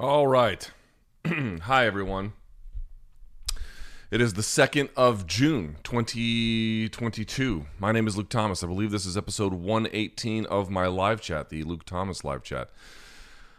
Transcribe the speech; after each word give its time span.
All 0.00 0.28
right. 0.28 0.70
Hi, 1.26 1.84
everyone. 1.84 2.34
It 4.12 4.20
is 4.20 4.34
the 4.34 4.42
2nd 4.42 4.90
of 4.96 5.26
June, 5.26 5.78
2022. 5.82 7.66
My 7.80 7.90
name 7.90 8.06
is 8.06 8.16
Luke 8.16 8.28
Thomas. 8.28 8.62
I 8.62 8.68
believe 8.68 8.92
this 8.92 9.04
is 9.04 9.16
episode 9.16 9.54
118 9.54 10.46
of 10.46 10.70
my 10.70 10.86
live 10.86 11.20
chat, 11.20 11.48
the 11.48 11.64
Luke 11.64 11.84
Thomas 11.84 12.22
live 12.22 12.44
chat. 12.44 12.70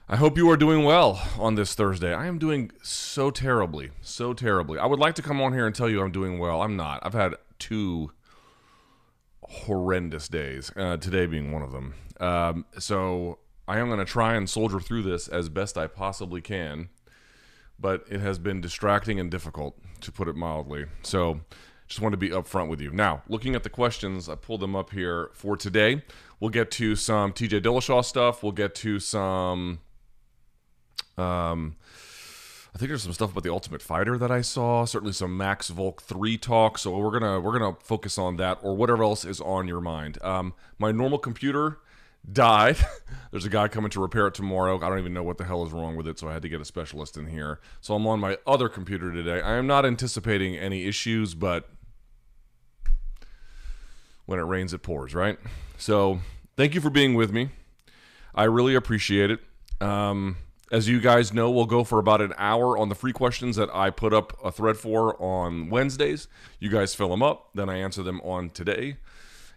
I 0.07 0.15
hope 0.15 0.37
you 0.37 0.49
are 0.49 0.55
doing 0.55 0.85
well 0.85 1.21
on 1.37 1.55
this 1.55 1.75
Thursday. 1.75 2.13
I 2.13 2.27
am 2.27 2.39
doing 2.39 2.71
so 2.81 3.31
terribly, 3.31 3.91
so 3.99 4.33
terribly. 4.33 4.79
I 4.79 4.85
would 4.85 4.97
like 4.97 5.15
to 5.15 5.21
come 5.21 5.41
on 5.41 5.51
here 5.51 5.65
and 5.65 5.75
tell 5.75 5.89
you 5.89 6.01
I'm 6.01 6.09
doing 6.09 6.39
well. 6.39 6.61
I'm 6.61 6.77
not. 6.77 7.01
I've 7.05 7.11
had 7.11 7.35
two 7.57 8.11
horrendous 9.43 10.29
days, 10.29 10.71
uh, 10.77 10.95
today 10.95 11.25
being 11.25 11.51
one 11.51 11.63
of 11.63 11.73
them. 11.73 11.95
Um, 12.21 12.65
so 12.77 13.39
I 13.69 13.77
am 13.77 13.87
going 13.87 13.99
to 13.99 14.05
try 14.05 14.33
and 14.33 14.49
soldier 14.49 14.79
through 14.79 15.03
this 15.03 15.27
as 15.27 15.47
best 15.47 15.77
I 15.77 15.87
possibly 15.87 16.41
can, 16.41 16.89
but 17.79 18.03
it 18.09 18.19
has 18.19 18.39
been 18.39 18.61
distracting 18.61 19.19
and 19.19 19.29
difficult, 19.29 19.77
to 20.01 20.11
put 20.11 20.27
it 20.27 20.35
mildly. 20.35 20.85
So 21.03 21.41
just 21.87 22.01
want 22.01 22.13
to 22.13 22.17
be 22.17 22.29
upfront 22.29 22.69
with 22.69 22.81
you. 22.81 22.89
Now, 22.89 23.21
looking 23.27 23.53
at 23.53 23.61
the 23.61 23.69
questions, 23.69 24.27
I 24.27 24.35
pulled 24.35 24.61
them 24.61 24.75
up 24.75 24.89
here 24.91 25.29
for 25.33 25.55
today. 25.55 26.03
We'll 26.39 26.49
get 26.49 26.71
to 26.71 26.95
some 26.95 27.31
TJ 27.31 27.61
Dillashaw 27.61 28.03
stuff. 28.03 28.41
We'll 28.41 28.53
get 28.53 28.73
to 28.75 28.99
some 28.99 29.79
um, 31.19 31.75
I 32.73 32.77
think 32.77 32.89
there's 32.89 33.03
some 33.03 33.13
stuff 33.13 33.31
about 33.31 33.43
the 33.43 33.51
Ultimate 33.51 33.81
Fighter 33.81 34.17
that 34.17 34.31
I 34.31 34.41
saw. 34.41 34.85
Certainly 34.85 35.13
some 35.13 35.35
Max 35.35 35.69
Volk 35.69 36.01
three 36.01 36.37
talk. 36.37 36.77
So 36.77 36.97
we're 36.97 37.19
gonna 37.19 37.39
we're 37.39 37.57
gonna 37.57 37.75
focus 37.83 38.17
on 38.17 38.37
that 38.37 38.59
or 38.61 38.75
whatever 38.75 39.03
else 39.03 39.25
is 39.25 39.41
on 39.41 39.67
your 39.67 39.81
mind. 39.81 40.21
Um, 40.23 40.53
my 40.77 40.91
normal 40.91 41.17
computer 41.17 41.79
died. 42.31 42.77
There's 43.31 43.45
a 43.45 43.49
guy 43.49 43.67
coming 43.67 43.91
to 43.91 44.01
repair 44.01 44.27
it 44.27 44.33
tomorrow. 44.33 44.77
I 44.77 44.89
don't 44.89 44.99
even 44.99 45.13
know 45.13 45.23
what 45.23 45.37
the 45.37 45.43
hell 45.43 45.63
is 45.63 45.71
wrong 45.71 45.95
with 45.95 46.07
it, 46.07 46.17
so 46.17 46.27
I 46.27 46.33
had 46.33 46.41
to 46.41 46.49
get 46.49 46.61
a 46.61 46.65
specialist 46.65 47.15
in 47.17 47.27
here. 47.27 47.59
So 47.79 47.93
I'm 47.93 48.07
on 48.07 48.19
my 48.19 48.37
other 48.47 48.69
computer 48.69 49.11
today. 49.11 49.41
I 49.41 49.55
am 49.55 49.67
not 49.67 49.85
anticipating 49.85 50.55
any 50.55 50.85
issues, 50.85 51.35
but 51.35 51.69
when 54.25 54.39
it 54.39 54.43
rains, 54.43 54.73
it 54.73 54.79
pours, 54.79 55.13
right? 55.13 55.37
So 55.77 56.21
thank 56.57 56.73
you 56.73 56.81
for 56.81 56.89
being 56.89 57.13
with 57.13 57.31
me. 57.31 57.49
I 58.33 58.45
really 58.45 58.75
appreciate 58.75 59.31
it. 59.31 59.39
Um, 59.81 60.37
as 60.71 60.87
you 60.87 60.99
guys 60.99 61.33
know, 61.33 61.49
we'll 61.49 61.65
go 61.65 61.83
for 61.83 61.99
about 61.99 62.21
an 62.21 62.33
hour 62.37 62.77
on 62.77 62.89
the 62.89 62.95
free 62.95 63.13
questions 63.13 63.55
that 63.55 63.73
I 63.73 63.89
put 63.89 64.13
up 64.13 64.37
a 64.43 64.51
thread 64.51 64.77
for 64.77 65.19
on 65.21 65.69
Wednesdays. 65.69 66.27
You 66.59 66.69
guys 66.69 66.93
fill 66.93 67.09
them 67.09 67.23
up, 67.23 67.49
then 67.55 67.69
I 67.69 67.77
answer 67.77 68.03
them 68.03 68.21
on 68.21 68.51
today. 68.51 68.97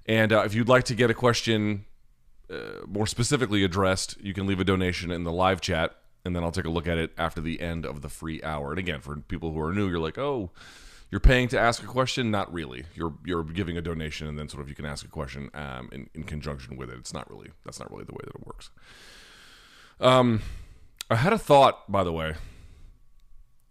And 0.07 0.33
uh, 0.33 0.43
if 0.45 0.55
you'd 0.55 0.69
like 0.69 0.85
to 0.85 0.95
get 0.95 1.11
a 1.11 1.15
question 1.15 1.85
uh, 2.51 2.87
more 2.87 3.07
specifically 3.07 3.65
addressed, 3.65 4.21
you 4.21 4.35
can 4.35 4.47
leave 4.47 4.61
a 4.61 4.65
donation 4.65 5.11
in 5.11 5.25
the 5.25 5.33
live 5.33 5.61
chat, 5.61 5.97
and 6.25 6.37
then 6.37 6.43
I'll 6.43 6.53
take 6.53 6.65
a 6.65 6.71
look 6.71 6.87
at 6.87 6.98
it 6.98 7.12
after 7.19 7.41
the 7.41 7.61
end 7.61 7.85
of 7.85 8.03
the 8.03 8.09
free 8.09 8.43
hour. 8.43 8.71
And 8.71 8.79
again, 8.79 9.01
for 9.01 9.17
people 9.17 9.53
who 9.53 9.61
are 9.61 9.73
new, 9.73 9.89
you're 9.89 9.98
like, 9.98 10.19
oh, 10.19 10.51
you're 11.11 11.20
paying 11.20 11.48
to 11.48 11.61
ask 11.61 11.83
a 11.83 11.87
question? 11.87 12.31
Not 12.31 12.53
really. 12.53 12.85
You're 12.95 13.15
you're 13.25 13.45
giving 13.45 13.77
a 13.77 13.83
donation, 13.83 14.27
and 14.27 14.39
then 14.39 14.48
sort 14.48 14.63
of 14.63 14.69
you 14.69 14.75
can 14.75 14.87
ask 14.87 15.05
a 15.05 15.09
question 15.09 15.51
um, 15.55 15.91
in 15.93 16.09
in 16.15 16.25
conjunction 16.25 16.77
with 16.77 16.91
it. 16.91 16.98
It's 16.98 17.13
not 17.13 17.31
really 17.31 17.51
that's 17.65 17.79
not 17.79 17.91
really 17.91 18.05
the 18.05 18.13
way 18.13 18.23
that 18.25 18.35
it 18.35 18.47
works. 18.47 18.70
Um 20.01 20.41
I 21.11 21.17
had 21.17 21.35
a 21.35 21.39
thought, 21.39 21.93
by 21.93 22.03
the 22.05 22.13
way. 22.13 22.35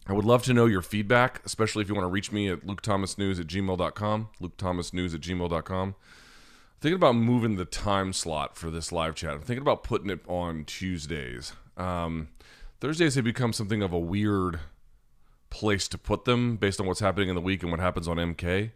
I 0.07 0.13
would 0.13 0.25
love 0.25 0.43
to 0.43 0.53
know 0.53 0.67
your 0.67 0.81
feedback, 0.83 1.41
especially 1.45 1.81
if 1.81 1.89
you 1.89 1.95
want 1.95 2.05
to 2.05 2.11
reach 2.11 2.31
me 2.31 2.49
at 2.49 2.65
lukethomasnews 2.65 3.39
at 3.39 3.47
gmail.com, 3.47 4.29
lukethomasnews 4.41 5.15
at 5.15 5.21
gmail.com. 5.21 5.95
Thinking 6.81 6.95
about 6.95 7.15
moving 7.15 7.57
the 7.57 7.65
time 7.65 8.11
slot 8.11 8.57
for 8.57 8.71
this 8.71 8.91
live 8.91 9.13
chat. 9.13 9.33
I'm 9.35 9.41
thinking 9.41 9.61
about 9.61 9.83
putting 9.83 10.09
it 10.09 10.21
on 10.27 10.65
Tuesdays. 10.65 11.53
Um, 11.77 12.29
Thursdays 12.79 13.13
have 13.13 13.23
become 13.23 13.53
something 13.53 13.83
of 13.83 13.93
a 13.93 13.99
weird 13.99 14.59
place 15.51 15.87
to 15.89 15.99
put 15.99 16.25
them 16.25 16.57
based 16.57 16.81
on 16.81 16.87
what's 16.87 16.99
happening 16.99 17.29
in 17.29 17.35
the 17.35 17.41
week 17.41 17.61
and 17.61 17.69
what 17.69 17.79
happens 17.79 18.07
on 18.07 18.17
MK. 18.17 18.71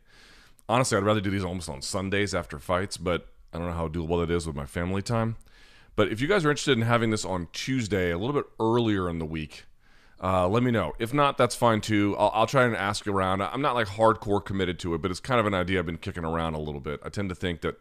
Honestly, 0.69 0.95
I'd 0.95 1.03
rather 1.03 1.19
do 1.19 1.31
these 1.31 1.43
almost 1.43 1.67
on 1.67 1.81
Sundays 1.81 2.35
after 2.35 2.59
fights, 2.59 2.95
but 2.95 3.27
I 3.51 3.57
don't 3.57 3.65
know 3.65 3.73
how 3.73 3.87
doable 3.87 4.23
that 4.23 4.31
is 4.31 4.45
with 4.45 4.55
my 4.55 4.67
family 4.67 5.01
time. 5.01 5.37
But 5.95 6.11
if 6.11 6.21
you 6.21 6.27
guys 6.27 6.45
are 6.45 6.51
interested 6.51 6.77
in 6.77 6.83
having 6.83 7.09
this 7.09 7.25
on 7.25 7.47
Tuesday, 7.53 8.11
a 8.11 8.19
little 8.19 8.35
bit 8.35 8.45
earlier 8.59 9.09
in 9.09 9.17
the 9.17 9.25
week, 9.25 9.63
uh, 10.21 10.47
let 10.47 10.63
me 10.63 10.71
know. 10.71 10.93
If 10.97 11.13
not, 11.13 11.37
that's 11.37 11.55
fine 11.55 11.81
too. 11.81 12.15
I'll, 12.17 12.31
I'll, 12.33 12.47
try 12.47 12.63
and 12.63 12.75
ask 12.75 13.05
around. 13.05 13.41
I'm 13.41 13.61
not 13.61 13.75
like 13.75 13.87
hardcore 13.87 14.43
committed 14.43 14.79
to 14.79 14.93
it, 14.93 15.01
but 15.01 15.11
it's 15.11 15.19
kind 15.19 15.39
of 15.39 15.45
an 15.45 15.53
idea 15.53 15.79
I've 15.79 15.85
been 15.85 15.97
kicking 15.97 16.23
around 16.23 16.53
a 16.53 16.59
little 16.59 16.79
bit. 16.79 17.01
I 17.03 17.09
tend 17.09 17.29
to 17.29 17.35
think 17.35 17.61
that 17.61 17.79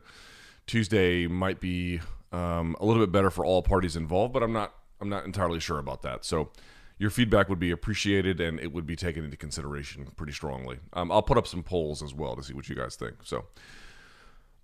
Tuesday 0.66 1.26
might 1.26 1.60
be 1.60 2.00
um, 2.32 2.76
a 2.80 2.84
little 2.84 3.02
bit 3.02 3.12
better 3.12 3.30
for 3.30 3.44
all 3.44 3.62
parties 3.62 3.96
involved, 3.96 4.32
but 4.32 4.42
I'm 4.42 4.52
not. 4.52 4.74
I'm 5.00 5.08
not 5.08 5.26
entirely 5.26 5.60
sure 5.60 5.78
about 5.78 6.02
that. 6.02 6.24
So 6.24 6.50
your 6.98 7.10
feedback 7.10 7.48
would 7.48 7.58
be 7.58 7.70
appreciated, 7.70 8.40
and 8.40 8.60
it 8.60 8.72
would 8.72 8.86
be 8.86 8.96
taken 8.96 9.24
into 9.24 9.36
consideration 9.36 10.08
pretty 10.16 10.32
strongly. 10.32 10.78
Um, 10.92 11.10
I'll 11.10 11.22
put 11.22 11.36
up 11.36 11.46
some 11.46 11.62
polls 11.62 12.02
as 12.02 12.14
well 12.14 12.36
to 12.36 12.42
see 12.42 12.54
what 12.54 12.68
you 12.68 12.76
guys 12.76 12.96
think. 12.96 13.16
So, 13.24 13.44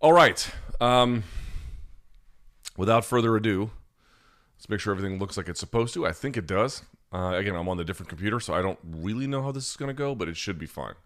all 0.00 0.12
right. 0.12 0.48
Um, 0.80 1.24
without 2.76 3.04
further 3.04 3.36
ado, 3.36 3.70
let's 4.60 4.68
make 4.68 4.78
sure 4.78 4.92
everything 4.92 5.18
looks 5.18 5.38
like 5.38 5.48
it's 5.48 5.58
supposed 5.58 5.94
to. 5.94 6.06
I 6.06 6.12
think 6.12 6.36
it 6.36 6.46
does. 6.46 6.82
Uh, 7.10 7.32
again, 7.34 7.56
I'm 7.56 7.66
on 7.70 7.78
the 7.78 7.84
different 7.84 8.10
computer, 8.10 8.38
so 8.40 8.52
I 8.52 8.60
don't 8.60 8.78
really 8.84 9.26
know 9.26 9.42
how 9.42 9.52
this 9.52 9.70
is 9.70 9.76
going 9.76 9.88
to 9.88 9.94
go, 9.94 10.14
but 10.14 10.28
it 10.28 10.36
should 10.36 10.58
be 10.58 10.66
fine. 10.66 10.96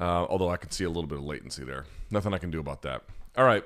Uh, 0.00 0.26
although 0.28 0.50
I 0.50 0.56
can 0.56 0.72
see 0.72 0.82
a 0.82 0.88
little 0.88 1.06
bit 1.06 1.18
of 1.18 1.24
latency 1.24 1.62
there. 1.62 1.84
Nothing 2.10 2.34
I 2.34 2.38
can 2.38 2.50
do 2.50 2.58
about 2.58 2.82
that. 2.82 3.04
All 3.36 3.44
right. 3.44 3.62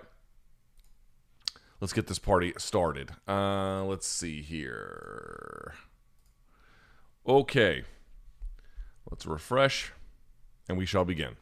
Let's 1.81 1.95
get 1.95 2.09
this 2.09 2.19
party 2.19 2.53
started. 2.59 3.13
Uh, 3.27 3.85
let's 3.85 4.07
see 4.07 4.43
here. 4.43 5.73
Okay. 7.27 7.85
Let's 9.11 9.25
refresh, 9.25 9.93
and 10.69 10.77
we 10.77 10.85
shall 10.85 11.07
begin. 11.07 11.37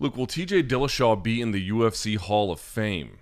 Luke, 0.00 0.16
will 0.16 0.28
TJ 0.28 0.68
Dillashaw 0.68 1.20
be 1.20 1.40
in 1.40 1.50
the 1.50 1.70
UFC 1.70 2.16
Hall 2.16 2.52
of 2.52 2.60
Fame? 2.60 3.18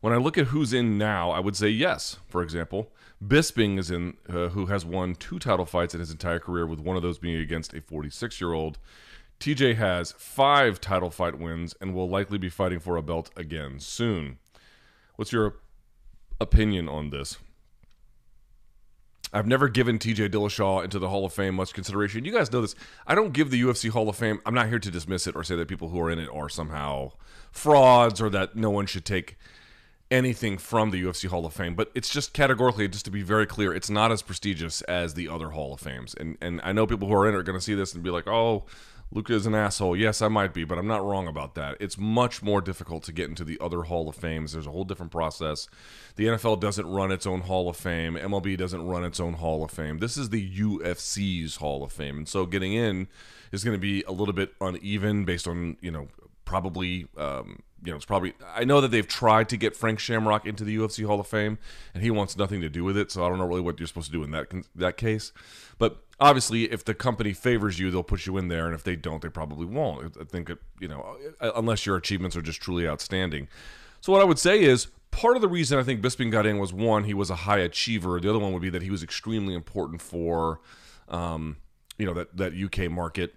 When 0.00 0.14
I 0.14 0.16
look 0.16 0.38
at 0.38 0.46
who's 0.46 0.72
in 0.72 0.96
now, 0.96 1.30
I 1.30 1.40
would 1.40 1.54
say 1.54 1.68
yes. 1.68 2.16
For 2.28 2.42
example, 2.42 2.90
Bisping 3.22 3.78
is 3.78 3.90
in, 3.90 4.16
uh, 4.26 4.48
who 4.48 4.66
has 4.66 4.86
won 4.86 5.14
two 5.14 5.38
title 5.38 5.66
fights 5.66 5.92
in 5.92 6.00
his 6.00 6.10
entire 6.10 6.38
career, 6.38 6.66
with 6.66 6.80
one 6.80 6.96
of 6.96 7.02
those 7.02 7.18
being 7.18 7.36
against 7.36 7.74
a 7.74 7.82
46 7.82 8.40
year 8.40 8.54
old. 8.54 8.78
TJ 9.38 9.76
has 9.76 10.12
five 10.12 10.80
title 10.80 11.10
fight 11.10 11.38
wins 11.38 11.74
and 11.78 11.94
will 11.94 12.08
likely 12.08 12.38
be 12.38 12.48
fighting 12.48 12.80
for 12.80 12.96
a 12.96 13.02
belt 13.02 13.30
again 13.36 13.80
soon. 13.80 14.38
What's 15.16 15.32
your 15.32 15.56
opinion 16.40 16.88
on 16.88 17.10
this? 17.10 17.36
I've 19.32 19.46
never 19.46 19.68
given 19.68 19.98
TJ 19.98 20.30
Dillashaw 20.30 20.82
into 20.84 20.98
the 20.98 21.08
Hall 21.08 21.24
of 21.24 21.32
Fame 21.32 21.54
much 21.54 21.72
consideration. 21.72 22.24
You 22.24 22.32
guys 22.32 22.50
know 22.52 22.60
this. 22.60 22.74
I 23.06 23.14
don't 23.14 23.32
give 23.32 23.50
the 23.50 23.62
UFC 23.62 23.90
Hall 23.90 24.08
of 24.08 24.16
Fame. 24.16 24.40
I'm 24.44 24.54
not 24.54 24.68
here 24.68 24.78
to 24.78 24.90
dismiss 24.90 25.26
it 25.26 25.36
or 25.36 25.44
say 25.44 25.54
that 25.56 25.68
people 25.68 25.90
who 25.90 26.00
are 26.00 26.10
in 26.10 26.18
it 26.18 26.28
are 26.32 26.48
somehow 26.48 27.12
frauds 27.52 28.20
or 28.20 28.28
that 28.30 28.56
no 28.56 28.70
one 28.70 28.86
should 28.86 29.04
take 29.04 29.36
anything 30.10 30.58
from 30.58 30.90
the 30.90 31.02
UFC 31.02 31.28
Hall 31.28 31.46
of 31.46 31.52
Fame. 31.52 31.74
But 31.74 31.90
it's 31.94 32.08
just 32.10 32.32
categorically, 32.32 32.88
just 32.88 33.04
to 33.04 33.10
be 33.10 33.22
very 33.22 33.46
clear, 33.46 33.72
it's 33.72 33.90
not 33.90 34.10
as 34.10 34.22
prestigious 34.22 34.82
as 34.82 35.14
the 35.14 35.28
other 35.28 35.50
Hall 35.50 35.74
of 35.74 35.80
Fames. 35.80 36.14
And 36.14 36.36
and 36.40 36.60
I 36.64 36.72
know 36.72 36.86
people 36.86 37.08
who 37.08 37.14
are 37.14 37.28
in 37.28 37.34
it 37.34 37.38
are 37.38 37.42
going 37.42 37.58
to 37.58 37.64
see 37.64 37.74
this 37.74 37.94
and 37.94 38.02
be 38.02 38.10
like, 38.10 38.26
oh, 38.26 38.64
Luca 39.12 39.34
is 39.34 39.46
an 39.46 39.54
asshole. 39.54 39.96
Yes, 39.96 40.22
I 40.22 40.28
might 40.28 40.54
be, 40.54 40.64
but 40.64 40.78
I'm 40.78 40.86
not 40.86 41.04
wrong 41.04 41.26
about 41.26 41.54
that. 41.56 41.76
It's 41.80 41.98
much 41.98 42.42
more 42.42 42.60
difficult 42.60 43.02
to 43.04 43.12
get 43.12 43.28
into 43.28 43.44
the 43.44 43.58
other 43.60 43.82
Hall 43.82 44.08
of 44.08 44.14
Fames. 44.14 44.52
There's 44.52 44.68
a 44.68 44.70
whole 44.70 44.84
different 44.84 45.10
process. 45.10 45.68
The 46.14 46.26
NFL 46.26 46.60
doesn't 46.60 46.86
run 46.86 47.10
its 47.10 47.26
own 47.26 47.42
Hall 47.42 47.68
of 47.68 47.76
Fame. 47.76 48.14
MLB 48.14 48.56
doesn't 48.56 48.86
run 48.86 49.04
its 49.04 49.18
own 49.18 49.34
Hall 49.34 49.64
of 49.64 49.72
Fame. 49.72 49.98
This 49.98 50.16
is 50.16 50.30
the 50.30 50.60
UFC's 50.60 51.56
Hall 51.56 51.82
of 51.82 51.92
Fame. 51.92 52.18
And 52.18 52.28
so 52.28 52.46
getting 52.46 52.72
in 52.72 53.08
is 53.50 53.64
going 53.64 53.76
to 53.76 53.80
be 53.80 54.04
a 54.06 54.12
little 54.12 54.34
bit 54.34 54.52
uneven 54.60 55.24
based 55.24 55.48
on, 55.48 55.76
you 55.80 55.90
know, 55.90 56.06
probably 56.44 57.06
um, 57.16 57.62
you 57.82 57.90
know, 57.90 57.96
it's 57.96 58.04
probably. 58.04 58.34
I 58.54 58.64
know 58.64 58.80
that 58.80 58.90
they've 58.90 59.06
tried 59.06 59.48
to 59.50 59.56
get 59.56 59.74
Frank 59.74 59.98
Shamrock 59.98 60.46
into 60.46 60.64
the 60.64 60.76
UFC 60.76 61.06
Hall 61.06 61.20
of 61.20 61.26
Fame, 61.26 61.58
and 61.94 62.02
he 62.02 62.10
wants 62.10 62.36
nothing 62.36 62.60
to 62.60 62.68
do 62.68 62.84
with 62.84 62.96
it. 62.96 63.10
So 63.10 63.24
I 63.24 63.28
don't 63.28 63.38
know 63.38 63.46
really 63.46 63.60
what 63.62 63.78
you're 63.78 63.86
supposed 63.86 64.06
to 64.06 64.12
do 64.12 64.22
in 64.22 64.30
that 64.32 64.48
that 64.74 64.96
case. 64.96 65.32
But 65.78 66.04
obviously, 66.20 66.64
if 66.64 66.84
the 66.84 66.94
company 66.94 67.32
favors 67.32 67.78
you, 67.78 67.90
they'll 67.90 68.02
put 68.02 68.26
you 68.26 68.36
in 68.36 68.48
there, 68.48 68.66
and 68.66 68.74
if 68.74 68.84
they 68.84 68.96
don't, 68.96 69.22
they 69.22 69.28
probably 69.28 69.66
won't. 69.66 70.16
I 70.20 70.24
think 70.24 70.50
you 70.78 70.88
know, 70.88 71.16
uh, 71.40 71.52
unless 71.54 71.86
your 71.86 71.96
achievements 71.96 72.36
are 72.36 72.42
just 72.42 72.60
truly 72.60 72.86
outstanding. 72.86 73.48
So 74.00 74.12
what 74.12 74.20
I 74.20 74.24
would 74.24 74.38
say 74.38 74.62
is 74.62 74.88
part 75.10 75.36
of 75.36 75.42
the 75.42 75.48
reason 75.48 75.78
I 75.78 75.82
think 75.82 76.00
Bisping 76.00 76.30
got 76.30 76.46
in 76.46 76.58
was 76.58 76.72
one, 76.72 77.04
he 77.04 77.14
was 77.14 77.30
a 77.30 77.34
high 77.36 77.58
achiever. 77.58 78.20
The 78.20 78.30
other 78.30 78.38
one 78.38 78.52
would 78.52 78.62
be 78.62 78.70
that 78.70 78.82
he 78.82 78.90
was 78.90 79.02
extremely 79.02 79.54
important 79.54 80.00
for, 80.00 80.60
um, 81.08 81.56
you 81.98 82.06
know, 82.06 82.14
that 82.14 82.36
that 82.36 82.54
UK 82.54 82.90
market, 82.90 83.34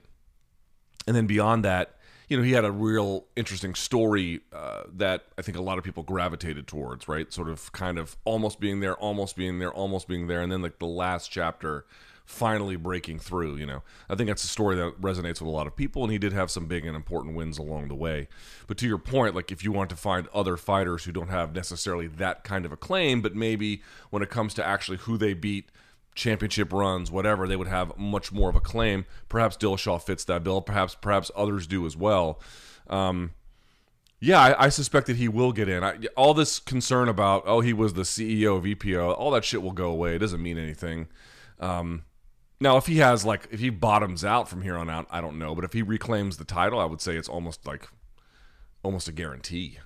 and 1.07 1.15
then 1.15 1.27
beyond 1.27 1.65
that 1.65 1.95
you 2.29 2.37
know, 2.37 2.43
he 2.43 2.53
had 2.53 2.65
a 2.65 2.71
real 2.71 3.25
interesting 3.35 3.75
story 3.75 4.41
uh, 4.51 4.83
that 4.95 5.25
I 5.37 5.41
think 5.41 5.57
a 5.57 5.61
lot 5.61 5.77
of 5.77 5.83
people 5.83 6.01
gravitated 6.01 6.67
towards, 6.67 7.07
right? 7.07 7.31
Sort 7.31 7.49
of 7.49 7.71
kind 7.73 7.99
of 7.99 8.17
almost 8.25 8.59
being 8.59 8.79
there, 8.79 8.95
almost 8.95 9.35
being 9.35 9.59
there, 9.59 9.71
almost 9.71 10.07
being 10.07 10.25
there. 10.25 10.41
And 10.41 10.51
then, 10.51 10.61
like, 10.61 10.79
the 10.79 10.87
last 10.87 11.31
chapter 11.31 11.85
finally 12.25 12.75
breaking 12.75 13.19
through. 13.19 13.55
You 13.55 13.65
know, 13.65 13.83
I 14.09 14.15
think 14.15 14.27
that's 14.27 14.43
a 14.43 14.47
story 14.47 14.75
that 14.75 15.01
resonates 15.01 15.39
with 15.39 15.43
a 15.43 15.49
lot 15.49 15.67
of 15.67 15.75
people, 15.75 16.03
and 16.03 16.11
he 16.11 16.17
did 16.17 16.33
have 16.33 16.51
some 16.51 16.65
big 16.65 16.85
and 16.85 16.95
important 16.95 17.35
wins 17.35 17.57
along 17.57 17.87
the 17.87 17.95
way. 17.95 18.27
But 18.67 18.77
to 18.79 18.87
your 18.87 18.97
point, 18.97 19.35
like 19.35 19.51
if 19.51 19.63
you 19.63 19.71
want 19.71 19.89
to 19.91 19.95
find 19.95 20.27
other 20.33 20.57
fighters 20.57 21.03
who 21.03 21.11
don't 21.11 21.29
have 21.29 21.55
necessarily 21.55 22.07
that 22.07 22.43
kind 22.43 22.65
of 22.65 22.71
a 22.71 22.77
claim, 22.77 23.21
but 23.21 23.35
maybe 23.35 23.81
when 24.09 24.23
it 24.23 24.29
comes 24.29 24.53
to 24.55 24.65
actually 24.65 24.97
who 24.97 25.17
they 25.17 25.33
beat 25.33 25.69
championship 26.15 26.71
runs, 26.71 27.11
whatever, 27.11 27.47
they 27.47 27.55
would 27.55 27.67
have 27.67 27.97
much 27.97 28.31
more 28.31 28.49
of 28.49 28.55
a 28.55 28.61
claim. 28.61 29.05
Perhaps 29.29 29.57
Dillashaw 29.57 30.01
fits 30.01 30.23
that 30.25 30.43
bill. 30.43 30.61
Perhaps 30.61 30.95
perhaps 30.95 31.31
others 31.35 31.67
do 31.67 31.85
as 31.85 31.97
well. 31.97 32.39
Um, 32.87 33.31
yeah, 34.19 34.39
I, 34.39 34.65
I, 34.65 34.69
suspect 34.69 35.07
that 35.07 35.17
he 35.17 35.27
will 35.27 35.51
get 35.51 35.67
in. 35.67 35.83
I, 35.83 35.97
all 36.15 36.33
this 36.33 36.59
concern 36.59 37.09
about 37.09 37.43
oh 37.45 37.61
he 37.61 37.73
was 37.73 37.93
the 37.93 38.03
CEO 38.03 38.57
of 38.57 38.63
EPO, 38.63 39.17
all 39.17 39.31
that 39.31 39.43
shit 39.43 39.61
will 39.61 39.71
go 39.71 39.89
away. 39.89 40.15
It 40.15 40.19
doesn't 40.19 40.41
mean 40.41 40.57
anything. 40.57 41.07
Um, 41.59 42.03
now, 42.63 42.77
if 42.77 42.87
he 42.87 42.97
has 42.97 43.25
like 43.25 43.49
if 43.51 43.59
he 43.59 43.69
bottoms 43.69 44.23
out 44.23 44.47
from 44.47 44.61
here 44.61 44.77
on 44.77 44.89
out, 44.89 45.05
I 45.11 45.21
don't 45.21 45.37
know. 45.37 45.53
But 45.53 45.65
if 45.65 45.73
he 45.73 45.81
reclaims 45.81 46.37
the 46.37 46.45
title, 46.45 46.79
I 46.79 46.85
would 46.85 47.01
say 47.01 47.15
it's 47.15 47.27
almost 47.27 47.67
like 47.67 47.89
almost 48.81 49.07
a 49.07 49.11
guarantee 49.11 49.79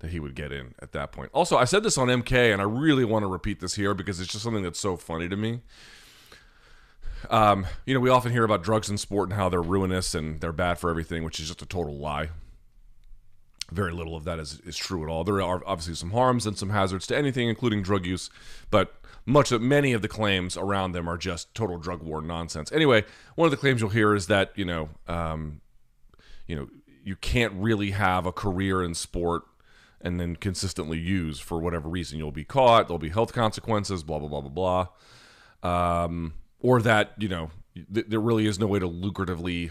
that 0.00 0.10
he 0.10 0.18
would 0.18 0.34
get 0.34 0.50
in 0.50 0.74
at 0.80 0.92
that 0.92 1.12
point. 1.12 1.30
Also, 1.32 1.56
I 1.56 1.64
said 1.64 1.82
this 1.82 1.98
on 1.98 2.08
MK, 2.08 2.52
and 2.52 2.60
I 2.60 2.64
really 2.64 3.04
want 3.04 3.22
to 3.22 3.26
repeat 3.28 3.60
this 3.60 3.74
here 3.74 3.94
because 3.94 4.18
it's 4.18 4.32
just 4.32 4.42
something 4.42 4.62
that's 4.62 4.80
so 4.80 4.96
funny 4.96 5.28
to 5.28 5.36
me. 5.36 5.60
Um, 7.30 7.66
you 7.86 7.94
know, 7.94 8.00
we 8.00 8.10
often 8.10 8.32
hear 8.32 8.44
about 8.44 8.64
drugs 8.64 8.90
in 8.90 8.98
sport 8.98 9.28
and 9.28 9.38
how 9.38 9.48
they're 9.48 9.62
ruinous 9.62 10.14
and 10.14 10.40
they're 10.40 10.52
bad 10.52 10.78
for 10.78 10.90
everything, 10.90 11.22
which 11.22 11.38
is 11.38 11.48
just 11.48 11.62
a 11.62 11.66
total 11.66 11.96
lie. 11.96 12.30
Very 13.70 13.92
little 13.92 14.16
of 14.16 14.24
that 14.24 14.40
is, 14.40 14.58
is 14.60 14.76
true 14.76 15.04
at 15.04 15.08
all. 15.08 15.22
There 15.22 15.40
are 15.40 15.62
obviously 15.64 15.94
some 15.94 16.10
harms 16.10 16.46
and 16.46 16.58
some 16.58 16.70
hazards 16.70 17.06
to 17.08 17.16
anything, 17.16 17.48
including 17.48 17.82
drug 17.82 18.04
use, 18.04 18.28
but 18.70 19.01
much 19.24 19.52
of 19.52 19.62
many 19.62 19.92
of 19.92 20.02
the 20.02 20.08
claims 20.08 20.56
around 20.56 20.92
them 20.92 21.08
are 21.08 21.16
just 21.16 21.54
total 21.54 21.78
drug 21.78 22.02
war 22.02 22.20
nonsense. 22.20 22.72
Anyway, 22.72 23.04
one 23.34 23.46
of 23.46 23.50
the 23.50 23.56
claims 23.56 23.80
you'll 23.80 23.90
hear 23.90 24.14
is 24.14 24.26
that 24.26 24.52
you 24.56 24.64
know, 24.64 24.88
um, 25.08 25.60
you 26.46 26.56
know, 26.56 26.68
you 27.04 27.16
can't 27.16 27.52
really 27.54 27.90
have 27.92 28.26
a 28.26 28.32
career 28.32 28.82
in 28.82 28.94
sport 28.94 29.42
and 30.00 30.18
then 30.18 30.36
consistently 30.36 30.98
use 30.98 31.38
for 31.38 31.58
whatever 31.58 31.88
reason. 31.88 32.18
You'll 32.18 32.32
be 32.32 32.44
caught. 32.44 32.88
There'll 32.88 32.98
be 32.98 33.10
health 33.10 33.32
consequences. 33.32 34.02
Blah 34.02 34.18
blah 34.18 34.28
blah 34.28 34.40
blah 34.40 34.86
blah. 35.62 36.04
Um, 36.04 36.34
or 36.60 36.82
that 36.82 37.12
you 37.18 37.28
know 37.28 37.50
th- 37.74 38.06
there 38.08 38.20
really 38.20 38.46
is 38.46 38.58
no 38.58 38.66
way 38.66 38.78
to 38.78 38.88
lucratively 38.88 39.70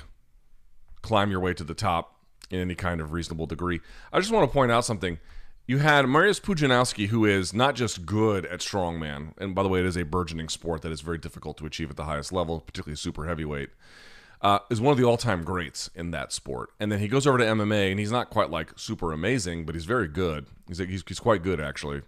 climb 1.01 1.31
your 1.31 1.39
way 1.39 1.53
to 1.53 1.63
the 1.63 1.73
top 1.73 2.15
in 2.49 2.59
any 2.59 2.75
kind 2.75 3.01
of 3.01 3.11
reasonable 3.11 3.45
degree. 3.45 3.79
I 4.11 4.19
just 4.19 4.31
want 4.31 4.49
to 4.49 4.53
point 4.53 4.71
out 4.71 4.85
something. 4.85 5.19
You 5.67 5.77
had 5.77 6.05
Mariusz 6.05 6.41
Pudzianowski, 6.41 7.07
who 7.07 7.25
is 7.25 7.53
not 7.53 7.75
just 7.75 8.05
good 8.05 8.45
at 8.47 8.59
strongman, 8.59 9.33
and 9.37 9.55
by 9.55 9.63
the 9.63 9.69
way, 9.69 9.79
it 9.79 9.85
is 9.85 9.95
a 9.95 10.03
burgeoning 10.03 10.49
sport 10.49 10.81
that 10.81 10.91
is 10.91 11.01
very 11.01 11.17
difficult 11.17 11.57
to 11.57 11.65
achieve 11.65 11.89
at 11.89 11.95
the 11.95 12.05
highest 12.05 12.33
level, 12.33 12.59
particularly 12.59 12.97
super 12.97 13.25
heavyweight 13.25 13.69
uh, 14.41 14.59
is 14.69 14.81
one 14.81 14.91
of 14.91 14.97
the 14.97 15.05
all-time 15.05 15.43
greats 15.43 15.89
in 15.95 16.11
that 16.11 16.31
sport. 16.31 16.71
And 16.79 16.91
then 16.91 16.99
he 16.99 17.07
goes 17.07 17.27
over 17.27 17.37
to 17.37 17.43
MMA, 17.43 17.91
and 17.91 17.99
he's 17.99 18.11
not 18.11 18.29
quite 18.29 18.49
like 18.49 18.71
super 18.75 19.11
amazing, 19.11 19.65
but 19.65 19.75
he's 19.75 19.85
very 19.85 20.07
good. 20.07 20.47
He's 20.67 20.79
he's, 20.79 21.03
he's 21.07 21.19
quite 21.19 21.43
good 21.43 21.61
actually. 21.61 22.01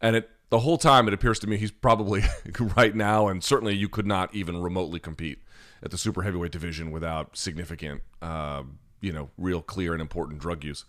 And 0.00 0.16
it 0.16 0.30
the 0.48 0.60
whole 0.60 0.78
time 0.78 1.06
it 1.06 1.14
appears 1.14 1.38
to 1.40 1.46
me 1.46 1.56
he's 1.56 1.70
probably 1.70 2.22
right 2.76 2.94
now, 2.94 3.28
and 3.28 3.44
certainly 3.44 3.74
you 3.74 3.88
could 3.88 4.06
not 4.06 4.34
even 4.34 4.60
remotely 4.60 4.98
compete 4.98 5.42
at 5.82 5.90
the 5.90 5.98
super 5.98 6.22
heavyweight 6.22 6.52
division 6.52 6.90
without 6.90 7.36
significant. 7.36 8.02
Uh, 8.22 8.62
you 9.00 9.12
know, 9.12 9.30
real 9.38 9.62
clear 9.62 9.92
and 9.92 10.02
important 10.02 10.40
drug 10.40 10.64
use. 10.64 10.84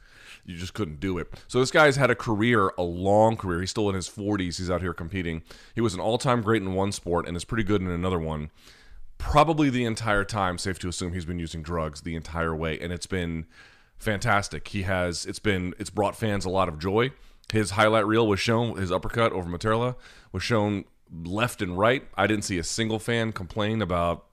You 0.46 0.58
just 0.58 0.74
couldn't 0.74 1.00
do 1.00 1.18
it. 1.18 1.28
So 1.48 1.60
this 1.60 1.72
guy's 1.72 1.96
had 1.96 2.12
a 2.12 2.16
career, 2.16 2.72
a 2.78 2.84
long 2.84 3.38
career. 3.38 3.62
He's 3.62 3.72
still 3.72 3.90
in 3.90 3.96
his 3.96 4.10
40s. 4.10 4.58
He's 4.58 4.70
out 4.70 4.82
here 4.82 4.94
competing. 4.94 5.44
He 5.76 5.82
was 5.82 5.94
an 5.94 6.00
all-time 6.00 6.42
great 6.42 6.62
in 6.62 6.74
one 6.74 6.92
sport 6.92 7.28
and 7.28 7.38
is 7.38 7.46
pretty 7.46 7.64
good 7.64 7.82
in 7.82 7.88
another 7.88 8.20
one 8.20 8.52
probably 9.22 9.70
the 9.70 9.86
entire 9.86 10.26
time. 10.26 10.58
Safe 10.58 10.80
to 10.80 10.90
assume 10.90 11.14
he's 11.14 11.26
been 11.26 11.40
using 11.40 11.62
drugs 11.62 12.02
the 12.02 12.16
entire 12.16 12.56
way, 12.56 12.80
and 12.80 12.92
it's 12.92 13.06
been 13.06 13.46
fantastic. 13.98 14.68
He 14.70 14.82
has 14.82 15.26
it's 15.26 15.40
been 15.40 15.74
it's 15.78 15.92
brought 15.92 16.16
fans 16.16 16.44
a 16.44 16.50
lot 16.50 16.68
of 16.68 16.80
joy. 16.80 17.12
His 17.54 17.72
highlight 17.72 18.08
reel 18.08 18.28
was 18.28 18.40
shown. 18.40 18.78
His 18.78 18.92
uppercut 18.92 19.32
over 19.32 19.50
Materla 19.50 19.96
was 20.32 20.44
shown 20.44 20.86
left 21.14 21.62
and 21.62 21.78
right. 21.78 22.04
I 22.18 22.26
didn't 22.28 22.46
see 22.46 22.58
a 22.58 22.64
single 22.64 23.00
fan 23.00 23.32
complain 23.32 23.82
about 23.82 24.26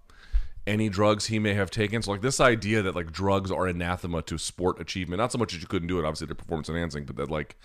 any 0.69 0.89
drugs 0.89 1.27
he 1.27 1.39
may 1.39 1.55
have 1.55 1.71
taken. 1.71 2.03
So 2.03 2.13
like 2.13 2.21
this 2.21 2.41
idea 2.41 2.83
that 2.83 2.95
like 2.95 3.11
drugs 3.11 3.51
are 3.51 3.67
anathema 3.67 4.23
to 4.23 4.39
sport 4.39 4.81
achievement, 4.81 5.19
not 5.19 5.33
so 5.33 5.39
much 5.39 5.53
that 5.53 5.61
you 5.61 5.67
couldn't 5.67 5.89
do 5.89 5.99
it, 5.99 6.05
obviously 6.05 6.27
they're 6.27 6.37
performance 6.37 6.69
enhancing, 6.69 7.05
but 7.05 7.17
that 7.17 7.31
like, 7.31 7.57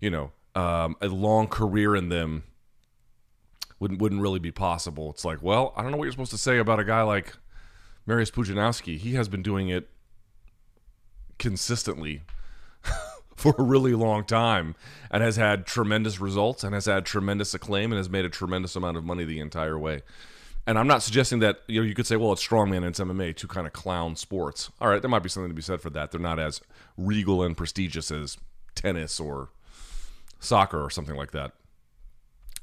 you 0.00 0.10
know, 0.10 0.32
um, 0.54 0.96
a 1.00 1.06
long 1.08 1.46
career 1.46 1.94
in 1.94 2.08
them 2.08 2.42
wouldn't 3.78 4.00
wouldn't 4.00 4.20
really 4.20 4.40
be 4.40 4.50
possible. 4.50 5.10
It's 5.10 5.24
like, 5.24 5.42
well, 5.42 5.72
I 5.76 5.82
don't 5.82 5.92
know 5.92 5.96
what 5.96 6.04
you're 6.04 6.12
supposed 6.12 6.32
to 6.32 6.38
say 6.38 6.58
about 6.58 6.80
a 6.80 6.84
guy 6.84 7.02
like 7.02 7.36
Mariusz 8.06 8.32
Pudzianowski. 8.32 8.98
He 8.98 9.14
has 9.14 9.28
been 9.28 9.42
doing 9.42 9.68
it 9.68 9.88
consistently 11.38 12.22
for 13.36 13.54
a 13.56 13.62
really 13.62 13.94
long 13.94 14.24
time 14.24 14.74
and 15.10 15.22
has 15.22 15.36
had 15.36 15.66
tremendous 15.66 16.20
results 16.20 16.64
and 16.64 16.74
has 16.74 16.86
had 16.86 17.06
tremendous 17.06 17.54
acclaim 17.54 17.92
and 17.92 17.98
has 17.98 18.10
made 18.10 18.24
a 18.24 18.28
tremendous 18.28 18.76
amount 18.76 18.96
of 18.96 19.04
money 19.04 19.24
the 19.24 19.40
entire 19.40 19.78
way. 19.78 20.02
And 20.70 20.78
I'm 20.78 20.86
not 20.86 21.02
suggesting 21.02 21.40
that 21.40 21.62
you 21.66 21.80
know 21.80 21.86
you 21.86 21.94
could 21.94 22.06
say, 22.06 22.14
well, 22.14 22.32
it's 22.32 22.46
strongman 22.46 22.78
and 22.78 22.86
it's 22.86 23.00
MMA, 23.00 23.34
two 23.34 23.48
kind 23.48 23.66
of 23.66 23.72
clown 23.72 24.14
sports. 24.14 24.70
All 24.80 24.88
right, 24.88 25.02
there 25.02 25.10
might 25.10 25.24
be 25.24 25.28
something 25.28 25.50
to 25.50 25.54
be 25.54 25.62
said 25.62 25.80
for 25.80 25.90
that. 25.90 26.12
They're 26.12 26.20
not 26.20 26.38
as 26.38 26.60
regal 26.96 27.42
and 27.42 27.56
prestigious 27.56 28.12
as 28.12 28.38
tennis 28.76 29.18
or 29.18 29.48
soccer 30.38 30.80
or 30.80 30.88
something 30.88 31.16
like 31.16 31.32
that. 31.32 31.52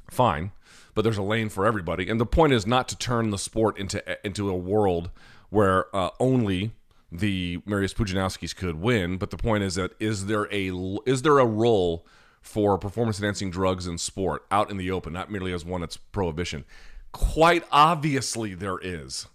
Fine 0.09 0.51
but 0.98 1.04
there's 1.04 1.19
a 1.19 1.21
lane 1.21 1.48
for 1.48 1.63
everybody. 1.63 2.09
And 2.09 2.19
the 2.19 2.25
point 2.25 2.54
is 2.54 2.65
not 2.65 2.88
to 2.89 2.98
turn 2.98 3.30
the 3.30 3.38
sport 3.38 3.77
into 3.77 4.04
into 4.25 4.50
a 4.50 4.56
world 4.56 5.12
where 5.51 5.95
uh, 5.95 6.09
only 6.19 6.71
the 7.12 7.57
Mariusz 7.68 7.94
Pudzianowskis 7.94 8.56
could 8.56 8.81
win. 8.81 9.18
But 9.18 9.30
the 9.30 9.38
point 9.38 9.63
is 9.63 9.75
that 9.75 9.92
is 10.00 10.25
there 10.25 10.51
a 10.51 10.71
is 11.06 11.21
there 11.21 11.38
a 11.38 11.45
role 11.45 12.04
for 12.42 12.80
performance 12.80 13.19
enhancing 13.19 13.51
drugs 13.51 13.86
in 13.86 14.00
sport 14.00 14.48
out 14.50 14.71
in 14.71 14.77
the 14.77 14.89
open, 14.89 15.13
not 15.13 15.30
merely 15.30 15.54
as 15.54 15.63
one 15.63 15.81
that's 15.81 15.98
prohibition? 15.98 16.65
Quite 17.12 17.63
obviously, 17.71 18.54
there 18.54 18.80
is. 18.81 19.27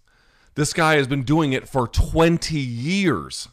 This 0.54 0.72
guy 0.72 0.96
has 0.96 1.06
been 1.06 1.22
doing 1.22 1.52
it 1.52 1.68
for 1.68 1.88
20 1.88 2.58
years. 2.58 3.48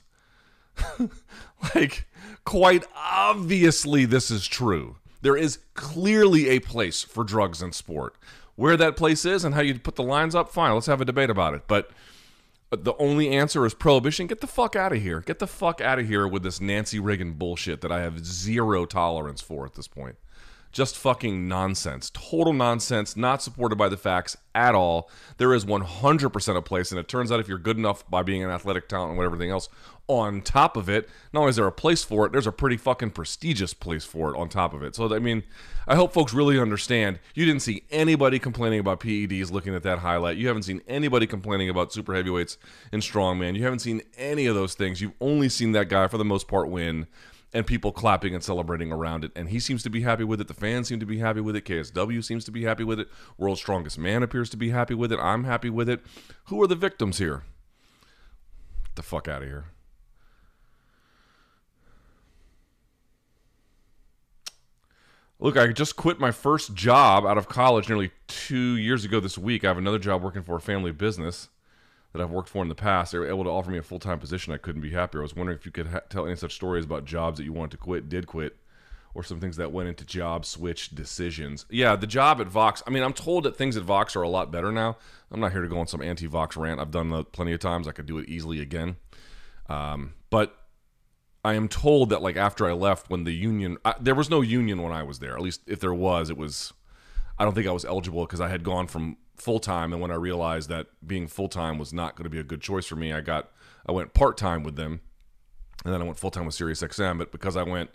like, 1.76 2.08
quite 2.44 2.84
obviously, 2.96 4.06
this 4.06 4.30
is 4.30 4.48
true. 4.48 4.98
There 5.22 5.38
is 5.38 5.60
clearly 5.74 6.50
a 6.50 6.60
place 6.60 7.04
for 7.04 7.24
drugs 7.24 7.62
in 7.62 7.72
sport. 7.72 8.16
Where 8.56 8.78
that 8.78 8.98
place 8.98 9.24
is 9.24 9.46
and 9.46 9.56
how 9.56 9.62
you 9.62 9.80
put 9.80 9.96
the 9.96 10.04
lines 10.04 10.36
up, 10.36 10.50
fine, 10.50 10.74
let's 10.74 10.88
have 10.88 11.00
a 11.00 11.06
debate 11.06 11.30
about 11.30 11.54
it. 11.54 11.64
But 11.68 11.92
uh, 12.72 12.78
the 12.80 12.94
only 12.98 13.30
answer 13.30 13.66
is 13.66 13.74
prohibition. 13.74 14.28
Get 14.28 14.42
the 14.42 14.48
fuck 14.48 14.76
out 14.76 14.92
of 14.92 15.02
here. 15.02 15.22
Get 15.22 15.40
the 15.40 15.48
fuck 15.48 15.80
out 15.80 16.00
of 16.00 16.08
here 16.08 16.28
with 16.28 16.44
this 16.44 16.60
Nancy 16.60 17.00
Reagan 17.00 17.34
bullshit 17.34 17.82
that 17.82 17.92
I 17.92 18.02
have 18.02 18.26
zero 18.26 18.86
tolerance 18.86 19.40
for 19.42 19.66
at 19.66 19.76
this 19.76 19.88
point. 19.88 20.18
Just 20.72 20.98
fucking 20.98 21.48
nonsense. 21.48 22.12
Total 22.14 22.54
nonsense, 22.54 23.18
not 23.18 23.42
supported 23.42 23.78
by 23.78 23.90
the 23.90 23.98
facts 23.98 24.38
at 24.54 24.76
all. 24.76 25.10
There 25.38 25.54
is 25.54 25.66
100% 25.66 26.56
a 26.56 26.62
place, 26.62 26.92
and 26.92 27.00
it 27.00 27.08
turns 27.08 27.32
out 27.32 27.40
if 27.40 27.48
you're 27.48 27.58
good 27.58 27.78
enough 27.78 28.08
by 28.10 28.24
being 28.24 28.44
an 28.44 28.50
athletic 28.50 28.88
talent 28.88 29.10
and 29.10 29.18
whatever 29.18 29.36
everything 29.36 29.52
else, 29.52 29.70
on 30.10 30.42
top 30.42 30.76
of 30.76 30.90
it, 30.90 31.08
not 31.32 31.42
only 31.42 31.52
is 31.52 31.56
there 31.56 31.68
a 31.68 31.72
place 31.72 32.04
for 32.04 32.26
it, 32.26 32.32
there's 32.32 32.48
a 32.48 32.52
pretty 32.52 32.78
fucking 32.78 33.12
prestigious 33.12 33.76
place 33.76 34.04
for 34.04 34.34
it 34.34 34.38
on 34.38 34.50
top 34.50 34.74
of 34.74 34.82
it. 34.82 34.96
So, 34.96 35.14
I 35.14 35.20
mean, 35.20 35.44
I 35.88 35.96
hope 35.96 36.14
folks 36.14 36.34
really 36.34 36.60
understand. 36.60 37.20
You 37.36 37.46
didn't 37.46 37.62
see 37.62 37.84
anybody 37.92 38.40
complaining 38.40 38.80
about 38.80 39.00
PEDs 39.00 39.52
looking 39.52 39.76
at 39.76 39.84
that 39.84 40.00
highlight. 40.00 40.38
You 40.38 40.48
haven't 40.48 40.64
seen 40.64 40.82
anybody 40.88 41.28
complaining 41.28 41.70
about 41.70 41.94
super 41.94 42.16
heavyweights 42.16 42.58
and 42.92 43.04
strongman. 43.04 43.56
You 43.56 43.64
haven't 43.64 43.80
seen 43.80 44.02
any 44.18 44.48
of 44.48 44.56
those 44.56 44.74
things. 44.74 45.00
You've 45.00 45.14
only 45.22 45.48
seen 45.48 45.74
that 45.74 45.90
guy, 45.90 46.08
for 46.08 46.18
the 46.18 46.26
most 46.26 46.48
part, 46.48 46.70
win 46.70 47.06
and 47.54 47.66
people 47.66 47.92
clapping 47.92 48.34
and 48.34 48.44
celebrating 48.44 48.92
around 48.92 49.24
it. 49.24 49.32
And 49.36 49.50
he 49.50 49.60
seems 49.60 49.84
to 49.84 49.90
be 49.90 50.02
happy 50.02 50.24
with 50.24 50.40
it. 50.40 50.48
The 50.48 50.54
fans 50.54 50.88
seem 50.88 51.00
to 51.00 51.06
be 51.06 51.20
happy 51.20 51.42
with 51.42 51.56
it. 51.56 51.66
KSW 51.66 52.24
seems 52.24 52.46
to 52.46 52.52
be 52.52 52.64
happy 52.64 52.84
with 52.84 53.00
it. 53.00 53.08
World's 53.38 53.62
Strongest 53.62 53.98
Man 53.98 54.24
appears 54.24 54.50
to 54.52 54.58
be 54.58 54.70
happy 54.70 54.94
with 54.94 55.12
it. 55.12 55.20
I'm 55.20 55.46
happy 55.46 55.70
with 55.70 55.90
it. 55.90 56.02
Who 56.46 56.62
are 56.62 56.68
the 56.68 56.76
victims 56.76 57.18
here? 57.18 57.44
Get 58.84 58.96
the 58.96 59.04
fuck 59.04 59.28
out 59.28 59.42
of 59.42 59.48
here. 59.48 59.66
Look, 65.42 65.58
I 65.58 65.68
just 65.68 65.96
quit 65.96 66.20
my 66.20 66.32
first 66.32 66.74
job 66.74 67.26
out 67.26 67.38
of 67.38 67.48
college 67.48 67.88
nearly 67.88 68.12
two 68.28 68.76
years 68.76 69.06
ago 69.06 69.22
this 69.22 69.38
week. 69.38 69.64
I 69.64 69.70
have 69.70 69.78
another 69.78 69.98
job 69.98 70.22
working 70.22 70.44
for 70.44 70.58
a 70.58 70.62
family 70.62 70.92
business 70.92 71.48
that 72.14 72.22
I've 72.22 72.32
worked 72.32 72.50
for 72.50 72.62
in 72.62 72.70
the 72.70 72.76
past. 72.76 73.12
They 73.12 73.20
were 73.20 73.28
able 73.28 73.44
to 73.44 73.50
offer 73.50 73.70
me 73.70 73.78
a 73.78 73.84
full 73.84 74.00
time 74.00 74.20
position. 74.20 74.54
I 74.54 74.58
couldn't 74.58 74.82
be 74.82 74.92
happier. 74.92 75.22
I 75.22 75.24
was 75.24 75.36
wondering 75.36 75.58
if 75.58 75.66
you 75.66 75.72
could 75.72 75.88
ha- 75.88 76.02
tell 76.10 76.26
any 76.26 76.36
such 76.36 76.56
stories 76.56 76.86
about 76.86 77.06
jobs 77.06 77.38
that 77.38 77.44
you 77.44 77.54
wanted 77.54 77.72
to 77.72 77.78
quit, 77.78 78.10
did 78.10 78.28
quit, 78.28 78.58
or 79.14 79.24
some 79.24 79.40
things 79.40 79.58
that 79.58 79.72
went 79.72 79.90
into 79.90 80.06
job 80.06 80.46
switch 80.46 80.90
decisions. 80.90 81.66
Yeah, 81.70 81.96
the 81.96 82.08
job 82.08 82.42
at 82.42 82.48
Vox. 82.48 82.82
I 82.88 82.90
mean, 82.90 83.04
I'm 83.04 83.14
told 83.14 83.44
that 83.44 83.56
things 83.56 83.78
at 83.78 83.84
Vox 83.84 84.16
are 84.16 84.22
a 84.22 84.30
lot 84.30 84.52
better 84.52 84.72
now. 84.72 84.98
I'm 85.32 85.40
not 85.40 85.52
here 85.52 85.62
to 85.62 85.68
go 85.68 85.80
on 85.80 85.88
some 85.88 86.02
anti 86.02 86.26
Vox 86.26 86.58
rant. 86.58 86.80
I've 86.80 86.92
done 86.92 87.10
that 87.12 87.32
plenty 87.32 87.54
of 87.54 87.60
times. 87.60 87.88
I 87.88 87.92
could 87.92 88.08
do 88.08 88.18
it 88.18 88.28
easily 88.28 88.60
again. 88.60 88.98
Um, 89.68 90.14
but 90.32 90.56
I 91.44 91.54
am 91.54 91.68
told 91.68 92.10
that 92.10 92.22
like 92.22 92.38
after 92.38 92.68
I 92.68 92.74
left, 92.74 93.10
when 93.10 93.24
the 93.24 93.34
union, 93.34 93.78
I, 93.86 93.96
there 94.00 94.16
was 94.16 94.30
no 94.30 94.42
union 94.42 94.82
when 94.82 94.92
I 94.92 95.04
was 95.04 95.20
there. 95.20 95.36
At 95.36 95.42
least 95.42 95.62
if 95.68 95.80
there 95.80 95.94
was, 95.94 96.30
it 96.30 96.38
was. 96.38 96.74
I 97.38 97.46
don't 97.46 97.54
think 97.54 97.68
I 97.68 97.72
was 97.72 97.86
eligible 97.86 98.26
because 98.26 98.42
I 98.42 98.50
had 98.50 98.64
gone 98.64 98.88
from 98.88 99.16
full 99.42 99.60
time, 99.60 99.94
and 99.94 100.02
when 100.02 100.12
I 100.12 100.16
realized 100.16 100.70
that 100.70 100.88
being 101.06 101.28
full 101.28 101.50
time 101.50 101.78
was 101.78 101.94
not 101.94 102.16
going 102.16 102.26
to 102.26 102.30
be 102.30 102.40
a 102.40 102.44
good 102.44 102.62
choice 102.62 102.86
for 102.86 102.96
me, 102.96 103.14
I 103.14 103.22
got 103.22 103.52
I 103.86 103.92
went 103.92 104.14
part 104.14 104.38
time 104.38 104.64
with 104.64 104.76
them, 104.76 105.02
and 105.86 105.94
then 105.94 106.02
I 106.02 106.06
went 106.06 106.18
full 106.18 106.32
time 106.32 106.46
with 106.46 106.56
SiriusXM. 106.56 107.18
But 107.18 107.32
because 107.32 107.56
I 107.56 107.64
went 107.64 107.90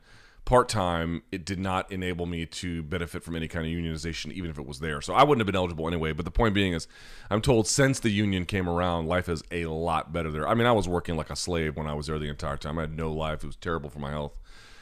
part 0.45 0.69
time, 0.69 1.23
it 1.33 1.45
did 1.45 1.59
not 1.59 1.91
enable 1.91 2.27
me 2.27 2.47
to 2.47 2.83
benefit 2.83 3.23
from 3.23 3.37
any 3.37 3.49
kind 3.49 3.65
of 3.67 3.73
unionization, 3.73 4.33
even 4.33 4.51
if 4.51 4.59
it 4.59 4.67
was 4.67 4.81
there. 4.81 5.01
So 5.01 5.15
I 5.15 5.23
wouldn't 5.23 5.41
have 5.41 5.47
been 5.47 5.57
eligible 5.57 5.89
anyway. 5.89 6.13
But 6.13 6.25
the 6.25 6.31
point 6.31 6.55
being 6.55 6.73
is, 6.73 6.87
I'm 7.31 7.41
told 7.41 7.67
since 7.67 8.01
the 8.01 8.11
union 8.11 8.45
came 8.45 8.69
around, 8.69 9.07
life 9.07 9.29
is 9.29 9.43
a 9.51 9.67
lot 9.67 10.13
better 10.13 10.31
there. 10.31 10.47
I 10.47 10.55
mean, 10.55 10.67
I 10.67 10.73
was 10.73 10.89
working 10.89 11.17
like 11.17 11.31
a 11.31 11.37
slave 11.37 11.77
when 11.77 11.87
I 11.87 11.95
was 11.95 12.09
there 12.09 12.19
the 12.19 12.29
entire 12.29 12.57
time. 12.57 12.79
I 12.79 12.83
had 12.83 12.97
no 12.97 13.13
life. 13.13 13.43
It 13.43 13.47
was 13.47 13.57
terrible 13.57 13.91
for 13.91 13.99
my 13.99 14.11
health. 14.11 14.37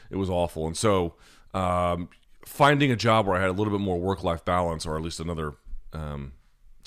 It 0.09 0.17
was 0.17 0.29
awful. 0.29 0.67
And 0.67 0.75
so 0.77 1.15
um, 1.53 2.09
finding 2.45 2.91
a 2.91 2.95
job 2.95 3.27
where 3.27 3.37
I 3.37 3.41
had 3.41 3.49
a 3.49 3.53
little 3.53 3.71
bit 3.71 3.81
more 3.81 3.99
work 3.99 4.23
life 4.23 4.43
balance, 4.43 4.85
or 4.85 4.95
at 4.97 5.01
least 5.03 5.19
another. 5.19 5.53
Um, 5.93 6.33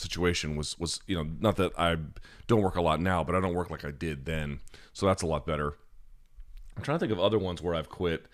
situation 0.00 0.56
was 0.56 0.78
was 0.78 1.00
you 1.06 1.16
know 1.16 1.30
not 1.40 1.56
that 1.56 1.72
I 1.78 1.96
don't 2.46 2.62
work 2.62 2.76
a 2.76 2.82
lot 2.82 3.00
now, 3.00 3.24
but 3.24 3.34
I 3.34 3.40
don't 3.40 3.54
work 3.54 3.70
like 3.70 3.84
I 3.84 3.90
did 3.90 4.24
then, 4.24 4.60
so 4.92 5.06
that's 5.06 5.22
a 5.22 5.26
lot 5.26 5.46
better. 5.46 5.74
I'm 6.76 6.82
trying 6.82 6.98
to 6.98 7.00
think 7.00 7.12
of 7.12 7.20
other 7.20 7.38
ones 7.38 7.62
where 7.62 7.74
I've 7.74 7.88
quit. 7.88 8.26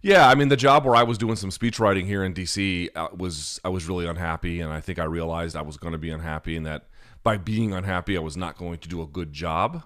Yeah, 0.00 0.28
I 0.28 0.34
mean 0.34 0.48
the 0.48 0.56
job 0.56 0.84
where 0.84 0.94
I 0.94 1.02
was 1.02 1.18
doing 1.18 1.36
some 1.36 1.50
speech 1.50 1.80
writing 1.80 2.06
here 2.06 2.22
in 2.22 2.32
DC 2.32 2.88
uh, 2.94 3.08
was 3.16 3.60
I 3.64 3.68
was 3.68 3.88
really 3.88 4.06
unhappy, 4.06 4.60
and 4.60 4.72
I 4.72 4.80
think 4.80 4.98
I 4.98 5.04
realized 5.04 5.56
I 5.56 5.62
was 5.62 5.76
going 5.76 5.92
to 5.92 5.98
be 5.98 6.10
unhappy, 6.10 6.56
and 6.56 6.64
that 6.66 6.88
by 7.22 7.36
being 7.36 7.72
unhappy, 7.72 8.16
I 8.16 8.20
was 8.20 8.36
not 8.36 8.56
going 8.56 8.78
to 8.78 8.88
do 8.88 9.02
a 9.02 9.06
good 9.06 9.32
job. 9.32 9.82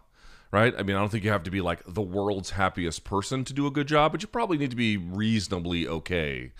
Right? 0.50 0.74
I 0.76 0.82
mean, 0.82 0.96
I 0.96 0.98
don't 0.98 1.08
think 1.08 1.24
you 1.24 1.30
have 1.30 1.44
to 1.44 1.50
be 1.50 1.62
like 1.62 1.80
the 1.86 2.02
world's 2.02 2.50
happiest 2.50 3.04
person 3.04 3.42
to 3.44 3.54
do 3.54 3.66
a 3.66 3.70
good 3.70 3.88
job, 3.88 4.12
but 4.12 4.20
you 4.20 4.28
probably 4.28 4.58
need 4.58 4.68
to 4.68 4.76
be 4.76 4.98
reasonably 4.98 5.88
okay. 5.88 6.52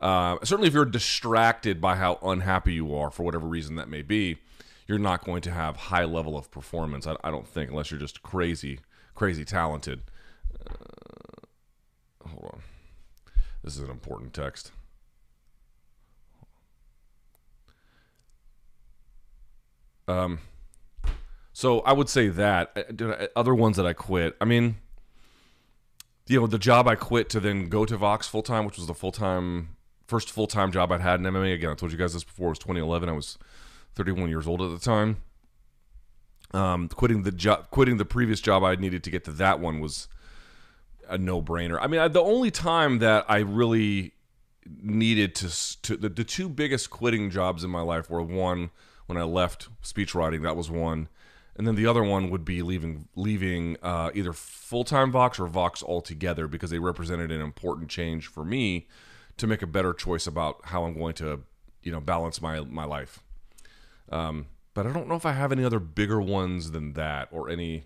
Uh, 0.00 0.36
certainly, 0.42 0.68
if 0.68 0.74
you're 0.74 0.84
distracted 0.84 1.80
by 1.80 1.96
how 1.96 2.18
unhappy 2.22 2.74
you 2.74 2.94
are 2.94 3.10
for 3.10 3.22
whatever 3.22 3.46
reason 3.46 3.76
that 3.76 3.88
may 3.88 4.02
be, 4.02 4.38
you're 4.86 4.98
not 4.98 5.24
going 5.24 5.40
to 5.42 5.50
have 5.50 5.76
high 5.76 6.04
level 6.04 6.36
of 6.36 6.50
performance. 6.50 7.06
I, 7.06 7.16
I 7.24 7.30
don't 7.30 7.46
think, 7.46 7.70
unless 7.70 7.90
you're 7.90 8.00
just 8.00 8.22
crazy, 8.22 8.80
crazy 9.14 9.44
talented. 9.44 10.02
Uh, 10.68 12.28
hold 12.28 12.50
on. 12.52 12.62
This 13.62 13.76
is 13.76 13.82
an 13.82 13.90
important 13.90 14.34
text. 14.34 14.72
Um, 20.06 20.40
so 21.54 21.80
I 21.80 21.92
would 21.92 22.10
say 22.10 22.28
that 22.28 22.76
uh, 23.00 23.26
other 23.34 23.54
ones 23.54 23.76
that 23.78 23.86
I 23.86 23.94
quit. 23.94 24.36
I 24.40 24.44
mean, 24.44 24.76
you 26.26 26.40
know, 26.40 26.46
the 26.46 26.58
job 26.58 26.86
I 26.88 26.94
quit 26.94 27.30
to 27.30 27.40
then 27.40 27.68
go 27.68 27.86
to 27.86 27.96
Vox 27.96 28.28
full 28.28 28.42
time, 28.42 28.66
which 28.66 28.76
was 28.76 28.86
the 28.86 28.94
full 28.94 29.12
time 29.12 29.76
first 30.14 30.30
full 30.30 30.46
time 30.46 30.70
job 30.70 30.92
I'd 30.92 31.00
had 31.00 31.18
in 31.18 31.26
MMA. 31.26 31.54
Again, 31.54 31.70
I 31.70 31.74
told 31.74 31.90
you 31.90 31.98
guys 31.98 32.12
this 32.12 32.22
before. 32.22 32.46
It 32.46 32.50
was 32.50 32.58
2011. 32.60 33.08
I 33.08 33.12
was 33.12 33.36
31 33.96 34.28
years 34.28 34.46
old 34.46 34.62
at 34.62 34.70
the 34.70 34.78
time. 34.78 35.16
Um, 36.52 36.86
quitting 36.86 37.24
the 37.24 37.32
job, 37.32 37.68
quitting 37.72 37.96
the 37.96 38.04
previous 38.04 38.40
job 38.40 38.62
I 38.62 38.76
needed 38.76 39.02
to 39.02 39.10
get 39.10 39.24
to 39.24 39.32
that 39.32 39.58
one 39.58 39.80
was 39.80 40.06
a 41.08 41.18
no 41.18 41.42
brainer. 41.42 41.80
I 41.80 41.88
mean, 41.88 42.00
I, 42.00 42.06
the 42.06 42.22
only 42.22 42.52
time 42.52 43.00
that 43.00 43.24
I 43.28 43.38
really 43.38 44.12
needed 44.80 45.34
to, 45.34 45.82
to 45.82 45.96
the, 45.96 46.08
the 46.08 46.22
two 46.22 46.48
biggest 46.48 46.90
quitting 46.90 47.28
jobs 47.28 47.64
in 47.64 47.70
my 47.70 47.80
life 47.80 48.08
were 48.08 48.22
one 48.22 48.70
when 49.06 49.18
I 49.18 49.24
left 49.24 49.68
speech 49.82 50.14
writing. 50.14 50.42
That 50.42 50.54
was 50.54 50.70
one, 50.70 51.08
and 51.56 51.66
then 51.66 51.74
the 51.74 51.88
other 51.88 52.04
one 52.04 52.30
would 52.30 52.44
be 52.44 52.62
leaving 52.62 53.08
leaving 53.16 53.78
uh, 53.82 54.12
either 54.14 54.32
full 54.32 54.84
time 54.84 55.10
Vox 55.10 55.40
or 55.40 55.48
Vox 55.48 55.82
altogether 55.82 56.46
because 56.46 56.70
they 56.70 56.78
represented 56.78 57.32
an 57.32 57.40
important 57.40 57.90
change 57.90 58.28
for 58.28 58.44
me 58.44 58.86
to 59.36 59.46
make 59.46 59.62
a 59.62 59.66
better 59.66 59.92
choice 59.92 60.26
about 60.26 60.60
how 60.64 60.84
I'm 60.84 60.96
going 60.96 61.14
to 61.14 61.40
you 61.82 61.92
know 61.92 62.00
balance 62.00 62.40
my 62.40 62.60
my 62.60 62.84
life. 62.84 63.22
Um, 64.10 64.46
but 64.74 64.86
I 64.86 64.92
don't 64.92 65.08
know 65.08 65.14
if 65.14 65.24
I 65.24 65.32
have 65.32 65.52
any 65.52 65.64
other 65.64 65.78
bigger 65.78 66.20
ones 66.20 66.72
than 66.72 66.94
that 66.94 67.28
or 67.30 67.48
any 67.48 67.84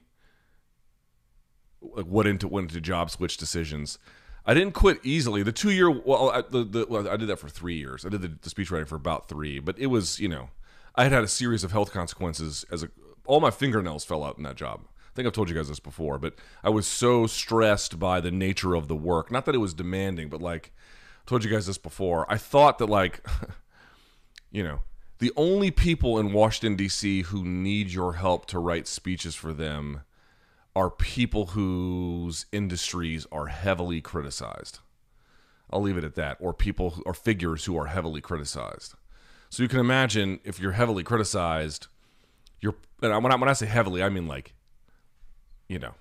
like 1.81 2.07
what 2.07 2.27
into 2.27 2.49
went 2.49 2.71
into 2.71 2.81
job 2.81 3.11
switch 3.11 3.37
decisions. 3.37 3.99
I 4.47 4.55
didn't 4.55 4.73
quit 4.73 5.01
easily. 5.03 5.43
The 5.43 5.53
two 5.53 5.71
year 5.71 5.91
well, 5.91 6.31
I, 6.31 6.43
the, 6.43 6.65
the, 6.65 6.87
well, 6.89 7.09
I 7.09 7.17
did 7.17 7.29
that 7.29 7.39
for 7.39 7.49
three 7.49 7.77
years. 7.77 8.07
I 8.07 8.09
did 8.09 8.23
the, 8.23 8.33
the 8.41 8.51
speech 8.51 8.71
writing 8.71 8.87
for 8.87 8.97
about 8.97 9.29
three, 9.29 9.59
but 9.59 9.79
it 9.79 9.87
was 9.87 10.19
you 10.19 10.29
know 10.29 10.51
I 10.95 11.03
had 11.05 11.13
had 11.13 11.25
a 11.25 11.29
series 11.29 11.65
of 11.65 11.73
health 11.73 11.93
consequences 11.93 12.65
as 12.71 12.83
a 12.83 12.91
all 13.27 13.41
my 13.41 13.51
fingernails 13.51 14.05
fell 14.05 14.25
out 14.25 14.39
in 14.39 14.45
that 14.45 14.57
job. 14.57 14.81
I 14.87 15.11
think 15.15 15.27
I've 15.27 15.35
told 15.35 15.51
you 15.51 15.55
guys 15.55 15.69
this 15.69 15.81
before, 15.81 16.19
but 16.19 16.35
I 16.63 16.71
was 16.71 16.87
so 16.87 17.27
stressed 17.27 17.99
by 17.99 18.21
the 18.21 18.31
nature 18.31 18.75
of 18.75 18.89
the 18.89 18.97
work. 18.97 19.31
Not 19.31 19.45
that 19.47 19.55
it 19.55 19.59
was 19.59 19.75
demanding, 19.75 20.29
but 20.29 20.41
like 20.41 20.73
told 21.29 21.45
you 21.45 21.51
guys 21.51 21.67
this 21.67 21.79
before. 21.79 22.27
I 22.33 22.39
thought 22.39 22.79
that 22.79 22.87
like 22.87 23.25
you 24.51 24.63
know 24.63 24.81
the 25.19 25.33
only 25.37 25.71
people 25.71 26.19
in 26.19 26.33
Washington 26.33 26.77
D.C. 26.77 27.23
who 27.23 27.45
need 27.45 27.91
your 27.91 28.15
help 28.15 28.47
to 28.47 28.59
write 28.59 28.87
speeches 28.87 29.35
for 29.35 29.53
them 29.53 30.03
are 30.75 30.91
people 30.91 31.47
whose 31.47 32.47
industries 32.53 33.27
are 33.33 33.47
heavily 33.47 34.01
criticized. 34.01 34.79
I'll 35.71 35.83
leave 35.83 35.99
it 35.99 36.05
at 36.05 36.15
that. 36.15 36.37
Or 36.41 36.55
people 36.55 37.03
or 37.05 37.15
figures 37.15 37.65
who 37.65 37.77
are 37.77 37.87
heavily 37.87 38.21
criticized. 38.21 38.95
So 39.51 39.63
you 39.63 39.69
can 39.69 39.81
imagine 39.81 40.41
if 40.45 40.61
you're 40.61 40.73
heavily 40.73 41.03
criticized, 41.03 41.89
you're 42.61 42.77
and 43.03 43.23
when 43.23 43.33
I, 43.33 43.37
when 43.37 43.49
I 43.49 43.55
say 43.55 43.67
heavily, 43.67 44.03
I 44.03 44.09
mean 44.09 44.29
like, 44.29 44.55
you 45.69 45.79
know, 45.79 45.95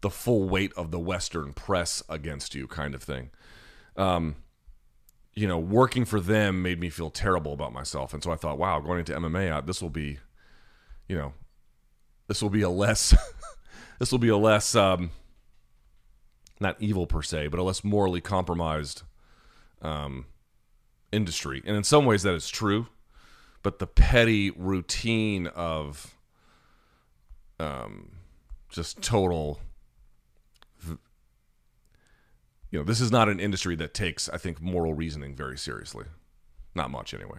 the 0.00 0.10
full 0.10 0.48
weight 0.48 0.72
of 0.74 0.90
the 0.90 1.00
Western 1.00 1.52
press 1.52 2.02
against 2.08 2.54
you, 2.54 2.66
kind 2.66 2.94
of 2.94 3.02
thing. 3.02 3.30
Um, 3.96 4.36
you 5.34 5.48
know, 5.48 5.58
working 5.58 6.04
for 6.04 6.20
them 6.20 6.62
made 6.62 6.78
me 6.78 6.90
feel 6.90 7.10
terrible 7.10 7.52
about 7.52 7.72
myself, 7.72 8.12
and 8.12 8.22
so 8.22 8.30
I 8.30 8.36
thought, 8.36 8.58
wow, 8.58 8.80
going 8.80 8.98
into 8.98 9.12
MMA, 9.12 9.66
this 9.66 9.80
will 9.80 9.90
be, 9.90 10.18
you 11.08 11.16
know, 11.16 11.32
this 12.28 12.42
will 12.42 12.50
be 12.50 12.62
a 12.62 12.70
less 12.70 13.14
this 13.98 14.10
will 14.12 14.18
be 14.18 14.28
a 14.28 14.36
less 14.36 14.74
um, 14.74 15.10
not 16.60 16.76
evil 16.80 17.06
per 17.06 17.22
se, 17.22 17.48
but 17.48 17.60
a 17.60 17.62
less 17.62 17.84
morally 17.84 18.20
compromised 18.20 19.02
um, 19.82 20.26
industry. 21.10 21.62
And 21.66 21.76
in 21.76 21.84
some 21.84 22.06
ways, 22.06 22.22
that 22.22 22.34
is 22.34 22.48
true. 22.48 22.86
But 23.62 23.78
the 23.78 23.86
petty 23.86 24.50
routine 24.50 25.46
of 25.48 26.14
um, 27.60 28.12
just 28.70 29.02
total, 29.02 29.60
you 30.84 30.98
know, 32.78 32.84
this 32.84 33.00
is 33.00 33.12
not 33.12 33.28
an 33.28 33.40
industry 33.40 33.76
that 33.76 33.94
takes, 33.94 34.28
I 34.28 34.38
think, 34.38 34.60
moral 34.60 34.94
reasoning 34.94 35.34
very 35.34 35.58
seriously. 35.58 36.06
Not 36.74 36.90
much, 36.90 37.12
anyway. 37.12 37.38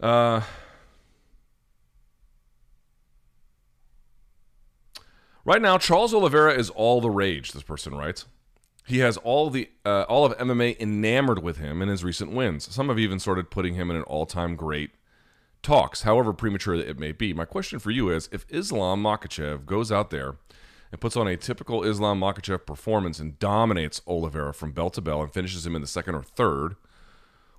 Uh, 0.00 0.40
Right 5.46 5.62
now, 5.62 5.78
Charles 5.78 6.12
Oliveira 6.12 6.54
is 6.54 6.70
all 6.70 7.00
the 7.00 7.08
rage. 7.08 7.52
This 7.52 7.62
person 7.62 7.94
writes. 7.94 8.26
He 8.84 8.98
has 8.98 9.16
all 9.18 9.48
the 9.48 9.70
uh, 9.84 10.02
all 10.08 10.24
of 10.24 10.36
MMA 10.38 10.78
enamored 10.80 11.40
with 11.40 11.58
him 11.58 11.80
in 11.80 11.88
his 11.88 12.02
recent 12.02 12.32
wins. 12.32 12.72
Some 12.74 12.88
have 12.88 12.98
even 12.98 13.20
started 13.20 13.48
putting 13.48 13.74
him 13.74 13.88
in 13.88 13.96
an 13.96 14.02
all-time 14.02 14.56
great 14.56 14.90
talks, 15.62 16.02
however 16.02 16.32
premature 16.32 16.74
it 16.74 16.98
may 16.98 17.12
be. 17.12 17.32
My 17.32 17.44
question 17.44 17.78
for 17.78 17.92
you 17.92 18.10
is: 18.10 18.28
If 18.32 18.44
Islam 18.48 19.04
Makhachev 19.04 19.66
goes 19.66 19.92
out 19.92 20.10
there 20.10 20.34
and 20.96 21.00
puts 21.02 21.14
on 21.14 21.28
a 21.28 21.36
typical 21.36 21.84
Islam 21.84 22.20
Makhachev 22.20 22.64
performance 22.64 23.18
and 23.18 23.38
dominates 23.38 24.00
Oliveira 24.06 24.54
from 24.54 24.72
bell 24.72 24.88
to 24.88 25.02
bell 25.02 25.20
and 25.20 25.30
finishes 25.30 25.66
him 25.66 25.76
in 25.76 25.82
the 25.82 25.86
second 25.86 26.14
or 26.14 26.22
third, 26.22 26.76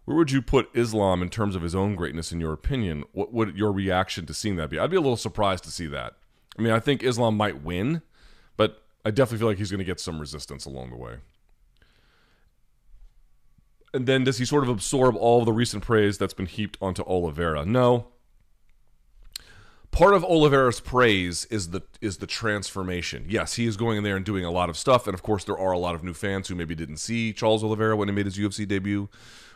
where 0.05 0.17
would 0.17 0.31
you 0.31 0.41
put 0.41 0.71
Islam 0.73 1.21
in 1.21 1.29
terms 1.29 1.55
of 1.55 1.61
his 1.61 1.75
own 1.75 1.95
greatness, 1.95 2.31
in 2.31 2.39
your 2.39 2.51
opinion? 2.51 3.03
What 3.11 3.31
would 3.31 3.55
your 3.55 3.71
reaction 3.71 4.25
to 4.25 4.33
seeing 4.33 4.55
that 4.55 4.71
be? 4.71 4.79
I'd 4.79 4.89
be 4.89 4.97
a 4.97 5.01
little 5.01 5.17
surprised 5.17 5.65
to 5.65 5.71
see 5.71 5.85
that. 5.85 6.13
I 6.57 6.63
mean, 6.63 6.73
I 6.73 6.79
think 6.79 7.03
Islam 7.03 7.37
might 7.37 7.61
win, 7.61 8.01
but 8.55 8.81
I 9.05 9.11
definitely 9.11 9.37
feel 9.37 9.49
like 9.49 9.59
he's 9.59 9.69
going 9.69 9.77
to 9.77 9.85
get 9.85 9.99
some 9.99 10.19
resistance 10.19 10.65
along 10.65 10.89
the 10.89 10.97
way. 10.97 11.17
And 13.93 14.07
then 14.07 14.23
does 14.23 14.39
he 14.39 14.45
sort 14.45 14.63
of 14.63 14.69
absorb 14.69 15.15
all 15.15 15.41
of 15.41 15.45
the 15.45 15.53
recent 15.53 15.83
praise 15.83 16.17
that's 16.17 16.33
been 16.33 16.47
heaped 16.47 16.75
onto 16.81 17.03
Oliveira? 17.03 17.67
No. 17.67 18.07
Part 19.91 20.13
of 20.13 20.23
Oliveira's 20.23 20.79
praise 20.79 21.45
is 21.45 21.71
the 21.71 21.81
is 22.01 22.17
the 22.17 22.27
transformation. 22.27 23.25
Yes, 23.27 23.55
he 23.55 23.65
is 23.65 23.77
going 23.77 23.97
in 23.97 24.03
there 24.03 24.15
and 24.15 24.25
doing 24.25 24.45
a 24.45 24.51
lot 24.51 24.69
of 24.69 24.77
stuff, 24.77 25.07
and 25.07 25.13
of 25.15 25.23
course 25.23 25.43
there 25.43 25.57
are 25.57 25.71
a 25.71 25.79
lot 25.79 25.95
of 25.95 26.03
new 26.03 26.13
fans 26.13 26.47
who 26.47 26.55
maybe 26.55 26.75
didn't 26.75 26.97
see 26.97 27.33
Charles 27.33 27.63
Oliveira 27.63 27.95
when 27.95 28.07
he 28.07 28.13
made 28.13 28.25
his 28.25 28.37
UFC 28.37 28.67
debut, 28.67 29.09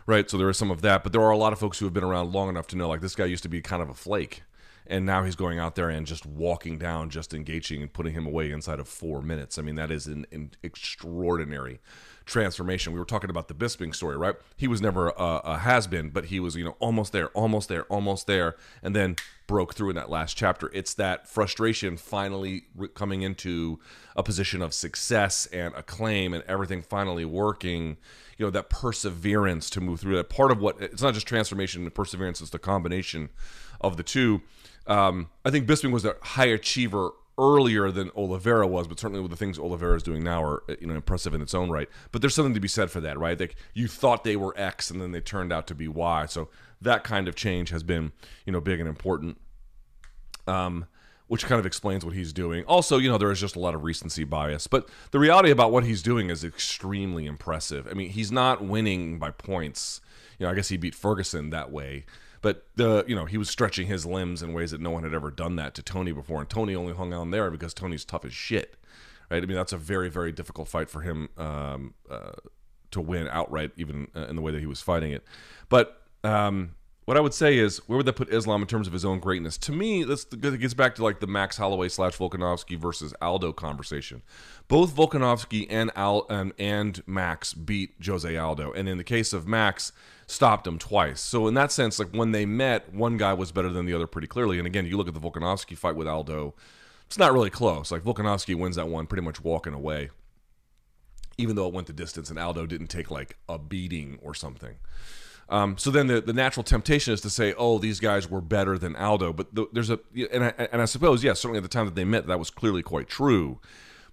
right? 0.08 0.30
So 0.30 0.38
there 0.38 0.50
is 0.50 0.58
some 0.58 0.72
of 0.72 0.82
that, 0.82 1.04
but 1.04 1.12
there 1.12 1.22
are 1.22 1.32
a 1.32 1.38
lot 1.38 1.54
of 1.54 1.60
folks 1.60 1.78
who 1.78 1.86
have 1.86 1.94
been 1.94 2.04
around 2.04 2.34
long 2.34 2.50
enough 2.50 2.68
to 2.68 2.76
know 2.76 2.90
like 2.90 3.02
this 3.02 3.16
guy 3.16 3.26
used 3.26 3.44
to 3.44 3.50
be 3.50 3.62
kind 3.62 3.84
of 3.84 3.90
a 3.90 3.94
flake 3.94 4.44
and 4.88 5.06
now 5.06 5.24
he's 5.24 5.36
going 5.38 5.58
out 5.58 5.76
there 5.76 5.90
and 5.90 6.06
just 6.06 6.26
walking 6.26 6.78
down, 6.78 7.10
just 7.10 7.34
engaging 7.34 7.82
and 7.82 7.94
putting 7.94 8.14
him 8.14 8.26
away 8.26 8.52
inside 8.52 8.80
of 8.80 8.88
four 8.88 9.22
minutes. 9.22 9.58
I 9.58 9.62
mean, 9.62 9.76
that 9.76 9.90
is 9.90 10.08
an, 10.08 10.26
an 10.32 10.52
extraordinary 10.64 11.80
transformation. 12.26 12.94
We 12.94 13.00
were 13.00 13.06
talking 13.06 13.30
about 13.30 13.48
the 13.48 13.54
Bisping 13.54 13.94
story, 13.94 14.18
right? 14.18 14.36
He 14.56 14.68
was 14.68 14.82
never 14.82 15.10
a, 15.10 15.42
a 15.44 15.58
has 15.60 15.88
been, 15.88 16.10
but 16.10 16.26
he 16.26 16.40
was, 16.40 16.56
you 16.56 16.64
know, 16.64 16.76
almost 16.80 17.12
there, 17.12 17.28
almost 17.30 17.70
there, 17.70 17.84
almost 17.84 18.28
there, 18.28 18.56
and 18.84 18.96
then 18.96 19.16
broke 19.48 19.76
through 19.76 19.90
in 19.90 19.96
that 19.96 20.10
last 20.10 20.38
chapter. 20.38 20.70
It's 20.74 20.94
that 20.96 21.28
frustration 21.28 21.98
finally 21.98 22.66
re- 22.76 22.88
coming 22.88 23.22
into 23.22 23.80
a 24.16 24.24
position 24.24 24.62
of 24.62 24.74
success 24.74 25.46
and 25.48 25.74
acclaim 25.76 26.34
and 26.34 26.44
everything 26.48 26.82
finally 26.82 27.26
working 27.26 27.98
you 28.42 28.48
know 28.48 28.50
that 28.50 28.70
perseverance 28.70 29.70
to 29.70 29.80
move 29.80 30.00
through 30.00 30.16
that. 30.16 30.28
Part 30.28 30.52
of 30.52 30.60
what 30.60 30.82
it's 30.82 31.04
not 31.04 31.14
just 31.14 31.28
transformation 31.28 31.84
and 31.84 31.94
perseverance; 31.94 32.42
it's 32.42 32.50
the 32.50 32.58
combination 32.58 33.30
of 33.80 33.98
the 33.98 34.04
two. 34.04 34.42
Um, 34.88 35.30
I 35.46 35.52
think 35.52 35.68
Bisping 35.68 35.92
was 35.92 36.06
a 36.06 36.16
high 36.24 36.48
achiever 36.48 37.12
earlier 37.42 37.90
than 37.90 38.12
Oliveira 38.16 38.68
was, 38.68 38.88
but 38.88 39.00
certainly 39.00 39.28
the 39.28 39.36
things 39.36 39.58
Oliveira 39.58 39.96
is 39.96 40.04
doing 40.04 40.24
now 40.24 40.44
are 40.44 40.64
you 40.80 40.88
know 40.88 40.94
impressive 40.94 41.34
in 41.34 41.42
its 41.42 41.56
own 41.56 41.70
right. 41.70 41.90
But 42.12 42.22
there's 42.22 42.36
something 42.36 42.54
to 42.54 42.60
be 42.60 42.68
said 42.68 42.92
for 42.92 43.02
that, 43.02 43.18
right? 43.18 43.38
Like 43.38 43.56
you 43.74 43.88
thought 43.88 44.24
they 44.24 44.36
were 44.36 44.54
X 44.56 44.92
and 44.92 45.02
then 45.02 45.12
they 45.12 45.20
turned 45.20 45.52
out 45.52 45.66
to 45.68 45.76
be 45.76 45.88
Y. 45.88 46.28
So 46.28 46.50
that 46.80 47.04
kind 47.04 47.28
of 47.28 47.36
change 47.36 47.72
has 47.72 47.84
been 47.84 48.12
you 48.46 48.54
know 48.54 48.62
big 48.62 48.80
and 48.80 48.88
important. 48.88 49.42
Um, 50.48 50.86
which 51.28 51.46
kind 51.46 51.60
of 51.60 51.66
explains 51.66 52.04
what 52.04 52.14
he's 52.14 52.34
doing. 52.34 52.66
Also, 52.66 52.98
you 52.98 53.10
know, 53.10 53.18
there 53.18 53.32
is 53.32 53.40
just 53.40 53.56
a 53.56 53.60
lot 53.60 53.74
of 53.74 53.86
recency 53.86 54.26
bias, 54.26 54.68
but 54.68 54.90
the 55.12 55.20
reality 55.20 55.50
about 55.50 55.72
what 55.72 55.86
he's 55.86 56.02
doing 56.02 56.30
is 56.30 56.44
extremely 56.44 57.26
impressive. 57.26 57.88
I 57.90 57.94
mean, 57.94 58.10
he's 58.10 58.34
not 58.34 58.62
winning 58.62 59.18
by 59.18 59.32
points. 59.32 60.02
You 60.38 60.46
know, 60.46 60.52
I 60.52 60.56
guess 60.56 60.68
he 60.68 60.76
beat 60.76 60.94
Ferguson 60.94 61.50
that 61.52 61.72
way, 61.72 62.04
but 62.42 62.66
the 62.76 63.04
you 63.08 63.16
know 63.16 63.26
he 63.26 63.38
was 63.38 63.50
stretching 63.50 63.88
his 63.88 64.06
limbs 64.06 64.42
in 64.42 64.54
ways 64.54 64.72
that 64.72 64.82
no 64.82 64.92
one 64.92 65.04
had 65.04 65.14
ever 65.14 65.32
done 65.32 65.56
that 65.58 65.74
to 65.76 65.84
Tony 65.84 66.12
before, 66.12 66.40
and 66.40 66.50
Tony 66.50 66.76
only 66.76 66.94
hung 66.94 67.14
on 67.14 67.32
there 67.32 67.50
because 67.52 67.74
Tony's 67.74 68.06
tough 68.06 68.26
as 68.26 68.34
shit, 68.34 68.76
right? 69.30 69.44
I 69.44 69.46
mean, 69.46 69.58
that's 69.58 69.74
a 69.74 69.78
very 69.78 70.10
very 70.10 70.32
difficult 70.32 70.68
fight 70.68 70.90
for 70.90 71.02
him 71.02 71.30
um, 71.38 71.94
uh, 72.10 72.32
to 72.92 73.02
win 73.02 73.28
outright, 73.30 73.72
even 73.78 74.08
uh, 74.16 74.28
in 74.28 74.36
the 74.36 74.42
way 74.42 74.52
that 74.52 74.60
he 74.60 74.66
was 74.66 74.82
fighting 74.82 75.12
it. 75.12 75.24
But 75.70 76.02
um, 76.24 76.76
what 77.06 77.18
I 77.18 77.20
would 77.20 77.34
say 77.34 77.58
is, 77.58 77.80
where 77.88 77.98
would 77.98 78.06
that 78.06 78.16
put 78.16 78.32
Islam 78.32 78.62
in 78.62 78.68
terms 78.68 78.86
of 78.86 78.94
his 78.94 79.04
own 79.04 79.20
greatness? 79.20 79.58
To 79.60 79.72
me, 79.72 80.04
it 80.04 80.60
gets 80.60 80.74
back 80.74 80.96
to 80.96 81.04
like 81.04 81.20
the 81.20 81.28
Max 81.28 81.58
Holloway 81.58 81.90
slash 81.90 82.18
Volkanovski 82.18 82.78
versus 82.78 83.14
Aldo 83.22 83.54
conversation. 83.54 84.22
Both 84.68 84.96
Volkanovski 84.96 85.66
and 85.70 85.92
Al 85.96 86.28
and, 86.30 86.54
and 86.60 87.02
Max 87.08 87.54
beat 87.54 87.96
Jose 88.06 88.38
Aldo, 88.38 88.72
and 88.74 88.88
in 88.88 88.98
the 88.98 89.04
case 89.04 89.34
of 89.34 89.48
Max, 89.48 89.92
stopped 90.28 90.66
him 90.66 90.78
twice. 90.78 91.20
So 91.20 91.48
in 91.48 91.56
that 91.56 91.72
sense, 91.72 92.00
like 92.00 92.12
when 92.12 92.32
they 92.32 92.46
met, 92.46 92.94
one 92.94 93.18
guy 93.18 93.34
was 93.34 93.52
better 93.52 93.70
than 93.70 93.86
the 93.86 93.94
other 93.94 94.08
pretty 94.08 94.28
clearly. 94.28 94.60
And 94.60 94.68
again, 94.68 94.86
you 94.86 94.96
look 94.96 95.08
at 95.08 95.14
the 95.14 95.20
Volkanovski 95.20 95.78
fight 95.78 95.96
with 95.96 96.08
Aldo, 96.08 96.54
it's 97.08 97.18
not 97.18 97.34
really 97.34 97.50
close. 97.50 97.92
Like 97.92 98.04
Volkanovski 98.04 98.56
wins 98.56 98.78
that 98.78 98.88
one 98.88 99.08
pretty 99.08 99.24
much 99.24 99.44
walking 99.44 99.74
away, 99.74 100.12
even 101.38 101.56
though 101.58 101.68
it 101.68 101.74
went 101.74 101.88
the 101.88 101.94
distance, 101.94 102.30
and 102.30 102.40
Aldo 102.40 102.68
didn't 102.68 102.88
take 102.88 103.12
like 103.12 103.38
a 103.50 103.60
beating 103.60 104.20
or 104.22 104.34
something. 104.34 104.76
Um, 105.52 105.78
so 105.78 105.92
then 105.92 106.08
the, 106.08 106.22
the 106.22 106.32
natural 106.32 106.64
temptation 106.64 107.14
is 107.14 107.20
to 107.22 107.30
say, 107.30 107.54
oh, 107.58 107.78
these 107.78 108.00
guys 108.00 108.30
were 108.30 108.40
better 108.40 108.78
than 108.78 108.96
Aldo. 108.96 109.34
But 109.34 109.54
the, 109.54 109.68
there's 109.74 109.90
a, 109.90 110.00
and 110.32 110.46
I, 110.46 110.68
and 110.72 110.82
I 110.82 110.86
suppose, 110.86 111.26
yes, 111.26 111.42
certainly 111.42 111.58
at 111.58 111.64
the 111.64 111.70
time 111.70 111.86
that 111.86 111.96
they 111.96 112.06
met, 112.06 112.26
that 112.28 112.40
was 112.40 112.50
clearly 112.50 112.82
quite 112.82 113.10
true. 113.10 113.60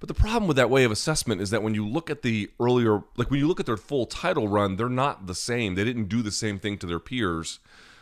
But 0.01 0.09
the 0.09 0.15
problem 0.15 0.49
with 0.49 0.57
that 0.57 0.69
way 0.69 0.83
of 0.83 0.91
assessment 0.91 1.41
is 1.41 1.51
that 1.51 1.63
when 1.63 1.75
you 1.75 1.87
look 1.87 2.11
at 2.11 2.23
the 2.23 2.51
earlier, 2.61 3.03
like 3.17 3.31
when 3.31 3.39
you 3.39 3.47
look 3.47 3.61
at 3.61 3.67
their 3.67 3.77
full 3.77 4.05
title 4.05 4.49
run, 4.49 4.77
they're 4.77 4.89
not 4.89 5.27
the 5.29 5.35
same. 5.35 5.77
They 5.77 5.85
didn't 5.85 6.09
do 6.09 6.23
the 6.23 6.33
same 6.33 6.59
thing 6.59 6.77
to 6.79 6.87
their 6.87 7.01
peers 7.01 7.61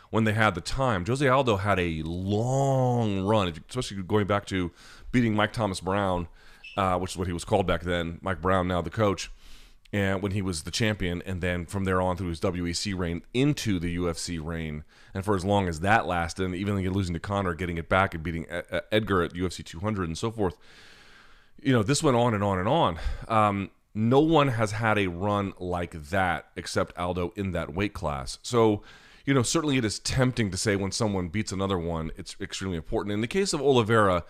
when 0.09 0.23
they 0.23 0.33
had 0.33 0.55
the 0.55 0.61
time. 0.61 1.05
Jose 1.05 1.27
Aldo 1.27 1.57
had 1.57 1.79
a 1.79 2.01
long 2.03 3.21
run, 3.25 3.53
especially 3.69 4.01
going 4.01 4.25
back 4.25 4.45
to 4.47 4.71
beating 5.11 5.35
Mike 5.35 5.53
Thomas 5.53 5.79
Brown, 5.79 6.27
uh, 6.75 6.97
which 6.97 7.11
is 7.11 7.17
what 7.17 7.27
he 7.27 7.33
was 7.33 7.45
called 7.45 7.67
back 7.67 7.83
then. 7.83 8.19
Mike 8.21 8.41
Brown, 8.41 8.67
now 8.67 8.81
the 8.81 8.89
coach 8.89 9.29
and 9.93 10.21
when 10.21 10.33
he 10.33 10.41
was 10.41 10.63
the 10.63 10.71
champion, 10.71 11.21
and 11.25 11.41
then 11.41 11.65
from 11.65 11.85
there 11.85 12.01
on 12.01 12.17
through 12.17 12.27
his 12.29 12.41
WEC 12.41 12.97
reign 12.97 13.21
into 13.33 13.79
the 13.79 13.95
UFC 13.95 14.43
reign, 14.43 14.83
and 15.13 15.23
for 15.23 15.35
as 15.35 15.45
long 15.45 15.67
as 15.67 15.79
that 15.79 16.05
lasted, 16.05 16.45
and 16.45 16.55
even 16.55 16.77
losing 16.91 17.13
to 17.13 17.19
Conor, 17.19 17.53
getting 17.53 17.77
it 17.77 17.87
back 17.87 18.13
and 18.13 18.21
beating 18.21 18.45
Edgar 18.91 19.23
at 19.23 19.33
UFC 19.33 19.63
200 19.63 20.07
and 20.07 20.17
so 20.17 20.29
forth, 20.29 20.57
you 21.61 21.71
know, 21.71 21.83
this 21.83 22.03
went 22.03 22.17
on 22.17 22.33
and 22.33 22.43
on 22.43 22.59
and 22.59 22.67
on. 22.67 22.99
Um, 23.27 23.71
no 23.93 24.19
one 24.19 24.49
has 24.49 24.73
had 24.73 24.99
a 24.99 25.07
run 25.07 25.53
like 25.57 26.09
that 26.09 26.49
except 26.55 26.95
Aldo 26.97 27.33
in 27.35 27.51
that 27.51 27.73
weight 27.73 27.93
class. 27.93 28.37
So, 28.43 28.83
you 29.25 29.33
know, 29.33 29.41
certainly 29.41 29.77
it 29.77 29.85
is 29.85 29.99
tempting 29.99 30.51
to 30.51 30.57
say 30.57 30.75
when 30.75 30.91
someone 30.91 31.29
beats 31.29 31.51
another 31.51 31.79
one, 31.79 32.11
it's 32.15 32.35
extremely 32.39 32.77
important. 32.77 33.13
In 33.13 33.21
the 33.21 33.27
case 33.27 33.53
of 33.53 33.61
Oliveira, 33.61 34.23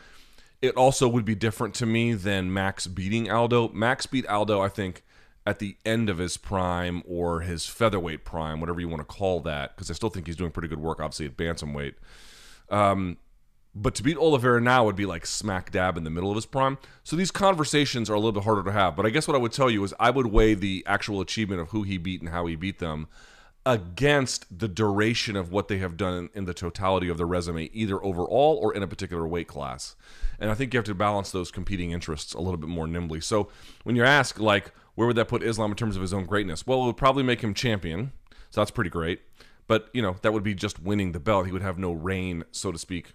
it 0.62 0.76
also 0.76 1.08
would 1.08 1.26
be 1.26 1.36
different 1.36 1.74
to 1.76 1.86
me 1.86 2.14
than 2.14 2.54
Max 2.54 2.88
beating 2.88 3.30
Aldo. 3.30 3.70
Max 3.70 4.06
beat 4.06 4.26
Aldo, 4.28 4.62
I 4.62 4.70
think 4.70 5.04
at 5.48 5.60
the 5.60 5.78
end 5.86 6.10
of 6.10 6.18
his 6.18 6.36
prime 6.36 7.02
or 7.08 7.40
his 7.40 7.66
featherweight 7.66 8.26
prime, 8.26 8.60
whatever 8.60 8.82
you 8.82 8.90
want 8.90 9.00
to 9.00 9.06
call 9.06 9.40
that, 9.40 9.74
because 9.74 9.90
I 9.90 9.94
still 9.94 10.10
think 10.10 10.28
he's 10.28 10.36
doing 10.36 10.52
pretty 10.52 10.68
good 10.68 10.82
work, 10.82 11.00
obviously, 11.00 11.26
at 11.26 11.38
bantamweight. 11.38 11.94
Um, 12.70 13.16
but 13.74 13.96
to 13.96 14.04
beat 14.04 14.18
Oliveira 14.18 14.60
now 14.60 14.84
would 14.84 14.98
be 14.98 15.06
like 15.06 15.26
smack 15.26 15.72
dab 15.72 15.96
in 15.96 16.04
the 16.04 16.10
middle 16.10 16.30
of 16.30 16.36
his 16.36 16.46
prime. 16.46 16.78
So 17.06 17.16
these 17.16 17.32
conversations 17.32 18.10
are 18.10 18.14
a 18.14 18.18
little 18.18 18.34
bit 18.34 18.44
harder 18.44 18.62
to 18.64 18.74
have. 18.74 18.98
But 18.98 19.06
I 19.06 19.10
guess 19.10 19.26
what 19.26 19.36
I 19.36 19.38
would 19.38 19.54
tell 19.54 19.70
you 19.70 19.86
is 19.86 19.94
I 19.98 20.10
would 20.10 20.28
weigh 20.28 20.54
the 20.54 20.84
actual 20.86 21.22
achievement 21.22 21.62
of 21.62 21.70
who 21.70 21.84
he 21.84 21.98
beat 21.98 22.20
and 22.20 22.30
how 22.30 22.46
he 22.46 22.58
beat 22.58 22.80
them 22.80 23.08
against 23.66 24.60
the 24.60 24.68
duration 24.68 25.38
of 25.38 25.54
what 25.54 25.70
they 25.70 25.78
have 25.78 25.96
done 25.96 26.30
in 26.34 26.44
the 26.44 26.54
totality 26.54 27.08
of 27.08 27.18
their 27.18 27.26
resume, 27.26 27.70
either 27.72 28.04
overall 28.04 28.60
or 28.62 28.74
in 28.74 28.84
a 28.84 28.88
particular 28.88 29.26
weight 29.26 29.48
class. 29.48 29.96
And 30.40 30.52
I 30.52 30.56
think 30.56 30.74
you 30.74 30.78
have 30.78 30.86
to 30.88 30.96
balance 30.96 31.32
those 31.32 31.52
competing 31.52 31.92
interests 31.92 32.34
a 32.34 32.42
little 32.42 32.58
bit 32.58 32.70
more 32.70 32.88
nimbly. 32.88 33.22
So 33.22 33.48
when 33.84 33.96
you 33.96 34.04
ask, 34.04 34.40
like, 34.42 34.74
where 34.98 35.06
would 35.06 35.16
that 35.16 35.28
put 35.28 35.44
Islam 35.44 35.70
in 35.70 35.78
terms 35.78 35.96
of 35.96 36.02
his 36.02 36.12
own 36.12 36.26
greatness? 36.26 36.66
Well, 36.66 36.82
it 36.82 36.86
would 36.88 36.98
probably 36.98 37.22
make 37.22 37.42
him 37.42 37.54
champion, 37.54 38.14
so 38.50 38.62
that's 38.62 38.72
pretty 38.72 38.90
great. 38.90 39.22
But 39.68 39.90
you 39.94 40.02
know, 40.02 40.16
that 40.24 40.34
would 40.34 40.42
be 40.42 40.56
just 40.56 40.82
winning 40.82 41.12
the 41.12 41.20
belt. 41.20 41.46
He 41.46 41.52
would 41.52 41.62
have 41.62 41.78
no 41.78 41.92
reign, 41.92 42.46
so 42.52 42.72
to 42.72 42.80
speak, 42.80 43.14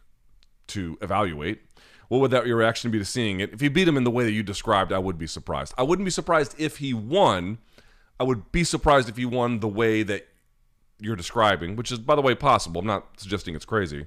to 0.69 0.97
evaluate. 1.03 1.61
What 2.07 2.21
would 2.21 2.31
that 2.31 2.47
your 2.47 2.59
reaction 2.59 2.93
be 2.93 3.01
to 3.01 3.05
seeing 3.05 3.41
it? 3.41 3.53
If 3.53 3.61
he 3.61 3.67
beat 3.67 3.89
him 3.89 3.97
in 3.97 4.05
the 4.05 4.13
way 4.13 4.23
that 4.23 4.31
you 4.31 4.45
described, 4.45 4.93
I 4.93 5.01
would 5.01 5.19
be 5.19 5.27
surprised. 5.27 5.75
I 5.77 5.83
wouldn't 5.83 6.05
be 6.05 6.13
surprised 6.13 6.55
if 6.57 6.77
he 6.77 6.95
won. 6.95 7.59
I 8.21 8.23
would 8.23 8.53
be 8.53 8.63
surprised 8.63 9.09
if 9.09 9.17
he 9.17 9.25
won 9.25 9.59
the 9.59 9.67
way 9.67 10.05
that 10.05 10.29
you're 11.01 11.17
describing, 11.17 11.75
which 11.75 11.91
is, 11.91 11.99
by 11.99 12.15
the 12.15 12.23
way, 12.23 12.37
possible. 12.37 12.81
I'm 12.81 12.87
not 12.87 13.19
suggesting 13.19 13.57
it's 13.57 13.65
crazy. 13.65 14.07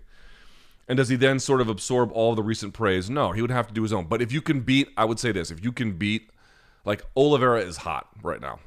And 0.88 0.96
does 0.96 1.10
he 1.10 1.18
then 1.18 1.40
sort 1.40 1.60
of 1.60 1.68
absorb 1.68 2.10
all 2.14 2.36
the 2.36 2.44
recent 2.44 2.74
praise? 2.74 3.10
No, 3.10 3.34
he 3.34 3.42
would 3.42 3.52
have 3.52 3.68
to 3.68 3.74
do 3.74 3.82
his 3.82 3.92
own. 3.92 4.06
But 4.06 4.22
if 4.22 4.32
you 4.32 4.42
can 4.42 4.62
beat, 4.62 4.88
I 4.96 5.04
would 5.04 5.20
say 5.20 5.34
this: 5.34 5.52
if 5.52 5.62
you 5.62 5.74
can 5.74 5.94
beat 5.98 6.30
like 6.86 7.04
Oliveira 7.16 7.62
is 7.62 7.78
hot 7.78 8.08
right 8.22 8.40
now. 8.40 8.60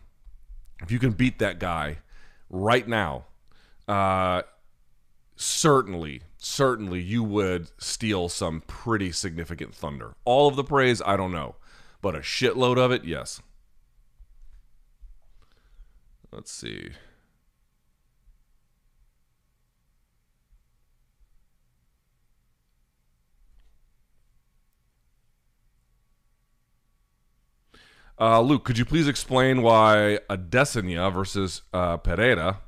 If 0.82 0.90
you 0.90 0.98
can 0.98 1.12
beat 1.12 1.38
that 1.38 1.58
guy 1.58 1.98
right 2.50 2.86
now, 2.86 3.24
uh, 3.86 4.42
certainly, 5.36 6.22
certainly 6.36 7.00
you 7.00 7.22
would 7.22 7.70
steal 7.78 8.28
some 8.28 8.62
pretty 8.66 9.12
significant 9.12 9.74
thunder. 9.74 10.14
All 10.24 10.48
of 10.48 10.56
the 10.56 10.64
praise, 10.64 11.00
I 11.04 11.16
don't 11.16 11.32
know, 11.32 11.56
but 12.02 12.14
a 12.14 12.20
shitload 12.20 12.76
of 12.78 12.92
it, 12.92 13.04
yes. 13.04 13.40
Let's 16.30 16.52
see. 16.52 16.90
Uh, 28.20 28.40
Luke, 28.40 28.64
could 28.64 28.76
you 28.76 28.84
please 28.84 29.06
explain 29.06 29.62
why 29.62 30.18
Adesanya 30.28 31.12
versus 31.12 31.62
uh, 31.72 31.96
Pereira 31.98 32.58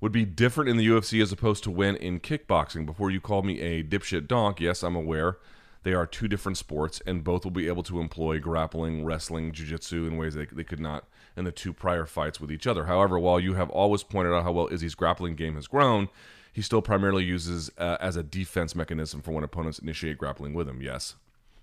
would 0.00 0.10
be 0.10 0.24
different 0.24 0.70
in 0.70 0.78
the 0.78 0.86
UFC 0.86 1.22
as 1.22 1.30
opposed 1.30 1.62
to 1.64 1.70
when 1.70 1.96
in 1.96 2.18
kickboxing? 2.18 2.86
Before 2.86 3.10
you 3.10 3.20
call 3.20 3.42
me 3.42 3.60
a 3.60 3.84
dipshit 3.84 4.26
donk, 4.26 4.58
yes, 4.58 4.82
I'm 4.82 4.96
aware 4.96 5.36
they 5.82 5.92
are 5.92 6.06
two 6.06 6.28
different 6.28 6.56
sports, 6.56 7.02
and 7.06 7.22
both 7.22 7.44
will 7.44 7.50
be 7.50 7.68
able 7.68 7.82
to 7.82 8.00
employ 8.00 8.38
grappling, 8.38 9.04
wrestling, 9.04 9.52
jiu-jitsu 9.52 10.06
in 10.06 10.16
ways 10.16 10.34
they, 10.34 10.46
they 10.46 10.64
could 10.64 10.80
not 10.80 11.04
in 11.36 11.44
the 11.44 11.52
two 11.52 11.74
prior 11.74 12.06
fights 12.06 12.40
with 12.40 12.50
each 12.50 12.66
other. 12.66 12.86
However, 12.86 13.18
while 13.18 13.38
you 13.38 13.54
have 13.54 13.68
always 13.68 14.02
pointed 14.02 14.32
out 14.32 14.44
how 14.44 14.52
well 14.52 14.68
Izzy's 14.72 14.94
grappling 14.94 15.34
game 15.34 15.56
has 15.56 15.66
grown, 15.66 16.08
he 16.54 16.62
still 16.62 16.80
primarily 16.80 17.24
uses 17.24 17.70
uh, 17.76 17.98
as 18.00 18.16
a 18.16 18.22
defense 18.22 18.74
mechanism 18.74 19.20
for 19.20 19.32
when 19.32 19.44
opponents 19.44 19.78
initiate 19.78 20.16
grappling 20.16 20.54
with 20.54 20.66
him. 20.66 20.80
Yes, 20.80 21.16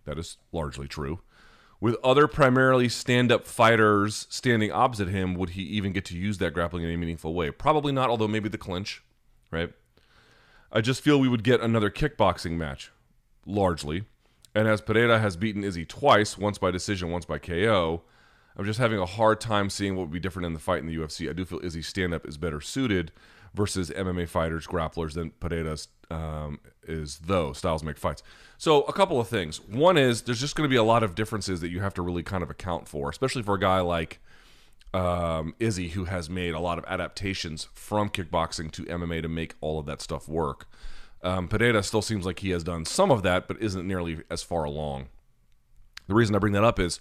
that 0.06 0.20
is 0.20 0.38
largely 0.52 0.88
true 0.88 1.20
with 1.80 1.96
other 2.04 2.28
primarily 2.28 2.90
stand 2.90 3.32
up 3.32 3.46
fighters 3.46 4.26
standing 4.30 4.72
opposite 4.72 5.10
him, 5.10 5.36
would 5.36 5.52
he 5.52 5.62
even 5.64 5.94
get 5.94 6.06
to 6.06 6.18
use 6.18 6.40
that 6.40 6.54
grappling 6.54 6.84
in 6.84 6.92
a 6.92 6.98
meaningful 6.98 7.34
way? 7.34 7.52
Probably 7.52 7.92
not, 7.92 8.10
although 8.10 8.28
maybe 8.28 8.50
the 8.50 8.58
clinch, 8.58 9.04
right? 9.52 9.72
I 10.72 10.82
just 10.82 11.02
feel 11.02 11.20
we 11.20 11.30
would 11.30 11.44
get 11.44 11.62
another 11.62 11.90
kickboxing 11.90 12.54
match, 12.54 12.92
largely. 13.46 14.06
And 14.56 14.68
as 14.68 14.82
Pereira 14.82 15.20
has 15.20 15.38
beaten 15.38 15.64
Izzy 15.64 15.86
twice, 15.86 16.38
once 16.38 16.58
by 16.58 16.72
decision, 16.72 17.12
once 17.12 17.26
by 17.26 17.38
KO, 17.38 18.02
I'm 18.56 18.66
just 18.66 18.80
having 18.80 18.98
a 19.00 19.06
hard 19.06 19.40
time 19.40 19.70
seeing 19.70 19.96
what 19.96 20.04
would 20.04 20.12
be 20.12 20.20
different 20.20 20.48
in 20.48 20.54
the 20.54 20.60
fight 20.60 20.80
in 20.80 20.88
the 20.88 20.98
UFC. 20.98 21.30
I 21.30 21.34
do 21.34 21.46
feel 21.46 21.60
Izzy's 21.64 21.88
stand 21.88 22.14
up 22.14 22.28
is 22.28 22.38
better 22.38 22.60
suited 22.60 23.12
versus 23.54 23.90
MMA 23.90 24.28
fighters, 24.28 24.68
grapplers 24.68 25.14
than 25.14 25.32
Pereira's 25.32 25.88
um, 26.10 26.60
is 26.88 27.20
though 27.20 27.54
styles 27.54 27.84
make 27.84 27.98
fights. 27.98 28.24
So 28.58 28.84
a 28.84 28.94
couple 28.94 29.20
of 29.20 29.28
things. 29.28 29.60
One 29.60 29.98
is 29.98 30.22
there's 30.24 30.40
just 30.40 30.56
going 30.56 30.68
to 30.68 30.72
be 30.72 30.78
a 30.78 30.84
lot 30.84 31.04
of 31.04 31.16
differences 31.16 31.62
that 31.62 31.70
you 31.70 31.82
have 31.82 31.94
to 31.96 32.02
really 32.02 32.24
kind 32.24 32.44
of 32.44 32.50
account 32.50 32.88
for, 32.88 33.10
especially 33.10 33.44
for 33.44 33.56
a 33.56 33.60
guy 33.60 33.82
like 33.82 34.20
um, 34.94 35.54
Izzy 35.60 35.90
who 35.90 36.06
has 36.06 36.30
made 36.30 36.54
a 36.54 36.60
lot 36.60 36.78
of 36.78 36.86
adaptations 36.86 37.68
from 37.74 38.10
kickboxing 38.10 38.72
to 38.72 38.84
MMA 38.86 39.22
to 39.22 39.28
make 39.28 39.56
all 39.62 39.80
of 39.80 39.86
that 39.86 40.02
stuff 40.02 40.28
work. 40.28 40.68
Um, 41.24 41.50
still 41.82 42.02
seems 42.02 42.26
like 42.26 42.40
he 42.40 42.52
has 42.52 42.64
done 42.64 42.86
some 42.86 43.12
of 43.12 43.24
that, 43.24 43.48
but 43.48 43.62
isn't 43.62 43.88
nearly 43.88 44.22
as 44.30 44.44
far 44.44 44.64
along. 44.64 45.10
The 46.08 46.14
reason 46.14 46.36
I 46.36 46.40
bring 46.40 46.54
that 46.54 46.64
up 46.64 46.80
is 46.80 47.00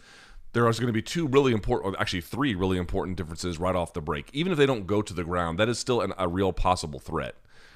there 0.56 0.66
is 0.70 0.80
going 0.80 0.86
to 0.86 0.92
be 0.92 1.02
two 1.02 1.28
really 1.28 1.52
important, 1.52 1.94
actually 1.98 2.22
three 2.22 2.54
really 2.54 2.78
important 2.78 3.18
differences 3.18 3.58
right 3.60 3.76
off 3.76 3.92
the 3.92 4.00
break. 4.00 4.30
Even 4.32 4.52
if 4.52 4.58
they 4.58 4.64
don't 4.64 4.86
go 4.86 5.02
to 5.02 5.12
the 5.12 5.22
ground, 5.22 5.58
that 5.58 5.68
is 5.68 5.78
still 5.78 6.00
an, 6.00 6.14
a 6.16 6.26
real 6.26 6.50
possible 6.50 6.98
threat. 6.98 7.34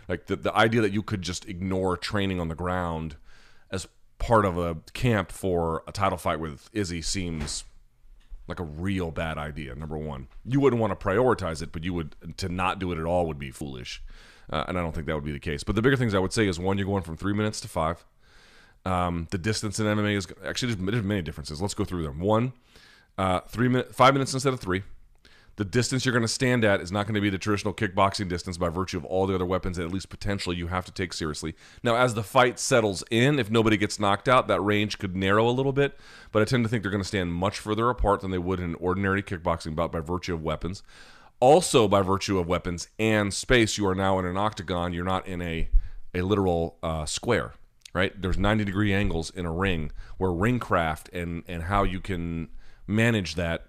Like 0.08 0.26
the, 0.26 0.36
the 0.36 0.56
idea 0.56 0.80
that 0.80 0.90
you 0.90 1.02
could 1.02 1.20
just 1.20 1.46
ignore 1.46 1.98
training 1.98 2.40
on 2.40 2.48
the 2.48 2.54
ground 2.54 3.16
as 3.70 3.86
part 4.18 4.46
of 4.46 4.56
a 4.56 4.78
camp 4.94 5.30
for 5.30 5.84
a 5.86 5.92
title 5.92 6.16
fight 6.16 6.40
with 6.40 6.70
Izzy 6.72 7.02
seems 7.02 7.64
like 8.48 8.58
a 8.58 8.64
real 8.64 9.10
bad 9.10 9.36
idea. 9.36 9.74
Number 9.74 9.98
one, 9.98 10.28
you 10.46 10.58
wouldn't 10.58 10.80
want 10.80 10.98
to 10.98 11.06
prioritize 11.06 11.62
it, 11.62 11.72
but 11.72 11.84
you 11.84 11.92
would 11.92 12.16
to 12.38 12.48
not 12.48 12.78
do 12.78 12.92
it 12.92 12.98
at 12.98 13.04
all 13.04 13.26
would 13.26 13.38
be 13.38 13.50
foolish, 13.50 14.02
uh, 14.50 14.64
and 14.66 14.78
I 14.78 14.82
don't 14.82 14.94
think 14.94 15.06
that 15.06 15.14
would 15.14 15.24
be 15.24 15.32
the 15.32 15.38
case. 15.38 15.62
But 15.62 15.76
the 15.76 15.82
bigger 15.82 15.96
things 15.96 16.14
I 16.14 16.18
would 16.18 16.32
say 16.32 16.48
is 16.48 16.58
one, 16.58 16.78
you're 16.78 16.86
going 16.86 17.02
from 17.02 17.18
three 17.18 17.34
minutes 17.34 17.60
to 17.60 17.68
five. 17.68 18.06
Um, 18.86 19.28
the 19.30 19.38
distance 19.38 19.78
in 19.78 19.84
MMA 19.84 20.16
is 20.16 20.26
actually 20.46 20.74
there's, 20.74 20.90
there's 20.90 21.04
many 21.04 21.20
differences. 21.20 21.60
Let's 21.60 21.74
go 21.74 21.84
through 21.84 22.04
them. 22.04 22.20
One, 22.20 22.54
uh, 23.18 23.40
three 23.40 23.68
minute, 23.68 23.94
five 23.94 24.14
minutes 24.14 24.34
instead 24.34 24.52
of 24.52 24.60
three. 24.60 24.82
The 25.56 25.64
distance 25.66 26.06
you're 26.06 26.14
going 26.14 26.22
to 26.22 26.28
stand 26.28 26.64
at 26.64 26.80
is 26.80 26.90
not 26.90 27.04
going 27.04 27.16
to 27.16 27.20
be 27.20 27.28
the 27.28 27.36
traditional 27.36 27.74
kickboxing 27.74 28.30
distance 28.30 28.56
by 28.56 28.70
virtue 28.70 28.96
of 28.96 29.04
all 29.04 29.26
the 29.26 29.34
other 29.34 29.44
weapons 29.44 29.76
that 29.76 29.84
at 29.84 29.92
least 29.92 30.08
potentially 30.08 30.56
you 30.56 30.68
have 30.68 30.86
to 30.86 30.92
take 30.92 31.12
seriously. 31.12 31.54
Now, 31.82 31.96
as 31.96 32.14
the 32.14 32.22
fight 32.22 32.58
settles 32.58 33.04
in, 33.10 33.38
if 33.38 33.50
nobody 33.50 33.76
gets 33.76 34.00
knocked 34.00 34.26
out, 34.26 34.48
that 34.48 34.62
range 34.62 34.98
could 34.98 35.14
narrow 35.14 35.46
a 35.46 35.50
little 35.52 35.74
bit, 35.74 35.98
but 36.32 36.40
I 36.40 36.46
tend 36.46 36.64
to 36.64 36.70
think 36.70 36.82
they're 36.82 36.90
going 36.90 37.02
to 37.02 37.06
stand 37.06 37.34
much 37.34 37.58
further 37.58 37.90
apart 37.90 38.22
than 38.22 38.30
they 38.30 38.38
would 38.38 38.58
in 38.58 38.70
an 38.70 38.74
ordinary 38.76 39.22
kickboxing 39.22 39.74
bout 39.74 39.92
by 39.92 40.00
virtue 40.00 40.32
of 40.32 40.42
weapons. 40.42 40.82
Also, 41.40 41.86
by 41.86 42.00
virtue 42.00 42.38
of 42.38 42.46
weapons 42.46 42.88
and 42.98 43.34
space, 43.34 43.76
you 43.76 43.86
are 43.86 43.94
now 43.94 44.18
in 44.18 44.24
an 44.24 44.38
octagon. 44.38 44.94
You're 44.94 45.04
not 45.04 45.26
in 45.26 45.42
a, 45.42 45.68
a 46.14 46.22
literal 46.22 46.78
uh, 46.82 47.04
square 47.04 47.52
right? 47.92 48.20
There's 48.22 48.38
90 48.38 48.64
degree 48.64 48.94
angles 48.94 49.30
in 49.30 49.46
a 49.46 49.52
ring 49.52 49.90
where 50.16 50.30
ring 50.30 50.60
craft 50.60 51.08
and 51.12 51.42
and 51.48 51.64
how 51.64 51.82
you 51.82 52.00
can 52.00 52.48
manage 52.90 53.36
that 53.36 53.66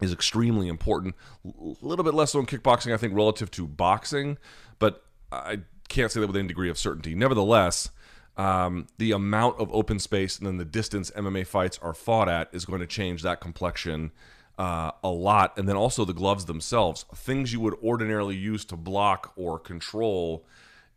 is 0.00 0.12
extremely 0.12 0.68
important. 0.68 1.14
A 1.44 1.74
little 1.82 2.04
bit 2.04 2.14
less 2.14 2.32
so 2.32 2.38
in 2.38 2.46
kickboxing, 2.46 2.92
I 2.92 2.96
think, 2.96 3.14
relative 3.14 3.50
to 3.52 3.66
boxing, 3.66 4.38
but 4.78 5.04
I 5.32 5.60
can't 5.88 6.12
say 6.12 6.20
that 6.20 6.26
with 6.26 6.36
any 6.36 6.48
degree 6.48 6.70
of 6.70 6.78
certainty. 6.78 7.14
Nevertheless, 7.14 7.90
um, 8.36 8.86
the 8.98 9.12
amount 9.12 9.58
of 9.58 9.72
open 9.74 9.98
space 9.98 10.38
and 10.38 10.46
then 10.46 10.58
the 10.58 10.64
distance 10.64 11.10
MMA 11.10 11.46
fights 11.46 11.78
are 11.82 11.94
fought 11.94 12.28
at 12.28 12.48
is 12.52 12.64
going 12.64 12.80
to 12.80 12.86
change 12.86 13.22
that 13.22 13.40
complexion 13.40 14.12
uh, 14.58 14.92
a 15.02 15.08
lot. 15.08 15.58
And 15.58 15.68
then 15.68 15.76
also 15.76 16.04
the 16.04 16.12
gloves 16.14 16.44
themselves, 16.44 17.04
things 17.14 17.52
you 17.52 17.60
would 17.60 17.74
ordinarily 17.82 18.36
use 18.36 18.64
to 18.66 18.76
block 18.76 19.32
or 19.36 19.58
control 19.58 20.44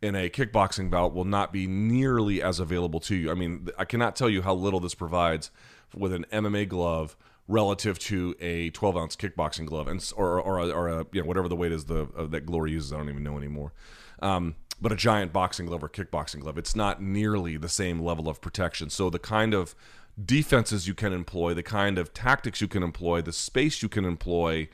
in 0.00 0.14
a 0.16 0.28
kickboxing 0.28 0.90
bout 0.90 1.14
will 1.14 1.24
not 1.24 1.52
be 1.52 1.66
nearly 1.66 2.42
as 2.42 2.58
available 2.58 3.00
to 3.00 3.14
you. 3.14 3.30
I 3.30 3.34
mean, 3.34 3.68
I 3.78 3.84
cannot 3.84 4.16
tell 4.16 4.28
you 4.28 4.42
how 4.42 4.54
little 4.54 4.80
this 4.80 4.94
provides 4.94 5.50
with 5.94 6.12
an 6.12 6.26
MMA 6.32 6.68
glove 6.68 7.16
relative 7.48 7.98
to 7.98 8.34
a 8.40 8.70
12 8.70 8.96
ounce 8.96 9.16
kickboxing 9.16 9.66
glove 9.66 9.88
and 9.88 10.12
or 10.16 10.40
or, 10.40 10.58
a, 10.58 10.70
or 10.70 10.88
a, 10.88 11.06
you 11.12 11.20
know 11.20 11.26
whatever 11.26 11.48
the 11.48 11.56
weight 11.56 11.72
is 11.72 11.86
the 11.86 12.08
uh, 12.16 12.26
that 12.26 12.46
Glory 12.46 12.70
uses 12.72 12.92
I 12.92 12.98
don't 12.98 13.08
even 13.08 13.22
know 13.22 13.36
anymore. 13.36 13.72
Um, 14.20 14.54
but 14.80 14.92
a 14.92 14.96
giant 14.96 15.32
boxing 15.32 15.66
glove 15.66 15.84
or 15.84 15.88
kickboxing 15.88 16.40
glove, 16.40 16.58
it's 16.58 16.74
not 16.74 17.00
nearly 17.00 17.56
the 17.56 17.68
same 17.68 18.00
level 18.00 18.28
of 18.28 18.40
protection. 18.40 18.90
So 18.90 19.10
the 19.10 19.18
kind 19.18 19.54
of 19.54 19.74
defenses 20.22 20.88
you 20.88 20.94
can 20.94 21.12
employ, 21.12 21.54
the 21.54 21.62
kind 21.62 21.98
of 21.98 22.12
tactics 22.12 22.60
you 22.60 22.68
can 22.68 22.82
employ, 22.82 23.22
the 23.22 23.32
space 23.32 23.82
you 23.82 23.88
can 23.88 24.04
employ, 24.04 24.68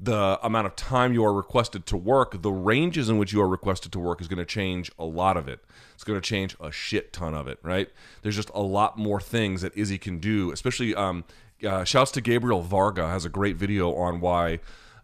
the 0.00 0.38
amount 0.42 0.66
of 0.66 0.76
time 0.76 1.12
you 1.12 1.24
are 1.24 1.32
requested 1.32 1.86
to 1.86 1.96
work, 1.96 2.40
the 2.42 2.52
ranges 2.52 3.08
in 3.08 3.18
which 3.18 3.32
you 3.32 3.42
are 3.42 3.48
requested 3.48 3.90
to 3.92 3.98
work 3.98 4.20
is 4.20 4.28
going 4.28 4.38
to 4.38 4.46
change 4.46 4.92
a 4.98 5.04
lot 5.04 5.36
of 5.36 5.48
it. 5.48 5.60
It's 5.94 6.04
going 6.04 6.20
to 6.20 6.26
change 6.26 6.56
a 6.60 6.70
shit 6.70 7.12
ton 7.12 7.34
of 7.34 7.48
it, 7.48 7.58
right? 7.62 7.88
There's 8.22 8.36
just 8.36 8.50
a 8.54 8.62
lot 8.62 8.96
more 8.96 9.20
things 9.20 9.62
that 9.62 9.76
Izzy 9.76 9.98
can 9.98 10.18
do, 10.18 10.52
especially 10.52 10.94
um, 10.94 11.24
uh, 11.66 11.84
shouts 11.84 12.12
to 12.12 12.20
Gabriel 12.20 12.62
Varga 12.62 13.08
has 13.08 13.24
a 13.24 13.28
great 13.28 13.56
video 13.56 13.92
on 13.94 14.20
why 14.20 14.60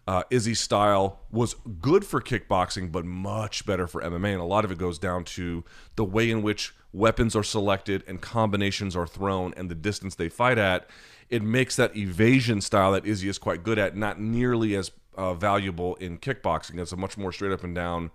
uh, 0.07 0.22
Izzy's 0.30 0.61
style 0.61 1.20
was 1.30 1.54
good 1.80 2.04
for 2.04 2.20
kickboxing, 2.20 2.92
but 2.92 3.04
much 3.04 3.64
better 3.66 3.87
for 3.87 4.02
MMA. 4.02 4.33
And 4.33 4.40
a 4.40 4.44
lot 4.44 4.64
of 4.64 4.70
it 4.70 4.78
goes 4.78 4.98
down 4.98 5.24
to 5.24 5.64
the 5.96 6.04
way 6.04 6.30
in 6.30 6.42
which 6.42 6.74
weapons 6.92 7.35
are 7.35 7.42
selected 7.42 8.04
and 8.07 8.20
combinations 8.20 8.94
are 8.94 9.07
thrown 9.07 9.52
and 9.57 9.70
the 9.70 9.74
distance 9.74 10.14
they 10.14 10.28
fight 10.28 10.59
at. 10.59 10.88
It 11.30 11.42
makes 11.42 11.76
that 11.76 11.96
evasion 11.96 12.60
style 12.60 12.92
that 12.92 13.06
Izzy 13.06 13.28
is 13.28 13.38
quite 13.38 13.62
good 13.62 13.78
at 13.78 13.96
not 13.96 14.20
nearly 14.20 14.74
as 14.76 14.90
uh, 15.16 15.34
valuable 15.34 15.94
in 15.96 16.18
kickboxing. 16.18 16.78
It's 16.80 16.92
a 16.92 16.96
much 16.96 17.16
more 17.16 17.32
straight 17.32 17.52
up 17.52 17.64
and 17.64 17.74
down. 17.74 18.10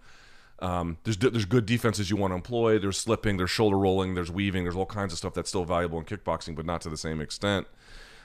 Um, 0.61 0.97
there's 1.03 1.17
there's 1.17 1.45
good 1.45 1.65
defenses 1.65 2.09
you 2.09 2.17
want 2.17 2.31
to 2.31 2.35
employ. 2.35 2.79
There's 2.79 2.97
slipping, 2.97 3.37
there's 3.37 3.49
shoulder 3.49 3.77
rolling, 3.77 4.15
there's 4.15 4.31
weaving, 4.31 4.63
there's 4.63 4.75
all 4.75 4.85
kinds 4.85 5.13
of 5.13 5.17
stuff 5.17 5.33
that's 5.33 5.49
still 5.49 5.63
valuable 5.63 5.99
in 5.99 6.05
kickboxing, 6.05 6.55
but 6.55 6.65
not 6.65 6.81
to 6.81 6.89
the 6.89 6.97
same 6.97 7.21
extent. 7.21 7.67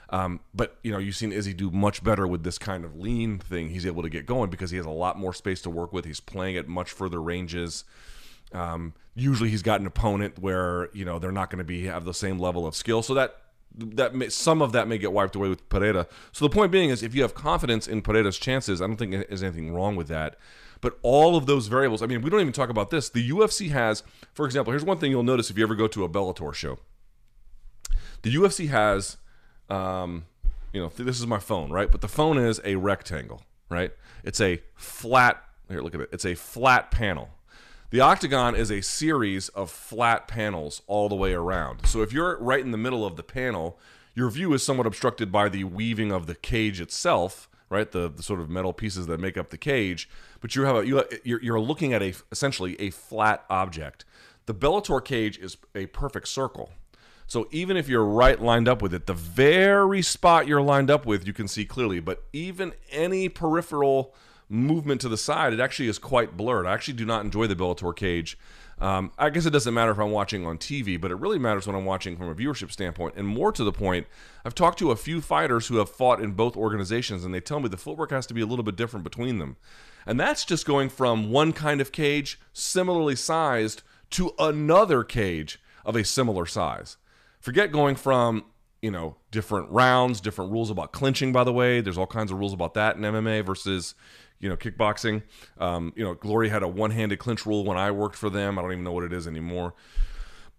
Um, 0.09 0.41
but 0.53 0.77
you 0.83 0.91
know, 0.91 0.97
you've 0.97 1.15
seen 1.15 1.31
Izzy 1.31 1.53
do 1.53 1.71
much 1.71 2.03
better 2.03 2.27
with 2.27 2.43
this 2.43 2.57
kind 2.57 2.85
of 2.85 2.95
lean 2.97 3.39
thing. 3.39 3.69
He's 3.69 3.85
able 3.85 4.03
to 4.03 4.09
get 4.09 4.25
going 4.25 4.49
because 4.49 4.69
he 4.69 4.77
has 4.77 4.85
a 4.85 4.91
lot 4.91 5.17
more 5.17 5.33
space 5.33 5.61
to 5.61 5.69
work 5.69 5.93
with. 5.93 6.05
He's 6.05 6.19
playing 6.19 6.57
at 6.57 6.67
much 6.67 6.91
further 6.91 7.21
ranges. 7.21 7.85
Um, 8.51 8.93
usually, 9.15 9.49
he's 9.49 9.63
got 9.63 9.79
an 9.79 9.87
opponent 9.87 10.37
where 10.39 10.89
you 10.93 11.05
know 11.05 11.19
they're 11.19 11.31
not 11.31 11.49
going 11.49 11.59
to 11.59 11.65
be 11.65 11.85
have 11.85 12.05
the 12.05 12.13
same 12.13 12.37
level 12.37 12.67
of 12.67 12.75
skill, 12.75 13.01
so 13.01 13.13
that 13.15 13.37
that 13.77 14.15
may, 14.15 14.29
some 14.29 14.61
of 14.61 14.71
that 14.71 14.87
may 14.87 14.97
get 14.97 15.11
wiped 15.11 15.35
away 15.35 15.49
with 15.49 15.67
Pereira. 15.69 16.07
So 16.31 16.45
the 16.45 16.49
point 16.49 16.71
being 16.71 16.89
is, 16.89 17.03
if 17.03 17.13
you 17.13 17.21
have 17.21 17.35
confidence 17.35 17.87
in 17.87 18.01
Pereira's 18.01 18.37
chances, 18.37 18.81
I 18.81 18.87
don't 18.87 18.97
think 18.97 19.11
there's 19.11 19.43
anything 19.43 19.73
wrong 19.73 19.95
with 19.95 20.07
that. 20.07 20.37
But 20.81 20.99
all 21.01 21.35
of 21.35 21.45
those 21.45 21.67
variables, 21.67 22.01
I 22.01 22.05
mean, 22.05 22.21
we 22.21 22.29
don't 22.29 22.41
even 22.41 22.53
talk 22.53 22.69
about 22.69 22.89
this. 22.89 23.09
The 23.09 23.29
UFC 23.29 23.71
has, 23.71 24.03
for 24.33 24.45
example, 24.45 24.71
here's 24.71 24.83
one 24.83 24.97
thing 24.97 25.11
you'll 25.11 25.23
notice 25.23 25.49
if 25.49 25.57
you 25.57 25.63
ever 25.63 25.75
go 25.75 25.87
to 25.87 26.03
a 26.03 26.09
Bellator 26.09 26.53
show. 26.53 26.79
The 28.21 28.33
UFC 28.33 28.69
has 28.69 29.17
um, 29.69 30.25
you 30.75 30.81
know, 30.81 30.89
this 30.89 31.19
is 31.19 31.25
my 31.25 31.39
phone, 31.39 31.71
right? 31.71 31.89
But 31.89 32.01
the 32.01 32.09
phone 32.09 32.37
is 32.37 32.59
a 32.65 32.75
rectangle, 32.75 33.43
right? 33.69 33.91
It's 34.23 34.41
a 34.41 34.61
flat. 34.75 35.41
Here, 35.69 35.81
look 35.81 35.95
at 35.95 36.01
it. 36.01 36.09
It's 36.11 36.25
a 36.25 36.35
flat 36.35 36.91
panel. 36.91 37.29
The 37.95 38.01
octagon 38.01 38.57
is 38.57 38.71
a 38.71 38.81
series 38.81 39.47
of 39.47 39.71
flat 39.71 40.27
panels 40.27 40.81
all 40.85 41.07
the 41.07 41.15
way 41.15 41.31
around. 41.31 41.85
So 41.85 42.01
if 42.01 42.11
you're 42.11 42.37
right 42.39 42.59
in 42.59 42.71
the 42.71 42.77
middle 42.77 43.05
of 43.05 43.15
the 43.15 43.23
panel, 43.23 43.79
your 44.13 44.29
view 44.29 44.51
is 44.51 44.63
somewhat 44.63 44.85
obstructed 44.85 45.31
by 45.31 45.47
the 45.47 45.63
weaving 45.63 46.11
of 46.11 46.27
the 46.27 46.35
cage 46.35 46.81
itself, 46.81 47.47
right? 47.69 47.89
The, 47.89 48.09
the 48.09 48.21
sort 48.21 48.41
of 48.41 48.49
metal 48.49 48.73
pieces 48.73 49.07
that 49.07 49.21
make 49.21 49.37
up 49.37 49.49
the 49.49 49.57
cage. 49.57 50.09
But 50.41 50.57
you 50.57 50.63
have 50.63 50.75
a, 50.75 50.85
you, 50.85 51.05
you're, 51.23 51.41
you're 51.41 51.59
looking 51.61 51.93
at 51.93 52.03
a 52.03 52.13
essentially 52.33 52.77
a 52.81 52.89
flat 52.89 53.45
object. 53.49 54.03
The 54.45 54.53
Bellator 54.53 55.01
cage 55.01 55.37
is 55.37 55.55
a 55.73 55.85
perfect 55.85 56.27
circle, 56.27 56.71
so 57.27 57.47
even 57.51 57.77
if 57.77 57.87
you're 57.87 58.03
right 58.03 58.41
lined 58.41 58.67
up 58.67 58.81
with 58.81 58.93
it, 58.93 59.05
the 59.05 59.13
very 59.13 60.01
spot 60.01 60.47
you're 60.47 60.61
lined 60.61 60.91
up 60.91 61.05
with, 61.05 61.25
you 61.25 61.31
can 61.31 61.47
see 61.47 61.63
clearly. 61.63 62.01
But 62.01 62.25
even 62.33 62.73
any 62.91 63.29
peripheral 63.29 64.13
movement 64.49 65.01
to 65.01 65.09
the 65.09 65.17
side, 65.17 65.53
it 65.53 65.59
actually 65.59 65.87
is 65.87 65.99
quite 65.99 66.37
blurred. 66.37 66.65
I 66.65 66.73
actually 66.73 66.95
do 66.95 67.05
not 67.05 67.23
enjoy 67.25 67.47
the 67.47 67.55
Bellator 67.55 67.95
cage. 67.95 68.37
Um, 68.77 69.11
I 69.17 69.29
guess 69.29 69.45
it 69.45 69.51
doesn't 69.51 69.73
matter 69.73 69.91
if 69.91 69.99
I'm 69.99 70.11
watching 70.11 70.45
on 70.45 70.57
TV, 70.57 70.99
but 70.99 71.09
it 71.09 71.15
really 71.15 71.39
matters 71.39 71.65
when 71.65 71.75
I'm 71.75 71.85
watching 71.85 72.17
from 72.17 72.27
a 72.27 72.35
viewership 72.35 72.71
standpoint. 72.71 73.15
And 73.15 73.25
more 73.25 73.51
to 73.53 73.63
the 73.63 73.71
point, 73.71 74.07
I've 74.43 74.55
talked 74.55 74.79
to 74.79 74.91
a 74.91 74.97
few 74.97 75.21
fighters 75.21 75.67
who 75.67 75.77
have 75.77 75.89
fought 75.89 76.19
in 76.19 76.31
both 76.31 76.57
organizations, 76.57 77.23
and 77.23 77.33
they 77.33 77.39
tell 77.39 77.59
me 77.59 77.69
the 77.69 77.77
footwork 77.77 78.11
has 78.11 78.27
to 78.27 78.33
be 78.33 78.41
a 78.41 78.45
little 78.45 78.65
bit 78.65 78.75
different 78.75 79.05
between 79.05 79.39
them. 79.39 79.55
And 80.05 80.19
that's 80.19 80.43
just 80.43 80.65
going 80.65 80.89
from 80.89 81.31
one 81.31 81.53
kind 81.53 81.79
of 81.79 81.91
cage, 81.91 82.39
similarly 82.51 83.15
sized, 83.15 83.81
to 84.11 84.33
another 84.37 85.03
cage 85.03 85.59
of 85.85 85.95
a 85.95 86.03
similar 86.03 86.45
size. 86.45 86.97
Forget 87.39 87.71
going 87.71 87.95
from 87.95 88.45
you 88.81 88.91
know 88.91 89.15
different 89.31 89.69
rounds, 89.71 90.21
different 90.21 90.51
rules 90.51 90.69
about 90.69 90.91
clinching. 90.91 91.31
By 91.31 91.43
the 91.43 91.53
way, 91.53 91.81
there's 91.81 91.97
all 91.97 92.07
kinds 92.07 92.31
of 92.31 92.37
rules 92.37 92.53
about 92.53 92.73
that 92.75 92.97
in 92.97 93.01
MMA 93.01 93.45
versus 93.45 93.95
you 94.39 94.49
know 94.49 94.57
kickboxing. 94.57 95.23
Um, 95.57 95.93
you 95.95 96.03
know, 96.03 96.13
Glory 96.13 96.49
had 96.49 96.63
a 96.63 96.67
one-handed 96.67 97.19
clinch 97.19 97.45
rule 97.45 97.63
when 97.63 97.77
I 97.77 97.91
worked 97.91 98.15
for 98.15 98.29
them. 98.29 98.57
I 98.57 98.61
don't 98.61 98.71
even 98.71 98.83
know 98.83 98.91
what 98.91 99.03
it 99.03 99.13
is 99.13 99.27
anymore. 99.27 99.73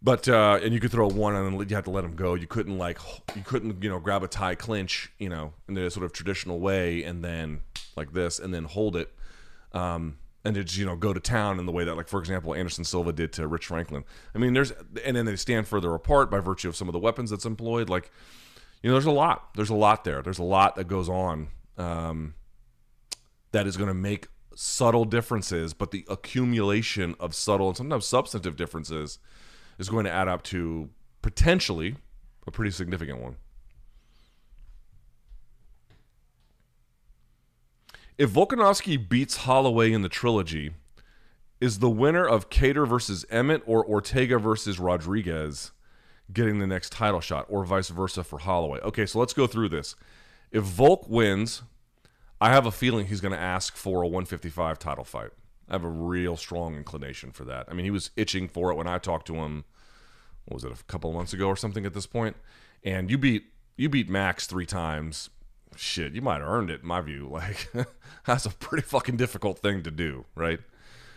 But 0.02 0.28
uh, 0.28 0.60
and 0.62 0.74
you 0.74 0.80
could 0.80 0.90
throw 0.90 1.08
one 1.08 1.34
and 1.34 1.70
you 1.70 1.74
had 1.74 1.84
to 1.86 1.90
let 1.90 2.02
them 2.02 2.14
go. 2.14 2.34
You 2.34 2.46
couldn't 2.46 2.78
like 2.78 2.98
you 3.34 3.42
couldn't 3.42 3.82
you 3.82 3.88
know 3.88 3.98
grab 3.98 4.22
a 4.22 4.28
tie 4.28 4.54
clinch 4.54 5.10
you 5.18 5.28
know 5.28 5.54
in 5.68 5.74
the 5.74 5.90
sort 5.90 6.04
of 6.04 6.12
traditional 6.12 6.60
way 6.60 7.02
and 7.02 7.24
then 7.24 7.60
like 7.96 8.12
this 8.12 8.38
and 8.38 8.52
then 8.52 8.64
hold 8.64 8.96
it. 8.96 9.12
Um, 9.72 10.18
and 10.44 10.54
to 10.54 10.78
you 10.78 10.86
know 10.86 10.96
go 10.96 11.12
to 11.12 11.18
town 11.18 11.58
in 11.58 11.66
the 11.66 11.72
way 11.72 11.84
that 11.84 11.96
like 11.96 12.08
for 12.08 12.20
example 12.20 12.54
Anderson 12.54 12.84
Silva 12.84 13.12
did 13.12 13.32
to 13.34 13.48
Rich 13.48 13.66
Franklin. 13.66 14.04
I 14.34 14.38
mean 14.38 14.52
there's 14.52 14.72
and 15.04 15.16
then 15.16 15.24
they 15.26 15.34
stand 15.34 15.66
further 15.66 15.92
apart 15.94 16.30
by 16.30 16.40
virtue 16.40 16.68
of 16.68 16.76
some 16.76 16.88
of 16.88 16.92
the 16.92 16.98
weapons 16.98 17.30
that's 17.30 17.46
employed. 17.46 17.88
Like 17.88 18.10
you 18.82 18.90
know 18.90 18.94
there's 18.94 19.06
a 19.06 19.10
lot 19.10 19.54
there's 19.56 19.70
a 19.70 19.74
lot 19.74 20.04
there. 20.04 20.22
There's 20.22 20.38
a 20.38 20.44
lot 20.44 20.76
that 20.76 20.88
goes 20.88 21.08
on 21.08 21.48
um, 21.78 22.34
that 23.56 23.66
is 23.66 23.78
going 23.78 23.88
to 23.88 23.94
make 23.94 24.28
subtle 24.54 25.06
differences, 25.06 25.72
but 25.72 25.90
the 25.90 26.04
accumulation 26.10 27.14
of 27.18 27.34
subtle 27.34 27.68
and 27.68 27.76
sometimes 27.78 28.04
substantive 28.04 28.54
differences 28.54 29.18
is 29.78 29.88
going 29.88 30.04
to 30.04 30.10
add 30.10 30.28
up 30.28 30.42
to 30.42 30.90
potentially 31.22 31.96
a 32.46 32.50
pretty 32.50 32.70
significant 32.70 33.18
one. 33.18 33.36
If 38.18 38.30
Volkanovski 38.30 39.08
beats 39.08 39.38
Holloway 39.38 39.90
in 39.90 40.02
the 40.02 40.10
trilogy, 40.10 40.72
is 41.58 41.78
the 41.78 41.88
winner 41.88 42.26
of 42.26 42.50
Kattar 42.50 42.86
versus 42.86 43.24
Emmett 43.30 43.62
or 43.64 43.82
Ortega 43.86 44.38
versus 44.38 44.78
Rodriguez 44.78 45.72
getting 46.30 46.58
the 46.58 46.66
next 46.66 46.92
title 46.92 47.20
shot, 47.20 47.46
or 47.48 47.64
vice 47.64 47.88
versa 47.88 48.22
for 48.22 48.38
Holloway. 48.38 48.80
Okay, 48.80 49.06
so 49.06 49.18
let's 49.18 49.32
go 49.32 49.46
through 49.46 49.70
this. 49.70 49.94
If 50.50 50.64
Volk 50.64 51.08
wins, 51.08 51.62
I 52.40 52.50
have 52.50 52.66
a 52.66 52.72
feeling 52.72 53.06
he's 53.06 53.20
going 53.20 53.32
to 53.32 53.40
ask 53.40 53.76
for 53.76 54.02
a 54.02 54.06
155 54.06 54.78
title 54.78 55.04
fight. 55.04 55.30
I 55.68 55.72
have 55.72 55.84
a 55.84 55.88
real 55.88 56.36
strong 56.36 56.76
inclination 56.76 57.32
for 57.32 57.44
that. 57.44 57.66
I 57.68 57.74
mean, 57.74 57.84
he 57.84 57.90
was 57.90 58.10
itching 58.16 58.48
for 58.48 58.70
it 58.70 58.76
when 58.76 58.86
I 58.86 58.98
talked 58.98 59.26
to 59.28 59.36
him. 59.36 59.64
What 60.44 60.54
was 60.56 60.64
it, 60.64 60.72
a 60.72 60.84
couple 60.84 61.12
months 61.12 61.32
ago 61.32 61.48
or 61.48 61.56
something? 61.56 61.84
At 61.84 61.94
this 61.94 62.06
point, 62.06 62.36
and 62.84 63.10
you 63.10 63.18
beat 63.18 63.46
you 63.76 63.88
beat 63.88 64.08
Max 64.08 64.46
three 64.46 64.66
times. 64.66 65.30
Shit, 65.74 66.14
you 66.14 66.22
might 66.22 66.40
have 66.40 66.48
earned 66.48 66.70
it 66.70 66.82
in 66.82 66.86
my 66.86 67.00
view. 67.00 67.28
Like 67.32 67.68
that's 68.26 68.46
a 68.46 68.50
pretty 68.50 68.82
fucking 68.82 69.16
difficult 69.16 69.58
thing 69.58 69.82
to 69.82 69.90
do, 69.90 70.24
right? 70.34 70.60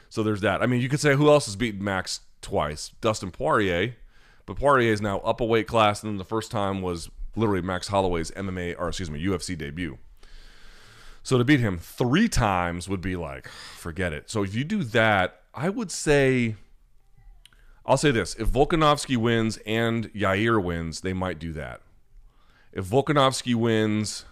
So 0.10 0.23
there's 0.23 0.41
that. 0.41 0.62
I 0.62 0.65
mean, 0.65 0.82
you 0.82 0.89
could 0.89 0.99
say 0.99 1.15
who 1.15 1.29
else 1.29 1.45
has 1.45 1.55
beaten 1.55 1.84
Max 1.84 2.21
twice? 2.41 2.91
Dustin 3.01 3.32
Poirier, 3.32 3.95
but 4.45 4.58
Poirier 4.58 4.91
is 4.91 5.01
now 5.01 5.19
up 5.19 5.41
a 5.41 5.45
weight 5.45 5.67
class, 5.67 6.01
and 6.01 6.12
then 6.12 6.17
the 6.17 6.23
first 6.23 6.49
time 6.49 6.82
was 6.82 7.10
literally 7.36 7.62
Max 7.62 7.88
Holloway's 7.88 8.32
MMA 8.32 8.75
or 8.79 8.88
excuse 8.88 9.12
me 9.12 9.23
UFC 9.23 9.55
debut. 9.55 9.99
So 11.30 11.38
to 11.38 11.44
beat 11.44 11.60
him 11.60 11.78
three 11.78 12.28
times 12.28 12.89
would 12.89 13.02
be 13.02 13.15
like, 13.15 13.48
forget 13.48 14.13
it. 14.13 14.32
So 14.32 14.42
if 14.42 14.56
you 14.56 14.63
do 14.63 14.84
that, 14.86 15.42
I 15.54 15.70
would 15.70 15.92
say, 15.92 16.56
I'll 17.86 17.98
say 17.98 18.10
this: 18.10 18.34
if 18.39 18.48
Volkanovski 18.50 19.15
wins 19.15 19.60
and 19.63 20.12
Yair 20.13 20.60
wins, 20.63 21.02
they 21.02 21.13
might 21.13 21.38
do 21.38 21.54
that. 21.54 21.82
If 22.74 22.86
Volkanovski 22.86 23.54
wins 23.54 24.26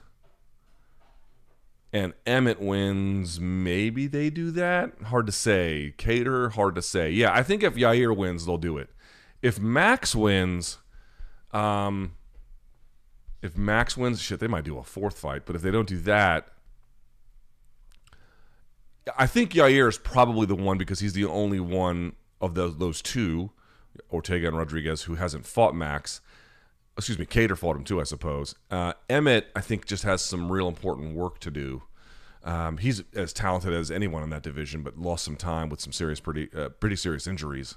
and 1.94 2.16
Emmett 2.26 2.60
wins, 2.60 3.40
maybe 3.40 4.08
they 4.08 4.32
do 4.32 4.50
that. 4.50 5.00
Hard 5.04 5.28
to 5.28 5.32
say. 5.32 5.94
Kattar, 6.00 6.54
hard 6.54 6.74
to 6.74 6.82
say. 6.82 7.12
Yeah, 7.12 7.32
I 7.32 7.44
think 7.44 7.62
if 7.62 7.76
Yair 7.76 8.18
wins, 8.18 8.48
they'll 8.48 8.58
do 8.58 8.80
it. 8.80 8.90
If 9.44 9.60
Max 9.60 10.16
wins, 10.16 10.80
um, 11.52 12.16
if 13.44 13.56
Max 13.56 13.96
wins, 13.96 14.20
shit, 14.20 14.40
they 14.40 14.48
might 14.48 14.64
do 14.64 14.80
a 14.80 14.84
fourth 14.84 15.20
fight. 15.20 15.44
But 15.46 15.56
if 15.56 15.62
they 15.62 15.70
don't 15.70 15.88
do 15.88 16.00
that, 16.00 16.54
I 19.18 19.28
think 19.28 19.52
Yair 19.52 19.88
is 19.88 19.98
probably 19.98 20.46
the 20.46 20.56
one 20.56 20.78
because 20.78 21.00
he's 21.00 21.14
the 21.14 21.26
only 21.26 21.60
one 21.60 22.16
of 22.42 22.56
those 22.56 22.78
those 22.78 23.02
two, 23.02 23.52
Ortega 24.12 24.48
and 24.48 24.58
Rodriguez, 24.58 25.04
who 25.04 25.16
hasn't 25.16 25.46
fought 25.46 25.76
Max. 25.76 26.22
Excuse 26.98 27.20
me, 27.20 27.26
Kattar 27.26 27.58
fought 27.58 27.76
him 27.76 27.84
too, 27.84 28.02
I 28.02 28.04
suppose. 28.04 28.56
Uh, 28.72 28.94
Emmett, 29.08 29.48
I 29.56 29.62
think, 29.62 29.86
just 29.86 30.04
has 30.04 30.22
some 30.22 30.52
real 30.52 30.68
important 30.68 31.16
work 31.16 31.40
to 31.40 31.52
do. 31.52 31.84
Um, 32.44 32.78
he's 32.78 33.04
as 33.14 33.34
talented 33.34 33.74
as 33.74 33.92
anyone 33.92 34.24
in 34.24 34.32
that 34.32 34.42
division, 34.42 34.82
but 34.82 34.98
lost 34.98 35.24
some 35.24 35.36
time 35.36 35.70
with 35.70 35.80
some 35.80 35.92
serious, 35.92 36.20
pretty, 36.20 36.50
uh, 36.56 36.70
pretty 36.70 36.96
serious 36.96 37.28
injuries. 37.28 37.76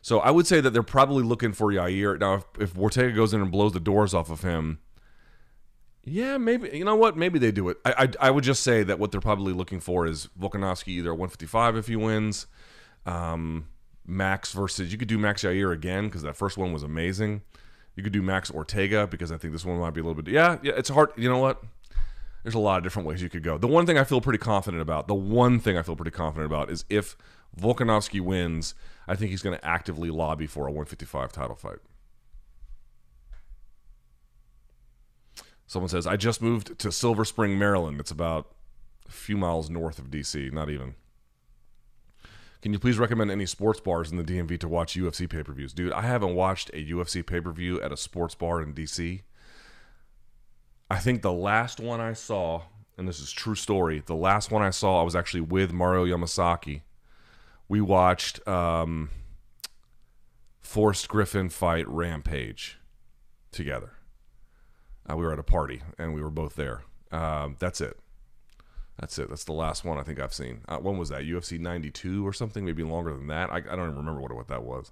So 0.00 0.20
I 0.20 0.30
would 0.30 0.46
say 0.46 0.60
that 0.60 0.70
they're 0.70 0.84
probably 0.84 1.24
looking 1.24 1.52
for 1.52 1.72
Yair. 1.72 2.20
Now, 2.20 2.34
if, 2.34 2.44
if 2.60 2.78
Ortega 2.78 3.12
goes 3.12 3.34
in 3.34 3.40
and 3.40 3.50
blows 3.50 3.72
the 3.72 3.80
doors 3.80 4.14
off 4.14 4.30
of 4.30 4.42
him, 4.42 4.78
yeah, 6.08 6.38
maybe 6.38 6.70
you 6.72 6.84
know 6.84 6.94
what? 6.94 7.16
Maybe 7.16 7.40
they 7.40 7.50
do 7.50 7.68
it. 7.68 7.78
I, 7.84 8.04
I, 8.20 8.28
I 8.28 8.30
would 8.30 8.44
just 8.44 8.62
say 8.62 8.84
that 8.84 9.00
what 9.00 9.10
they're 9.10 9.20
probably 9.20 9.52
looking 9.52 9.80
for 9.80 10.06
is 10.06 10.28
Volkanovski 10.40 10.88
either 10.88 11.12
155 11.12 11.76
if 11.76 11.88
he 11.88 11.96
wins, 11.96 12.46
um, 13.04 13.66
Max 14.06 14.52
versus 14.52 14.92
you 14.92 14.98
could 14.98 15.08
do 15.08 15.18
Max 15.18 15.42
Yair 15.42 15.72
again 15.72 16.04
because 16.04 16.22
that 16.22 16.36
first 16.36 16.56
one 16.56 16.72
was 16.72 16.84
amazing. 16.84 17.42
You 17.96 18.04
could 18.04 18.12
do 18.12 18.22
Max 18.22 18.52
Ortega 18.52 19.08
because 19.08 19.32
I 19.32 19.36
think 19.36 19.52
this 19.52 19.64
one 19.64 19.80
might 19.80 19.94
be 19.94 20.00
a 20.00 20.04
little 20.04 20.22
bit. 20.22 20.32
Yeah, 20.32 20.58
yeah, 20.62 20.74
it's 20.76 20.90
hard. 20.90 21.10
You 21.16 21.28
know 21.28 21.38
what? 21.38 21.64
There's 22.44 22.54
a 22.54 22.60
lot 22.60 22.78
of 22.78 22.84
different 22.84 23.08
ways 23.08 23.20
you 23.20 23.28
could 23.28 23.42
go. 23.42 23.58
The 23.58 23.66
one 23.66 23.84
thing 23.84 23.98
I 23.98 24.04
feel 24.04 24.20
pretty 24.20 24.38
confident 24.38 24.80
about, 24.80 25.08
the 25.08 25.14
one 25.14 25.58
thing 25.58 25.76
I 25.76 25.82
feel 25.82 25.96
pretty 25.96 26.12
confident 26.12 26.46
about 26.46 26.70
is 26.70 26.84
if 26.88 27.16
Volkanovski 27.60 28.20
wins, 28.20 28.76
I 29.08 29.16
think 29.16 29.32
he's 29.32 29.42
going 29.42 29.58
to 29.58 29.64
actively 29.64 30.10
lobby 30.10 30.46
for 30.46 30.68
a 30.68 30.70
155 30.70 31.32
title 31.32 31.56
fight. 31.56 31.78
Someone 35.66 35.88
says, 35.88 36.06
I 36.06 36.16
just 36.16 36.40
moved 36.40 36.78
to 36.78 36.92
Silver 36.92 37.24
Spring, 37.24 37.58
Maryland. 37.58 37.98
It's 38.00 38.10
about 38.10 38.54
a 39.08 39.12
few 39.12 39.36
miles 39.36 39.68
north 39.68 39.98
of 39.98 40.10
DC, 40.10 40.52
not 40.52 40.70
even. 40.70 40.94
Can 42.62 42.72
you 42.72 42.78
please 42.78 42.98
recommend 42.98 43.30
any 43.30 43.46
sports 43.46 43.80
bars 43.80 44.10
in 44.10 44.16
the 44.16 44.24
DMV 44.24 44.58
to 44.60 44.68
watch 44.68 44.96
UFC 44.96 45.28
pay 45.28 45.42
per 45.42 45.52
views? 45.52 45.72
Dude, 45.72 45.92
I 45.92 46.02
haven't 46.02 46.34
watched 46.34 46.70
a 46.70 46.84
UFC 46.84 47.24
pay 47.24 47.40
per 47.40 47.52
view 47.52 47.80
at 47.80 47.92
a 47.92 47.96
sports 47.96 48.34
bar 48.34 48.62
in 48.62 48.74
DC. 48.74 49.22
I 50.90 50.98
think 50.98 51.22
the 51.22 51.32
last 51.32 51.80
one 51.80 52.00
I 52.00 52.12
saw, 52.12 52.62
and 52.96 53.08
this 53.08 53.20
is 53.20 53.32
true 53.32 53.56
story, 53.56 54.02
the 54.04 54.14
last 54.14 54.50
one 54.50 54.62
I 54.62 54.70
saw, 54.70 55.00
I 55.00 55.04
was 55.04 55.16
actually 55.16 55.40
with 55.42 55.72
Mario 55.72 56.06
Yamasaki. 56.06 56.82
We 57.68 57.80
watched 57.80 58.46
um, 58.46 59.10
Forrest 60.60 61.08
Griffin 61.08 61.48
fight 61.48 61.86
Rampage 61.88 62.78
together. 63.50 63.95
Uh, 65.08 65.16
we 65.16 65.24
were 65.24 65.32
at 65.32 65.38
a 65.38 65.44
party 65.44 65.82
and 65.98 66.14
we 66.14 66.22
were 66.22 66.30
both 66.30 66.56
there. 66.56 66.82
Um, 67.12 67.56
that's 67.58 67.80
it. 67.80 67.98
That's 68.98 69.18
it. 69.18 69.28
That's 69.28 69.44
the 69.44 69.52
last 69.52 69.84
one 69.84 69.98
I 69.98 70.02
think 70.02 70.18
I've 70.18 70.32
seen. 70.32 70.62
Uh, 70.68 70.78
when 70.78 70.96
was 70.96 71.10
that? 71.10 71.22
UFC 71.22 71.60
92 71.60 72.26
or 72.26 72.32
something? 72.32 72.64
Maybe 72.64 72.82
longer 72.82 73.12
than 73.12 73.26
that. 73.28 73.50
I, 73.50 73.56
I 73.56 73.60
don't 73.60 73.90
even 73.90 73.96
remember 73.96 74.20
what, 74.20 74.32
what 74.32 74.48
that 74.48 74.64
was. 74.64 74.90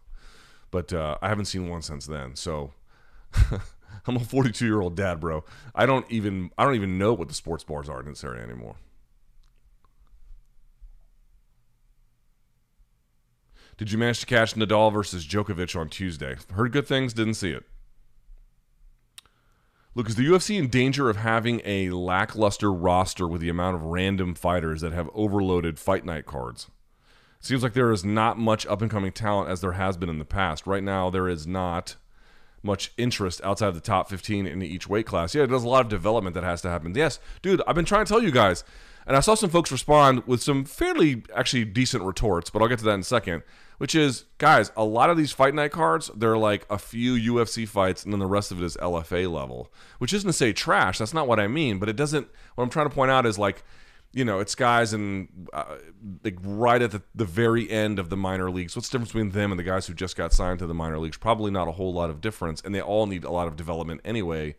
But 0.70 0.92
uh, 0.92 1.16
I 1.22 1.29
haven't 1.29 1.46
seen 1.46 1.68
one 1.68 1.83
since 1.83 2.07
then. 2.07 2.37
So 2.37 2.72
I'm 4.07 4.16
a 4.16 4.20
42 4.20 4.64
year 4.64 4.81
old 4.81 4.96
dad, 4.96 5.20
bro. 5.20 5.44
I 5.74 5.87
don't 5.87 6.11
even 6.11 6.50
I 6.59 6.64
don't 6.64 6.74
even 6.74 6.98
know 6.98 7.14
what 7.14 7.29
the 7.29 7.35
sports 7.35 7.64
bars 7.64 7.88
are 7.88 8.00
in 8.00 8.07
this 8.07 8.24
area 8.24 8.42
anymore. 8.42 8.77
Did 13.77 13.90
you 13.90 13.98
manage 13.98 14.20
to 14.20 14.27
catch 14.27 14.55
Nadal 14.55 14.92
versus 14.92 15.27
Djokovic 15.27 15.79
on 15.79 15.88
Tuesday? 15.88 16.37
Heard 16.53 16.70
good 16.70 16.87
things, 16.87 17.12
didn't 17.12 17.35
see 17.35 17.50
it. 17.50 17.64
Look, 19.96 20.09
is 20.09 20.16
the 20.16 20.26
UFC 20.26 20.59
in 20.59 20.68
danger 20.68 21.09
of 21.09 21.18
having 21.18 21.62
a 21.64 21.90
lackluster 21.90 22.72
roster 22.72 23.28
with 23.28 23.40
the 23.40 23.48
amount 23.48 23.76
of 23.76 23.85
random 23.85 24.35
fighters 24.35 24.80
that 24.80 24.92
have 24.92 25.09
overloaded 25.14 25.78
fight 25.78 26.04
night 26.04 26.26
cards? 26.26 26.68
Seems 27.38 27.62
like 27.62 27.74
there 27.74 27.92
is 27.92 28.04
not 28.04 28.37
much 28.37 28.66
up 28.66 28.83
and 28.83 28.90
coming 28.90 29.12
talent 29.12 29.50
as 29.50 29.61
there 29.61 29.72
has 29.72 29.96
been 29.96 30.09
in 30.09 30.18
the 30.18 30.24
past. 30.24 30.66
Right 30.66 30.83
now, 30.83 31.11
there 31.11 31.28
is 31.28 31.46
not 31.46 31.94
much 32.61 32.90
interest 32.96 33.40
outside 33.44 33.68
of 33.68 33.74
the 33.76 33.80
top 33.80 34.09
15 34.09 34.46
in 34.46 34.62
each 34.62 34.88
weight 34.88 35.07
class. 35.07 35.33
Yeah, 35.33 35.46
there's 35.46 35.62
a 35.62 35.68
lot 35.68 35.83
of 35.83 35.90
development 35.90 36.35
that 36.35 36.42
has 36.42 36.61
to 36.62 36.70
happen. 36.70 36.92
Yes, 36.96 37.20
dude, 37.42 37.62
I've 37.64 37.76
been 37.76 37.85
trying 37.85 38.04
to 38.04 38.09
tell 38.09 38.22
you 38.22 38.33
guys, 38.33 38.64
and 39.07 39.17
I 39.17 39.21
saw 39.21 39.35
some 39.35 39.51
folks 39.51 39.71
respond 39.71 40.27
with 40.27 40.43
some 40.43 40.64
fairly 40.64 41.23
actually 41.35 41.64
decent 41.64 42.05
retorts, 42.05 42.51
but 42.51 42.62
I'll 42.62 42.69
get 42.69 42.79
to 42.79 42.85
that 42.85 42.95
in 42.95 43.01
a 43.01 43.05
second 43.05 43.43
which 43.79 43.95
is 43.95 44.25
guys 44.38 44.71
a 44.77 44.85
lot 44.85 45.11
of 45.11 45.17
these 45.17 45.33
fight 45.33 45.55
night 45.55 45.73
cards 45.73 46.11
they're 46.17 46.38
like 46.38 46.67
a 46.71 46.79
few 46.79 47.35
ufc 47.35 47.67
fights 47.69 48.05
and 48.05 48.12
then 48.12 48.21
the 48.21 48.27
rest 48.27 48.53
of 48.53 48.61
it 48.61 48.64
is 48.64 48.77
lfa 48.77 49.31
level 49.31 49.73
which 49.99 50.12
isn't 50.12 50.29
to 50.29 50.33
say 50.33 50.53
trash. 50.53 50.99
That's 50.99 51.14
not 51.14 51.29
what 51.29 51.40
i 51.40 51.47
mean 51.47 51.79
but 51.79 51.88
it 51.88 51.97
doesn't 51.97 52.29
what 52.55 52.64
i'm 52.64 52.71
trying 52.71 52.88
to 52.88 52.95
point 52.95 53.11
out 53.11 53.27
is 53.27 53.38
like 53.38 53.64
you 54.12 54.25
know 54.25 54.38
it's 54.38 54.55
guys 54.55 54.93
and 54.93 55.49
uh, 55.53 55.77
like 56.23 56.38
right 56.43 56.81
at 56.83 56.93
the, 56.93 57.03
the 57.14 57.25
very 57.25 57.69
end 57.69 57.99
of 57.99 58.11
the 58.11 58.17
minor 58.17 58.49
leagues. 58.49 58.77
What's 58.77 58.88
the 58.88 58.93
difference 58.93 59.11
between 59.11 59.31
them 59.31 59.51
and 59.51 59.59
the 59.59 59.64
guys 59.64 59.88
who 59.88 59.95
just 59.95 60.14
got 60.17 60.33
signed 60.33 60.61
to 60.61 60.69
the 60.69 60.75
minor 60.75 61.01
leagues? 61.01 61.17
Probably 61.17 61.51
not 61.51 61.67
a 61.67 61.73
whole 61.73 61.93
lot 61.93 62.11
of 62.11 62.21
difference 62.21 62.61
and 62.61 62.73
they 62.73 62.81
all 62.81 63.07
need 63.07 63.25
a 63.25 63.31
lot 63.31 63.49
of 63.49 63.57
development 63.57 64.03
anyway 64.05 64.55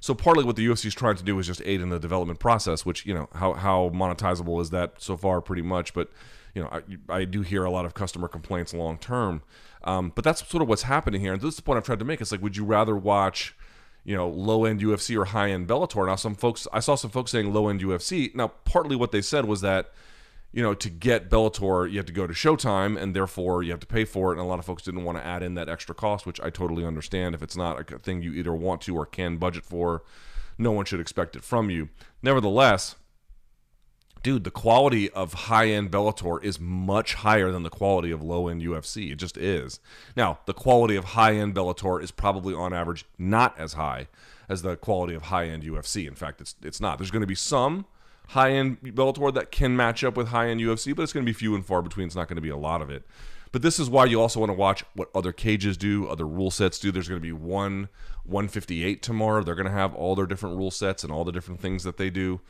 so 0.00 0.14
partly 0.14 0.44
what 0.44 0.56
the 0.56 0.66
UFC 0.66 0.86
is 0.86 0.94
trying 0.94 1.16
to 1.16 1.22
do 1.22 1.38
is 1.38 1.46
just 1.46 1.62
aid 1.64 1.80
in 1.80 1.90
the 1.90 1.98
development 1.98 2.40
process, 2.40 2.84
which 2.86 3.04
you 3.06 3.14
know 3.14 3.28
how 3.34 3.52
how 3.52 3.90
monetizable 3.94 4.60
is 4.60 4.70
that 4.70 4.94
so 4.98 5.16
far, 5.16 5.40
pretty 5.40 5.62
much. 5.62 5.94
But 5.94 6.10
you 6.54 6.62
know, 6.62 6.68
I, 6.68 7.14
I 7.20 7.24
do 7.24 7.42
hear 7.42 7.64
a 7.64 7.70
lot 7.70 7.84
of 7.84 7.94
customer 7.94 8.26
complaints 8.26 8.74
long 8.74 8.98
term. 8.98 9.42
Um, 9.84 10.12
but 10.14 10.24
that's 10.24 10.46
sort 10.46 10.62
of 10.62 10.68
what's 10.68 10.82
happening 10.82 11.20
here. 11.20 11.32
And 11.32 11.40
this 11.40 11.50
is 11.50 11.56
the 11.56 11.62
point 11.62 11.78
I've 11.78 11.84
tried 11.84 12.00
to 12.00 12.04
make. 12.04 12.20
It's 12.20 12.32
like, 12.32 12.42
would 12.42 12.56
you 12.56 12.64
rather 12.64 12.96
watch, 12.96 13.54
you 14.04 14.16
know, 14.16 14.28
low 14.28 14.64
end 14.64 14.80
UFC 14.80 15.18
or 15.18 15.26
high 15.26 15.50
end 15.50 15.68
Bellator? 15.68 16.06
Now, 16.06 16.16
some 16.16 16.34
folks, 16.34 16.66
I 16.72 16.80
saw 16.80 16.94
some 16.94 17.10
folks 17.10 17.30
saying 17.30 17.52
low 17.52 17.68
end 17.68 17.80
UFC. 17.80 18.34
Now, 18.34 18.48
partly 18.48 18.96
what 18.96 19.12
they 19.12 19.22
said 19.22 19.46
was 19.46 19.60
that, 19.62 19.92
you 20.52 20.62
know, 20.62 20.74
to 20.74 20.90
get 20.90 21.30
Bellator, 21.30 21.90
you 21.90 21.96
have 21.98 22.06
to 22.06 22.12
go 22.12 22.26
to 22.26 22.32
Showtime, 22.32 23.00
and 23.00 23.14
therefore 23.14 23.62
you 23.62 23.70
have 23.70 23.80
to 23.80 23.86
pay 23.86 24.04
for 24.04 24.30
it. 24.30 24.34
And 24.34 24.40
a 24.40 24.44
lot 24.44 24.58
of 24.58 24.64
folks 24.64 24.82
didn't 24.82 25.04
want 25.04 25.18
to 25.18 25.24
add 25.24 25.42
in 25.42 25.54
that 25.54 25.68
extra 25.68 25.94
cost, 25.94 26.26
which 26.26 26.40
I 26.40 26.50
totally 26.50 26.84
understand. 26.84 27.34
If 27.34 27.42
it's 27.42 27.56
not 27.56 27.92
a 27.92 27.98
thing 27.98 28.22
you 28.22 28.32
either 28.32 28.52
want 28.52 28.80
to 28.82 28.96
or 28.96 29.06
can 29.06 29.36
budget 29.36 29.64
for, 29.64 30.02
no 30.58 30.72
one 30.72 30.84
should 30.84 31.00
expect 31.00 31.36
it 31.36 31.44
from 31.44 31.70
you. 31.70 31.88
Nevertheless, 32.22 32.96
dude, 34.22 34.42
the 34.42 34.50
quality 34.50 35.08
of 35.10 35.32
high 35.32 35.68
end 35.68 35.90
Bellator 35.92 36.42
is 36.42 36.58
much 36.58 37.14
higher 37.14 37.52
than 37.52 37.62
the 37.62 37.70
quality 37.70 38.10
of 38.10 38.22
low 38.22 38.48
end 38.48 38.62
UFC. 38.62 39.12
It 39.12 39.16
just 39.16 39.36
is. 39.36 39.78
Now, 40.16 40.40
the 40.46 40.52
quality 40.52 40.96
of 40.96 41.04
high 41.04 41.34
end 41.34 41.54
Bellator 41.54 42.02
is 42.02 42.10
probably 42.10 42.54
on 42.54 42.72
average 42.72 43.04
not 43.18 43.58
as 43.58 43.74
high 43.74 44.08
as 44.48 44.62
the 44.62 44.76
quality 44.76 45.14
of 45.14 45.22
high 45.22 45.46
end 45.46 45.62
UFC. 45.62 46.08
In 46.08 46.14
fact, 46.14 46.40
it's 46.40 46.56
it's 46.60 46.80
not. 46.80 46.98
There's 46.98 47.12
going 47.12 47.20
to 47.20 47.26
be 47.26 47.36
some 47.36 47.86
high 48.30 48.52
end 48.52 48.80
Bellator 48.80 49.34
that 49.34 49.50
can 49.50 49.76
match 49.76 50.04
up 50.04 50.16
with 50.16 50.28
high 50.28 50.48
end 50.48 50.60
UFC, 50.60 50.94
but 50.94 51.02
it's 51.02 51.12
going 51.12 51.24
to 51.24 51.30
be 51.30 51.36
few 51.36 51.54
and 51.54 51.66
far 51.66 51.82
between. 51.82 52.06
It's 52.06 52.16
not 52.16 52.28
going 52.28 52.36
to 52.36 52.42
be 52.42 52.48
a 52.48 52.56
lot 52.56 52.80
of 52.80 52.90
it. 52.90 53.04
But 53.52 53.62
this 53.62 53.80
is 53.80 53.90
why 53.90 54.04
you 54.04 54.20
also 54.20 54.38
want 54.38 54.50
to 54.50 54.54
watch 54.56 54.84
what 54.94 55.10
other 55.14 55.32
cages 55.32 55.76
do, 55.76 56.06
other 56.06 56.26
rule 56.26 56.52
sets 56.52 56.78
do. 56.78 56.92
There's 56.92 57.08
going 57.08 57.20
to 57.20 57.26
be 57.26 57.32
one 57.32 57.88
158 58.24 59.02
tomorrow. 59.02 59.42
They're 59.42 59.56
going 59.56 59.66
to 59.66 59.72
have 59.72 59.94
all 59.94 60.14
their 60.14 60.26
different 60.26 60.56
rule 60.56 60.70
sets 60.70 61.02
and 61.02 61.12
all 61.12 61.24
the 61.24 61.32
different 61.32 61.60
things 61.60 61.82
that 61.82 61.96
they 61.96 62.10
do. 62.10 62.40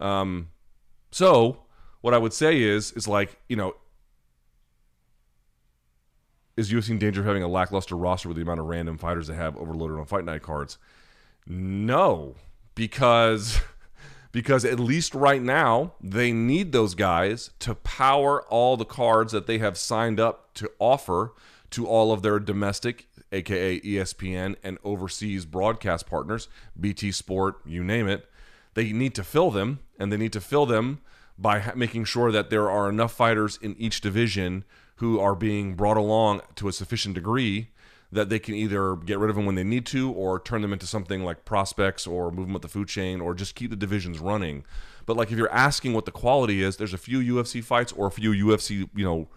Um, 0.00 0.48
so 1.12 1.62
what 2.00 2.14
I 2.14 2.18
would 2.18 2.32
say 2.32 2.60
is 2.62 2.90
is 2.92 3.06
like 3.06 3.38
you 3.48 3.54
know 3.54 3.76
is 6.56 6.72
UFC 6.72 6.90
in 6.90 6.98
danger 6.98 7.20
of 7.20 7.26
having 7.26 7.44
a 7.44 7.48
lackluster 7.48 7.96
roster 7.96 8.28
with 8.28 8.36
the 8.36 8.42
amount 8.42 8.58
of 8.58 8.66
random 8.66 8.98
fighters 8.98 9.28
they 9.28 9.34
have 9.34 9.56
overloaded 9.56 9.96
on 9.96 10.06
fight 10.06 10.24
night 10.24 10.42
cards? 10.42 10.78
No, 11.46 12.34
because 12.74 13.60
because 14.32 14.64
at 14.64 14.78
least 14.78 15.14
right 15.14 15.42
now 15.42 15.92
they 16.00 16.32
need 16.32 16.72
those 16.72 16.94
guys 16.94 17.50
to 17.58 17.74
power 17.74 18.42
all 18.44 18.76
the 18.76 18.84
cards 18.84 19.32
that 19.32 19.46
they 19.46 19.58
have 19.58 19.76
signed 19.76 20.20
up 20.20 20.52
to 20.54 20.70
offer 20.78 21.32
to 21.70 21.86
all 21.86 22.12
of 22.12 22.22
their 22.22 22.38
domestic 22.38 23.06
aka 23.32 23.80
ESPN 23.80 24.56
and 24.62 24.78
overseas 24.84 25.44
broadcast 25.44 26.06
partners, 26.06 26.48
BT 26.78 27.12
Sport, 27.12 27.60
you 27.64 27.84
name 27.84 28.08
it. 28.08 28.28
They 28.74 28.92
need 28.92 29.14
to 29.16 29.24
fill 29.24 29.50
them 29.50 29.80
and 29.98 30.12
they 30.12 30.16
need 30.16 30.32
to 30.32 30.40
fill 30.40 30.66
them 30.66 31.00
by 31.38 31.72
making 31.74 32.04
sure 32.04 32.30
that 32.32 32.50
there 32.50 32.70
are 32.70 32.88
enough 32.88 33.12
fighters 33.12 33.58
in 33.62 33.74
each 33.78 34.00
division 34.00 34.64
who 34.96 35.18
are 35.18 35.34
being 35.34 35.74
brought 35.74 35.96
along 35.96 36.42
to 36.56 36.68
a 36.68 36.72
sufficient 36.72 37.14
degree 37.14 37.70
that 38.12 38.28
they 38.28 38.38
can 38.38 38.54
either 38.54 38.96
get 38.96 39.18
rid 39.18 39.30
of 39.30 39.36
them 39.36 39.46
when 39.46 39.54
they 39.54 39.64
need 39.64 39.86
to 39.86 40.10
or 40.12 40.40
turn 40.40 40.62
them 40.62 40.72
into 40.72 40.86
something 40.86 41.24
like 41.24 41.44
prospects 41.44 42.06
or 42.06 42.30
move 42.30 42.46
them 42.46 42.56
up 42.56 42.62
the 42.62 42.68
food 42.68 42.88
chain 42.88 43.20
or 43.20 43.34
just 43.34 43.54
keep 43.54 43.70
the 43.70 43.76
divisions 43.76 44.18
running. 44.18 44.64
But 45.06 45.16
like 45.16 45.30
if 45.30 45.38
you're 45.38 45.52
asking 45.52 45.92
what 45.92 46.04
the 46.04 46.10
quality 46.10 46.62
is, 46.62 46.76
there's 46.76 46.94
a 46.94 46.98
few 46.98 47.18
UFC 47.20 47.62
fights 47.62 47.92
or 47.92 48.06
a 48.06 48.10
few 48.10 48.32
UFC, 48.32 48.88
you 48.94 49.04
know, 49.04 49.28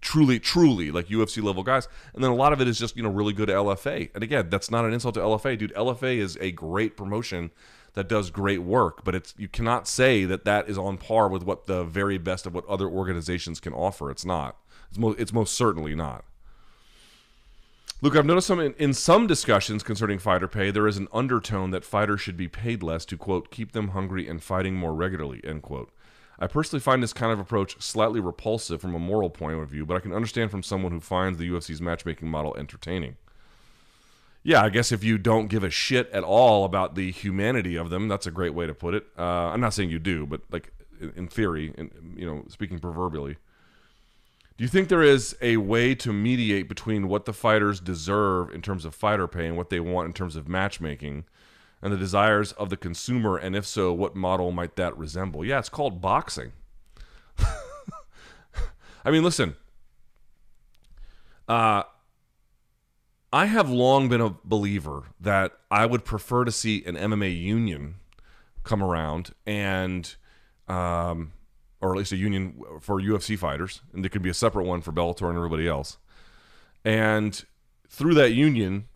truly 0.00 0.38
truly 0.38 0.90
like 0.90 1.08
UFC 1.08 1.42
level 1.42 1.62
guys. 1.62 1.88
And 2.14 2.22
then 2.22 2.30
a 2.30 2.34
lot 2.34 2.52
of 2.52 2.60
it 2.60 2.68
is 2.68 2.78
just, 2.78 2.96
you 2.96 3.02
know, 3.02 3.08
really 3.08 3.32
good 3.32 3.48
LFA. 3.48 4.10
And 4.14 4.22
again, 4.22 4.50
that's 4.50 4.70
not 4.70 4.84
an 4.84 4.92
insult 4.92 5.14
to 5.14 5.20
LFA, 5.20 5.58
dude. 5.58 5.74
LFA 5.74 6.18
is 6.18 6.36
a 6.40 6.52
great 6.52 6.96
promotion 6.96 7.50
that 7.94 8.08
does 8.08 8.30
great 8.30 8.62
work, 8.62 9.02
but 9.04 9.14
it's 9.14 9.34
you 9.38 9.48
cannot 9.48 9.88
say 9.88 10.24
that 10.24 10.44
that 10.44 10.68
is 10.68 10.78
on 10.78 10.98
par 10.98 11.28
with 11.28 11.42
what 11.42 11.66
the 11.66 11.84
very 11.84 12.18
best 12.18 12.46
of 12.46 12.54
what 12.54 12.66
other 12.66 12.86
organizations 12.86 13.58
can 13.60 13.72
offer. 13.72 14.10
It's 14.10 14.24
not. 14.24 14.56
It's 14.90 14.98
most, 14.98 15.18
it's 15.18 15.32
most 15.32 15.54
certainly 15.54 15.94
not. 15.94 16.24
Luke, 18.00 18.14
I've 18.14 18.26
noticed 18.26 18.46
some 18.46 18.60
in, 18.60 18.74
in, 18.74 18.94
some 18.94 19.26
discussions 19.26 19.82
concerning 19.82 20.20
fighter 20.20 20.46
pay, 20.46 20.70
there 20.70 20.86
is 20.86 20.98
an 20.98 21.08
undertone 21.12 21.72
that 21.72 21.84
fighters 21.84 22.20
should 22.20 22.36
be 22.36 22.46
paid 22.46 22.80
less 22.80 23.04
to 23.06 23.16
quote 23.16 23.50
keep 23.50 23.72
them 23.72 23.88
hungry 23.88 24.28
and 24.28 24.40
fighting 24.40 24.76
more 24.76 24.94
regularly 24.94 25.40
end 25.42 25.62
quote. 25.62 25.90
I 26.38 26.46
personally 26.46 26.80
find 26.80 27.02
this 27.02 27.12
kind 27.12 27.32
of 27.32 27.40
approach 27.40 27.82
slightly 27.82 28.20
repulsive 28.20 28.80
from 28.80 28.94
a 28.94 29.00
moral 29.00 29.30
point 29.30 29.58
of 29.58 29.68
view, 29.68 29.84
but 29.84 29.96
I 29.96 30.00
can 30.00 30.12
understand 30.12 30.52
from 30.52 30.62
someone 30.62 30.92
who 30.92 31.00
finds 31.00 31.38
the 31.38 31.50
UFC's 31.50 31.80
matchmaking 31.80 32.28
model 32.28 32.56
entertaining. 32.56 33.16
Yeah, 34.44 34.62
I 34.62 34.68
guess 34.68 34.92
if 34.92 35.02
you 35.02 35.18
don't 35.18 35.48
give 35.48 35.64
a 35.64 35.70
shit 35.70 36.08
at 36.10 36.22
all 36.22 36.64
about 36.64 36.94
the 36.94 37.10
humanity 37.10 37.74
of 37.74 37.90
them, 37.90 38.06
that's 38.06 38.28
a 38.28 38.30
great 38.30 38.54
way 38.54 38.68
to 38.68 38.74
put 38.74 38.94
it. 38.94 39.06
Uh, 39.18 39.22
I'm 39.22 39.60
not 39.60 39.74
saying 39.74 39.90
you 39.90 39.98
do, 39.98 40.24
but 40.24 40.42
like 40.52 40.72
in 41.16 41.26
theory, 41.26 41.74
and 41.76 41.90
you 42.16 42.26
know, 42.26 42.44
speaking 42.48 42.78
proverbially, 42.78 43.38
do 44.58 44.64
you 44.64 44.68
think 44.68 44.88
there 44.88 45.04
is 45.04 45.36
a 45.40 45.56
way 45.56 45.94
to 45.94 46.12
mediate 46.12 46.68
between 46.68 47.06
what 47.06 47.26
the 47.26 47.32
fighters 47.32 47.78
deserve 47.78 48.50
in 48.50 48.60
terms 48.60 48.84
of 48.84 48.92
fighter 48.92 49.28
pay 49.28 49.46
and 49.46 49.56
what 49.56 49.70
they 49.70 49.78
want 49.78 50.08
in 50.08 50.12
terms 50.12 50.34
of 50.34 50.48
matchmaking 50.48 51.24
and 51.80 51.92
the 51.92 51.96
desires 51.96 52.50
of 52.52 52.68
the 52.68 52.76
consumer? 52.76 53.36
And 53.36 53.54
if 53.54 53.64
so, 53.64 53.92
what 53.92 54.16
model 54.16 54.50
might 54.50 54.74
that 54.74 54.98
resemble? 54.98 55.44
Yeah, 55.44 55.60
it's 55.60 55.68
called 55.68 56.00
boxing. 56.00 56.50
I 59.04 59.12
mean, 59.12 59.22
listen. 59.22 59.54
Uh, 61.46 61.84
I 63.32 63.46
have 63.46 63.70
long 63.70 64.08
been 64.08 64.20
a 64.20 64.34
believer 64.42 65.04
that 65.20 65.52
I 65.70 65.86
would 65.86 66.04
prefer 66.04 66.44
to 66.44 66.50
see 66.50 66.84
an 66.84 66.96
MMA 66.96 67.40
union 67.40 68.00
come 68.64 68.82
around 68.82 69.34
and 69.46 70.16
um, 70.66 71.32
or 71.80 71.92
at 71.92 71.98
least 71.98 72.12
a 72.12 72.16
union 72.16 72.60
for 72.80 73.00
UFC 73.00 73.38
fighters, 73.38 73.82
and 73.92 74.02
there 74.02 74.08
could 74.08 74.22
be 74.22 74.30
a 74.30 74.34
separate 74.34 74.64
one 74.64 74.80
for 74.80 74.92
Bellator 74.92 75.28
and 75.28 75.36
everybody 75.36 75.68
else. 75.68 75.98
And 76.84 77.44
through 77.88 78.14
that 78.14 78.32
union 78.32 78.86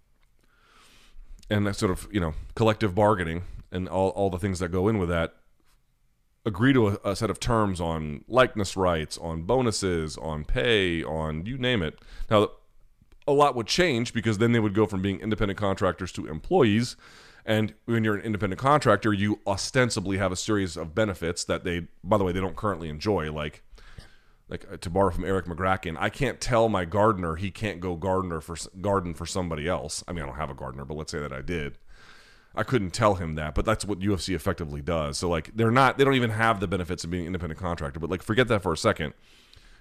and 1.49 1.67
that 1.67 1.75
sort 1.75 1.91
of 1.91 2.09
you 2.11 2.21
know 2.21 2.35
collective 2.55 2.95
bargaining 2.95 3.45
and 3.71 3.89
all, 3.89 4.11
all 4.11 4.31
the 4.31 4.39
things 4.39 4.59
that 4.59 4.69
go 4.69 4.89
in 4.89 4.99
with 4.99 5.09
that, 5.09 5.35
agree 6.45 6.73
to 6.73 6.89
a, 6.89 6.99
a 7.05 7.17
set 7.17 7.31
of 7.31 7.41
terms 7.41 7.81
on 7.81 8.25
likeness 8.29 8.77
rights, 8.77 9.17
on 9.19 9.43
bonuses, 9.43 10.17
on 10.19 10.45
pay, 10.45 11.03
on 11.03 11.47
you 11.47 11.57
name 11.57 11.83
it. 11.83 11.99
Now, 12.31 12.49
a 13.27 13.33
lot 13.33 13.55
would 13.55 13.67
change 13.67 14.13
because 14.13 14.39
then 14.39 14.53
they 14.53 14.61
would 14.61 14.75
go 14.75 14.87
from 14.87 15.01
being 15.01 15.21
independent 15.21 15.59
contractors 15.59 16.13
to 16.13 16.27
employees 16.27 16.97
and 17.45 17.75
when 17.87 18.05
you're 18.05 18.15
an 18.15 18.23
independent 18.23 18.61
contractor, 18.61 19.13
you 19.13 19.41
ostensibly 19.47 20.19
have 20.19 20.31
a 20.31 20.37
series 20.37 20.77
of 20.77 20.95
benefits 20.95 21.45
that 21.45 21.65
they, 21.65 21.89
by 22.05 22.17
the 22.17 22.25
way, 22.25 22.33
they 22.33 22.41
don't 22.41 22.57
currently 22.57 22.89
enjoy. 22.89 23.33
Like, 23.33 23.63
like 24.49 24.65
uh, 24.71 24.77
to 24.77 24.91
borrow 24.91 25.11
from 25.11 25.25
Erik 25.25 25.47
Magraken, 25.47 25.97
I 25.99 26.09
can't 26.09 26.41
tell 26.41 26.69
my 26.69 26.85
gardener 26.85 27.37
he 27.37 27.51
can't 27.51 27.81
go 27.81 27.97
gardener 27.97 28.41
for 28.41 28.57
garden 28.81 29.15
for 29.15 29.27
somebody 29.27 29.67
else. 29.67 30.05
I 30.07 30.13
mean, 30.13 30.23
I 30.23 30.27
don't 30.27 30.37
have 30.37 30.51
a 30.51 30.55
gardener, 30.55 30.85
but 30.85 30.97
let's 30.97 31.11
say 31.11 31.19
that 31.19 31.33
I 31.33 31.43
did. 31.43 31.79
I 32.55 32.63
couldn't 32.63 32.91
tell 32.91 33.15
him 33.15 33.35
that, 33.37 33.55
but 33.55 33.65
that's 33.65 33.85
what 33.85 33.99
UFC 33.99 34.35
effectively 34.35 34.83
does. 34.83 35.19
So 35.19 35.29
like, 35.29 35.57
they're 35.57 35.71
not, 35.71 35.99
they 35.99 36.05
don't 36.05 36.15
even 36.15 36.31
have 36.31 36.61
the 36.61 36.69
benefits 36.69 37.03
of 37.03 37.11
being 37.11 37.23
an 37.23 37.29
independent 37.29 37.59
contractor. 37.59 37.99
But 37.99 38.11
like, 38.11 38.23
forget 38.23 38.47
that 38.49 38.63
for 38.63 38.73
a 38.73 38.77
second. 38.77 39.15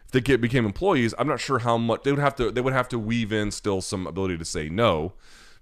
If 0.06 0.12
they 0.12 0.22
get 0.22 0.42
became 0.42 0.66
employees, 0.66 1.14
I'm 1.20 1.28
not 1.28 1.40
sure 1.40 1.60
how 1.60 1.78
much 1.78 2.04
they 2.04 2.12
would 2.12 2.20
have 2.20 2.36
to. 2.38 2.50
They 2.50 2.62
would 2.62 2.74
have 2.74 2.90
to 2.90 3.00
weave 3.00 3.32
in 3.32 3.52
still 3.52 3.82
some 3.82 4.08
ability 4.08 4.38
to 4.38 4.46
say 4.46 4.68
no 4.68 5.14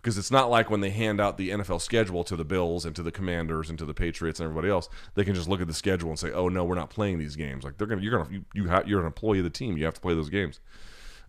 because 0.01 0.17
it's 0.17 0.31
not 0.31 0.49
like 0.49 0.69
when 0.69 0.79
they 0.81 0.91
hand 0.91 1.19
out 1.19 1.37
the 1.37 1.49
NFL 1.49 1.81
schedule 1.81 2.23
to 2.23 2.35
the 2.35 2.45
Bills 2.45 2.85
and 2.85 2.95
to 2.95 3.03
the 3.03 3.11
Commanders 3.11 3.69
and 3.69 3.77
to 3.79 3.85
the 3.85 3.93
Patriots 3.93 4.39
and 4.39 4.45
everybody 4.45 4.71
else, 4.71 4.87
they 5.15 5.25
can 5.25 5.35
just 5.35 5.49
look 5.49 5.61
at 5.61 5.67
the 5.67 5.73
schedule 5.73 6.09
and 6.09 6.17
say, 6.17 6.31
"Oh 6.31 6.47
no, 6.49 6.63
we're 6.63 6.75
not 6.75 6.89
playing 6.89 7.19
these 7.19 7.35
games." 7.35 7.63
Like 7.63 7.77
they're 7.77 7.87
gonna, 7.87 8.01
you're 8.01 8.17
gonna, 8.17 8.29
you, 8.31 8.45
you 8.53 8.69
ha- 8.69 8.83
you're 8.85 9.01
an 9.01 9.05
employee 9.05 9.39
of 9.39 9.43
the 9.43 9.49
team, 9.49 9.77
you 9.77 9.85
have 9.85 9.93
to 9.93 10.01
play 10.01 10.13
those 10.13 10.29
games. 10.29 10.59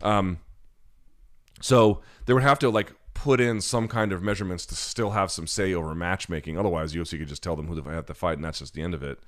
Um, 0.02 0.38
so 1.60 2.00
they 2.26 2.32
would 2.32 2.42
have 2.42 2.58
to 2.60 2.70
like 2.70 2.92
put 3.14 3.40
in 3.40 3.60
some 3.60 3.86
kind 3.88 4.12
of 4.12 4.22
measurements 4.22 4.64
to 4.66 4.74
still 4.74 5.10
have 5.10 5.30
some 5.30 5.46
say 5.46 5.74
over 5.74 5.94
matchmaking. 5.94 6.56
Otherwise, 6.56 6.94
UFC 6.94 7.18
could 7.18 7.28
just 7.28 7.42
tell 7.42 7.56
them 7.56 7.66
who 7.66 7.80
they 7.80 7.90
have 7.90 8.06
to 8.06 8.14
fight, 8.14 8.38
and 8.38 8.44
that's 8.44 8.60
just 8.60 8.74
the 8.74 8.82
end 8.82 8.94
of 8.94 9.02
it. 9.02 9.18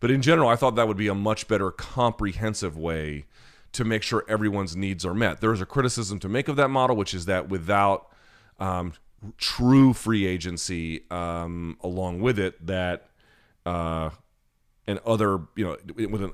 But 0.00 0.10
in 0.10 0.22
general, 0.22 0.48
I 0.48 0.56
thought 0.56 0.74
that 0.76 0.88
would 0.88 0.96
be 0.96 1.08
a 1.08 1.14
much 1.14 1.48
better 1.48 1.70
comprehensive 1.70 2.76
way 2.76 3.26
to 3.72 3.84
make 3.84 4.02
sure 4.02 4.24
everyone's 4.28 4.74
needs 4.74 5.04
are 5.04 5.14
met. 5.14 5.40
There 5.40 5.52
is 5.52 5.60
a 5.60 5.66
criticism 5.66 6.18
to 6.20 6.28
make 6.28 6.48
of 6.48 6.56
that 6.56 6.68
model, 6.68 6.96
which 6.96 7.14
is 7.14 7.26
that 7.26 7.48
without 7.48 8.10
um, 8.58 8.92
true 9.36 9.92
free 9.92 10.26
agency 10.26 11.02
um, 11.10 11.76
along 11.82 12.20
with 12.20 12.38
it 12.38 12.64
that 12.66 13.08
uh, 13.64 14.10
and 14.86 15.00
other 15.00 15.40
you 15.56 15.64
know 15.64 15.76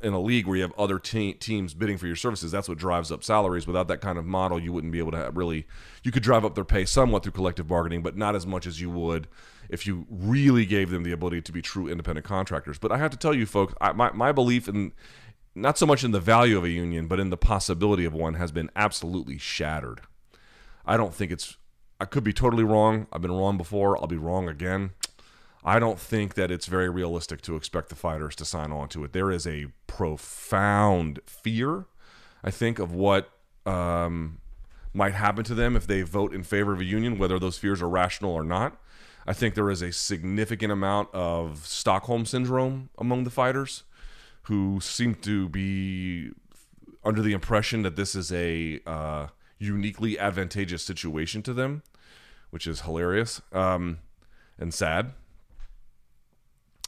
in 0.02 0.12
a 0.12 0.20
league 0.20 0.46
where 0.46 0.56
you 0.56 0.62
have 0.62 0.72
other 0.78 0.98
te- 0.98 1.34
teams 1.34 1.74
bidding 1.74 1.96
for 1.96 2.06
your 2.06 2.16
services 2.16 2.52
that's 2.52 2.68
what 2.68 2.78
drives 2.78 3.10
up 3.10 3.24
salaries. 3.24 3.66
Without 3.66 3.88
that 3.88 4.00
kind 4.00 4.18
of 4.18 4.26
model 4.26 4.60
you 4.60 4.72
wouldn't 4.72 4.92
be 4.92 4.98
able 4.98 5.12
to 5.12 5.30
really 5.32 5.66
you 6.02 6.12
could 6.12 6.22
drive 6.22 6.44
up 6.44 6.54
their 6.54 6.64
pay 6.64 6.84
somewhat 6.84 7.22
through 7.22 7.32
collective 7.32 7.66
bargaining 7.66 8.02
but 8.02 8.16
not 8.16 8.36
as 8.36 8.46
much 8.46 8.66
as 8.66 8.80
you 8.80 8.90
would 8.90 9.28
if 9.68 9.86
you 9.86 10.06
really 10.10 10.66
gave 10.66 10.90
them 10.90 11.02
the 11.02 11.12
ability 11.12 11.40
to 11.40 11.52
be 11.52 11.62
true 11.62 11.88
independent 11.88 12.26
contractors. 12.26 12.78
But 12.78 12.92
i 12.92 12.98
have 12.98 13.10
to 13.10 13.16
tell 13.16 13.34
you 13.34 13.46
folks 13.46 13.74
I, 13.80 13.92
my, 13.92 14.12
my 14.12 14.32
belief 14.32 14.68
in 14.68 14.92
not 15.54 15.76
so 15.78 15.86
much 15.86 16.02
in 16.02 16.12
the 16.12 16.20
value 16.20 16.56
of 16.58 16.64
a 16.64 16.70
union 16.70 17.06
but 17.06 17.20
in 17.20 17.30
the 17.30 17.36
possibility 17.36 18.04
of 18.04 18.12
one 18.12 18.34
has 18.34 18.52
been 18.52 18.70
absolutely 18.76 19.38
shattered. 19.38 20.02
I 20.84 20.96
don't 20.96 21.14
think 21.14 21.30
it's 21.30 21.56
I 22.02 22.04
could 22.04 22.24
be 22.24 22.32
totally 22.32 22.64
wrong. 22.64 23.06
I've 23.12 23.22
been 23.22 23.30
wrong 23.30 23.56
before. 23.56 23.96
I'll 23.96 24.08
be 24.08 24.16
wrong 24.16 24.48
again. 24.48 24.90
I 25.62 25.78
don't 25.78 26.00
think 26.00 26.34
that 26.34 26.50
it's 26.50 26.66
very 26.66 26.88
realistic 26.88 27.42
to 27.42 27.54
expect 27.54 27.90
the 27.90 27.94
fighters 27.94 28.34
to 28.36 28.44
sign 28.44 28.72
on 28.72 28.88
to 28.88 29.04
it. 29.04 29.12
There 29.12 29.30
is 29.30 29.46
a 29.46 29.66
profound 29.86 31.20
fear, 31.26 31.84
I 32.42 32.50
think, 32.50 32.80
of 32.80 32.92
what 32.92 33.30
um, 33.64 34.40
might 34.92 35.14
happen 35.14 35.44
to 35.44 35.54
them 35.54 35.76
if 35.76 35.86
they 35.86 36.02
vote 36.02 36.34
in 36.34 36.42
favor 36.42 36.72
of 36.72 36.80
a 36.80 36.84
union, 36.84 37.18
whether 37.18 37.38
those 37.38 37.56
fears 37.56 37.80
are 37.80 37.88
rational 37.88 38.32
or 38.32 38.42
not. 38.42 38.76
I 39.24 39.32
think 39.32 39.54
there 39.54 39.70
is 39.70 39.80
a 39.80 39.92
significant 39.92 40.72
amount 40.72 41.08
of 41.14 41.64
Stockholm 41.68 42.26
syndrome 42.26 42.88
among 42.98 43.22
the 43.22 43.30
fighters 43.30 43.84
who 44.46 44.80
seem 44.80 45.14
to 45.14 45.48
be 45.48 46.32
under 47.04 47.22
the 47.22 47.32
impression 47.32 47.82
that 47.82 47.94
this 47.94 48.16
is 48.16 48.32
a 48.32 48.80
uh, 48.88 49.28
uniquely 49.60 50.18
advantageous 50.18 50.82
situation 50.82 51.40
to 51.42 51.54
them 51.54 51.84
which 52.52 52.66
is 52.66 52.82
hilarious 52.82 53.40
um, 53.52 53.98
and 54.58 54.74
sad. 54.74 55.12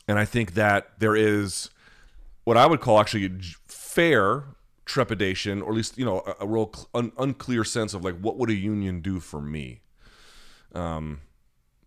And 0.07 0.19
I 0.19 0.27
think 0.27 0.53
that 0.55 0.99
there 0.99 1.17
is 1.17 1.71
what 2.45 2.59
I 2.59 2.67
would 2.67 2.83
call 2.83 3.01
actually 3.01 3.33
fair 3.67 4.45
trepidation, 4.85 5.63
or 5.63 5.71
at 5.71 5.77
least 5.77 5.97
you 5.97 6.05
know 6.05 6.23
a, 6.27 6.45
a 6.45 6.47
real 6.47 6.71
un- 6.93 7.13
unclear 7.19 7.65
sense 7.65 7.95
of 7.95 8.05
like 8.05 8.19
what 8.19 8.37
would 8.37 8.51
a 8.51 8.55
union 8.55 9.01
do 9.01 9.21
for 9.21 9.41
me. 9.41 9.81
Um, 10.75 11.23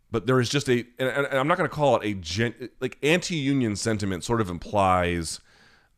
but 0.09 0.25
there 0.25 0.39
is 0.39 0.49
just 0.49 0.67
a, 0.69 0.85
and, 0.97 1.09
and 1.09 1.27
I'm 1.27 1.47
not 1.47 1.57
going 1.57 1.69
to 1.69 1.75
call 1.75 1.97
it 1.97 2.03
a 2.03 2.15
gen, 2.15 2.69
like 2.79 2.97
anti-union 3.03 3.75
sentiment. 3.75 4.23
Sort 4.23 4.41
of 4.41 4.49
implies 4.49 5.39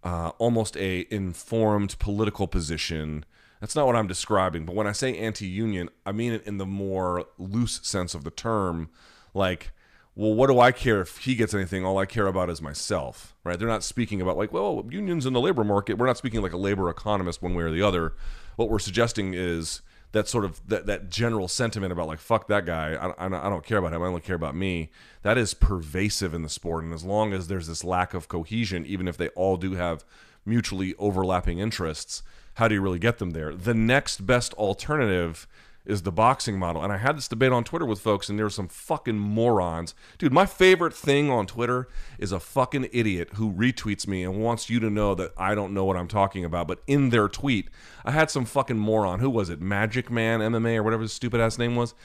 uh, 0.03 0.31
almost 0.37 0.75
a 0.75 1.07
informed 1.09 1.97
political 1.99 2.45
position 2.45 3.23
that's 3.59 3.75
not 3.75 3.85
what 3.85 3.95
I'm 3.95 4.07
describing. 4.07 4.65
But 4.65 4.75
when 4.75 4.87
I 4.87 4.91
say 4.91 5.17
anti 5.17 5.47
union, 5.47 5.89
I 6.05 6.11
mean 6.11 6.33
it 6.33 6.45
in 6.45 6.57
the 6.57 6.65
more 6.65 7.25
loose 7.37 7.79
sense 7.83 8.15
of 8.15 8.23
the 8.23 8.31
term. 8.31 8.89
Like, 9.33 9.71
well, 10.15 10.33
what 10.33 10.47
do 10.47 10.59
I 10.59 10.71
care 10.71 11.01
if 11.01 11.17
he 11.19 11.35
gets 11.35 11.53
anything? 11.53 11.85
All 11.85 11.97
I 11.97 12.05
care 12.05 12.27
about 12.27 12.49
is 12.49 12.61
myself, 12.61 13.35
right? 13.43 13.57
They're 13.57 13.67
not 13.67 13.83
speaking 13.83 14.21
about, 14.21 14.37
like, 14.37 14.51
well, 14.51 14.85
unions 14.89 15.25
in 15.25 15.33
the 15.33 15.39
labor 15.39 15.63
market. 15.63 15.97
We're 15.97 16.07
not 16.07 16.17
speaking 16.17 16.41
like 16.41 16.53
a 16.53 16.57
labor 16.57 16.89
economist 16.89 17.41
one 17.41 17.53
way 17.53 17.63
or 17.63 17.71
the 17.71 17.81
other. 17.81 18.13
What 18.55 18.69
we're 18.69 18.79
suggesting 18.79 19.33
is 19.33 19.81
that 20.11 20.27
sort 20.27 20.45
of 20.45 20.65
that, 20.67 20.85
that 20.87 21.09
general 21.09 21.47
sentiment 21.47 21.91
about 21.91 22.07
like 22.07 22.19
fuck 22.19 22.47
that 22.47 22.65
guy 22.65 22.93
I, 22.93 23.09
I, 23.11 23.25
I 23.27 23.49
don't 23.49 23.63
care 23.63 23.77
about 23.77 23.93
him 23.93 24.01
i 24.01 24.07
only 24.07 24.21
care 24.21 24.35
about 24.35 24.55
me 24.55 24.89
that 25.21 25.37
is 25.37 25.53
pervasive 25.53 26.33
in 26.33 26.41
the 26.41 26.49
sport 26.49 26.83
and 26.83 26.93
as 26.93 27.03
long 27.03 27.31
as 27.33 27.47
there's 27.47 27.67
this 27.67 27.83
lack 27.83 28.13
of 28.13 28.27
cohesion 28.27 28.85
even 28.85 29.07
if 29.07 29.17
they 29.17 29.29
all 29.29 29.57
do 29.57 29.73
have 29.73 30.03
mutually 30.45 30.95
overlapping 30.97 31.59
interests 31.59 32.23
how 32.59 32.67
do 32.67 32.75
you 32.75 32.81
really 32.81 32.99
get 32.99 33.17
them 33.17 33.31
there 33.31 33.53
the 33.55 33.73
next 33.73 34.25
best 34.25 34.53
alternative 34.53 35.47
is 35.89 36.03
the 36.03 36.11
boxing 36.11 36.59
model. 36.59 36.83
And 36.83 36.93
I 36.93 36.97
had 36.97 37.17
this 37.17 37.27
debate 37.27 37.51
on 37.51 37.63
Twitter 37.63 37.85
with 37.85 37.99
folks, 37.99 38.29
and 38.29 38.37
there 38.37 38.45
were 38.45 38.51
some 38.51 38.67
fucking 38.67 39.17
morons. 39.17 39.95
Dude, 40.19 40.31
my 40.31 40.45
favorite 40.45 40.93
thing 40.93 41.31
on 41.31 41.47
Twitter 41.47 41.87
is 42.19 42.31
a 42.31 42.39
fucking 42.39 42.89
idiot 42.93 43.29
who 43.33 43.51
retweets 43.51 44.07
me 44.07 44.23
and 44.23 44.41
wants 44.41 44.69
you 44.69 44.79
to 44.79 44.89
know 44.89 45.15
that 45.15 45.31
I 45.35 45.55
don't 45.55 45.73
know 45.73 45.85
what 45.85 45.97
I'm 45.97 46.07
talking 46.07 46.45
about. 46.45 46.67
But 46.67 46.81
in 46.85 47.09
their 47.09 47.27
tweet, 47.27 47.69
I 48.05 48.11
had 48.11 48.29
some 48.29 48.45
fucking 48.45 48.77
moron. 48.77 49.19
Who 49.19 49.31
was 49.31 49.49
it? 49.49 49.61
Magic 49.61 50.11
Man 50.11 50.41
MMA 50.41 50.77
or 50.77 50.83
whatever 50.83 51.01
his 51.01 51.13
stupid 51.13 51.41
ass 51.41 51.57
name 51.57 51.75
was. 51.75 51.95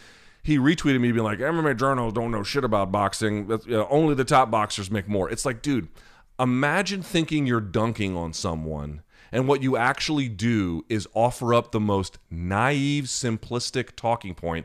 He 0.43 0.59
retweeted 0.59 1.01
me 1.01 1.13
being 1.13 1.25
like, 1.25 1.39
MMA 1.39 1.79
journals 1.79 2.15
don't 2.15 2.31
know 2.31 2.43
shit 2.43 2.65
about 2.65 2.91
boxing. 2.93 3.51
You 3.67 3.77
know, 3.77 3.89
only 3.91 4.15
the 4.15 4.25
top 4.25 4.51
boxers 4.51 4.91
make 4.91 5.09
more. 5.09 5.31
It's 5.31 5.45
like, 5.45 5.63
dude, 5.63 5.89
imagine 6.39 7.03
thinking 7.03 7.47
you're 7.47 7.61
dunking 7.61 8.17
on 8.17 8.33
someone 8.33 9.03
and 9.35 9.49
what 9.49 9.63
you 9.63 9.77
actually 9.77 10.29
do 10.29 10.85
is 10.89 11.09
offer 11.13 11.53
up 11.53 11.73
the 11.73 11.81
most 11.81 12.19
naive, 12.31 13.05
simplistic 13.05 13.97
talking 13.97 14.33
point 14.33 14.65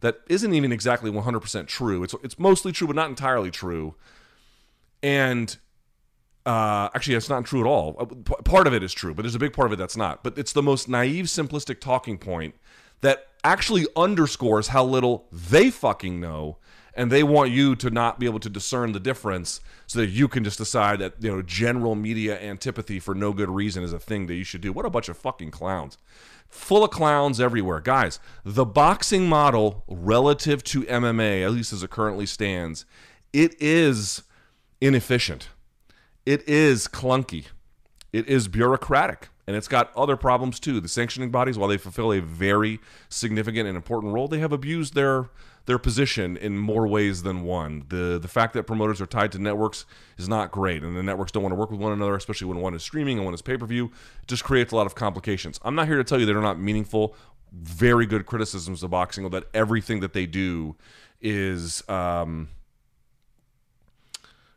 that 0.00 0.18
isn't 0.28 0.52
even 0.52 0.72
exactly 0.72 1.08
100% 1.08 1.66
true. 1.68 2.02
It's, 2.02 2.16
it's 2.24 2.36
mostly 2.36 2.72
true, 2.72 2.88
but 2.88 2.96
not 2.96 3.08
entirely 3.08 3.52
true. 3.52 3.94
And 5.04 5.56
uh, 6.44 6.88
actually, 6.96 7.14
it's 7.14 7.28
not 7.28 7.44
true 7.44 7.60
at 7.60 7.66
all. 7.66 7.94
Uh, 8.00 8.06
part 8.42 8.66
of 8.66 8.74
it 8.74 8.82
is 8.82 8.92
true, 8.92 9.14
but 9.14 9.22
there's 9.22 9.36
a 9.36 9.38
big 9.38 9.52
part 9.52 9.66
of 9.66 9.72
it 9.72 9.76
that's 9.76 9.96
not. 9.96 10.24
But 10.24 10.36
it's 10.36 10.52
the 10.52 10.64
most 10.64 10.88
naive, 10.88 11.26
simplistic 11.26 11.80
talking 11.80 12.18
point 12.18 12.56
that 13.02 13.28
actually 13.44 13.86
underscores 13.94 14.68
how 14.68 14.84
little 14.84 15.26
they 15.30 15.70
fucking 15.70 16.18
know 16.18 16.56
and 16.98 17.12
they 17.12 17.22
want 17.22 17.52
you 17.52 17.76
to 17.76 17.90
not 17.90 18.18
be 18.18 18.26
able 18.26 18.40
to 18.40 18.50
discern 18.50 18.90
the 18.90 18.98
difference 18.98 19.60
so 19.86 20.00
that 20.00 20.08
you 20.08 20.26
can 20.26 20.42
just 20.42 20.58
decide 20.58 20.98
that 20.98 21.14
you 21.20 21.30
know 21.30 21.40
general 21.40 21.94
media 21.94 22.38
antipathy 22.40 22.98
for 22.98 23.14
no 23.14 23.32
good 23.32 23.48
reason 23.48 23.84
is 23.84 23.92
a 23.92 24.00
thing 24.00 24.26
that 24.26 24.34
you 24.34 24.42
should 24.42 24.60
do. 24.60 24.72
What 24.72 24.84
a 24.84 24.90
bunch 24.90 25.08
of 25.08 25.16
fucking 25.16 25.52
clowns. 25.52 25.96
Full 26.48 26.82
of 26.82 26.90
clowns 26.90 27.40
everywhere. 27.40 27.80
Guys 27.80 28.18
the 28.44 28.64
boxing 28.64 29.28
model 29.28 29.84
relative 29.86 30.64
to 30.64 30.82
MMA 30.82 31.44
at 31.44 31.52
least 31.52 31.72
as 31.72 31.84
it 31.84 31.90
currently 31.90 32.26
stands 32.26 32.84
it 33.32 33.54
is 33.60 34.22
inefficient. 34.80 35.50
It 36.26 36.46
is 36.48 36.88
clunky. 36.88 37.46
It 38.12 38.26
is 38.26 38.48
bureaucratic. 38.48 39.28
And 39.46 39.56
it's 39.56 39.68
got 39.68 39.94
other 39.96 40.16
problems 40.16 40.58
too. 40.58 40.80
The 40.80 40.88
sanctioning 40.88 41.30
bodies, 41.30 41.56
while 41.56 41.68
they 41.68 41.78
fulfill 41.78 42.12
a 42.12 42.20
very 42.20 42.80
significant 43.08 43.68
and 43.68 43.76
important 43.76 44.12
role, 44.12 44.28
they 44.28 44.40
have 44.40 44.52
abused 44.52 44.94
their 44.94 45.30
their 45.68 45.78
position 45.78 46.38
in 46.38 46.56
more 46.56 46.88
ways 46.88 47.22
than 47.22 47.42
one. 47.42 47.84
The 47.90 48.18
the 48.18 48.26
fact 48.26 48.54
that 48.54 48.62
promoters 48.64 49.02
are 49.02 49.06
tied 49.06 49.32
to 49.32 49.38
networks 49.38 49.84
is 50.16 50.26
not 50.26 50.50
great, 50.50 50.82
and 50.82 50.96
the 50.96 51.02
networks 51.02 51.30
don't 51.30 51.42
want 51.42 51.52
to 51.52 51.56
work 51.56 51.70
with 51.70 51.78
one 51.78 51.92
another, 51.92 52.16
especially 52.16 52.46
when 52.48 52.58
one 52.58 52.74
is 52.74 52.82
streaming 52.82 53.18
and 53.18 53.26
one 53.26 53.34
is 53.34 53.42
pay 53.42 53.58
per 53.58 53.66
view. 53.66 53.92
Just 54.26 54.44
creates 54.44 54.72
a 54.72 54.76
lot 54.76 54.86
of 54.86 54.94
complications. 54.94 55.60
I'm 55.62 55.74
not 55.74 55.86
here 55.86 55.98
to 55.98 56.04
tell 56.04 56.18
you 56.18 56.24
they're 56.24 56.40
not 56.40 56.58
meaningful, 56.58 57.14
very 57.52 58.06
good 58.06 58.24
criticisms 58.24 58.82
of 58.82 58.90
boxing, 58.90 59.24
or 59.24 59.30
that 59.30 59.44
everything 59.52 60.00
that 60.00 60.14
they 60.14 60.24
do 60.24 60.74
is. 61.20 61.86
Um, 61.86 62.48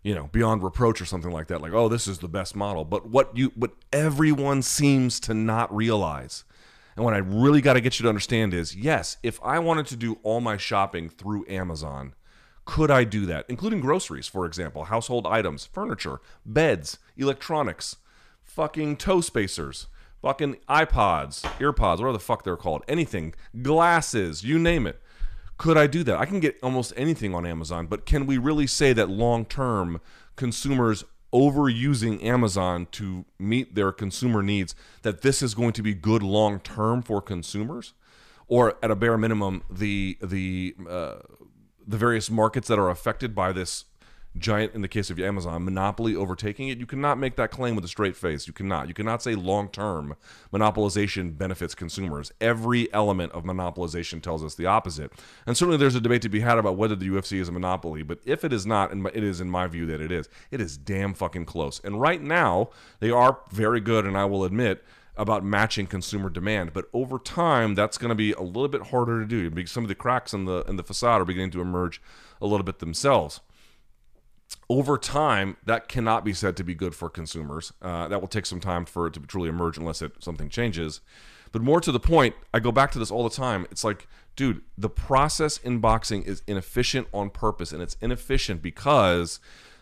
you 0.03 0.15
know, 0.15 0.29
beyond 0.31 0.63
reproach 0.63 0.99
or 0.99 1.05
something 1.05 1.29
like 1.29 1.45
that. 1.47 1.61
Like, 1.61 1.73
oh, 1.73 1.87
this 1.87 2.07
is 2.07 2.17
the 2.17 2.27
best 2.27 2.55
model. 2.55 2.85
But 2.85 3.09
what 3.09 3.37
you, 3.37 3.51
what 3.53 3.73
everyone 3.93 4.63
seems 4.63 5.19
to 5.19 5.35
not 5.35 5.71
realize, 5.75 6.43
and 6.95 7.05
what 7.05 7.13
I 7.13 7.17
really 7.17 7.61
got 7.61 7.73
to 7.73 7.81
get 7.81 7.99
you 7.99 8.03
to 8.03 8.09
understand 8.09 8.53
is, 8.53 8.75
yes, 8.75 9.17
if 9.23 9.39
I 9.43 9.59
wanted 9.59 9.85
to 9.87 9.95
do 9.95 10.19
all 10.23 10.41
my 10.41 10.57
shopping 10.57 11.09
through 11.09 11.45
Amazon, 11.47 12.13
could 12.65 12.91
I 12.91 13.03
do 13.03 13.25
that, 13.25 13.45
including 13.49 13.79
groceries, 13.79 14.27
for 14.27 14.45
example, 14.45 14.85
household 14.85 15.25
items, 15.25 15.65
furniture, 15.65 16.19
beds, 16.45 16.99
electronics, 17.17 17.97
fucking 18.43 18.97
toe 18.97 19.21
spacers, 19.21 19.87
fucking 20.21 20.57
iPods, 20.69 21.41
earpods, 21.59 21.97
whatever 21.97 22.13
the 22.13 22.19
fuck 22.19 22.43
they're 22.43 22.57
called, 22.57 22.83
anything, 22.87 23.33
glasses, 23.61 24.43
you 24.43 24.59
name 24.59 24.85
it. 24.85 25.01
Could 25.57 25.77
I 25.77 25.87
do 25.87 26.03
that? 26.03 26.17
I 26.17 26.25
can 26.25 26.39
get 26.39 26.57
almost 26.63 26.93
anything 26.97 27.33
on 27.35 27.45
Amazon, 27.45 27.87
but 27.87 28.05
can 28.05 28.25
we 28.25 28.37
really 28.37 28.67
say 28.67 28.93
that 28.93 29.09
long 29.09 29.45
term 29.45 30.01
consumers 30.35 31.03
overusing 31.33 32.23
Amazon 32.23 32.87
to 32.91 33.25
meet 33.39 33.75
their 33.75 33.91
consumer 33.91 34.43
needs, 34.43 34.75
that 35.01 35.21
this 35.21 35.41
is 35.41 35.53
going 35.53 35.73
to 35.73 35.81
be 35.81 35.93
good 35.93 36.23
long 36.23 36.59
term 36.59 37.01
for 37.01 37.21
consumers? 37.21 37.93
Or 38.47 38.77
at 38.83 38.91
a 38.91 38.95
bare 38.95 39.17
minimum, 39.17 39.63
the 39.69 40.17
the 40.21 40.75
uh, 40.89 41.19
the 41.87 41.97
various 41.97 42.29
markets 42.29 42.67
that 42.67 42.77
are 42.77 42.89
affected 42.89 43.33
by 43.33 43.51
this 43.53 43.85
giant 44.37 44.73
in 44.73 44.81
the 44.81 44.87
case 44.87 45.09
of 45.09 45.19
Amazon 45.19 45.65
monopoly 45.65 46.15
overtaking 46.15 46.69
it 46.69 46.77
you 46.77 46.85
cannot 46.85 47.17
make 47.17 47.35
that 47.35 47.51
claim 47.51 47.75
with 47.75 47.83
a 47.83 47.87
straight 47.87 48.15
face. 48.15 48.47
You 48.47 48.53
cannot. 48.53 48.87
You 48.87 48.93
cannot 48.93 49.21
say 49.21 49.35
long 49.35 49.69
term 49.69 50.15
monopolization 50.53 51.37
benefits 51.37 51.75
consumers. 51.75 52.31
Every 52.39 52.91
element 52.93 53.33
of 53.33 53.43
monopolization 53.43 54.21
tells 54.21 54.43
us 54.43 54.55
the 54.55 54.65
opposite. 54.65 55.11
And 55.45 55.57
certainly 55.57 55.77
there's 55.77 55.95
a 55.95 56.01
debate 56.01 56.21
to 56.21 56.29
be 56.29 56.39
had 56.39 56.57
about 56.57 56.77
whether 56.77 56.95
the 56.95 57.09
UFC 57.09 57.39
is 57.39 57.49
a 57.49 57.51
monopoly 57.51 58.03
but 58.03 58.19
if 58.25 58.43
it 58.43 58.53
is 58.53 58.65
not 58.65 58.91
and 58.91 59.05
it 59.07 59.23
is 59.23 59.41
in 59.41 59.49
my 59.49 59.67
view 59.67 59.85
that 59.87 60.01
it 60.01 60.11
is 60.11 60.29
it 60.49 60.61
is 60.61 60.77
damn 60.77 61.13
fucking 61.13 61.45
close. 61.45 61.81
And 61.83 61.99
right 61.99 62.21
now 62.21 62.69
they 62.99 63.11
are 63.11 63.39
very 63.51 63.81
good 63.81 64.05
and 64.05 64.17
I 64.17 64.25
will 64.25 64.45
admit 64.45 64.83
about 65.17 65.43
matching 65.43 65.87
consumer 65.87 66.29
demand. 66.29 66.71
But 66.73 66.85
over 66.93 67.19
time, 67.19 67.75
that's 67.75 67.97
going 67.97 68.09
to 68.09 68.15
be 68.15 68.31
a 68.31 68.41
little 68.41 68.69
bit 68.69 68.87
harder 68.87 69.19
to 69.19 69.25
do. 69.25 69.49
Because 69.49 69.71
some 69.71 69.83
of 69.83 69.89
the 69.89 69.95
cracks 69.95 70.33
in 70.33 70.45
the 70.45 70.63
in 70.69 70.77
the 70.77 70.83
facade 70.83 71.21
are 71.21 71.25
beginning 71.25 71.51
to 71.51 71.61
emerge 71.61 72.01
a 72.41 72.47
little 72.47 72.63
bit 72.63 72.79
themselves 72.79 73.41
over 74.69 74.97
time, 74.97 75.57
that 75.65 75.87
cannot 75.87 76.23
be 76.23 76.33
said 76.33 76.55
to 76.57 76.63
be 76.63 76.73
good 76.73 76.95
for 76.95 77.09
consumers. 77.09 77.73
Uh, 77.81 78.07
that 78.07 78.21
will 78.21 78.27
take 78.27 78.45
some 78.45 78.59
time 78.59 78.85
for 78.85 79.07
it 79.07 79.13
to 79.13 79.19
truly 79.21 79.49
emerge 79.49 79.77
unless 79.77 80.01
it, 80.01 80.11
something 80.19 80.49
changes. 80.49 81.01
But 81.51 81.61
more 81.61 81.81
to 81.81 81.91
the 81.91 81.99
point, 81.99 82.35
I 82.53 82.59
go 82.59 82.71
back 82.71 82.91
to 82.91 82.99
this 82.99 83.11
all 83.11 83.23
the 83.23 83.35
time. 83.35 83.65
It's 83.71 83.83
like, 83.83 84.07
dude, 84.35 84.61
the 84.77 84.89
process 84.89 85.57
in 85.57 85.79
boxing 85.79 86.23
is 86.23 86.41
inefficient 86.47 87.07
on 87.13 87.29
purpose, 87.29 87.73
and 87.73 87.81
it's 87.81 87.97
inefficient 88.01 88.61
because 88.61 89.39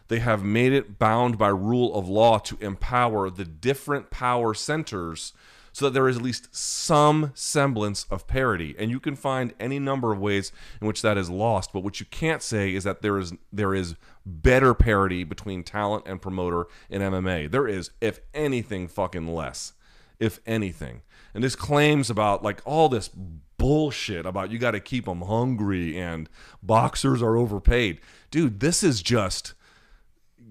they 0.07 0.19
have 0.19 0.43
made 0.43 0.73
it 0.73 0.97
bound 0.97 1.37
by 1.37 1.49
rule 1.49 1.93
of 1.93 2.09
law 2.09 2.39
to 2.39 2.57
empower 2.59 3.29
the 3.29 3.45
different 3.45 4.09
power 4.09 4.55
centers 4.55 5.33
so 5.71 5.85
that 5.85 5.91
there 5.91 6.07
is 6.07 6.17
at 6.17 6.21
least 6.21 6.53
some 6.55 7.31
semblance 7.33 8.05
of 8.09 8.27
parity. 8.27 8.75
And 8.77 8.91
you 8.91 8.99
can 8.99 9.15
find 9.15 9.53
any 9.59 9.79
number 9.79 10.11
of 10.11 10.19
ways 10.19 10.51
in 10.81 10.87
which 10.87 11.01
that 11.01 11.17
is 11.17 11.29
lost. 11.29 11.73
But 11.73 11.83
what 11.83 11.99
you 11.99 12.05
can't 12.05 12.41
say 12.41 12.73
is 12.73 12.83
that 12.83 13.01
there 13.01 13.17
is 13.17 13.33
there 13.51 13.73
is 13.73 13.95
better 14.25 14.73
parity 14.73 15.23
between 15.23 15.63
talent 15.63 16.03
and 16.05 16.21
promoter 16.21 16.67
in 16.89 17.01
MMA. 17.01 17.49
There 17.49 17.67
is, 17.67 17.91
if 18.01 18.19
anything, 18.33 18.87
fucking 18.87 19.27
less. 19.27 19.73
If 20.19 20.39
anything. 20.45 21.01
And 21.33 21.43
this 21.43 21.55
claims 21.55 22.09
about 22.09 22.43
like 22.43 22.61
all 22.65 22.89
this 22.89 23.09
bullshit 23.57 24.25
about 24.25 24.51
you 24.51 24.57
got 24.57 24.71
to 24.71 24.79
keep 24.79 25.05
them 25.05 25.21
hungry 25.21 25.99
and 25.99 26.29
boxers 26.63 27.21
are 27.21 27.37
overpaid. 27.37 27.99
Dude, 28.31 28.59
this 28.59 28.83
is 28.83 29.01
just 29.01 29.53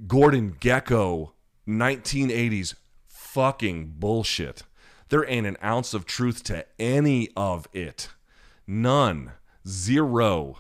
Gordon 0.07 0.53
Gekko 0.61 1.33
1980s 1.67 2.75
fucking 3.07 3.95
bullshit. 3.99 4.63
There 5.09 5.29
ain't 5.29 5.47
an 5.47 5.57
ounce 5.63 5.95
of 5.95 6.07
truth 6.07 6.43
to 6.45 6.67
any 6.79 7.31
of 7.37 7.69
it. 7.73 8.09
None. 8.67 9.33
Zero. 9.67 10.59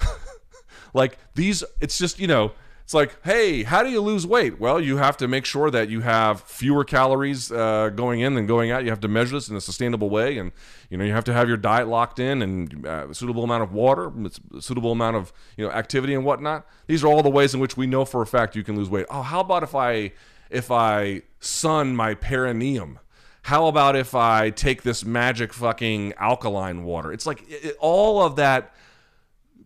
like 0.94 1.18
these, 1.34 1.64
it's 1.80 1.98
just, 1.98 2.18
you 2.18 2.26
know, 2.26 2.52
it's 2.84 2.92
like, 2.92 3.16
hey, 3.24 3.62
how 3.62 3.82
do 3.82 3.88
you 3.88 4.02
lose 4.02 4.26
weight? 4.26 4.60
Well, 4.60 4.78
you 4.78 4.98
have 4.98 5.16
to 5.16 5.26
make 5.26 5.46
sure 5.46 5.70
that 5.70 5.88
you 5.88 6.02
have 6.02 6.42
fewer 6.42 6.84
calories 6.84 7.50
uh, 7.50 7.88
going 7.88 8.20
in 8.20 8.34
than 8.34 8.46
going 8.46 8.70
out. 8.70 8.84
You 8.84 8.90
have 8.90 9.00
to 9.00 9.08
measure 9.08 9.36
this 9.36 9.48
in 9.48 9.56
a 9.56 9.60
sustainable 9.60 10.10
way, 10.10 10.36
and 10.36 10.52
you 10.90 10.98
know 10.98 11.04
you 11.04 11.12
have 11.12 11.24
to 11.24 11.32
have 11.32 11.48
your 11.48 11.56
diet 11.56 11.88
locked 11.88 12.18
in 12.18 12.42
and 12.42 12.86
uh, 12.86 13.06
a 13.08 13.14
suitable 13.14 13.42
amount 13.42 13.62
of 13.62 13.72
water, 13.72 14.12
a 14.54 14.60
suitable 14.60 14.92
amount 14.92 15.16
of 15.16 15.32
you 15.56 15.64
know 15.64 15.72
activity 15.72 16.12
and 16.12 16.26
whatnot. 16.26 16.66
These 16.86 17.02
are 17.02 17.06
all 17.06 17.22
the 17.22 17.30
ways 17.30 17.54
in 17.54 17.60
which 17.60 17.74
we 17.74 17.86
know 17.86 18.04
for 18.04 18.20
a 18.20 18.26
fact 18.26 18.54
you 18.54 18.62
can 18.62 18.76
lose 18.76 18.90
weight. 18.90 19.06
Oh, 19.08 19.22
how 19.22 19.40
about 19.40 19.62
if 19.62 19.74
I 19.74 20.12
if 20.50 20.70
I 20.70 21.22
sun 21.40 21.96
my 21.96 22.12
perineum? 22.12 22.98
How 23.44 23.66
about 23.66 23.94
if 23.94 24.14
I 24.14 24.48
take 24.48 24.84
this 24.84 25.04
magic 25.04 25.52
fucking 25.52 26.14
alkaline 26.14 26.82
water? 26.82 27.12
It's 27.12 27.26
like 27.26 27.44
it, 27.46 27.76
all 27.78 28.22
of 28.22 28.36
that 28.36 28.74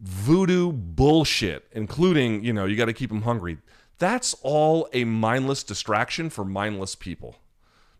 voodoo 0.00 0.72
bullshit, 0.72 1.64
including, 1.70 2.42
you 2.42 2.52
know, 2.52 2.64
you 2.64 2.74
got 2.74 2.86
to 2.86 2.92
keep 2.92 3.10
them 3.10 3.22
hungry. 3.22 3.58
That's 3.98 4.34
all 4.42 4.88
a 4.92 5.04
mindless 5.04 5.62
distraction 5.62 6.28
for 6.28 6.44
mindless 6.44 6.96
people. 6.96 7.36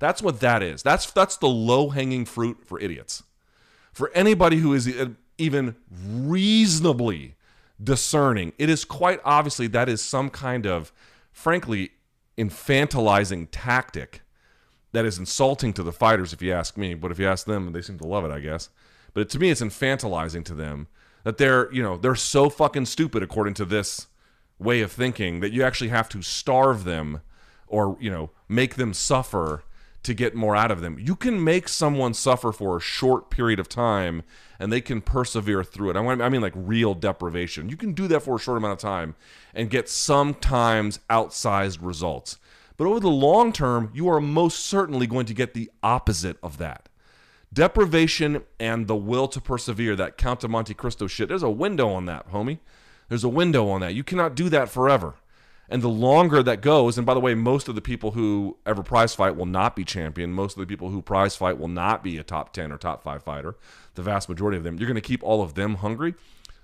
That's 0.01 0.21
what 0.21 0.41
that 0.41 0.65
is. 0.65 0.83
That's 0.83 1.13
that's 1.13 1.37
the 1.37 1.49
low-hanging 1.49 2.25
fruit 2.25 2.65
for 2.65 2.81
idiots. 2.81 3.23
For 3.93 4.11
anybody 4.15 4.57
who 4.57 4.75
is 4.75 4.89
uh, 4.89 5.11
even 5.39 5.77
reasonably 5.91 7.37
discerning, 7.81 8.53
it 8.59 8.69
is 8.69 8.85
quite 8.85 9.21
obviously 9.25 9.69
that 9.69 9.89
is 9.89 10.03
some 10.03 10.29
kind 10.29 10.67
of 10.67 10.93
frankly 11.31 11.93
infantilizing 12.37 13.47
tactic 13.53 14.23
that 14.93 15.05
is 15.05 15.19
insulting 15.19 15.73
to 15.75 15.83
the 15.83 15.93
fighters, 15.93 16.33
if 16.33 16.43
you 16.43 16.53
ask 16.53 16.77
me. 16.77 16.95
But 16.95 17.11
if 17.11 17.19
you 17.19 17.29
ask 17.29 17.47
them, 17.47 17.73
they 17.73 17.83
seem 17.83 17.99
to 17.99 18.07
love 18.07 18.25
it, 18.25 18.31
I 18.31 18.41
guess. 18.41 18.71
But 19.15 19.29
to 19.31 19.39
me, 19.39 19.51
it's 19.51 19.61
infantilizing 19.61 20.45
to 20.47 20.55
them 20.55 20.89
that 21.25 21.39
they're, 21.39 21.73
you 21.73 21.83
know, 21.83 21.97
they're 21.97 22.15
so 22.15 22.49
fucking 22.49 22.87
stupid 22.87 23.23
according 23.23 23.55
to 23.55 23.65
this 23.65 24.07
way 24.59 24.81
of 24.81 24.91
thinking 24.91 25.41
that 25.41 25.53
you 25.53 25.63
actually 25.63 25.89
have 25.89 26.09
to 26.11 26.23
starve 26.23 26.85
them 26.85 27.21
or, 27.67 27.97
you 28.01 28.11
know, 28.11 28.31
make 28.49 28.77
them 28.77 28.95
suffer 28.95 29.63
to 30.03 30.15
get 30.15 30.35
more 30.35 30.57
out 30.57 30.71
of 30.71 30.81
them. 30.81 30.99
You 30.99 31.17
can 31.17 31.43
make 31.43 31.69
someone 31.69 32.15
suffer 32.15 32.53
for 32.53 32.77
a 32.77 32.81
short 32.81 33.31
period 33.31 33.59
of 33.59 33.69
time 33.69 34.23
and 34.59 34.73
they 34.73 34.81
can 34.81 35.01
persevere 35.01 35.63
through 35.63 35.91
it. 35.91 35.97
I, 35.97 36.29
mean, 36.29 36.41
like 36.41 36.55
real 36.57 36.95
deprivation. 36.95 37.69
You 37.69 37.77
can 37.77 37.93
do 37.93 38.09
that 38.09 38.23
for 38.23 38.37
a 38.37 38.39
short 38.39 38.57
amount 38.57 38.73
of 38.73 38.79
time 38.79 39.17
and 39.55 39.69
get 39.69 39.89
sometimes 39.89 41.01
outsized 41.11 41.79
results. 41.83 42.39
But 42.79 42.87
over 42.87 43.01
the 43.01 43.11
long 43.11 43.53
term, 43.53 43.91
you 43.93 44.09
are 44.09 44.21
most 44.21 44.61
certainly 44.61 45.07
going 45.07 45.27
to 45.27 45.35
get 45.35 45.53
the 45.53 45.71
opposite 45.83 46.39
of 46.43 46.57
that. 46.59 46.89
Deprivation 47.53 48.45
and 48.61 48.87
the 48.87 48.97
will 48.97 49.27
to 49.29 49.41
persevere, 49.41 49.97
that 49.97 50.17
Count 50.17 50.45
of 50.45 50.51
Monte 50.51 50.75
Cristo 50.75 51.07
shit, 51.07 51.29
there's 51.29 51.43
a 51.43 51.51
window 51.51 51.91
on 51.91 52.07
that, 52.07 52.31
homie. 52.31 52.61
There's 53.09 53.25
a 53.25 53.29
window 53.29 53.69
on 53.69 53.81
that. 53.81 53.95
You 53.95 54.05
cannot 54.05 54.35
do 54.35 54.49
that 54.51 54.69
forever. 54.69 55.15
And 55.69 55.83
the 55.83 55.89
longer 55.89 56.43
that 56.43 56.63
goes, 56.63 56.97
and 56.97 57.07
by 57.07 57.15
the 57.15 57.21
way, 57.21 57.35
most 57.35 57.69
of 57.69 57.75
the 57.75 57.83
people 57.83 58.13
who 58.13 58.57
ever 58.65 58.83
prize 58.83 59.15
fight 59.15 59.37
will 59.37 59.47
not 59.47 59.77
be 59.77 59.85
champion. 59.85 60.33
Most 60.33 60.57
of 60.57 60.61
the 60.61 60.67
people 60.67 60.91
who 60.91 61.03
prize 61.03 61.37
fight 61.37 61.59
will 61.59 61.69
not 61.69 62.03
be 62.03 62.17
a 62.17 62.23
top 62.23 62.53
10 62.53 62.73
or 62.73 62.79
top 62.79 63.03
5 63.03 63.23
fighter. 63.23 63.57
The 63.95 64.03
vast 64.03 64.29
majority 64.29 64.57
of 64.57 64.65
them. 64.65 64.79
You're 64.79 64.87
going 64.87 64.95
to 64.95 65.01
keep 65.01 65.23
all 65.23 65.43
of 65.43 65.55
them 65.55 65.77
hungry. 65.77 66.15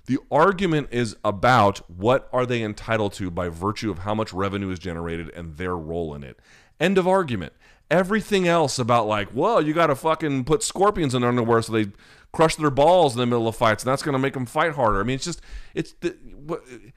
The 0.07 0.18
argument 0.30 0.88
is 0.90 1.16
about 1.24 1.78
what 1.90 2.28
are 2.32 2.44
they 2.44 2.62
entitled 2.62 3.14
to 3.14 3.30
by 3.30 3.48
virtue 3.48 3.90
of 3.90 4.00
how 4.00 4.14
much 4.14 4.32
revenue 4.32 4.70
is 4.70 4.78
generated 4.78 5.30
and 5.30 5.57
their 5.57 5.76
role 5.76 6.14
in 6.14 6.22
it. 6.22 6.38
End 6.78 6.98
of 6.98 7.09
argument. 7.09 7.55
Everything 7.90 8.46
else 8.46 8.78
about 8.78 9.07
like, 9.07 9.28
well, 9.32 9.62
you 9.62 9.72
got 9.72 9.86
to 9.86 9.94
fucking 9.94 10.44
put 10.44 10.62
scorpions 10.62 11.14
in 11.14 11.24
underwear 11.24 11.62
so 11.62 11.72
they 11.72 11.92
crush 12.32 12.57
their 12.57 12.70
balls 12.70 13.14
in 13.14 13.20
the 13.20 13.26
middle 13.26 13.48
of 13.48 13.57
fights, 13.57 13.84
and 13.84 13.90
that's 13.90 14.02
going 14.02 14.14
to 14.14 14.18
make 14.18 14.34
them 14.34 14.46
fight 14.46 14.72
harder. 14.72 15.00
I 15.00 15.05
mean, 15.05 15.14
it's 15.16 15.24
just, 15.24 15.40
it's 15.74 15.94
the, 16.00 16.16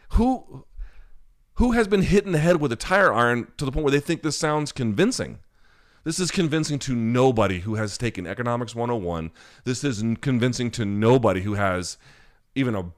who 0.10 0.66
who 1.58 1.72
has 1.72 1.88
been 1.88 2.04
hit 2.04 2.26
in 2.26 2.34
the 2.34 2.38
head 2.38 2.62
with 2.62 2.72
a 2.72 2.76
tire 2.76 3.12
iron 3.12 3.52
to 3.58 3.66
the 3.66 3.72
point 3.72 3.84
where 3.84 3.92
they 3.92 4.00
think 4.00 4.22
this 4.22 4.38
sounds 4.38 4.72
convincing? 4.72 5.40
This 6.04 6.20
is 6.20 6.30
convincing 6.30 6.78
to 6.80 6.96
nobody 6.96 7.62
who 7.62 7.76
has 7.76 7.98
taken 7.98 8.28
Economics 8.28 8.76
101. 8.76 9.32
This 9.64 9.84
is 9.84 10.04
convincing 10.22 10.70
to 10.72 10.86
nobody 10.86 11.42
who 11.42 11.56
has 11.56 11.98
even 12.58 12.76
a 12.76 12.92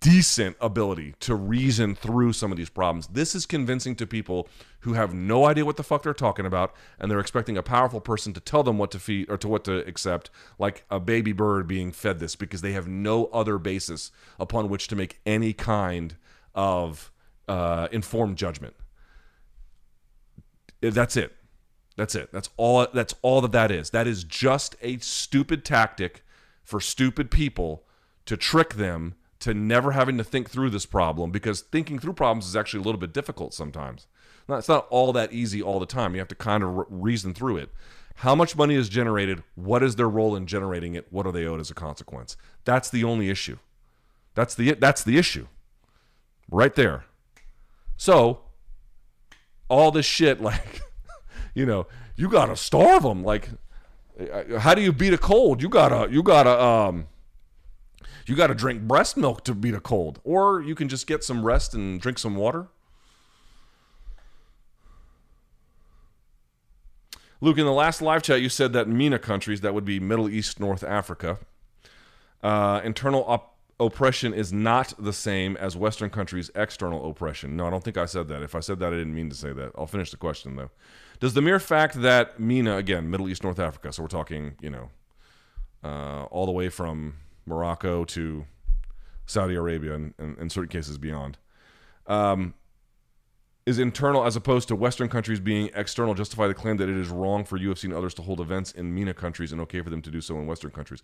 decent 0.00 0.56
ability 0.60 1.14
to 1.20 1.34
reason 1.34 1.94
through 1.94 2.32
some 2.32 2.52
of 2.52 2.58
these 2.58 2.68
problems. 2.68 3.08
This 3.08 3.34
is 3.34 3.46
convincing 3.46 3.96
to 3.96 4.06
people 4.06 4.48
who 4.80 4.92
have 4.92 5.14
no 5.14 5.46
idea 5.46 5.64
what 5.64 5.76
the 5.76 5.82
fuck 5.82 6.02
they're 6.02 6.14
talking 6.14 6.46
about 6.46 6.74
and 6.98 7.10
they're 7.10 7.18
expecting 7.18 7.56
a 7.56 7.62
powerful 7.62 8.00
person 8.00 8.32
to 8.34 8.40
tell 8.40 8.62
them 8.62 8.78
what 8.78 8.90
to 8.90 8.98
feed 8.98 9.28
or 9.30 9.38
to 9.38 9.48
what 9.48 9.64
to 9.64 9.78
accept, 9.86 10.30
like 10.58 10.84
a 10.90 11.00
baby 11.00 11.32
bird 11.32 11.66
being 11.66 11.90
fed 11.90 12.18
this 12.18 12.36
because 12.36 12.60
they 12.60 12.72
have 12.72 12.86
no 12.86 13.26
other 13.26 13.58
basis 13.58 14.12
upon 14.38 14.68
which 14.68 14.86
to 14.88 14.96
make 14.96 15.18
any 15.24 15.52
kind 15.52 16.16
of 16.54 17.10
uh, 17.48 17.88
informed 17.90 18.36
judgment. 18.36 18.74
That's 20.82 21.16
it. 21.16 21.32
That's 21.96 22.14
it. 22.14 22.30
That's 22.30 22.50
all. 22.58 22.86
That's 22.92 23.14
all 23.22 23.40
that 23.40 23.52
that 23.52 23.70
is. 23.70 23.90
That 23.90 24.06
is 24.06 24.22
just 24.22 24.76
a 24.82 24.98
stupid 24.98 25.64
tactic 25.64 26.22
for 26.62 26.80
stupid 26.80 27.30
people 27.30 27.85
to 28.26 28.36
trick 28.36 28.74
them 28.74 29.14
to 29.40 29.54
never 29.54 29.92
having 29.92 30.18
to 30.18 30.24
think 30.24 30.50
through 30.50 30.70
this 30.70 30.86
problem 30.86 31.30
because 31.30 31.60
thinking 31.60 31.98
through 31.98 32.12
problems 32.12 32.46
is 32.46 32.56
actually 32.56 32.80
a 32.80 32.82
little 32.82 33.00
bit 33.00 33.12
difficult 33.12 33.54
sometimes. 33.54 34.06
It's 34.48 34.68
not 34.68 34.86
all 34.90 35.12
that 35.12 35.32
easy 35.32 35.60
all 35.60 35.80
the 35.80 35.86
time. 35.86 36.14
You 36.14 36.20
have 36.20 36.28
to 36.28 36.34
kind 36.34 36.62
of 36.62 36.84
reason 36.88 37.34
through 37.34 37.58
it. 37.58 37.70
How 38.20 38.34
much 38.34 38.56
money 38.56 38.74
is 38.74 38.88
generated? 38.88 39.42
What 39.56 39.82
is 39.82 39.96
their 39.96 40.08
role 40.08 40.36
in 40.36 40.46
generating 40.46 40.94
it? 40.94 41.06
What 41.10 41.26
are 41.26 41.32
they 41.32 41.44
owed 41.44 41.60
as 41.60 41.70
a 41.70 41.74
consequence? 41.74 42.36
That's 42.64 42.88
the 42.88 43.04
only 43.04 43.28
issue. 43.28 43.58
That's 44.34 44.54
the 44.54 44.72
that's 44.74 45.02
the 45.02 45.18
issue. 45.18 45.48
Right 46.50 46.74
there. 46.74 47.04
So, 47.96 48.40
all 49.68 49.90
this 49.90 50.06
shit, 50.06 50.40
like, 50.50 50.82
you 51.54 51.66
know, 51.66 51.86
you 52.14 52.28
gotta 52.28 52.56
starve 52.56 53.02
them. 53.02 53.22
Like, 53.22 53.50
how 54.58 54.74
do 54.74 54.80
you 54.80 54.92
beat 54.92 55.12
a 55.12 55.18
cold? 55.18 55.60
You 55.60 55.68
gotta, 55.68 56.10
you 56.10 56.22
gotta, 56.22 56.58
um, 56.58 57.08
you 58.28 58.34
gotta 58.36 58.54
drink 58.54 58.82
breast 58.82 59.16
milk 59.16 59.44
to 59.44 59.54
beat 59.54 59.74
a 59.74 59.80
cold, 59.80 60.20
or 60.24 60.60
you 60.60 60.74
can 60.74 60.88
just 60.88 61.06
get 61.06 61.22
some 61.22 61.44
rest 61.44 61.74
and 61.74 62.00
drink 62.00 62.18
some 62.18 62.36
water. 62.36 62.68
Luke, 67.40 67.58
in 67.58 67.66
the 67.66 67.72
last 67.72 68.00
live 68.00 68.22
chat, 68.22 68.40
you 68.40 68.48
said 68.48 68.72
that 68.72 68.88
MENA 68.88 69.18
countries, 69.18 69.60
that 69.60 69.74
would 69.74 69.84
be 69.84 70.00
Middle 70.00 70.28
East, 70.28 70.58
North 70.58 70.82
Africa, 70.82 71.38
uh, 72.42 72.80
internal 72.82 73.24
op- 73.28 73.56
oppression 73.78 74.32
is 74.32 74.52
not 74.52 74.94
the 74.98 75.12
same 75.12 75.56
as 75.58 75.76
Western 75.76 76.08
countries' 76.08 76.50
external 76.54 77.08
oppression. 77.10 77.56
No, 77.56 77.66
I 77.66 77.70
don't 77.70 77.84
think 77.84 77.98
I 77.98 78.06
said 78.06 78.28
that. 78.28 78.42
If 78.42 78.54
I 78.54 78.60
said 78.60 78.78
that, 78.78 78.88
I 78.88 78.96
didn't 78.96 79.14
mean 79.14 79.28
to 79.28 79.36
say 79.36 79.52
that. 79.52 79.72
I'll 79.76 79.86
finish 79.86 80.10
the 80.10 80.16
question 80.16 80.56
though. 80.56 80.70
Does 81.20 81.34
the 81.34 81.42
mere 81.42 81.60
fact 81.60 82.00
that 82.00 82.40
MENA, 82.40 82.76
again, 82.76 83.10
Middle 83.10 83.28
East, 83.28 83.44
North 83.44 83.58
Africa, 83.58 83.92
so 83.92 84.02
we're 84.02 84.08
talking, 84.08 84.54
you 84.60 84.70
know, 84.70 84.90
uh, 85.84 86.24
all 86.24 86.46
the 86.46 86.52
way 86.52 86.68
from 86.68 87.14
Morocco 87.46 88.04
to 88.04 88.44
Saudi 89.24 89.54
Arabia 89.54 89.94
and 89.94 90.14
in 90.18 90.50
certain 90.50 90.68
cases 90.68 90.98
beyond, 90.98 91.38
um, 92.06 92.54
is 93.66 93.80
internal 93.80 94.24
as 94.24 94.36
opposed 94.36 94.68
to 94.68 94.76
Western 94.76 95.08
countries 95.08 95.40
being 95.40 95.70
external 95.74 96.14
justify 96.14 96.46
the 96.46 96.54
claim 96.54 96.76
that 96.76 96.88
it 96.88 96.96
is 96.96 97.08
wrong 97.08 97.44
for 97.44 97.58
UFC 97.58 97.84
and 97.84 97.92
others 97.92 98.14
to 98.14 98.22
hold 98.22 98.40
events 98.40 98.70
in 98.70 98.94
MENA 98.94 99.12
countries 99.12 99.50
and 99.50 99.60
okay 99.60 99.80
for 99.82 99.90
them 99.90 100.00
to 100.02 100.10
do 100.10 100.20
so 100.20 100.38
in 100.38 100.46
Western 100.46 100.70
countries. 100.70 101.02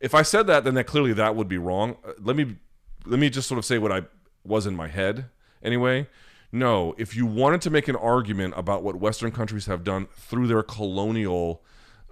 If 0.00 0.14
I 0.14 0.22
said 0.22 0.46
that, 0.46 0.62
then 0.62 0.74
that 0.74 0.84
clearly 0.84 1.12
that 1.14 1.34
would 1.34 1.48
be 1.48 1.58
wrong. 1.58 1.96
Uh, 2.06 2.12
let 2.22 2.36
me 2.36 2.56
let 3.04 3.18
me 3.18 3.28
just 3.28 3.48
sort 3.48 3.58
of 3.58 3.64
say 3.64 3.78
what 3.78 3.90
I 3.90 4.02
was 4.44 4.66
in 4.66 4.76
my 4.76 4.88
head 4.88 5.26
anyway. 5.62 6.06
No, 6.52 6.94
if 6.96 7.16
you 7.16 7.26
wanted 7.26 7.60
to 7.62 7.70
make 7.70 7.88
an 7.88 7.96
argument 7.96 8.54
about 8.56 8.84
what 8.84 8.94
Western 8.94 9.32
countries 9.32 9.66
have 9.66 9.82
done 9.82 10.06
through 10.14 10.46
their 10.46 10.62
colonial 10.62 11.64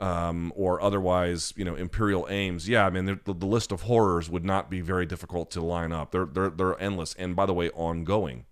um, 0.03 0.53
or 0.57 0.81
otherwise, 0.81 1.53
you 1.57 1.65
know, 1.65 1.75
imperial 1.75 2.27
aims, 2.29 2.69
yeah, 2.69 2.87
I 2.87 2.91
mean, 2.91 3.05
the, 3.07 3.33
the 3.33 3.47
list 3.47 3.73
of 3.73 3.83
horrors 3.83 4.29
would 4.29 4.45
not 4.45 4.71
be 4.71 4.81
very 4.81 5.07
difficult 5.07 5.51
to 5.53 5.63
line 5.63 5.93
up. 5.93 6.11
They're 6.11 6.27
they're 6.27 6.51
they're 6.51 6.81
endless, 6.81 7.15
and 7.15 7.37
by 7.37 7.47
the 7.47 7.55
way, 7.55 7.71
ongoing 7.71 8.45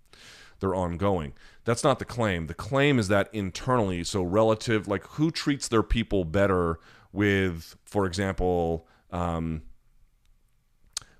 they're 0.61 0.75
ongoing. 0.75 1.33
That's 1.65 1.83
not 1.83 1.99
the 1.99 2.05
claim. 2.05 2.47
The 2.47 2.53
claim 2.53 2.97
is 2.97 3.09
that 3.09 3.29
internally, 3.33 4.03
so 4.05 4.23
relative, 4.23 4.87
like 4.87 5.05
who 5.07 5.29
treats 5.29 5.67
their 5.67 5.83
people 5.83 6.23
better 6.23 6.79
with, 7.11 7.75
for 7.83 8.05
example, 8.05 8.87
um, 9.11 9.63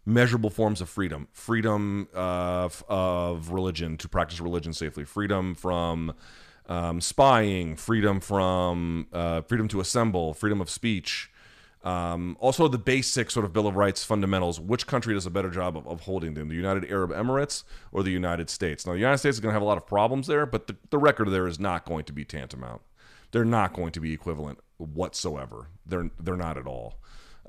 measurable 0.05 0.49
forms 0.49 0.79
of 0.79 0.89
freedom, 0.89 1.27
freedom 1.31 2.07
of, 2.13 2.83
of 2.87 3.49
religion 3.49 3.97
to 3.97 4.07
practice 4.07 4.39
religion 4.39 4.73
safely, 4.73 5.03
freedom 5.03 5.53
from 5.53 6.13
um, 6.71 7.01
spying, 7.01 7.75
freedom 7.75 8.19
from 8.19 9.07
uh, 9.11 9.41
freedom 9.41 9.67
to 9.69 9.79
assemble, 9.79 10.33
freedom 10.33 10.61
of 10.61 10.69
speech, 10.69 11.31
um, 11.83 12.37
also, 12.39 12.67
the 12.67 12.77
basic 12.77 13.31
sort 13.31 13.43
of 13.45 13.53
Bill 13.53 13.67
of 13.67 13.75
Rights 13.75 14.03
fundamentals. 14.03 14.59
Which 14.59 14.85
country 14.85 15.13
does 15.13 15.25
a 15.25 15.31
better 15.31 15.49
job 15.49 15.75
of, 15.75 15.87
of 15.87 16.01
holding 16.01 16.35
them, 16.35 16.47
the 16.47 16.55
United 16.55 16.89
Arab 16.91 17.11
Emirates 17.11 17.63
or 17.91 18.03
the 18.03 18.11
United 18.11 18.49
States? 18.49 18.85
Now, 18.85 18.93
the 18.93 18.99
United 18.99 19.17
States 19.17 19.37
is 19.37 19.39
going 19.39 19.51
to 19.51 19.53
have 19.53 19.63
a 19.63 19.65
lot 19.65 19.77
of 19.77 19.87
problems 19.87 20.27
there, 20.27 20.45
but 20.45 20.67
the, 20.67 20.75
the 20.91 20.99
record 20.99 21.29
there 21.29 21.47
is 21.47 21.59
not 21.59 21.85
going 21.85 22.05
to 22.05 22.13
be 22.13 22.23
tantamount. 22.23 22.81
They're 23.31 23.45
not 23.45 23.73
going 23.73 23.93
to 23.93 23.99
be 23.99 24.13
equivalent 24.13 24.59
whatsoever. 24.77 25.67
They're 25.85 26.11
they're 26.19 26.35
not 26.35 26.57
at 26.57 26.67
all. 26.67 26.95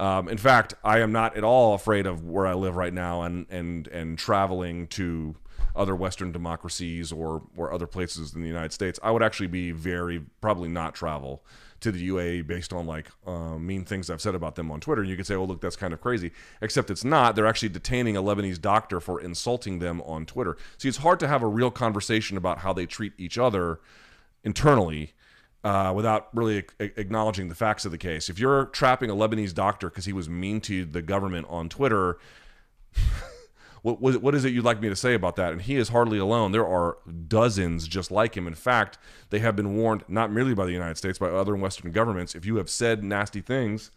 Um, 0.03 0.28
in 0.28 0.36
fact, 0.36 0.74
I 0.82 0.98
am 0.98 1.12
not 1.12 1.36
at 1.36 1.44
all 1.44 1.74
afraid 1.74 2.07
of 2.07 2.24
where 2.24 2.44
I 2.44 2.55
live 2.55 2.74
right 2.74 2.92
now 2.92 3.22
and 3.22 3.46
and 3.48 3.86
and 3.86 4.18
traveling 4.18 4.88
to 4.88 5.36
other 5.76 5.94
Western 5.94 6.32
democracies 6.32 7.12
or 7.12 7.42
or 7.57 7.72
other 7.72 7.86
places 7.86 8.34
in 8.34 8.42
the 8.42 8.48
United 8.48 8.72
States. 8.72 8.98
I 9.00 9.12
would 9.12 9.22
actually 9.22 9.46
be 9.46 9.70
very 9.70 10.20
probably 10.40 10.68
not 10.68 10.96
travel 10.96 11.44
to 11.78 11.92
the 11.92 12.09
UAE 12.09 12.48
based 12.48 12.72
on 12.72 12.84
like 12.84 13.12
uh, 13.28 13.57
mean 13.59 13.84
things 13.84 14.11
I've 14.11 14.20
said 14.20 14.34
about 14.34 14.57
them 14.57 14.72
on 14.72 14.80
Twitter. 14.80 15.03
And 15.03 15.11
you 15.11 15.16
could 15.16 15.26
say, 15.26 15.36
oh, 15.36 15.44
look, 15.44 15.61
that's 15.61 15.76
kind 15.76 15.94
of 15.94 16.00
crazy. 16.00 16.32
Except 16.61 16.90
it's 16.90 17.05
not. 17.05 17.36
They're 17.36 17.46
actually 17.46 17.68
detaining 17.68 18.16
a 18.16 18.22
Lebanese 18.24 18.61
doctor 18.61 18.98
for 18.98 19.20
insulting 19.20 19.78
them 19.78 20.00
on 20.03 20.26
Twitter. 20.26 20.57
See, 20.78 20.88
it's 20.88 20.98
hard 20.98 21.20
to 21.20 21.28
have 21.28 21.44
a 21.44 21.48
real 21.48 21.70
conversation 21.70 22.36
about 22.36 22.59
how 22.59 22.72
they 22.72 22.86
treat 22.86 23.12
each 23.18 23.38
other 23.38 23.78
internally. 24.42 25.12
Uh, 25.65 25.93
without 25.95 26.29
really 26.35 26.65
a- 26.81 27.01
acknowledging 27.01 27.49
the 27.49 27.55
facts 27.55 27.85
of 27.85 27.93
the 27.93 27.99
case. 27.99 28.29
If 28.29 28.37
you're 28.37 28.67
trapping 28.67 29.11
a 29.11 29.15
Lebanese 29.15 29.55
doctor 29.55 29.89
because 29.89 30.07
he 30.07 30.13
was 30.13 30.29
mean 30.29 30.61
to 30.63 30.85
the 30.85 31.03
government 31.03 31.47
on 31.49 31.69
Twitter, 31.69 32.19
what, 33.83 34.01
what, 34.01 34.21
what 34.23 34.35
is 34.35 34.45
it 34.45 34.53
you'd 34.53 34.65
like 34.65 34.81
me 34.81 34.89
to 34.89 34.97
say 34.97 35.15
about 35.15 35.37
that? 35.37 35.53
And 35.53 35.63
he 35.63 35.77
is 35.77 35.91
hardly 35.91 36.19
alone. 36.19 36.53
There 36.53 36.67
are 36.67 36.99
dozens 37.29 37.87
just 37.87 38.11
like 38.11 38.37
him. 38.37 38.47
In 38.47 38.55
fact, 38.55 38.99
they 39.31 39.41
have 39.41 39.57
been 39.57 39.77
warned 39.77 40.05
not 40.09 40.33
merely 40.33 40.55
by 40.55 40.65
the 40.65 40.73
United 40.73 40.97
States, 40.97 41.19
by 41.19 41.29
other 41.29 41.55
Western 41.57 41.93
governments. 41.93 42.35
If 42.35 42.45
you 42.47 42.57
have 42.57 42.71
said 42.71 43.05
nasty 43.05 43.41
things 43.41 43.91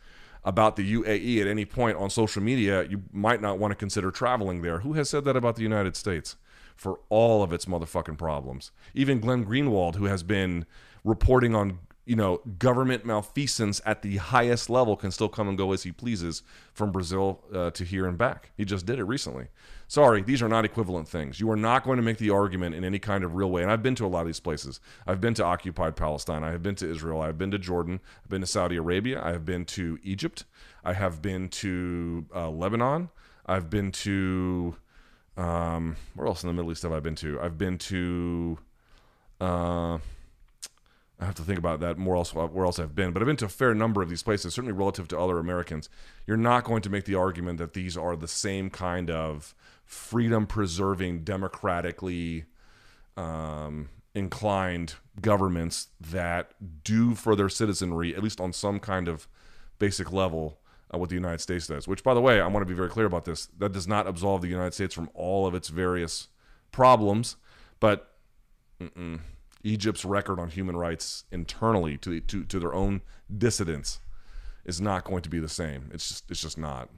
about 0.43 0.75
the 0.75 0.93
UAE 0.95 1.41
at 1.41 1.47
any 1.47 1.65
point 1.65 1.97
on 1.97 2.09
social 2.09 2.41
media, 2.41 2.83
you 2.83 3.03
might 3.11 3.41
not 3.41 3.57
want 3.57 3.71
to 3.71 3.75
consider 3.75 4.11
traveling 4.11 4.61
there. 4.61 4.79
Who 4.79 4.93
has 4.93 5.09
said 5.09 5.25
that 5.25 5.35
about 5.35 5.55
the 5.55 5.63
United 5.63 5.95
States? 5.95 6.35
For 6.75 6.99
all 7.09 7.41
of 7.41 7.53
its 7.53 7.65
motherfucking 7.65 8.17
problems. 8.17 8.71
Even 8.93 9.21
Glenn 9.21 9.45
Greenwald, 9.45 9.95
who 9.95 10.05
has 10.05 10.23
been 10.23 10.65
reporting 11.05 11.55
on 11.55 11.79
you 12.05 12.15
know, 12.15 12.39
government 12.59 13.03
malfeasance 13.03 13.81
at 13.83 14.03
the 14.03 14.17
highest 14.17 14.69
level 14.69 14.95
can 14.95 15.09
still 15.09 15.27
come 15.27 15.47
and 15.47 15.57
go 15.57 15.71
as 15.71 15.81
he 15.83 15.91
pleases 15.91 16.43
from 16.71 16.91
Brazil 16.91 17.43
uh, 17.53 17.71
to 17.71 17.83
here 17.83 18.05
and 18.05 18.15
back. 18.15 18.51
He 18.55 18.63
just 18.63 18.85
did 18.85 18.99
it 18.99 19.05
recently. 19.05 19.47
Sorry, 19.87 20.21
these 20.21 20.41
are 20.41 20.47
not 20.47 20.65
equivalent 20.65 21.07
things. 21.07 21.39
You 21.39 21.49
are 21.49 21.55
not 21.55 21.83
going 21.83 21.97
to 21.97 22.03
make 22.03 22.19
the 22.19 22.29
argument 22.29 22.75
in 22.75 22.83
any 22.83 22.99
kind 22.99 23.23
of 23.23 23.33
real 23.33 23.49
way. 23.49 23.63
And 23.63 23.71
I've 23.71 23.81
been 23.81 23.95
to 23.95 24.05
a 24.05 24.07
lot 24.07 24.21
of 24.21 24.27
these 24.27 24.39
places. 24.39 24.79
I've 25.07 25.19
been 25.19 25.33
to 25.35 25.43
occupied 25.43 25.95
Palestine. 25.95 26.43
I 26.43 26.51
have 26.51 26.61
been 26.61 26.75
to 26.75 26.89
Israel. 26.89 27.21
I've 27.21 27.39
been 27.39 27.51
to 27.51 27.59
Jordan. 27.59 27.99
I've 28.23 28.29
been 28.29 28.41
to 28.41 28.47
Saudi 28.47 28.77
Arabia. 28.77 29.21
I 29.23 29.31
have 29.31 29.45
been 29.45 29.65
to 29.65 29.97
Egypt. 30.03 30.45
I 30.83 30.93
have 30.93 31.23
been 31.23 31.49
to 31.49 32.25
uh, 32.35 32.49
Lebanon. 32.51 33.09
I've 33.47 33.71
been 33.71 33.91
to 33.91 34.75
um, 35.37 35.95
where 36.13 36.27
else 36.27 36.43
in 36.43 36.47
the 36.47 36.53
Middle 36.53 36.71
East 36.71 36.83
have 36.83 36.93
I 36.93 36.99
been 36.99 37.15
to? 37.15 37.41
I've 37.41 37.57
been 37.57 37.79
to. 37.79 38.59
Uh, 39.41 39.97
I 41.19 41.25
have 41.25 41.35
to 41.35 41.43
think 41.43 41.57
about 41.57 41.79
that 41.79 41.97
more. 41.97 42.17
Else, 42.17 42.33
where 42.33 42.65
else 42.65 42.77
I've 42.77 42.95
been, 42.95 43.13
but 43.13 43.21
I've 43.21 43.27
been 43.27 43.37
to 43.37 43.45
a 43.45 43.49
fair 43.49 43.73
number 43.73 44.01
of 44.01 44.09
these 44.09 44.23
places. 44.23 44.53
Certainly 44.53 44.73
relative 44.73 45.07
to 45.09 45.19
other 45.19 45.39
Americans, 45.39 45.89
you're 46.27 46.35
not 46.35 46.65
going 46.65 46.81
to 46.81 46.89
make 46.89 47.05
the 47.05 47.15
argument 47.15 47.57
that 47.59 47.73
these 47.73 47.95
are 47.95 48.15
the 48.15 48.27
same 48.27 48.69
kind 48.69 49.09
of 49.09 49.55
freedom-preserving, 49.85 51.23
democratically 51.23 52.45
um, 53.15 53.89
inclined 54.13 54.95
governments 55.21 55.87
that 56.01 56.51
do 56.83 57.15
for 57.15 57.35
their 57.35 57.49
citizenry, 57.49 58.13
at 58.13 58.21
least 58.21 58.41
on 58.41 58.51
some 58.51 58.79
kind 58.79 59.07
of 59.07 59.27
basic 59.79 60.11
level, 60.11 60.59
uh, 60.93 60.97
what 60.97 61.09
the 61.09 61.15
United 61.15 61.39
States 61.39 61.67
does. 61.67 61.87
Which, 61.87 62.03
by 62.03 62.13
the 62.13 62.21
way, 62.21 62.41
I 62.41 62.47
want 62.47 62.61
to 62.61 62.69
be 62.69 62.75
very 62.75 62.89
clear 62.89 63.05
about 63.05 63.23
this. 63.23 63.47
That 63.57 63.71
does 63.71 63.87
not 63.87 64.05
absolve 64.05 64.41
the 64.41 64.49
United 64.49 64.73
States 64.73 64.93
from 64.93 65.09
all 65.13 65.47
of 65.47 65.55
its 65.55 65.69
various 65.69 66.27
problems, 66.73 67.37
but. 67.79 68.11
Mm-mm 68.81 69.21
Egypt's 69.65 70.05
record 70.05 70.39
on 70.39 70.49
human 70.49 70.77
rights 70.77 71.23
internally 71.31 71.97
to, 71.97 72.19
to, 72.21 72.43
to 72.43 72.59
their 72.59 72.73
own 72.73 73.01
dissidents 73.35 73.99
is 74.63 74.79
not 74.79 75.03
going 75.03 75.23
to 75.23 75.29
be 75.29 75.39
the 75.39 75.49
same. 75.49 75.89
It's 75.91 76.07
just 76.07 76.29
it's 76.29 76.41
just 76.41 76.57
not. 76.57 76.89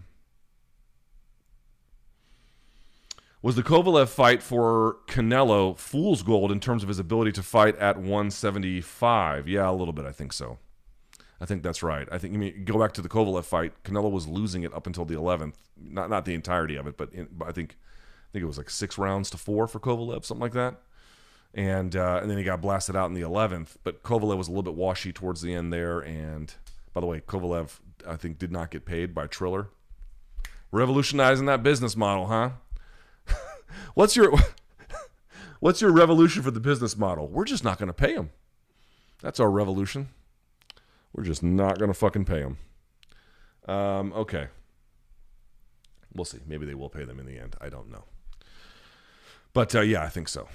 Was 3.42 3.56
the 3.56 3.64
Kovalev 3.64 4.10
fight 4.10 4.44
for 4.44 4.98
Canelo 5.08 5.78
fool's 5.78 6.24
gold 6.24 6.52
in 6.52 6.60
terms 6.60 6.84
of 6.84 6.90
his 6.90 7.00
ability 7.00 7.32
to 7.34 7.44
fight 7.44 7.78
at 7.78 7.98
175? 7.98 9.48
Yeah, 9.48 9.70
a 9.70 9.72
little 9.72 9.94
bit. 9.94 10.06
I 10.06 10.12
think 10.12 10.34
so. 10.34 10.58
I 11.40 11.46
think 11.46 11.64
that's 11.64 11.84
right. 11.84 12.08
I 12.12 12.18
think 12.18 12.34
you 12.34 12.40
mean 12.40 12.66
go 12.66 12.80
back 12.80 12.94
to 12.94 13.02
the 13.02 13.10
Kovalev 13.10 13.46
fight. 13.46 13.72
Canelo 13.84 14.12
was 14.12 14.28
losing 14.28 14.64
it 14.64 14.74
up 14.74 14.88
until 14.88 15.06
the 15.06 15.16
11th. 15.16 15.54
Not 15.80 16.10
not 16.10 16.26
the 16.26 16.34
entirety 16.34 16.76
of 16.76 16.86
it, 16.88 16.98
but, 16.98 17.14
in, 17.14 17.30
but 17.32 17.48
I 17.48 17.52
think 17.54 17.78
I 18.30 18.30
think 18.34 18.44
it 18.44 18.48
was 18.48 18.58
like 18.58 18.70
six 18.70 18.98
rounds 18.98 19.30
to 19.30 19.38
four 19.38 19.68
for 19.68 19.80
Kovalev, 19.80 20.26
something 20.26 20.42
like 20.42 20.54
that 20.54 20.82
and 21.58 21.96
uh, 21.96 22.20
and 22.22 22.30
then 22.30 22.38
he 22.38 22.44
got 22.44 22.62
blasted 22.62 22.96
out 22.96 23.08
in 23.08 23.16
the 23.16 23.22
11th. 23.22 23.78
But 23.84 24.04
Kovalev 24.04 24.38
was 24.38 24.48
a 24.48 24.52
little 24.52 24.64
bit 24.64 24.76
washy 24.76 25.12
towards 25.12 25.42
the 25.42 25.54
end 25.54 25.74
there. 25.74 26.00
And 26.00 26.54
by 26.94 27.02
the 27.02 27.08
way, 27.08 27.20
Kovalev 27.20 27.80
I 28.08 28.16
think 28.16 28.38
did 28.38 28.52
not 28.52 28.70
get 28.70 28.86
paid 28.86 29.14
by 29.14 29.26
Triller. 29.26 29.70
Revolutionizing 30.72 31.48
that 31.48 31.64
business 31.64 31.98
model, 31.98 32.28
huh? 32.28 32.52
what's 33.96 34.16
your 34.16 34.32
what's 35.60 35.82
your 35.82 35.92
revolution 35.92 36.44
for 36.44 36.52
the 36.52 36.60
business 36.60 36.96
model? 36.96 37.28
We're 37.28 37.46
just 37.46 37.64
not 37.64 37.80
going 37.80 37.88
to 37.88 37.94
pay 37.94 38.14
him. 38.14 38.30
That's 39.22 39.40
our 39.40 39.50
revolution. 39.50 40.10
We're 41.12 41.24
just 41.24 41.42
not 41.42 41.80
going 41.80 41.90
to 41.90 41.98
fucking 41.98 42.26
pay 42.26 42.42
him. 42.42 42.58
Um, 43.68 44.14
okay. 44.14 44.50
We'll 46.14 46.26
see. 46.26 46.40
Maybe 46.46 46.68
they 46.68 46.76
will 46.76 46.90
pay 46.90 47.04
them 47.04 47.20
in 47.20 47.26
the 47.26 47.40
end. 47.40 47.56
I 47.60 47.70
don't 47.70 47.90
know. 47.90 48.04
But 49.54 49.74
uh, 49.74 49.82
yeah, 49.82 50.04
I 50.04 50.10
think 50.10 50.28
so. 50.28 50.48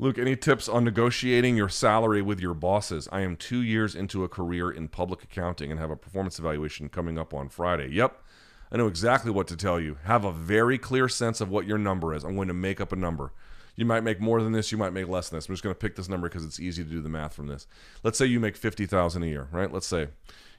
Luke, 0.00 0.16
any 0.16 0.36
tips 0.36 0.68
on 0.68 0.84
negotiating 0.84 1.56
your 1.56 1.68
salary 1.68 2.22
with 2.22 2.38
your 2.38 2.54
bosses? 2.54 3.08
I 3.10 3.22
am 3.22 3.34
two 3.34 3.62
years 3.62 3.96
into 3.96 4.22
a 4.22 4.28
career 4.28 4.70
in 4.70 4.86
public 4.86 5.24
accounting 5.24 5.72
and 5.72 5.80
have 5.80 5.90
a 5.90 5.96
performance 5.96 6.38
evaluation 6.38 6.88
coming 6.88 7.18
up 7.18 7.34
on 7.34 7.48
Friday. 7.48 7.88
Yep, 7.90 8.22
I 8.70 8.76
know 8.76 8.86
exactly 8.86 9.32
what 9.32 9.48
to 9.48 9.56
tell 9.56 9.80
you. 9.80 9.98
Have 10.04 10.24
a 10.24 10.30
very 10.30 10.78
clear 10.78 11.08
sense 11.08 11.40
of 11.40 11.48
what 11.48 11.66
your 11.66 11.78
number 11.78 12.14
is. 12.14 12.22
I'm 12.22 12.36
going 12.36 12.46
to 12.46 12.54
make 12.54 12.80
up 12.80 12.92
a 12.92 12.96
number. 12.96 13.32
You 13.74 13.86
might 13.86 14.04
make 14.04 14.20
more 14.20 14.40
than 14.40 14.52
this, 14.52 14.70
you 14.70 14.78
might 14.78 14.92
make 14.92 15.08
less 15.08 15.30
than 15.30 15.38
this. 15.38 15.48
I'm 15.48 15.54
just 15.56 15.64
going 15.64 15.74
to 15.74 15.78
pick 15.78 15.96
this 15.96 16.08
number 16.08 16.28
because 16.28 16.44
it's 16.44 16.60
easy 16.60 16.84
to 16.84 16.90
do 16.90 17.00
the 17.00 17.08
math 17.08 17.34
from 17.34 17.48
this. 17.48 17.66
Let's 18.04 18.18
say 18.18 18.26
you 18.26 18.38
make 18.38 18.56
50,000 18.56 19.24
a 19.24 19.26
year, 19.26 19.48
right? 19.50 19.72
Let's 19.72 19.88
say 19.88 20.10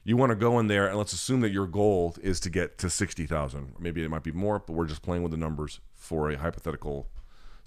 you 0.04 0.18
want 0.18 0.32
to 0.32 0.36
go 0.36 0.60
in 0.60 0.68
there 0.68 0.88
and 0.88 0.98
let's 0.98 1.14
assume 1.14 1.40
that 1.42 1.52
your 1.52 1.68
goal 1.68 2.14
is 2.22 2.42
to 2.42 2.50
get 2.50 2.78
to 2.80 2.90
60,000. 2.90 3.76
Maybe 3.80 4.04
it 4.04 4.10
might 4.10 4.24
be 4.24 4.34
more, 4.34 4.60
but 4.60 4.74
we're 4.74 4.86
just 4.86 5.02
playing 5.02 5.24
with 5.24 5.32
the 5.32 5.38
numbers 5.38 5.80
for 5.96 6.30
a 6.30 6.38
hypothetical 6.38 7.08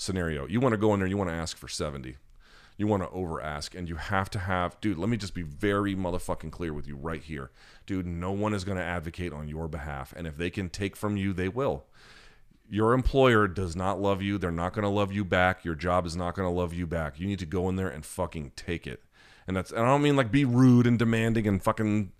scenario. 0.02 0.46
You 0.46 0.60
want 0.60 0.72
to 0.72 0.78
go 0.78 0.92
in 0.94 1.00
there, 1.00 1.08
you 1.08 1.16
want 1.16 1.30
to 1.30 1.34
ask 1.34 1.56
for 1.56 1.68
70. 1.68 2.16
You 2.76 2.86
want 2.86 3.02
to 3.02 3.10
over 3.10 3.40
ask, 3.40 3.74
and 3.74 3.88
you 3.88 3.96
have 3.96 4.30
to 4.30 4.38
have, 4.38 4.80
dude, 4.80 4.98
let 4.98 5.08
me 5.08 5.16
just 5.16 5.34
be 5.34 5.42
very 5.42 5.94
motherfucking 5.94 6.50
clear 6.50 6.72
with 6.72 6.86
you 6.86 6.96
right 6.96 7.22
here. 7.22 7.50
Dude, 7.86 8.06
no 8.06 8.32
one 8.32 8.54
is 8.54 8.64
going 8.64 8.78
to 8.78 8.84
advocate 8.84 9.32
on 9.32 9.46
your 9.46 9.68
behalf. 9.68 10.12
And 10.16 10.26
if 10.26 10.36
they 10.36 10.50
can 10.50 10.68
take 10.68 10.96
from 10.96 11.16
you, 11.16 11.32
they 11.32 11.48
will. 11.48 11.84
Your 12.68 12.94
employer 12.94 13.46
does 13.46 13.76
not 13.76 14.00
love 14.00 14.22
you. 14.22 14.38
They're 14.38 14.50
not 14.50 14.72
going 14.72 14.84
to 14.84 14.88
love 14.88 15.12
you 15.12 15.24
back. 15.24 15.64
Your 15.64 15.74
job 15.74 16.06
is 16.06 16.16
not 16.16 16.34
going 16.34 16.48
to 16.48 16.54
love 16.54 16.72
you 16.72 16.86
back. 16.86 17.20
You 17.20 17.26
need 17.26 17.38
to 17.40 17.46
go 17.46 17.68
in 17.68 17.76
there 17.76 17.88
and 17.88 18.04
fucking 18.04 18.52
take 18.56 18.86
it. 18.86 19.02
And 19.46 19.56
that's, 19.56 19.70
and 19.70 19.80
I 19.80 19.86
don't 19.86 20.02
mean 20.02 20.16
like 20.16 20.32
be 20.32 20.44
rude 20.44 20.86
and 20.86 20.98
demanding 20.98 21.46
and 21.46 21.62
fucking 21.62 22.12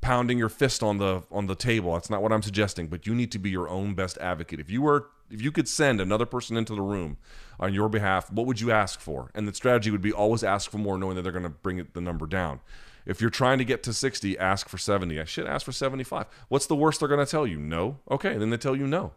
pounding 0.00 0.38
your 0.38 0.48
fist 0.48 0.82
on 0.82 0.98
the 0.98 1.22
on 1.30 1.46
the 1.46 1.54
table. 1.54 1.94
That's 1.94 2.10
not 2.10 2.22
what 2.22 2.32
I'm 2.32 2.42
suggesting, 2.42 2.86
but 2.86 3.06
you 3.06 3.14
need 3.14 3.32
to 3.32 3.38
be 3.38 3.50
your 3.50 3.68
own 3.68 3.94
best 3.94 4.18
advocate. 4.18 4.60
If 4.60 4.70
you 4.70 4.82
were 4.82 5.08
if 5.30 5.42
you 5.42 5.52
could 5.52 5.68
send 5.68 6.00
another 6.00 6.26
person 6.26 6.56
into 6.56 6.74
the 6.74 6.82
room 6.82 7.16
on 7.60 7.74
your 7.74 7.88
behalf, 7.88 8.32
what 8.32 8.46
would 8.46 8.60
you 8.60 8.70
ask 8.70 9.00
for? 9.00 9.30
And 9.34 9.46
the 9.46 9.54
strategy 9.54 9.90
would 9.90 10.02
be 10.02 10.12
always 10.12 10.44
ask 10.44 10.70
for 10.70 10.78
more, 10.78 10.98
knowing 10.98 11.16
that 11.16 11.22
they're 11.22 11.32
going 11.32 11.44
to 11.44 11.48
bring 11.48 11.86
the 11.92 12.00
number 12.00 12.26
down. 12.26 12.60
If 13.06 13.20
you're 13.20 13.30
trying 13.30 13.58
to 13.58 13.64
get 13.64 13.82
to 13.84 13.92
60, 13.92 14.38
ask 14.38 14.68
for 14.68 14.78
70. 14.78 15.18
I 15.18 15.24
should 15.24 15.46
ask 15.46 15.64
for 15.64 15.72
75. 15.72 16.26
What's 16.48 16.66
the 16.66 16.76
worst 16.76 17.00
they're 17.00 17.08
going 17.08 17.24
to 17.24 17.30
tell 17.30 17.46
you? 17.46 17.58
No. 17.58 17.98
Okay, 18.10 18.36
then 18.36 18.50
they 18.50 18.58
tell 18.58 18.76
you 18.76 18.86
no. 18.86 19.12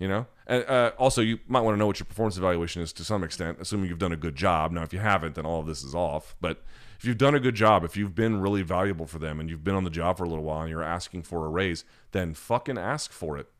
You 0.00 0.08
know, 0.08 0.26
and 0.46 0.64
uh, 0.64 0.92
also 0.96 1.20
you 1.20 1.40
might 1.46 1.60
want 1.60 1.74
to 1.74 1.78
know 1.78 1.86
what 1.86 2.00
your 2.00 2.06
performance 2.06 2.38
evaluation 2.38 2.80
is 2.80 2.90
to 2.94 3.04
some 3.04 3.22
extent, 3.22 3.58
assuming 3.60 3.90
you've 3.90 3.98
done 3.98 4.12
a 4.12 4.16
good 4.16 4.34
job. 4.34 4.72
Now, 4.72 4.82
if 4.82 4.94
you 4.94 4.98
haven't, 4.98 5.34
then 5.34 5.44
all 5.44 5.60
of 5.60 5.66
this 5.66 5.84
is 5.84 5.94
off. 5.94 6.34
But 6.40 6.64
if 6.98 7.04
you've 7.04 7.18
done 7.18 7.34
a 7.34 7.40
good 7.40 7.54
job, 7.54 7.84
if 7.84 7.98
you've 7.98 8.14
been 8.14 8.40
really 8.40 8.62
valuable 8.62 9.06
for 9.06 9.18
them 9.18 9.38
and 9.38 9.50
you've 9.50 9.62
been 9.62 9.74
on 9.74 9.84
the 9.84 9.90
job 9.90 10.16
for 10.16 10.24
a 10.24 10.28
little 10.28 10.44
while 10.44 10.62
and 10.62 10.70
you're 10.70 10.82
asking 10.82 11.24
for 11.24 11.44
a 11.44 11.50
raise, 11.50 11.84
then 12.12 12.32
fucking 12.32 12.78
ask 12.78 13.12
for 13.12 13.36
it 13.36 13.52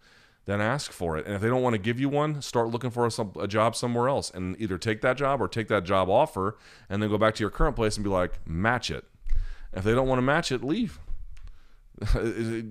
then 0.47 0.61
ask 0.61 0.93
for 0.93 1.17
it. 1.17 1.27
And 1.27 1.35
if 1.35 1.41
they 1.41 1.49
don't 1.49 1.63
want 1.63 1.75
to 1.75 1.79
give 1.79 2.01
you 2.01 2.09
one, 2.09 2.41
start 2.43 2.69
looking 2.69 2.91
for 2.91 3.07
a, 3.07 3.41
a, 3.41 3.47
job 3.47 3.77
somewhere 3.77 4.09
else 4.09 4.31
and 4.31 4.61
either 4.61 4.79
take 4.79 5.01
that 5.03 5.17
job 5.17 5.41
or 5.41 5.49
take 5.49 5.69
that 5.69 5.85
job 5.85 6.09
offer 6.09 6.57
and 6.89 7.03
then 7.03 7.11
go 7.11 7.19
back 7.19 7.35
to 7.37 7.43
your 7.43 7.51
current 7.51 7.77
place 7.77 7.97
and 7.97 8.05
be 8.05 8.11
like, 8.11 8.41
match 8.47 8.91
it. 8.91 9.05
If 9.73 9.85
they 9.85 9.95
don't 9.95 10.09
want 10.09 10.19
to 10.19 10.23
match 10.23 10.51
it, 10.51 10.65
leave. 10.65 10.99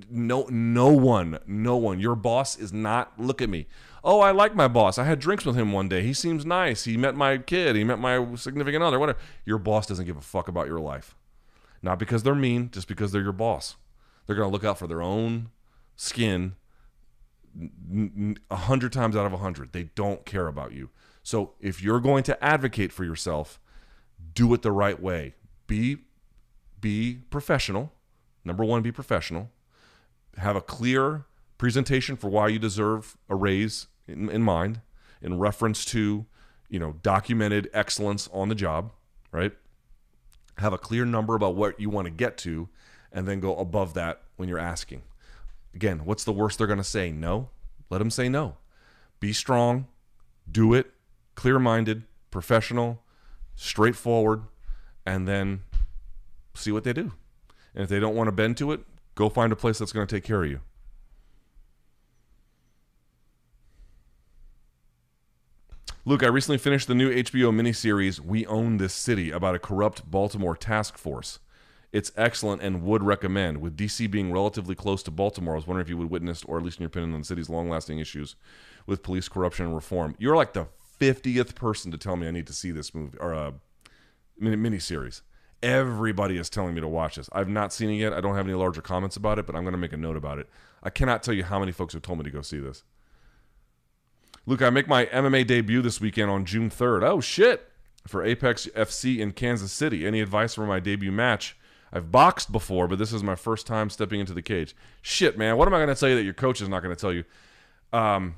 no, 0.10 0.48
no 0.50 0.88
one, 0.90 1.40
no 1.46 1.78
one. 1.78 2.00
Your 2.00 2.16
boss 2.16 2.58
is 2.58 2.74
not. 2.74 3.20
Look 3.20 3.42
at 3.42 3.50
me. 3.50 3.68
Oh, 4.04 4.22
I 4.22 4.32
like 4.32 4.56
my 4.56 4.68
boss. 4.68 4.98
I 4.98 5.04
had 5.04 5.20
drinks 5.20 5.46
with 5.46 5.56
him 5.56 5.72
one 5.72 5.88
day. 5.88 6.02
He 6.02 6.14
seems 6.14 6.46
nice. 6.46 6.86
He 6.86 6.98
met 6.98 7.16
my 7.16 7.38
kid. 7.38 7.76
He 7.76 7.84
met 7.84 8.00
my 8.00 8.36
significant 8.36 8.84
other. 8.84 8.98
Whatever. 8.98 9.20
Your 9.46 9.60
boss 9.60 9.86
doesn't 9.86 10.06
give 10.06 10.18
a 10.18 10.22
fuck 10.22 10.48
about 10.48 10.68
your 10.68 10.80
life. 10.80 11.16
Not 11.82 12.00
because 12.00 12.24
they're 12.24 12.36
mean, 12.36 12.72
just 12.72 12.88
because 12.88 13.12
they're 13.12 13.22
your 13.22 13.32
boss. 13.32 13.76
They're 14.26 14.36
to 14.36 14.48
look 14.48 14.64
out 14.64 14.80
for 14.80 14.88
their 14.88 15.02
own 15.02 15.50
skin 15.96 16.56
a 18.50 18.56
hundred 18.56 18.94
times 18.94 19.16
out 19.16 19.26
of 19.26 19.34
a 19.34 19.38
hundred, 19.38 19.74
they 19.74 19.84
don't 19.96 20.26
care 20.26 20.48
about 20.48 20.72
you. 20.74 20.90
So 21.24 21.54
if 21.60 21.82
you're 21.82 22.00
going 22.00 22.24
to 22.24 22.44
advocate 22.44 22.92
for 22.92 23.04
yourself, 23.04 23.60
do 24.34 24.54
it 24.54 24.62
the 24.62 24.72
right 24.72 25.02
way. 25.02 25.36
Be 25.68 25.98
be 26.80 27.20
professional. 27.30 27.92
Number 28.46 28.64
one, 28.64 28.82
be 28.82 28.92
professional. 28.92 29.50
Have 30.38 30.56
a 30.56 30.62
clear 30.62 31.26
presentation 31.58 32.16
for 32.16 32.30
why 32.30 32.48
you 32.48 32.58
deserve 32.58 33.18
a 33.28 33.36
raise 33.36 33.88
in, 34.08 34.30
in 34.30 34.42
mind, 34.42 34.82
in 35.22 35.38
reference 35.38 35.84
to, 35.86 36.26
you 36.70 36.80
know, 36.80 36.96
documented 37.04 37.70
excellence 37.74 38.30
on 38.32 38.48
the 38.48 38.56
job, 38.56 38.92
right? 39.32 39.52
Have 40.58 40.72
a 40.72 40.78
clear 40.78 41.06
number 41.06 41.36
about 41.36 41.56
what 41.56 41.80
you 41.80 41.90
want 41.90 42.06
to 42.06 42.12
get 42.12 42.38
to, 42.40 42.70
and 43.12 43.28
then 43.28 43.40
go 43.40 43.56
above 43.58 43.94
that 43.96 44.22
when 44.38 44.48
you're 44.48 44.58
asking. 44.58 45.02
Again, 45.74 46.06
what's 46.06 46.24
the 46.24 46.34
worst 46.34 46.58
they're 46.58 46.68
going 46.68 46.78
to 46.78 46.84
say? 46.84 47.12
No. 47.12 47.50
Let 47.90 48.00
them 48.00 48.12
say 48.12 48.30
no. 48.30 48.58
Be 49.20 49.34
strong, 49.34 49.88
do 50.50 50.74
it, 50.74 50.92
clear 51.36 51.60
minded, 51.60 52.04
professional, 52.32 53.02
straightforward, 53.56 54.44
and 55.06 55.28
then 55.28 55.62
see 56.54 56.72
what 56.72 56.84
they 56.84 56.94
do. 56.94 57.14
And 57.74 57.84
if 57.84 57.90
they 57.90 58.00
don't 58.00 58.16
want 58.16 58.28
to 58.28 58.32
bend 58.32 58.58
to 58.58 58.72
it, 58.72 58.82
go 59.16 59.30
find 59.30 59.52
a 59.52 59.56
place 59.56 59.80
that's 59.80 59.92
going 59.92 60.06
to 60.06 60.16
take 60.16 60.24
care 60.24 60.44
of 60.44 60.50
you. 60.50 60.62
Luke, 66.06 66.24
I 66.24 66.28
recently 66.28 66.58
finished 66.58 66.88
the 66.88 66.96
new 66.96 67.14
HBO 67.14 67.54
miniseries 67.54 68.20
We 68.20 68.46
Own 68.48 68.78
This 68.78 68.94
City 68.94 69.32
about 69.32 69.54
a 69.54 69.60
corrupt 69.60 70.10
Baltimore 70.10 70.56
task 70.56 70.98
force. 70.98 71.40
It's 71.92 72.12
excellent 72.16 72.62
and 72.62 72.84
would 72.84 73.04
recommend. 73.04 73.62
With 73.62 73.76
DC 73.76 74.10
being 74.12 74.32
relatively 74.32 74.76
close 74.76 75.02
to 75.04 75.12
Baltimore, 75.12 75.56
I 75.56 75.58
was 75.58 75.66
wondering 75.66 75.86
if 75.86 75.90
you 75.90 75.98
would 75.98 76.12
witness, 76.12 76.44
or 76.44 76.58
at 76.58 76.64
least 76.64 76.78
in 76.78 76.84
your 76.84 76.88
opinion, 76.88 77.14
on 77.14 77.22
the 77.22 77.26
city's 77.26 77.50
long-lasting 77.50 77.98
issues 77.98 78.36
with 78.86 79.02
police 79.02 79.28
corruption 79.28 79.66
and 79.66 79.76
reform. 79.76 80.16
You're 80.20 80.36
like 80.36 80.54
the 80.54 80.68
fiftieth 80.98 81.56
person 81.56 81.92
to 81.92 81.98
tell 81.98 82.16
me 82.16 82.28
I 82.28 82.32
need 82.32 82.48
to 82.48 82.54
see 82.54 82.72
this 82.72 82.94
movie 82.94 83.18
or 83.20 83.34
a 83.34 83.54
mini 84.38 84.58
miniseries. 84.58 85.22
Everybody 85.62 86.38
is 86.38 86.50
telling 86.50 86.76
me 86.76 86.82
to 86.82 86.88
watch 86.88 87.16
this. 87.16 87.30
I've 87.34 87.50
not 87.50 87.74
seen 87.74 87.90
it 87.90 87.96
yet. 87.96 88.14
I 88.14 88.22
don't 88.22 88.36
have 88.36 88.46
any 88.46 88.56
larger 88.56 88.82
comments 88.82 89.18
about 89.18 89.40
it, 89.40 89.46
but 89.46 89.56
I'm 89.56 89.64
going 89.64 89.74
to 89.74 89.80
make 89.80 89.92
a 89.92 89.98
note 89.98 90.16
about 90.16 90.40
it. 90.40 90.48
I 90.82 90.90
cannot 90.90 91.24
tell 91.24 91.34
you 91.34 91.44
how 91.44 91.60
many 91.60 91.72
folks 91.72 91.94
have 91.94 92.02
told 92.02 92.20
me 92.20 92.24
to 92.24 92.30
go 92.30 92.42
see 92.42 92.60
this. 92.60 92.84
Luke, 94.46 94.62
I 94.62 94.70
make 94.70 94.88
my 94.88 95.06
MMA 95.08 95.46
debut 95.46 95.82
this 95.82 96.00
weekend 96.00 96.32
on 96.32 96.46
June 96.46 96.70
3rd. 96.70 97.04
Oh, 97.04 97.20
shit. 97.20 97.70
For 98.08 98.24
Apex 98.24 98.68
FC 98.68 99.20
in 99.20 99.34
Kansas 99.34 99.74
City. 99.74 100.08
Any 100.08 100.22
advice 100.22 100.54
for 100.54 100.66
my 100.66 100.80
debut 100.80 101.12
match? 101.12 101.58
I've 101.92 102.12
boxed 102.12 102.52
before, 102.52 102.88
but 102.88 103.00
this 103.00 103.12
is 103.14 103.24
my 103.24 103.36
first 103.36 103.66
time 103.66 103.90
stepping 103.90 104.20
into 104.20 104.34
the 104.34 104.42
cage. 104.42 104.76
Shit, 105.02 105.38
man. 105.38 105.58
What 105.58 105.68
am 105.68 105.74
I 105.74 105.78
going 105.78 105.90
to 105.90 105.96
tell 105.96 106.10
you 106.10 106.16
that 106.16 106.24
your 106.24 106.34
coach 106.34 106.62
is 106.62 106.70
not 106.70 106.82
going 106.84 106.96
to 106.96 107.00
tell 107.00 107.14
you? 107.14 107.24
Um, 107.92 108.36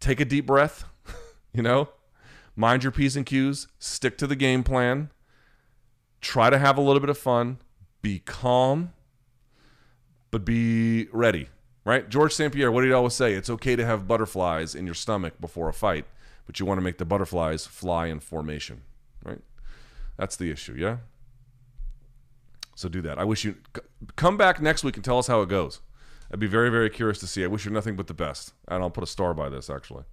take 0.00 0.20
a 0.20 0.24
deep 0.24 0.46
breath, 0.46 0.84
you 1.52 1.62
know? 1.62 1.88
Mind 2.56 2.82
your 2.82 2.92
P's 2.92 3.16
and 3.16 3.26
Q's. 3.26 3.68
Stick 3.78 4.18
to 4.18 4.26
the 4.26 4.36
game 4.36 4.62
plan. 4.62 5.10
Try 6.20 6.50
to 6.50 6.58
have 6.58 6.76
a 6.78 6.80
little 6.80 7.00
bit 7.00 7.10
of 7.10 7.18
fun. 7.18 7.58
Be 8.02 8.20
calm, 8.20 8.92
but 10.30 10.44
be 10.44 11.08
ready 11.12 11.48
right? 11.84 12.08
George 12.08 12.32
St. 12.32 12.52
Pierre, 12.52 12.70
what 12.70 12.82
did 12.82 12.88
he 12.88 12.92
always 12.92 13.14
say? 13.14 13.34
It's 13.34 13.50
okay 13.50 13.76
to 13.76 13.84
have 13.84 14.06
butterflies 14.06 14.74
in 14.74 14.86
your 14.86 14.94
stomach 14.94 15.34
before 15.40 15.68
a 15.68 15.72
fight, 15.72 16.04
but 16.46 16.60
you 16.60 16.66
want 16.66 16.78
to 16.78 16.84
make 16.84 16.98
the 16.98 17.04
butterflies 17.04 17.66
fly 17.66 18.06
in 18.06 18.20
formation, 18.20 18.82
right? 19.24 19.40
That's 20.16 20.36
the 20.36 20.50
issue, 20.50 20.74
yeah? 20.74 20.98
So 22.80 22.88
do 22.88 23.02
that. 23.02 23.18
I 23.18 23.24
wish 23.24 23.44
you 23.44 23.56
come 24.16 24.38
back 24.38 24.62
next 24.62 24.82
week 24.84 24.96
and 24.96 25.04
tell 25.04 25.18
us 25.18 25.26
how 25.26 25.42
it 25.42 25.50
goes. 25.50 25.80
I'd 26.32 26.40
be 26.40 26.46
very, 26.46 26.70
very 26.70 26.88
curious 26.88 27.18
to 27.18 27.26
see. 27.26 27.44
I 27.44 27.46
wish 27.46 27.66
you 27.66 27.70
nothing 27.70 27.94
but 27.94 28.06
the 28.06 28.14
best. 28.14 28.54
And 28.68 28.82
I'll 28.82 28.88
put 28.90 29.04
a 29.04 29.06
star 29.06 29.34
by 29.34 29.50
this, 29.50 29.68
actually. 29.68 30.04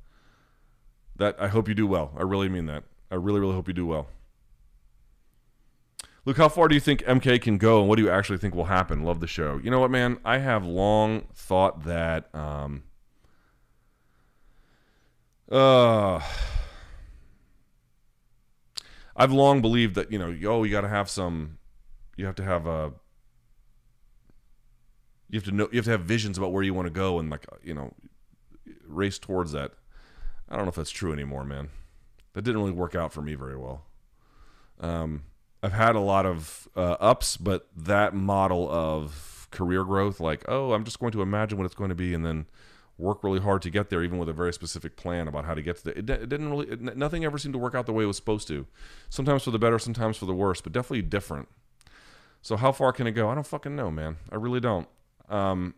That 1.16 1.38
I 1.40 1.48
hope 1.48 1.70
you 1.70 1.74
do 1.74 1.88
well. 1.88 2.12
I 2.18 2.24
really 2.24 2.50
mean 2.50 2.66
that. 2.66 2.84
I 3.10 3.16
really, 3.16 3.40
really 3.40 3.54
hope 3.54 3.70
you 3.70 3.74
do 3.74 3.86
well. 3.86 4.10
Luke, 6.26 6.36
how 6.36 6.50
far 6.50 6.68
do 6.68 6.76
you 6.76 6.82
think 6.82 7.04
MK 7.04 7.42
can 7.42 7.58
go, 7.58 7.80
and 7.80 7.88
what 7.88 7.96
do 7.96 8.02
you 8.04 8.10
actually 8.10 8.38
think 8.38 8.54
will 8.54 8.66
happen? 8.66 9.04
Love 9.04 9.22
the 9.22 9.28
show. 9.28 9.62
You 9.64 9.72
know 9.72 9.80
what, 9.80 9.90
man? 9.90 10.20
I 10.26 10.40
have 10.40 10.66
long 10.66 11.28
thought 11.34 11.86
that. 11.86 12.28
Um, 12.36 12.84
uh, 15.50 16.20
I've 19.16 19.32
long 19.32 19.62
believed 19.62 19.96
that 19.96 20.12
you 20.12 20.20
know, 20.20 20.36
oh, 20.52 20.64
you 20.64 20.72
got 20.72 20.82
to 20.82 20.90
have 20.90 21.10
some, 21.10 21.57
you 22.18 22.26
have 22.26 22.36
to 22.36 22.44
have 22.44 22.68
a, 22.68 22.92
you 25.30 25.40
have 25.40 25.46
to 25.46 25.52
know, 25.52 25.70
you 25.72 25.78
have 25.78 25.86
to 25.86 25.92
have 25.92 26.02
visions 26.02 26.38
about 26.38 26.52
where 26.52 26.64
you 26.64 26.74
want 26.74 26.88
to 26.88 26.94
go, 26.94 27.20
and 27.20 27.30
like 27.30 27.46
you 27.64 27.74
know, 27.74 27.94
race 28.86 29.18
towards 29.18 29.54
that. 29.54 29.72
I 30.50 30.56
don't 30.56 30.66
know 30.66 30.70
if 30.70 30.76
that's 30.76 30.92
true 30.92 31.14
anymore, 31.14 31.46
man. 31.46 31.70
That 32.34 32.42
didn't 32.44 32.60
really 32.60 32.72
work 32.72 32.96
out 32.96 33.14
for 33.14 33.22
me 33.22 33.36
very 33.36 33.58
well. 33.58 33.86
Um, 34.80 35.24
I've 35.64 35.74
had 35.74 35.96
a 35.96 36.00
lot 36.00 36.26
of 36.26 36.68
uh, 36.76 36.96
ups, 37.00 37.38
but 37.38 37.68
that 37.76 38.14
model 38.14 38.70
of 38.70 39.48
career 39.52 39.84
growth, 39.84 40.20
like, 40.20 40.46
oh, 40.48 40.74
I'm 40.74 40.84
just 40.84 41.00
going 41.00 41.12
to 41.14 41.22
imagine 41.22 41.58
what 41.58 41.66
it's 41.66 41.76
going 41.76 41.90
to 41.90 41.96
be 41.96 42.14
and 42.14 42.26
then 42.26 42.46
work 42.98 43.24
really 43.24 43.40
hard 43.40 43.62
to 43.64 43.70
get 43.70 43.90
there, 43.90 44.04
even 44.04 44.18
with 44.18 44.30
a 44.30 44.34
very 44.34 44.54
specific 44.54 44.96
plan 44.96 45.28
about 45.28 45.46
how 45.46 45.54
to 45.54 45.62
get 45.62 45.78
to 45.78 45.90
it. 45.90 45.98
It, 45.98 46.06
didn't 46.30 46.50
really, 46.50 46.68
it, 46.70 46.98
nothing 46.98 47.26
ever 47.26 47.38
seemed 47.38 47.54
to 47.54 47.60
work 47.60 47.76
out 47.76 47.86
the 47.86 47.94
way 47.94 48.04
it 48.04 48.08
was 48.08 48.18
supposed 48.18 48.48
to. 48.50 48.66
Sometimes 49.10 49.44
for 49.44 49.52
the 49.52 49.60
better, 49.60 49.80
sometimes 49.80 50.18
for 50.18 50.26
the 50.26 50.34
worse, 50.34 50.62
but 50.62 50.74
definitely 50.74 51.04
different. 51.04 51.48
So 52.48 52.56
how 52.56 52.72
far 52.72 52.94
can 52.94 53.08
it 53.08 53.12
go? 53.12 53.30
I 53.30 53.36
don't 53.36 53.46
fucking 53.46 53.76
know, 53.76 53.92
man. 53.92 54.16
I 54.32 54.36
really 54.36 54.62
don't. 54.62 54.88
Um, 55.28 55.74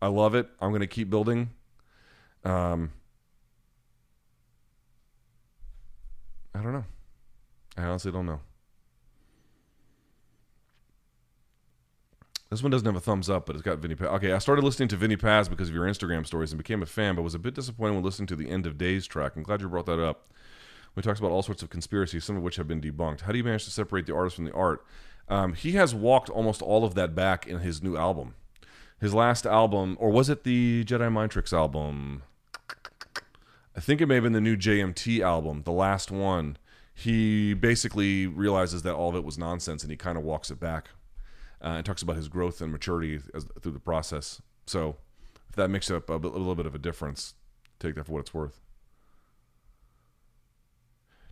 I 0.00 0.06
love 0.06 0.36
it. 0.36 0.48
I'm 0.60 0.70
to 0.78 0.86
keep 0.86 1.10
building. 1.10 1.50
Um, 2.44 2.92
I 6.54 6.62
don't 6.62 6.72
know. 6.72 6.84
I 7.76 7.82
honestly 7.82 8.12
don't 8.12 8.26
know. 8.26 8.38
This 12.48 12.62
one 12.62 12.70
doesn't 12.70 12.86
have 12.86 12.94
a 12.94 13.00
thumbs 13.00 13.28
up, 13.28 13.46
but 13.46 13.56
it's 13.56 13.64
got 13.64 13.78
Vinnie 13.78 13.96
Paz. 13.96 14.06
Okay, 14.06 14.30
I 14.30 14.38
started 14.38 14.64
listening 14.64 14.86
to 14.90 14.96
Vinnie 14.96 15.16
Paz 15.16 15.48
because 15.48 15.68
of 15.68 15.74
your 15.74 15.84
Instagram 15.84 16.24
stories 16.24 16.52
and 16.52 16.58
became 16.58 16.80
a 16.80 16.86
fan, 16.86 17.16
but 17.16 17.22
was 17.22 17.34
a 17.34 17.40
bit 17.40 17.56
disappointed 17.56 17.94
when 17.94 18.04
listening 18.04 18.28
to 18.28 18.36
the 18.36 18.48
End 18.48 18.66
of 18.66 18.78
Days 18.78 19.04
track. 19.04 19.32
I'm 19.34 19.42
glad 19.42 19.62
you 19.62 19.68
brought 19.68 19.86
that 19.86 19.98
up. 20.00 20.28
We 20.94 21.02
talks 21.02 21.18
about 21.18 21.32
all 21.32 21.42
sorts 21.42 21.64
of 21.64 21.70
conspiracies, 21.70 22.24
some 22.24 22.36
of 22.36 22.44
which 22.44 22.54
have 22.54 22.68
been 22.68 22.80
debunked. 22.80 23.22
How 23.22 23.32
do 23.32 23.38
you 23.38 23.44
manage 23.44 23.64
to 23.64 23.70
separate 23.72 24.06
the 24.06 24.14
artist 24.14 24.36
from 24.36 24.44
the 24.44 24.52
art? 24.52 24.84
Um, 25.28 25.54
he 25.54 25.72
has 25.72 25.94
walked 25.94 26.30
almost 26.30 26.62
all 26.62 26.84
of 26.84 26.94
that 26.94 27.14
back 27.14 27.46
in 27.46 27.58
his 27.58 27.82
new 27.82 27.96
album. 27.96 28.34
His 29.00 29.14
last 29.14 29.46
album, 29.46 29.96
or 30.00 30.10
was 30.10 30.28
it 30.28 30.44
the 30.44 30.84
Jedi 30.84 31.12
Mind 31.12 31.30
Tricks 31.30 31.52
album? 31.52 32.22
I 33.76 33.80
think 33.80 34.00
it 34.00 34.06
may 34.06 34.14
have 34.14 34.24
been 34.24 34.32
the 34.32 34.40
new 34.40 34.56
JMT 34.56 35.20
album, 35.20 35.62
the 35.64 35.72
last 35.72 36.10
one. 36.10 36.56
He 36.92 37.54
basically 37.54 38.26
realizes 38.26 38.82
that 38.82 38.94
all 38.94 39.10
of 39.10 39.14
it 39.14 39.22
was 39.22 39.38
nonsense 39.38 39.82
and 39.82 39.90
he 39.90 39.96
kind 39.96 40.18
of 40.18 40.24
walks 40.24 40.50
it 40.50 40.58
back 40.58 40.88
uh, 41.62 41.68
and 41.68 41.86
talks 41.86 42.02
about 42.02 42.16
his 42.16 42.26
growth 42.26 42.60
and 42.60 42.72
maturity 42.72 43.20
as, 43.32 43.46
through 43.60 43.72
the 43.72 43.78
process. 43.78 44.42
So 44.66 44.96
if 45.48 45.54
that 45.54 45.68
makes 45.68 45.90
up 45.92 46.10
a, 46.10 46.14
a 46.14 46.16
little 46.16 46.56
bit 46.56 46.66
of 46.66 46.74
a 46.74 46.78
difference, 46.78 47.34
take 47.78 47.94
that 47.94 48.06
for 48.06 48.12
what 48.12 48.20
it's 48.20 48.34
worth. 48.34 48.60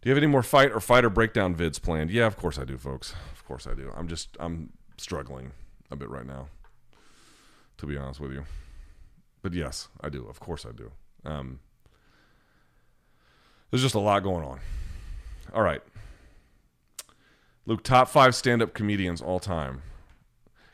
You 0.06 0.10
have 0.10 0.18
any 0.18 0.28
more 0.28 0.44
fight 0.44 0.70
or 0.70 0.78
fighter 0.78 1.10
breakdown 1.10 1.56
vids 1.56 1.82
planned? 1.82 2.12
Yeah, 2.12 2.26
of 2.26 2.36
course 2.36 2.60
I 2.60 2.64
do, 2.64 2.78
folks. 2.78 3.12
Of 3.32 3.44
course 3.44 3.66
I 3.66 3.74
do. 3.74 3.90
I'm 3.96 4.06
just 4.06 4.36
I'm 4.38 4.72
struggling 4.98 5.50
a 5.90 5.96
bit 5.96 6.08
right 6.08 6.24
now, 6.24 6.46
to 7.78 7.86
be 7.86 7.96
honest 7.96 8.20
with 8.20 8.30
you. 8.30 8.44
But 9.42 9.52
yes, 9.52 9.88
I 10.00 10.08
do. 10.08 10.24
Of 10.28 10.38
course 10.38 10.64
I 10.64 10.70
do. 10.70 10.92
Um, 11.24 11.58
there's 13.68 13.82
just 13.82 13.96
a 13.96 13.98
lot 13.98 14.22
going 14.22 14.44
on. 14.44 14.60
All 15.52 15.62
right. 15.62 15.82
Luke, 17.66 17.82
top 17.82 18.08
five 18.08 18.36
stand 18.36 18.62
up 18.62 18.74
comedians 18.74 19.20
all 19.20 19.40
time. 19.40 19.82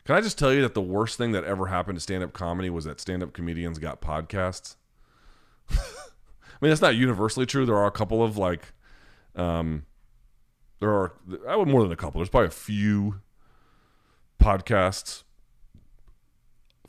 Can 0.04 0.14
I 0.14 0.20
just 0.20 0.38
tell 0.38 0.52
you 0.52 0.60
that 0.60 0.74
the 0.74 0.82
worst 0.82 1.16
thing 1.16 1.32
that 1.32 1.44
ever 1.44 1.68
happened 1.68 1.96
to 1.96 2.02
stand 2.02 2.22
up 2.22 2.34
comedy 2.34 2.68
was 2.68 2.84
that 2.84 3.00
stand 3.00 3.22
up 3.22 3.32
comedians 3.32 3.78
got 3.78 4.02
podcasts? 4.02 4.76
I 5.70 5.74
mean, 6.60 6.68
that's 6.68 6.82
not 6.82 6.96
universally 6.96 7.46
true. 7.46 7.64
There 7.64 7.78
are 7.78 7.86
a 7.86 7.90
couple 7.90 8.22
of 8.22 8.36
like, 8.36 8.74
um, 9.36 9.86
there 10.80 10.90
are 10.90 11.14
I 11.48 11.56
would 11.56 11.68
more 11.68 11.82
than 11.82 11.92
a 11.92 11.96
couple. 11.96 12.18
There's 12.20 12.28
probably 12.28 12.48
a 12.48 12.50
few 12.50 13.20
podcasts 14.40 15.22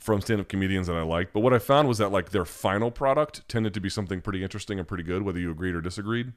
from 0.04 0.20
stand-up 0.20 0.48
comedians 0.48 0.86
that 0.86 0.96
I 0.96 1.02
like. 1.02 1.32
But 1.32 1.40
what 1.40 1.54
I 1.54 1.58
found 1.58 1.88
was 1.88 1.96
that 1.96 2.12
like 2.12 2.30
their 2.30 2.44
final 2.44 2.90
product 2.90 3.48
tended 3.48 3.72
to 3.72 3.80
be 3.80 3.88
something 3.88 4.20
pretty 4.20 4.42
interesting 4.42 4.78
and 4.78 4.86
pretty 4.86 5.04
good, 5.04 5.22
whether 5.22 5.38
you 5.38 5.50
agreed 5.50 5.74
or 5.74 5.80
disagreed. 5.80 6.34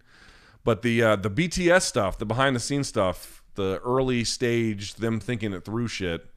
But 0.63 0.83
the 0.83 1.03
uh, 1.03 1.15
the 1.17 1.29
BTS 1.29 1.81
stuff, 1.81 2.17
the 2.17 2.25
behind 2.25 2.55
the 2.55 2.59
scenes 2.59 2.87
stuff, 2.87 3.43
the 3.55 3.81
early 3.83 4.23
stage, 4.23 4.95
them 4.95 5.19
thinking 5.19 5.51
it 5.51 5.65
through 5.65 5.89
shit, 5.89 6.27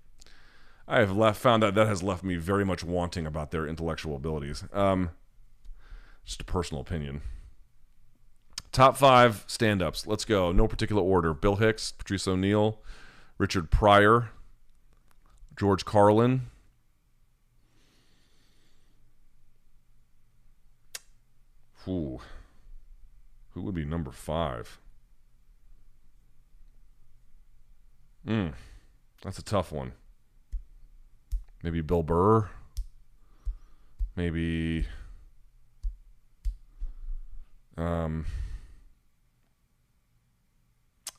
I 0.88 0.98
have 0.98 1.16
left 1.16 1.40
found 1.40 1.62
that 1.62 1.76
that 1.76 1.86
has 1.86 2.02
left 2.02 2.24
me 2.24 2.36
very 2.36 2.64
much 2.64 2.82
wanting 2.82 3.26
about 3.26 3.52
their 3.52 3.66
intellectual 3.66 4.16
abilities. 4.16 4.64
Um, 4.72 5.10
just 6.24 6.40
a 6.40 6.44
personal 6.44 6.80
opinion. 6.80 7.20
Top 8.72 8.96
five 8.96 9.44
stand-ups. 9.46 10.06
Let's 10.06 10.24
go. 10.24 10.52
No 10.52 10.68
particular 10.68 11.02
order. 11.02 11.34
Bill 11.34 11.56
Hicks, 11.56 11.92
Patrice 11.92 12.28
O'Neal, 12.28 12.78
Richard 13.38 13.70
Pryor, 13.70 14.30
George 15.56 15.84
Carlin. 15.84 16.42
Ooh. 21.88 22.20
Who 23.52 23.62
would 23.62 23.74
be 23.74 23.84
number 23.84 24.12
five? 24.12 24.78
Hmm. 28.24 28.48
That's 29.22 29.38
a 29.38 29.42
tough 29.42 29.72
one. 29.72 29.92
Maybe 31.62 31.80
Bill 31.80 32.04
Burr. 32.04 32.48
Maybe. 34.14 34.86
Um, 37.76 38.26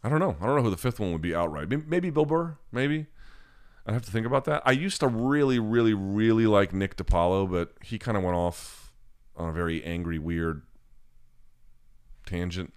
I 0.03 0.09
don't 0.09 0.19
know. 0.19 0.35
I 0.41 0.45
don't 0.45 0.55
know 0.55 0.63
who 0.63 0.69
the 0.69 0.77
fifth 0.77 0.99
one 0.99 1.11
would 1.11 1.21
be 1.21 1.35
outright. 1.35 1.69
Maybe, 1.69 2.09
Bill 2.09 2.25
Burr. 2.25 2.57
Maybe. 2.71 3.07
I 3.85 3.93
have 3.93 4.03
to 4.03 4.11
think 4.11 4.25
about 4.25 4.45
that. 4.45 4.61
I 4.65 4.71
used 4.71 4.99
to 5.01 5.07
really, 5.07 5.59
really, 5.59 5.93
really 5.93 6.47
like 6.47 6.73
Nick 6.73 6.97
DiPaolo, 6.97 7.49
but 7.49 7.73
he 7.83 7.97
kind 7.97 8.17
of 8.17 8.23
went 8.23 8.35
off 8.35 8.91
on 9.35 9.49
a 9.49 9.51
very 9.51 9.83
angry, 9.83 10.19
weird 10.19 10.63
tangent. 12.25 12.73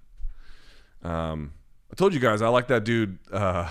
Um, 1.02 1.52
I 1.90 1.94
told 1.94 2.14
you 2.14 2.20
guys 2.20 2.42
I 2.42 2.48
like 2.48 2.68
that 2.68 2.84
dude. 2.84 3.18
Uh, 3.30 3.70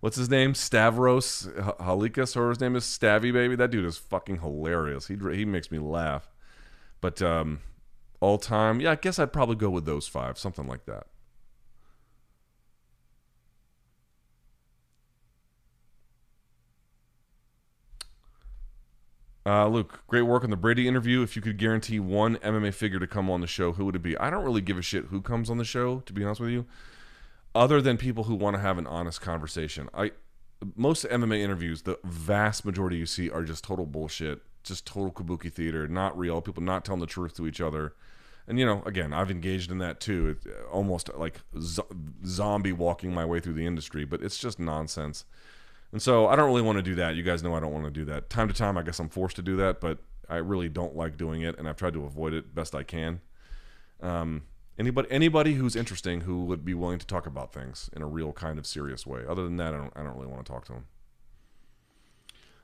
what's 0.00 0.16
his 0.16 0.30
name? 0.30 0.54
Stavros 0.54 1.48
Halkias, 1.56 2.36
or 2.36 2.50
his 2.50 2.60
name 2.60 2.76
is 2.76 2.84
Stavvy 2.84 3.32
Baby. 3.32 3.56
That 3.56 3.70
dude 3.70 3.84
is 3.84 3.98
fucking 3.98 4.40
hilarious. 4.40 5.08
He 5.08 5.16
he 5.32 5.44
makes 5.44 5.70
me 5.70 5.78
laugh. 5.78 6.30
But 7.00 7.20
um, 7.22 7.60
all 8.20 8.38
time, 8.38 8.80
yeah, 8.80 8.92
I 8.92 8.94
guess 8.96 9.18
I'd 9.18 9.32
probably 9.32 9.56
go 9.56 9.70
with 9.70 9.84
those 9.84 10.06
five, 10.06 10.38
something 10.38 10.66
like 10.66 10.86
that. 10.86 11.06
Uh, 19.46 19.66
Luke, 19.68 20.02
great 20.06 20.22
work 20.22 20.44
on 20.44 20.50
the 20.50 20.56
Brady 20.56 20.86
interview. 20.86 21.22
If 21.22 21.34
you 21.34 21.42
could 21.42 21.56
guarantee 21.56 21.98
one 21.98 22.36
MMA 22.36 22.74
figure 22.74 22.98
to 22.98 23.06
come 23.06 23.30
on 23.30 23.40
the 23.40 23.46
show, 23.46 23.72
who 23.72 23.86
would 23.86 23.96
it 23.96 24.02
be? 24.02 24.16
I 24.18 24.28
don't 24.28 24.44
really 24.44 24.60
give 24.60 24.76
a 24.76 24.82
shit 24.82 25.06
who 25.06 25.22
comes 25.22 25.48
on 25.48 25.56
the 25.56 25.64
show, 25.64 26.00
to 26.00 26.12
be 26.12 26.22
honest 26.22 26.40
with 26.40 26.50
you, 26.50 26.66
other 27.54 27.80
than 27.80 27.96
people 27.96 28.24
who 28.24 28.34
want 28.34 28.56
to 28.56 28.60
have 28.60 28.76
an 28.76 28.86
honest 28.86 29.20
conversation. 29.20 29.88
I 29.94 30.12
most 30.76 31.06
MMA 31.06 31.38
interviews, 31.38 31.82
the 31.82 31.98
vast 32.04 32.64
majority 32.64 32.96
you 32.96 33.06
see 33.06 33.30
are 33.30 33.42
just 33.42 33.64
total 33.64 33.86
bullshit, 33.86 34.42
just 34.62 34.86
total 34.86 35.10
kabuki 35.10 35.50
theater, 35.50 35.88
not 35.88 36.16
real. 36.18 36.42
People 36.42 36.62
not 36.62 36.84
telling 36.84 37.00
the 37.00 37.06
truth 37.06 37.34
to 37.36 37.46
each 37.46 37.62
other. 37.62 37.94
And 38.46 38.58
you 38.58 38.66
know, 38.66 38.82
again, 38.84 39.12
I've 39.12 39.30
engaged 39.30 39.70
in 39.70 39.78
that 39.78 40.00
too. 40.00 40.36
It's 40.36 40.46
almost 40.70 41.08
like 41.16 41.40
zo- 41.58 41.86
zombie 42.26 42.72
walking 42.72 43.14
my 43.14 43.24
way 43.24 43.40
through 43.40 43.54
the 43.54 43.66
industry, 43.66 44.04
but 44.04 44.22
it's 44.22 44.38
just 44.38 44.58
nonsense. 44.58 45.24
And 45.92 46.00
so 46.00 46.28
I 46.28 46.36
don't 46.36 46.46
really 46.46 46.62
want 46.62 46.78
to 46.78 46.82
do 46.82 46.94
that. 46.96 47.16
You 47.16 47.22
guys 47.22 47.42
know 47.42 47.54
I 47.54 47.60
don't 47.60 47.72
want 47.72 47.84
to 47.84 47.90
do 47.90 48.04
that. 48.06 48.30
Time 48.30 48.48
to 48.48 48.54
time, 48.54 48.78
I 48.78 48.82
guess 48.82 48.98
I'm 49.00 49.08
forced 49.08 49.36
to 49.36 49.42
do 49.42 49.56
that, 49.56 49.80
but 49.80 49.98
I 50.28 50.36
really 50.36 50.68
don't 50.68 50.94
like 50.94 51.16
doing 51.16 51.42
it, 51.42 51.58
and 51.58 51.68
I've 51.68 51.76
tried 51.76 51.94
to 51.94 52.04
avoid 52.04 52.32
it 52.32 52.54
best 52.54 52.74
I 52.74 52.84
can. 52.84 53.20
Um, 54.00 54.44
anybody, 54.78 55.08
anybody 55.10 55.54
who's 55.54 55.74
interesting 55.74 56.22
who 56.22 56.44
would 56.44 56.64
be 56.64 56.74
willing 56.74 57.00
to 57.00 57.06
talk 57.06 57.26
about 57.26 57.52
things 57.52 57.90
in 57.94 58.02
a 58.02 58.06
real 58.06 58.32
kind 58.32 58.58
of 58.58 58.66
serious 58.66 59.04
way. 59.04 59.22
Other 59.28 59.42
than 59.42 59.56
that, 59.56 59.74
I 59.74 59.78
don't, 59.78 59.92
I 59.96 60.02
don't 60.04 60.14
really 60.14 60.28
want 60.28 60.46
to 60.46 60.52
talk 60.52 60.64
to 60.66 60.72
them. 60.72 60.86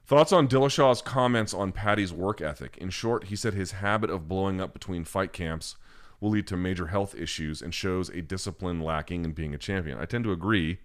Thoughts 0.06 0.32
on 0.32 0.46
Dillashaw's 0.46 1.02
comments 1.02 1.52
on 1.52 1.72
Paddy's 1.72 2.12
work 2.12 2.40
ethic? 2.40 2.78
In 2.78 2.90
short, 2.90 3.24
he 3.24 3.34
said 3.34 3.54
his 3.54 3.72
habit 3.72 4.08
of 4.08 4.28
blowing 4.28 4.60
up 4.60 4.72
between 4.72 5.02
fight 5.02 5.32
camps 5.32 5.74
will 6.20 6.30
lead 6.30 6.46
to 6.46 6.56
major 6.56 6.86
health 6.86 7.12
issues 7.16 7.60
and 7.60 7.74
shows 7.74 8.08
a 8.10 8.22
discipline 8.22 8.80
lacking 8.80 9.24
in 9.24 9.32
being 9.32 9.52
a 9.52 9.58
champion. 9.58 9.98
I 9.98 10.04
tend 10.04 10.22
to 10.22 10.32
agree 10.32 10.78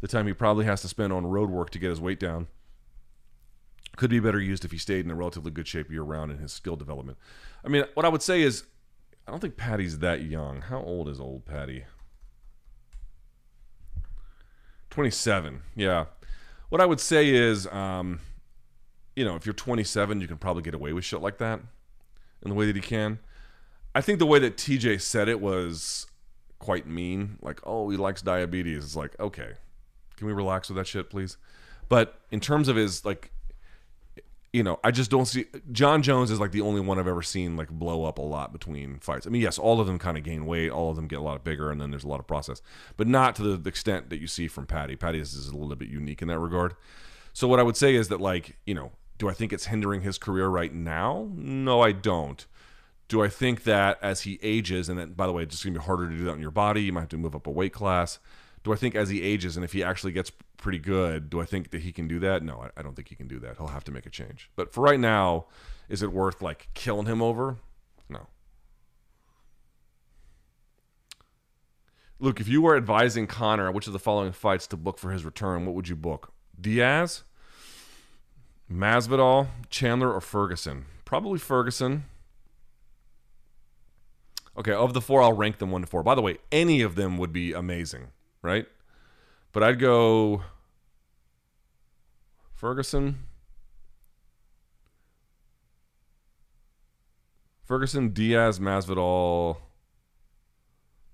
the 0.00 0.08
time 0.08 0.26
he 0.26 0.32
probably 0.32 0.64
has 0.64 0.82
to 0.82 0.88
spend 0.88 1.12
on 1.12 1.26
road 1.26 1.50
work 1.50 1.70
to 1.70 1.78
get 1.78 1.90
his 1.90 2.00
weight 2.00 2.20
down 2.20 2.46
could 3.96 4.10
be 4.10 4.20
better 4.20 4.40
used 4.40 4.64
if 4.64 4.70
he 4.70 4.78
stayed 4.78 5.04
in 5.04 5.10
a 5.10 5.14
relatively 5.14 5.50
good 5.50 5.66
shape 5.66 5.90
year 5.90 6.02
round 6.02 6.30
in 6.30 6.38
his 6.38 6.52
skill 6.52 6.76
development. 6.76 7.18
I 7.64 7.68
mean, 7.68 7.84
what 7.94 8.06
I 8.06 8.08
would 8.08 8.22
say 8.22 8.42
is, 8.42 8.64
I 9.26 9.30
don't 9.30 9.40
think 9.40 9.56
Paddy's 9.56 9.98
that 9.98 10.22
young. 10.22 10.62
How 10.62 10.80
old 10.80 11.08
is 11.08 11.20
old 11.20 11.44
Paddy? 11.44 11.84
27. 14.90 15.62
Yeah. 15.74 16.06
What 16.68 16.80
I 16.80 16.86
would 16.86 17.00
say 17.00 17.28
is, 17.28 17.66
um, 17.66 18.20
you 19.16 19.24
know, 19.24 19.34
if 19.34 19.44
you're 19.44 19.52
27, 19.52 20.20
you 20.20 20.28
can 20.28 20.38
probably 20.38 20.62
get 20.62 20.74
away 20.74 20.92
with 20.92 21.04
shit 21.04 21.20
like 21.20 21.38
that 21.38 21.60
in 22.42 22.50
the 22.50 22.54
way 22.54 22.66
that 22.66 22.76
he 22.76 22.82
can. 22.82 23.18
I 23.94 24.00
think 24.00 24.20
the 24.20 24.26
way 24.26 24.38
that 24.38 24.56
TJ 24.56 25.00
said 25.00 25.28
it 25.28 25.40
was 25.40 26.06
quite 26.58 26.86
mean. 26.86 27.38
Like, 27.42 27.60
oh, 27.64 27.90
he 27.90 27.96
likes 27.96 28.22
diabetes. 28.22 28.84
It's 28.84 28.96
like, 28.96 29.18
okay, 29.18 29.54
can 30.18 30.26
we 30.26 30.32
relax 30.32 30.68
with 30.68 30.76
that 30.76 30.86
shit, 30.86 31.08
please? 31.08 31.36
But 31.88 32.20
in 32.30 32.40
terms 32.40 32.68
of 32.68 32.76
his 32.76 33.04
like, 33.04 33.30
you 34.52 34.62
know, 34.62 34.80
I 34.82 34.90
just 34.90 35.10
don't 35.10 35.26
see 35.26 35.46
Jon 35.72 36.02
Jones 36.02 36.30
is 36.30 36.40
like 36.40 36.52
the 36.52 36.62
only 36.62 36.80
one 36.80 36.98
I've 36.98 37.06
ever 37.06 37.22
seen 37.22 37.56
like 37.56 37.68
blow 37.70 38.04
up 38.04 38.18
a 38.18 38.22
lot 38.22 38.52
between 38.52 38.98
fights. 38.98 39.26
I 39.26 39.30
mean, 39.30 39.42
yes, 39.42 39.58
all 39.58 39.80
of 39.80 39.86
them 39.86 39.98
kind 39.98 40.18
of 40.18 40.24
gain 40.24 40.46
weight, 40.46 40.70
all 40.70 40.90
of 40.90 40.96
them 40.96 41.06
get 41.06 41.18
a 41.18 41.22
lot 41.22 41.44
bigger, 41.44 41.70
and 41.70 41.80
then 41.80 41.90
there's 41.90 42.04
a 42.04 42.08
lot 42.08 42.20
of 42.20 42.26
process, 42.26 42.60
but 42.96 43.06
not 43.06 43.36
to 43.36 43.56
the 43.56 43.68
extent 43.68 44.10
that 44.10 44.20
you 44.20 44.26
see 44.26 44.48
from 44.48 44.66
Paddy. 44.66 44.96
Paddy 44.96 45.18
is, 45.18 45.34
is 45.34 45.48
a 45.48 45.56
little 45.56 45.76
bit 45.76 45.88
unique 45.88 46.22
in 46.22 46.28
that 46.28 46.38
regard. 46.38 46.74
So 47.32 47.46
what 47.46 47.60
I 47.60 47.62
would 47.62 47.76
say 47.76 47.94
is 47.94 48.08
that 48.08 48.20
like, 48.20 48.56
you 48.66 48.74
know, 48.74 48.92
do 49.18 49.28
I 49.28 49.32
think 49.32 49.52
it's 49.52 49.66
hindering 49.66 50.02
his 50.02 50.18
career 50.18 50.48
right 50.48 50.72
now? 50.72 51.28
No, 51.34 51.82
I 51.82 51.92
don't. 51.92 52.44
Do 53.08 53.22
I 53.22 53.28
think 53.28 53.64
that 53.64 53.98
as 54.02 54.22
he 54.22 54.38
ages, 54.42 54.88
and 54.88 54.98
then 54.98 55.12
by 55.12 55.26
the 55.26 55.32
way, 55.32 55.42
it's 55.42 55.54
just 55.54 55.64
gonna 55.64 55.78
be 55.78 55.84
harder 55.84 56.08
to 56.08 56.16
do 56.16 56.24
that 56.24 56.34
in 56.34 56.40
your 56.40 56.50
body, 56.50 56.82
you 56.82 56.92
might 56.92 57.00
have 57.00 57.08
to 57.10 57.18
move 57.18 57.34
up 57.34 57.46
a 57.46 57.50
weight 57.50 57.72
class 57.72 58.18
do 58.68 58.74
I 58.74 58.76
think 58.76 58.94
as 58.94 59.08
he 59.08 59.22
ages 59.22 59.56
and 59.56 59.64
if 59.64 59.72
he 59.72 59.82
actually 59.82 60.12
gets 60.12 60.30
pretty 60.58 60.78
good, 60.78 61.30
do 61.30 61.40
I 61.40 61.46
think 61.46 61.70
that 61.70 61.80
he 61.80 61.90
can 61.90 62.06
do 62.06 62.18
that? 62.20 62.42
No, 62.42 62.68
I, 62.76 62.82
don't 62.82 62.94
think 62.94 63.08
he 63.08 63.14
can 63.14 63.26
do 63.26 63.38
that. 63.38 63.56
He'll 63.56 63.68
have 63.68 63.84
to 63.84 63.90
make 63.90 64.04
a 64.04 64.10
change. 64.10 64.50
But 64.56 64.74
for 64.74 64.82
right 64.82 65.00
now, 65.00 65.46
is 65.88 66.02
it 66.02 66.12
worth 66.12 66.42
like 66.42 66.68
killing 66.74 67.06
him 67.06 67.22
over? 67.22 67.56
No. 68.10 68.26
Luke, 72.20 72.40
if 72.40 72.48
you 72.48 72.60
were 72.60 72.76
advising 72.76 73.26
Conor 73.26 73.72
which 73.72 73.86
of 73.86 73.94
the 73.94 73.98
following 73.98 74.32
fights 74.32 74.66
to 74.66 74.76
book 74.76 74.98
for 74.98 75.12
his 75.12 75.24
return, 75.24 75.64
what 75.64 75.74
would 75.74 75.88
you 75.88 75.96
book? 75.96 76.34
Diaz, 76.60 77.22
Masvidal, 78.70 79.48
Chandler, 79.70 80.12
or 80.12 80.20
Ferguson? 80.20 80.84
Probably 81.06 81.38
Ferguson. 81.38 82.04
Okay, 84.58 84.72
of 84.72 84.92
the 84.92 85.00
four, 85.00 85.22
I'll 85.22 85.32
rank 85.32 85.56
them 85.56 85.70
one 85.70 85.80
to 85.80 85.86
four. 85.86 86.02
By 86.02 86.14
the 86.14 86.20
way, 86.20 86.36
any 86.52 86.82
of 86.82 86.96
them 86.96 87.16
would 87.16 87.32
be 87.32 87.54
amazing 87.54 88.08
right? 88.42 88.66
But 89.52 89.62
I'd 89.62 89.78
go 89.78 90.42
Ferguson. 92.54 93.20
Ferguson, 97.64 98.08
Diaz, 98.10 98.58
Masvidal, 98.58 99.58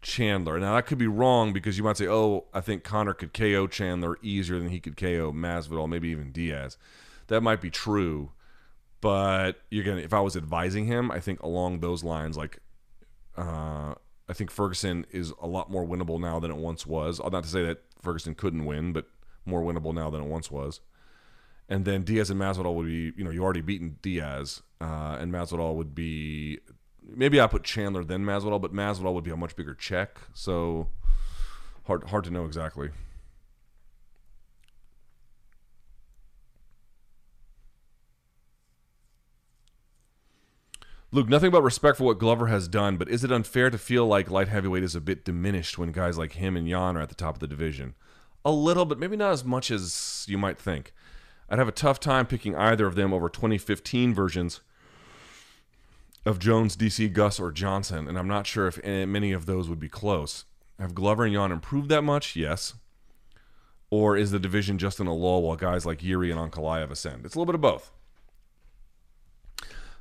Chandler. 0.03 0.61
Now 0.61 0.75
that 0.75 0.87
could 0.87 0.99
be 0.99 1.07
wrong 1.07 1.53
because 1.53 1.77
you 1.77 1.85
might 1.85 1.97
say, 1.97 2.07
"Oh, 2.07 2.45
I 2.55 2.61
think 2.61 2.85
Conor 2.85 3.15
could 3.15 3.33
KO 3.33 3.67
Chandler 3.67 4.19
easier 4.23 4.59
than 4.59 4.69
he 4.69 4.79
could 4.79 4.97
KO 4.97 5.33
Masvidal, 5.33 5.89
maybe 5.89 6.09
even 6.09 6.31
Diaz." 6.31 6.77
That 7.27 7.41
might 7.41 7.61
be 7.61 7.71
true, 7.71 8.33
but 9.01 9.63
you're 9.71 9.85
gonna. 9.85 10.03
If 10.03 10.13
I 10.13 10.21
was 10.21 10.37
advising 10.37 10.87
him, 10.87 11.11
I 11.11 11.21
think 11.21 11.43
along 11.43 11.81
those 11.81 12.05
lines, 12.05 12.37
like 12.37 12.59
uh, 13.37 13.95
I 14.29 14.33
think 14.33 14.51
Ferguson 14.51 15.07
is 15.11 15.33
a 15.41 15.47
lot 15.47 15.71
more 15.71 15.87
winnable 15.87 16.19
now 16.19 16.41
than 16.41 16.51
it 16.51 16.57
once 16.57 16.87
was. 16.87 17.21
Not 17.21 17.43
to 17.43 17.49
say 17.49 17.65
that 17.65 17.83
Ferguson 18.01 18.35
couldn't 18.35 18.65
win, 18.65 18.93
but 18.93 19.07
more 19.45 19.63
winnable 19.63 19.95
now 19.95 20.11
than 20.11 20.23
it 20.23 20.27
once 20.27 20.51
was. 20.51 20.81
And 21.69 21.85
then 21.85 22.03
Diaz 22.03 22.31
and 22.31 22.41
Masvidal 22.41 22.75
would 22.75 22.87
be, 22.87 23.13
you 23.17 23.25
know, 23.25 23.31
you 23.31 23.43
already 23.43 23.63
beaten 23.63 23.99
Diaz, 24.03 24.63
uh, 24.81 25.17
and 25.19 25.33
Masvidal 25.33 25.75
would 25.77 25.95
be, 25.95 26.59
maybe 27.03 27.41
I 27.41 27.47
put 27.47 27.65
Chandler 27.65 28.05
then 28.05 28.25
Masvidal, 28.25 28.61
but 28.61 28.73
Masvidal 28.73 29.15
would 29.15 29.25
be 29.25 29.31
a 29.31 29.37
much 29.37 29.57
bigger 29.57 29.75
check. 29.75 30.19
So 30.35 30.89
hard, 31.87 32.05
hard 32.05 32.25
to 32.25 32.31
know 32.31 32.45
exactly. 32.45 32.91
Luke, 41.15 41.29
nothing 41.29 41.53
but 41.53 41.63
respect 41.63 41.97
for 41.97 42.03
what 42.03 42.19
Glover 42.19 42.49
has 42.49 42.67
done, 42.67 42.97
but 42.97 43.09
is 43.09 43.23
it 43.23 43.31
unfair 43.31 43.71
to 43.71 43.79
feel 43.79 44.05
like 44.05 44.33
light 44.33 44.49
heavyweight 44.49 44.83
is 44.83 44.97
a 44.97 45.01
bit 45.01 45.25
diminished 45.25 45.79
when 45.79 45.93
guys 45.93 46.19
like 46.19 46.33
him 46.33 46.57
and 46.57 46.67
Jan 46.67 46.97
are 46.97 47.01
at 47.01 47.09
the 47.09 47.15
top 47.15 47.37
of 47.37 47.39
the 47.39 47.47
division? 47.47 47.95
A 48.45 48.51
little, 48.51 48.85
but 48.85 48.99
maybe 48.99 49.17
not 49.17 49.31
as 49.31 49.45
much 49.45 49.71
as 49.71 50.27
you 50.29 50.37
might 50.37 50.59
think. 50.59 50.93
I'd 51.49 51.61
have 51.61 51.69
a 51.69 51.73
tough 51.73 52.01
time 52.01 52.27
picking 52.27 52.57
either 52.57 52.85
of 52.85 52.97
them 52.97 53.15
over 53.15 53.29
2015 53.29 54.13
versions 54.13 54.61
of 56.27 56.41
Jones, 56.41 56.77
DC, 56.77 57.13
Gus, 57.13 57.39
or 57.39 57.53
Johnson, 57.53 58.09
and 58.09 58.19
I'm 58.19 58.27
not 58.27 58.49
sure 58.49 58.67
if 58.67 58.85
many 58.85 59.31
of 59.31 59.47
those 59.47 59.69
would 59.69 59.79
be 59.79 59.89
close. 59.89 60.47
Have 60.81 60.97
Glover 60.97 61.27
and 61.27 61.35
Jan 61.35 61.53
improved 61.53 61.91
that 61.91 62.03
much? 62.03 62.35
Yes. 62.35 62.75
Or 63.89 64.17
is 64.17 64.33
the 64.33 64.41
division 64.41 64.79
just 64.79 64.99
in 64.99 65.07
a 65.07 65.15
lull 65.15 65.43
while 65.43 65.55
guys 65.55 65.87
like 65.87 66.03
Yuri 66.03 66.33
and 66.33 66.41
Ankalaev 66.41 66.91
ascend? 66.91 67.25
It's 67.25 67.37
a 67.37 67.39
little 67.39 67.53
bit 67.53 67.55
of 67.55 67.61
both 67.61 67.93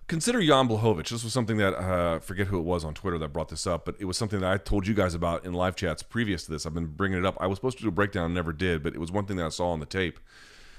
consider 0.08 0.42
Jan 0.42 0.68
Blachowicz. 0.68 1.10
This 1.10 1.24
was 1.24 1.34
something 1.34 1.58
that 1.58 1.74
uh, 1.74 2.20
forget 2.20 2.48
who 2.48 2.60
it 2.60 2.64
was 2.64 2.84
on 2.84 2.94
Twitter 2.94 3.18
that 3.20 3.30
brought 3.30 3.50
this 3.50 3.66
up, 3.68 3.86
but 3.86 3.96
it 4.00 4.06
was 4.06 4.18
something 4.18 4.40
that 4.40 4.52
I 4.52 4.58
told 4.58 4.88
you 4.88 4.94
guys 4.94 5.14
about 5.14 5.46
in 5.46 5.54
live 5.54 5.76
chats 5.76 6.04
previous 6.04 6.46
to 6.46 6.52
this. 6.52 6.66
I've 6.66 6.74
been 6.74 6.88
bringing 6.88 7.20
it 7.20 7.26
up. 7.26 7.38
I 7.40 7.48
was 7.48 7.58
supposed 7.58 7.78
to 7.78 7.84
do 7.84 7.90
a 7.90 7.92
breakdown, 7.92 8.34
never 8.34 8.54
did, 8.54 8.84
but 8.84 8.94
it 8.94 9.00
was 9.00 9.12
one 9.12 9.26
thing 9.26 9.38
that 9.38 9.46
I 9.46 9.50
saw 9.50 9.70
on 9.72 9.80
the 9.80 9.86
tape, 9.86 10.20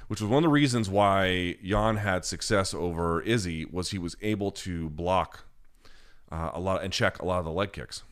which 0.08 0.20
was 0.20 0.28
one 0.28 0.38
of 0.38 0.48
the 0.48 0.52
reasons 0.52 0.88
why 0.88 1.56
Jan 1.64 1.96
had 1.96 2.24
success 2.24 2.74
over 2.74 3.20
Izzy 3.22 3.64
was 3.64 3.90
he 3.90 3.98
was 3.98 4.16
able 4.22 4.50
to 4.52 4.90
block 4.90 5.44
uh, 6.30 6.50
a 6.52 6.60
lot 6.60 6.82
and 6.82 6.92
check 6.92 7.20
a 7.20 7.24
lot 7.24 7.38
of 7.38 7.44
the 7.44 7.52
leg 7.52 7.72
kicks. 7.72 8.02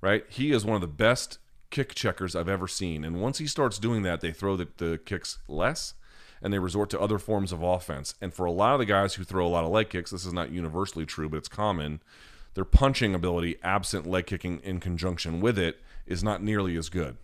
Right, 0.00 0.26
he 0.28 0.52
is 0.52 0.66
one 0.66 0.74
of 0.74 0.82
the 0.82 0.86
best 0.86 1.38
kick 1.70 1.94
checkers 1.94 2.36
I've 2.36 2.48
ever 2.48 2.68
seen, 2.68 3.04
and 3.04 3.22
once 3.22 3.38
he 3.38 3.46
starts 3.46 3.78
doing 3.78 4.02
that, 4.02 4.20
they 4.20 4.32
throw 4.32 4.54
the, 4.54 4.68
the 4.76 5.00
kicks 5.02 5.38
less 5.48 5.94
and 6.42 6.52
they 6.52 6.58
resort 6.58 6.90
to 6.90 7.00
other 7.00 7.18
forms 7.18 7.52
of 7.52 7.62
offense. 7.62 8.14
And 8.20 8.32
for 8.32 8.44
a 8.46 8.52
lot 8.52 8.74
of 8.74 8.78
the 8.78 8.86
guys 8.86 9.14
who 9.14 9.24
throw 9.24 9.46
a 9.46 9.48
lot 9.48 9.64
of 9.64 9.70
leg 9.70 9.90
kicks, 9.90 10.10
this 10.10 10.26
is 10.26 10.32
not 10.32 10.50
universally 10.50 11.06
true, 11.06 11.28
but 11.28 11.38
it's 11.38 11.48
common. 11.48 12.00
Their 12.54 12.64
punching 12.64 13.14
ability, 13.14 13.56
absent 13.62 14.06
leg 14.06 14.26
kicking 14.26 14.60
in 14.60 14.80
conjunction 14.80 15.40
with 15.40 15.58
it, 15.58 15.80
is 16.06 16.22
not 16.22 16.42
nearly 16.42 16.76
as 16.76 16.88
good. 16.88 17.16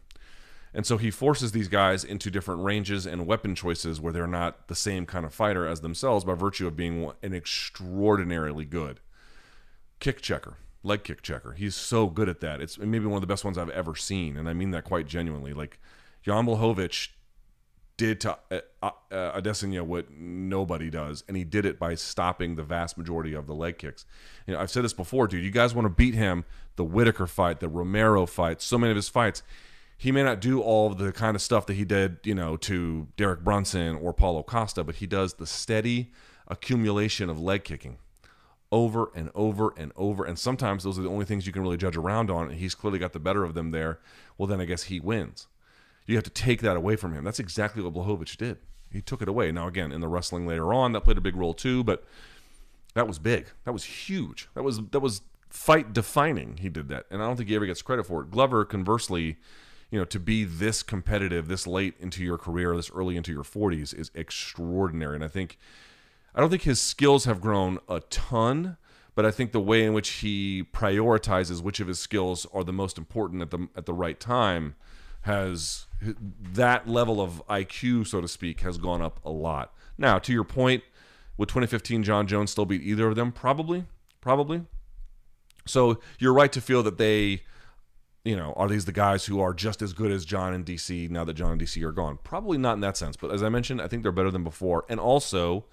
And 0.73 0.87
so 0.87 0.99
he 0.99 1.11
forces 1.11 1.53
these 1.53 1.69
guys 1.69 2.05
into 2.05 2.31
different 2.31 2.63
ranges 2.63 3.07
and 3.07 3.27
weapon 3.27 3.55
choices 3.55 4.01
where 4.01 4.13
they're 4.13 4.27
not 4.27 4.69
the 4.69 4.75
same 4.77 5.05
kind 5.05 5.27
of 5.27 5.35
fighter 5.35 5.67
as 5.67 5.81
themselves 5.81 6.25
by 6.25 6.35
virtue 6.35 6.67
of 6.67 6.77
being 6.77 7.11
an 7.23 7.35
extraordinarily 7.35 8.65
good 8.65 9.01
kick 9.99 10.23
checker, 10.23 10.57
leg 10.83 11.05
kick 11.05 11.23
checker. 11.23 11.53
He's 11.53 11.75
so 11.77 12.07
good 12.07 12.29
at 12.29 12.41
that. 12.41 12.61
It's 12.61 12.79
maybe 12.79 13.07
one 13.07 13.17
of 13.17 13.21
the 13.21 13.27
best 13.27 13.45
ones 13.45 13.59
I've 13.59 13.71
ever 13.71 13.95
seen, 13.95 14.37
and 14.37 14.49
I 14.49 14.55
mean 14.55 14.71
that 14.71 14.85
quite 14.85 15.07
genuinely. 15.07 15.53
Like 15.53 15.79
Jan 16.23 16.47
Blachowicz 16.47 17.09
did 18.01 18.18
to 18.18 18.38
uh, 18.51 18.61
uh, 18.82 18.92
Adesanya 19.38 19.82
what 19.82 20.11
nobody 20.11 20.88
does, 20.88 21.22
and 21.28 21.36
he 21.36 21.44
did 21.44 21.66
it 21.66 21.78
by 21.78 21.94
stopping 21.94 22.57
the 22.57 22.62
vast 22.62 22.96
majority 22.96 23.34
of 23.34 23.46
the 23.46 23.55
leg 23.55 23.76
kicks. 23.76 24.07
You 24.46 24.55
know, 24.55 24.61
I've 24.61 24.70
said 24.70 24.84
this 24.84 24.94
before, 24.94 25.26
dude. 25.26 25.44
You 25.44 25.51
guys 25.51 25.74
want 25.74 25.84
to 25.84 25.90
beat 25.90 26.14
him? 26.14 26.46
The 26.76 26.84
Whittaker 26.84 27.26
fight, 27.26 27.61
the 27.61 27.68
Romero 27.68 28.24
fight, 28.24 28.62
so 28.62 28.78
many 28.78 28.90
of 28.90 28.96
his 28.96 29.11
fights. 29.11 29.42
He 29.98 30.12
may 30.12 30.22
not 30.22 30.40
do 30.40 30.62
all 30.62 30.94
the 30.94 31.12
kind 31.12 31.34
of 31.34 31.42
stuff 31.42 31.66
that 31.66 31.74
he 31.74 31.84
did, 31.84 32.20
you 32.24 32.34
know, 32.34 32.57
to 32.57 33.09
Derek 33.18 33.44
Brunson 33.44 33.96
or 33.96 34.14
Paulo 34.14 34.42
Costa, 34.42 34.82
but 34.82 34.94
he 34.94 35.07
does 35.07 35.34
the 35.34 35.46
steady, 35.46 36.11
accumulation 36.48 37.28
of 37.28 37.38
leg 37.38 37.64
kicking 37.64 37.98
over 38.72 39.11
and 39.14 39.30
over 39.34 39.74
and 39.76 39.92
over. 39.94 40.24
And 40.24 40.38
sometimes 40.38 40.84
those 40.84 40.98
are 40.98 41.03
the 41.03 41.11
only 41.11 41.26
things 41.26 41.46
you 41.46 41.53
can 41.53 41.61
really 41.61 41.76
judge 41.76 41.98
around 41.98 42.30
on. 42.30 42.48
And 42.48 42.59
he's 42.59 42.74
clearly 42.74 42.98
got 42.98 43.12
the 43.12 43.20
better 43.20 43.44
of 43.44 43.53
them 43.53 43.72
there. 43.72 44.01
Well, 44.38 44.46
then 44.46 44.59
I 44.59 44.64
guess 44.64 44.84
he 44.84 45.01
wins. 45.01 45.48
You 46.07 46.16
have 46.16 46.24
to 46.24 46.30
take 46.30 46.61
that 46.62 46.76
away 46.76 46.96
from 46.96 47.14
him. 47.14 47.24
That's 47.24 47.38
exactly 47.38 47.82
what 47.82 47.94
Blachowicz 47.94 48.36
did. 48.36 48.59
He 48.90 49.01
took 49.01 49.22
it 49.22 49.28
away. 49.28 49.53
Now, 49.53 49.68
again, 49.68 49.92
in 49.92 50.01
the 50.01 50.09
wrestling 50.09 50.46
later 50.46 50.74
on, 50.74 50.92
that 50.92 51.03
played 51.03 51.18
a 51.18 51.20
big 51.20 51.36
role 51.36 51.55
too, 51.55 51.84
but 51.84 52.05
that 52.94 53.07
was 53.07 53.18
big. 53.18 53.46
That 53.64 53.72
was 53.72 53.84
huge. 53.84 54.48
That 54.55 54.62
was 54.62 54.80
that 54.90 55.01
was 55.01 55.22
fight 55.48 55.92
defining. 55.92 56.59
He 56.59 56.68
did 56.68 56.88
that, 56.88 57.07
and 57.11 57.22
I 57.22 57.26
don't 57.26 57.36
think 57.36 57.48
he 57.48 57.57
ever 57.57 57.66
gets 57.66 57.82
credit 57.82 58.07
for 58.07 58.22
it. 58.22 58.30
Glover, 58.30 58.64
conversely, 58.64 59.36
you 59.90 59.98
know, 59.98 60.05
to 60.07 60.18
be 60.18 60.44
this 60.44 60.82
competitive 60.82 61.48
this 61.48 61.66
late 61.66 61.94
into 62.01 62.24
your 62.24 62.38
career, 62.38 62.74
this 62.76 62.90
early 62.90 63.16
into 63.16 63.32
your 63.32 63.44
40s, 63.44 63.94
is 63.94 64.11
extraordinary. 64.14 65.14
And 65.14 65.24
I 65.24 65.28
think 65.28 65.59
I 66.34 66.40
don't 66.40 66.51
think 66.51 66.62
his 66.62 66.80
skills 66.80 67.24
have 67.24 67.40
grown 67.40 67.78
a 67.88 68.01
ton, 68.01 68.76
but 69.14 69.24
I 69.24 69.30
think 69.30 69.53
the 69.53 69.61
way 69.61 69.84
in 69.84 69.92
which 69.92 70.09
he 70.09 70.64
prioritizes 70.72 71.62
which 71.62 71.80
of 71.80 71.88
his 71.88 71.98
skills 71.98 72.46
are 72.53 72.64
the 72.64 72.72
most 72.72 72.98
important 72.98 73.42
at 73.42 73.51
the 73.51 73.68
at 73.76 73.86
the 73.86 73.94
right 73.94 74.18
time 74.18 74.74
has 75.23 75.87
that 76.53 76.89
level 76.89 77.21
of 77.21 77.43
IQ, 77.49 78.07
so 78.07 78.21
to 78.21 78.29
speak, 78.29 78.61
has 78.61 78.79
gone 78.79 79.03
up 79.03 79.21
a 79.25 79.31
lot. 79.31 79.75
Now, 79.99 80.18
to 80.18 80.33
your 80.33 80.45
point, 80.45 80.83
would 81.37 81.49
2015 81.49 82.03
Jon 82.03 82.27
Jones 82.27 82.51
still 82.51 82.64
beat 82.64 82.83
either 82.83 83.09
of 83.09 83.16
them? 83.16 83.33
Probably, 83.33 83.85
probably. 84.21 84.62
So 85.66 86.01
you're 86.18 86.33
right 86.33 86.53
to 86.53 86.61
feel 86.61 86.83
that 86.83 86.99
they, 86.99 87.43
you 88.25 88.37
know, 88.37 88.55
are 88.57 88.68
these 88.68 88.87
the 88.87 88.93
guys 88.93 89.27
who 89.27 89.41
are 89.41 89.53
just 89.53 89.83
as 89.83 89.93
good 89.93 90.11
as 90.11 90.25
Jon 90.25 90.55
and 90.55 90.64
DC 90.64 91.11
now 91.11 91.25
that 91.25 91.35
Jon 91.35 91.53
and 91.53 91.61
DC 91.61 91.83
are 91.83 91.93
gone? 91.93 92.18
Probably 92.25 92.59
not 92.59 92.75
in 92.75 92.81
that 92.81 92.97
sense, 92.97 93.16
but 93.16 93.31
as 93.31 93.43
I 93.43 93.49
mentioned, 93.49 93.81
I 93.81 93.89
think 93.89 94.03
they're 94.03 94.12
better 94.12 94.31
than 94.31 94.45
before. 94.45 94.85
And 94.89 94.99
also, 94.99 95.66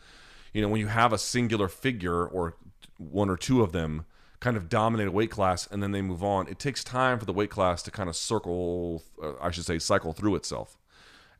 you 0.54 0.62
know, 0.62 0.68
when 0.68 0.82
you 0.82 0.88
have 0.88 1.14
a 1.14 1.18
singular 1.18 1.68
figure 1.68 2.26
or 2.26 2.58
one 2.98 3.30
or 3.30 3.38
two 3.38 3.62
of 3.62 3.72
them 3.72 4.06
kind 4.40 4.56
of 4.56 4.70
dominate 4.70 5.08
a 5.08 5.12
weight 5.12 5.32
class 5.32 5.68
and 5.68 5.82
then 5.82 5.92
they 5.92 6.02
move 6.02 6.24
on, 6.24 6.48
it 6.48 6.60
takes 6.60 6.84
time 6.84 7.18
for 7.20 7.26
the 7.26 7.34
weight 7.34 7.50
class 7.50 7.82
to 7.84 7.92
kind 7.92 8.10
of 8.10 8.16
circle, 8.16 9.04
uh, 9.22 9.34
I 9.42 9.52
should 9.52 9.66
say, 9.66 9.80
cycle 9.80 10.14
through 10.14 10.36
itself. 10.36 10.78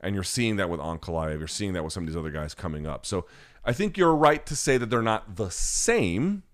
And 0.00 0.14
you're 0.14 0.24
seeing 0.24 0.56
that 0.56 0.70
with 0.70 0.80
Ankalaev. 0.80 1.38
You're 1.38 1.48
seeing 1.48 1.72
that 1.72 1.84
with 1.84 1.92
some 1.92 2.04
of 2.04 2.08
these 2.08 2.16
other 2.16 2.30
guys 2.30 2.54
coming 2.54 2.86
up. 2.86 3.04
So 3.04 3.26
I 3.64 3.72
think 3.72 3.96
you're 3.96 4.14
right 4.14 4.44
to 4.46 4.54
say 4.56 4.78
that 4.78 4.90
they're 4.90 5.02
not 5.02 5.36
the 5.36 5.50
same. 5.50 6.44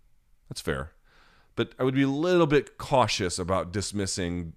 That's 0.49 0.61
fair. 0.61 0.93
But 1.57 1.73
I 1.79 1.85
would 1.85 1.95
be 1.95 2.03
a 2.03 2.09
little 2.09 2.47
bit 2.47 2.79
cautious 2.79 3.39
about 3.39 3.73
dismissing, 3.73 4.55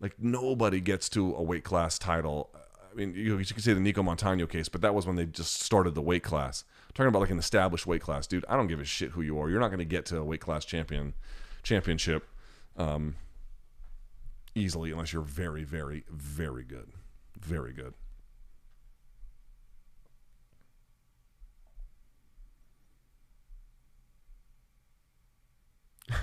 like, 0.00 0.16
nobody 0.18 0.80
gets 0.80 1.08
to 1.10 1.34
a 1.34 1.42
weight 1.42 1.64
class 1.64 1.98
title. 1.98 2.50
I 2.90 2.94
mean, 2.94 3.14
you, 3.14 3.38
you 3.38 3.44
can 3.44 3.60
say 3.60 3.72
the 3.72 3.80
Nicco 3.80 4.04
Montaño 4.04 4.48
case, 4.48 4.68
but 4.68 4.80
that 4.82 4.94
was 4.94 5.06
when 5.06 5.16
they 5.16 5.24
just 5.24 5.62
started 5.62 5.94
the 5.94 6.02
weight 6.02 6.22
class 6.22 6.64
talking 6.98 7.08
about 7.10 7.20
like 7.20 7.30
an 7.30 7.38
established 7.38 7.86
weight 7.86 8.02
class, 8.02 8.26
dude. 8.26 8.44
I 8.48 8.56
don't 8.56 8.66
give 8.66 8.80
a 8.80 8.84
shit 8.84 9.12
who 9.12 9.22
you 9.22 9.38
are. 9.38 9.48
You're 9.48 9.60
not 9.60 9.68
going 9.68 9.78
to 9.78 9.84
get 9.84 10.04
to 10.06 10.18
a 10.18 10.24
weight 10.24 10.40
class 10.40 10.64
champion 10.64 11.14
championship 11.62 12.26
um, 12.76 13.14
easily 14.56 14.90
unless 14.90 15.12
you're 15.12 15.22
very, 15.22 15.62
very, 15.62 16.02
very 16.10 16.64
good, 16.64 16.88
very 17.38 17.72
good. 17.72 17.94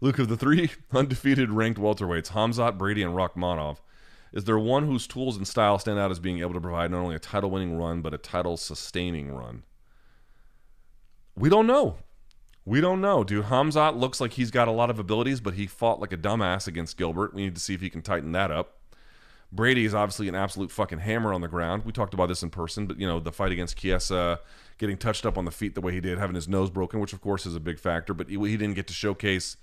Luke, 0.00 0.18
of 0.18 0.26
the 0.26 0.36
three 0.36 0.72
undefeated 0.92 1.52
ranked 1.52 1.78
welterweights, 1.78 2.32
Khamzat, 2.32 2.76
Brady, 2.76 3.04
and 3.04 3.14
Rakhmonov, 3.14 3.76
is 4.36 4.44
there 4.44 4.58
one 4.58 4.84
whose 4.84 5.06
tools 5.06 5.38
and 5.38 5.48
style 5.48 5.78
stand 5.78 5.98
out 5.98 6.10
as 6.10 6.18
being 6.18 6.40
able 6.40 6.52
to 6.52 6.60
provide 6.60 6.90
not 6.90 7.00
only 7.00 7.16
a 7.16 7.18
title 7.18 7.50
winning 7.50 7.78
run, 7.78 8.02
but 8.02 8.12
a 8.12 8.18
title 8.18 8.58
sustaining 8.58 9.32
run? 9.32 9.62
We 11.34 11.48
don't 11.48 11.66
know. 11.66 11.96
We 12.66 12.82
don't 12.82 13.00
know, 13.00 13.24
dude. 13.24 13.46
Khamzat 13.46 13.98
looks 13.98 14.20
like 14.20 14.34
he's 14.34 14.50
got 14.50 14.68
a 14.68 14.72
lot 14.72 14.90
of 14.90 14.98
abilities, 14.98 15.40
but 15.40 15.54
he 15.54 15.66
fought 15.66 16.00
like 16.00 16.12
a 16.12 16.18
dumbass 16.18 16.68
against 16.68 16.98
Gilbert. 16.98 17.32
We 17.32 17.44
need 17.44 17.54
to 17.54 17.60
see 17.62 17.72
if 17.72 17.80
he 17.80 17.88
can 17.88 18.02
tighten 18.02 18.32
that 18.32 18.50
up. 18.50 18.78
Brady 19.50 19.86
is 19.86 19.94
obviously 19.94 20.28
an 20.28 20.34
absolute 20.34 20.70
fucking 20.70 20.98
hammer 20.98 21.32
on 21.32 21.40
the 21.40 21.48
ground. 21.48 21.86
We 21.86 21.92
talked 21.92 22.12
about 22.12 22.26
this 22.26 22.42
in 22.42 22.50
person, 22.50 22.86
but 22.86 23.00
you 23.00 23.06
know 23.06 23.20
the 23.20 23.32
fight 23.32 23.52
against 23.52 23.78
Chiesa, 23.78 24.40
getting 24.76 24.98
touched 24.98 25.24
up 25.24 25.38
on 25.38 25.46
the 25.46 25.50
feet 25.50 25.74
the 25.74 25.80
way 25.80 25.92
he 25.92 26.00
did, 26.00 26.18
having 26.18 26.34
his 26.34 26.46
nose 26.46 26.68
broken, 26.68 27.00
which 27.00 27.14
of 27.14 27.22
course 27.22 27.46
is 27.46 27.54
a 27.54 27.60
big 27.60 27.78
factor. 27.78 28.12
But 28.12 28.28
he, 28.28 28.38
he 28.38 28.58
didn't 28.58 28.74
get 28.74 28.86
to 28.88 28.92
showcase 28.92 29.56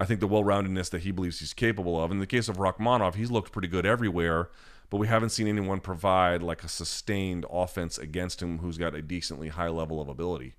I 0.00 0.04
think 0.04 0.20
the 0.20 0.26
well-roundedness 0.26 0.90
that 0.90 1.02
he 1.02 1.12
believes 1.12 1.38
he's 1.38 1.54
capable 1.54 2.02
of. 2.02 2.10
In 2.10 2.18
the 2.18 2.26
case 2.26 2.48
of 2.48 2.56
Rakhmonov, 2.56 3.14
he's 3.14 3.30
looked 3.30 3.52
pretty 3.52 3.68
good 3.68 3.86
everywhere, 3.86 4.50
but 4.90 4.96
we 4.96 5.06
haven't 5.06 5.30
seen 5.30 5.46
anyone 5.46 5.80
provide 5.80 6.42
like 6.42 6.64
a 6.64 6.68
sustained 6.68 7.46
offense 7.50 7.96
against 7.98 8.42
him 8.42 8.58
who's 8.58 8.78
got 8.78 8.94
a 8.94 9.02
decently 9.02 9.48
high 9.48 9.68
level 9.68 10.00
of 10.00 10.08
ability. 10.08 10.54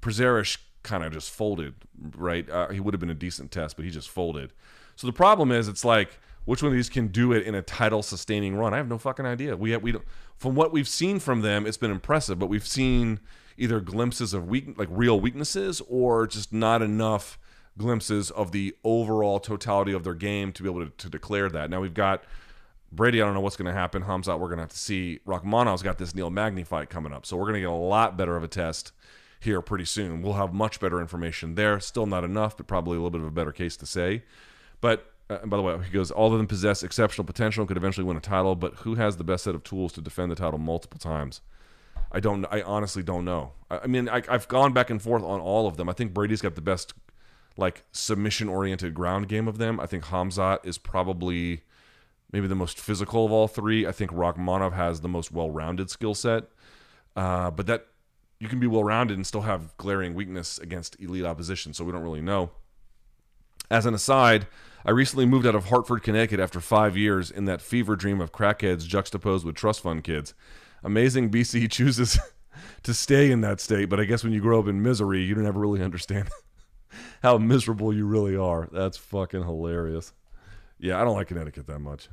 Prazeres 0.00 0.58
kind 0.82 1.02
of 1.02 1.12
just 1.12 1.30
folded, 1.30 1.74
right? 2.16 2.48
Uh, 2.48 2.68
he 2.68 2.78
would 2.78 2.92
have 2.92 3.00
been 3.00 3.10
a 3.10 3.14
decent 3.14 3.50
test, 3.50 3.76
but 3.76 3.84
he 3.84 3.90
just 3.90 4.10
folded. 4.10 4.52
So 4.96 5.06
the 5.06 5.12
problem 5.12 5.50
is, 5.50 5.66
it's 5.66 5.84
like 5.84 6.20
which 6.44 6.62
one 6.62 6.70
of 6.70 6.76
these 6.76 6.90
can 6.90 7.08
do 7.08 7.32
it 7.32 7.46
in 7.46 7.54
a 7.54 7.62
title 7.62 8.02
sustaining 8.02 8.54
run? 8.54 8.74
I 8.74 8.76
have 8.76 8.88
no 8.88 8.98
fucking 8.98 9.24
idea. 9.24 9.56
We 9.56 9.70
have, 9.70 9.82
we 9.82 9.92
don't, 9.92 10.04
from 10.36 10.54
what 10.54 10.72
we've 10.72 10.88
seen 10.88 11.18
from 11.18 11.40
them, 11.40 11.66
it's 11.66 11.78
been 11.78 11.90
impressive, 11.90 12.38
but 12.38 12.48
we've 12.48 12.66
seen 12.66 13.20
either 13.56 13.80
glimpses 13.80 14.34
of 14.34 14.48
weak 14.48 14.76
like 14.78 14.88
real 14.90 15.18
weaknesses 15.18 15.80
or 15.88 16.26
just 16.26 16.52
not 16.52 16.82
enough 16.82 17.38
glimpses 17.76 18.30
of 18.30 18.52
the 18.52 18.74
overall 18.84 19.40
totality 19.40 19.92
of 19.92 20.04
their 20.04 20.14
game 20.14 20.52
to 20.52 20.62
be 20.62 20.68
able 20.68 20.86
to, 20.86 20.92
to 20.96 21.08
declare 21.08 21.48
that. 21.50 21.70
Now 21.70 21.80
we've 21.80 21.94
got 21.94 22.24
Brady. 22.92 23.20
I 23.20 23.24
don't 23.24 23.34
know 23.34 23.40
what's 23.40 23.56
going 23.56 23.72
to 23.72 23.78
happen. 23.78 24.02
Khamzat, 24.02 24.38
we're 24.38 24.48
going 24.48 24.58
to 24.58 24.62
have 24.62 24.70
to 24.70 24.78
see. 24.78 25.20
Rakhmonov's 25.26 25.82
got 25.82 25.98
this 25.98 26.14
Neil 26.14 26.30
Magny 26.30 26.64
fight 26.64 26.90
coming 26.90 27.12
up, 27.12 27.26
so 27.26 27.36
we're 27.36 27.44
going 27.44 27.54
to 27.54 27.60
get 27.60 27.70
a 27.70 27.72
lot 27.72 28.16
better 28.16 28.36
of 28.36 28.44
a 28.44 28.48
test 28.48 28.92
here 29.40 29.60
pretty 29.60 29.84
soon. 29.84 30.22
We'll 30.22 30.34
have 30.34 30.54
much 30.54 30.80
better 30.80 31.00
information 31.00 31.54
there. 31.54 31.80
Still 31.80 32.06
not 32.06 32.24
enough, 32.24 32.56
but 32.56 32.66
probably 32.66 32.96
a 32.96 33.00
little 33.00 33.10
bit 33.10 33.20
of 33.20 33.26
a 33.26 33.32
better 33.32 33.52
case 33.52 33.76
to 33.78 33.86
say. 33.86 34.22
But 34.80 35.12
uh, 35.28 35.38
by 35.46 35.56
the 35.56 35.62
way, 35.62 35.78
he 35.82 35.90
goes, 35.90 36.10
all 36.10 36.32
of 36.32 36.38
them 36.38 36.46
possess 36.46 36.82
exceptional 36.82 37.24
potential 37.24 37.62
and 37.62 37.68
could 37.68 37.76
eventually 37.76 38.04
win 38.04 38.16
a 38.16 38.20
title, 38.20 38.54
but 38.54 38.74
who 38.76 38.94
has 38.94 39.16
the 39.16 39.24
best 39.24 39.44
set 39.44 39.54
of 39.54 39.64
tools 39.64 39.92
to 39.94 40.00
defend 40.00 40.30
the 40.30 40.36
title 40.36 40.58
multiple 40.58 40.98
times? 40.98 41.40
I 42.12 42.20
don't. 42.20 42.44
I 42.50 42.62
honestly 42.62 43.02
don't 43.02 43.24
know. 43.24 43.52
I, 43.70 43.78
I 43.78 43.86
mean, 43.86 44.08
I, 44.08 44.22
I've 44.28 44.46
gone 44.48 44.72
back 44.72 44.90
and 44.90 45.02
forth 45.02 45.22
on 45.22 45.40
all 45.40 45.66
of 45.66 45.76
them. 45.76 45.88
I 45.88 45.92
think 45.92 46.14
Brady's 46.14 46.40
got 46.40 46.54
the 46.54 46.60
best 46.60 46.94
like 47.56 47.84
submission 47.92 48.48
oriented 48.48 48.94
ground 48.94 49.28
game 49.28 49.48
of 49.48 49.58
them. 49.58 49.78
I 49.80 49.86
think 49.86 50.04
Khamzat 50.04 50.64
is 50.64 50.78
probably 50.78 51.62
maybe 52.32 52.46
the 52.46 52.54
most 52.54 52.80
physical 52.80 53.24
of 53.24 53.32
all 53.32 53.46
three. 53.46 53.86
I 53.86 53.92
think 53.92 54.10
Rakhmonov 54.10 54.72
has 54.72 55.00
the 55.00 55.08
most 55.08 55.30
well 55.30 55.50
rounded 55.50 55.90
skill 55.90 56.14
set. 56.14 56.44
Uh, 57.16 57.50
but 57.50 57.66
that 57.66 57.86
you 58.40 58.48
can 58.48 58.58
be 58.60 58.66
well 58.66 58.84
rounded 58.84 59.16
and 59.16 59.26
still 59.26 59.42
have 59.42 59.76
glaring 59.76 60.14
weakness 60.14 60.58
against 60.58 61.00
elite 61.00 61.24
opposition, 61.24 61.72
so 61.72 61.84
we 61.84 61.92
don't 61.92 62.02
really 62.02 62.20
know. 62.20 62.50
As 63.70 63.86
an 63.86 63.94
aside, 63.94 64.46
I 64.84 64.90
recently 64.90 65.24
moved 65.24 65.46
out 65.46 65.54
of 65.54 65.66
Hartford, 65.66 66.02
Connecticut 66.02 66.40
after 66.40 66.60
five 66.60 66.96
years 66.96 67.30
in 67.30 67.46
that 67.46 67.62
fever 67.62 67.96
dream 67.96 68.20
of 68.20 68.32
crackheads 68.32 68.86
juxtaposed 68.86 69.46
with 69.46 69.54
trust 69.54 69.80
fund 69.80 70.04
kids. 70.04 70.34
Amazing 70.82 71.30
BC 71.30 71.70
chooses 71.70 72.18
to 72.82 72.92
stay 72.92 73.30
in 73.30 73.40
that 73.40 73.60
state, 73.60 73.88
but 73.88 74.00
I 74.00 74.04
guess 74.04 74.22
when 74.22 74.32
you 74.32 74.40
grow 74.40 74.58
up 74.60 74.68
in 74.68 74.82
misery, 74.82 75.22
you 75.22 75.34
don't 75.34 75.46
ever 75.46 75.60
really 75.60 75.82
understand 75.82 76.28
how 77.22 77.38
miserable 77.38 77.92
you 77.92 78.06
really 78.06 78.36
are. 78.36 78.68
That's 78.72 78.96
fucking 78.96 79.42
hilarious. 79.42 80.12
Yeah, 80.78 81.00
I 81.00 81.04
don't 81.04 81.14
like 81.14 81.28
Connecticut 81.28 81.66
that 81.66 81.78
much. 81.78 82.08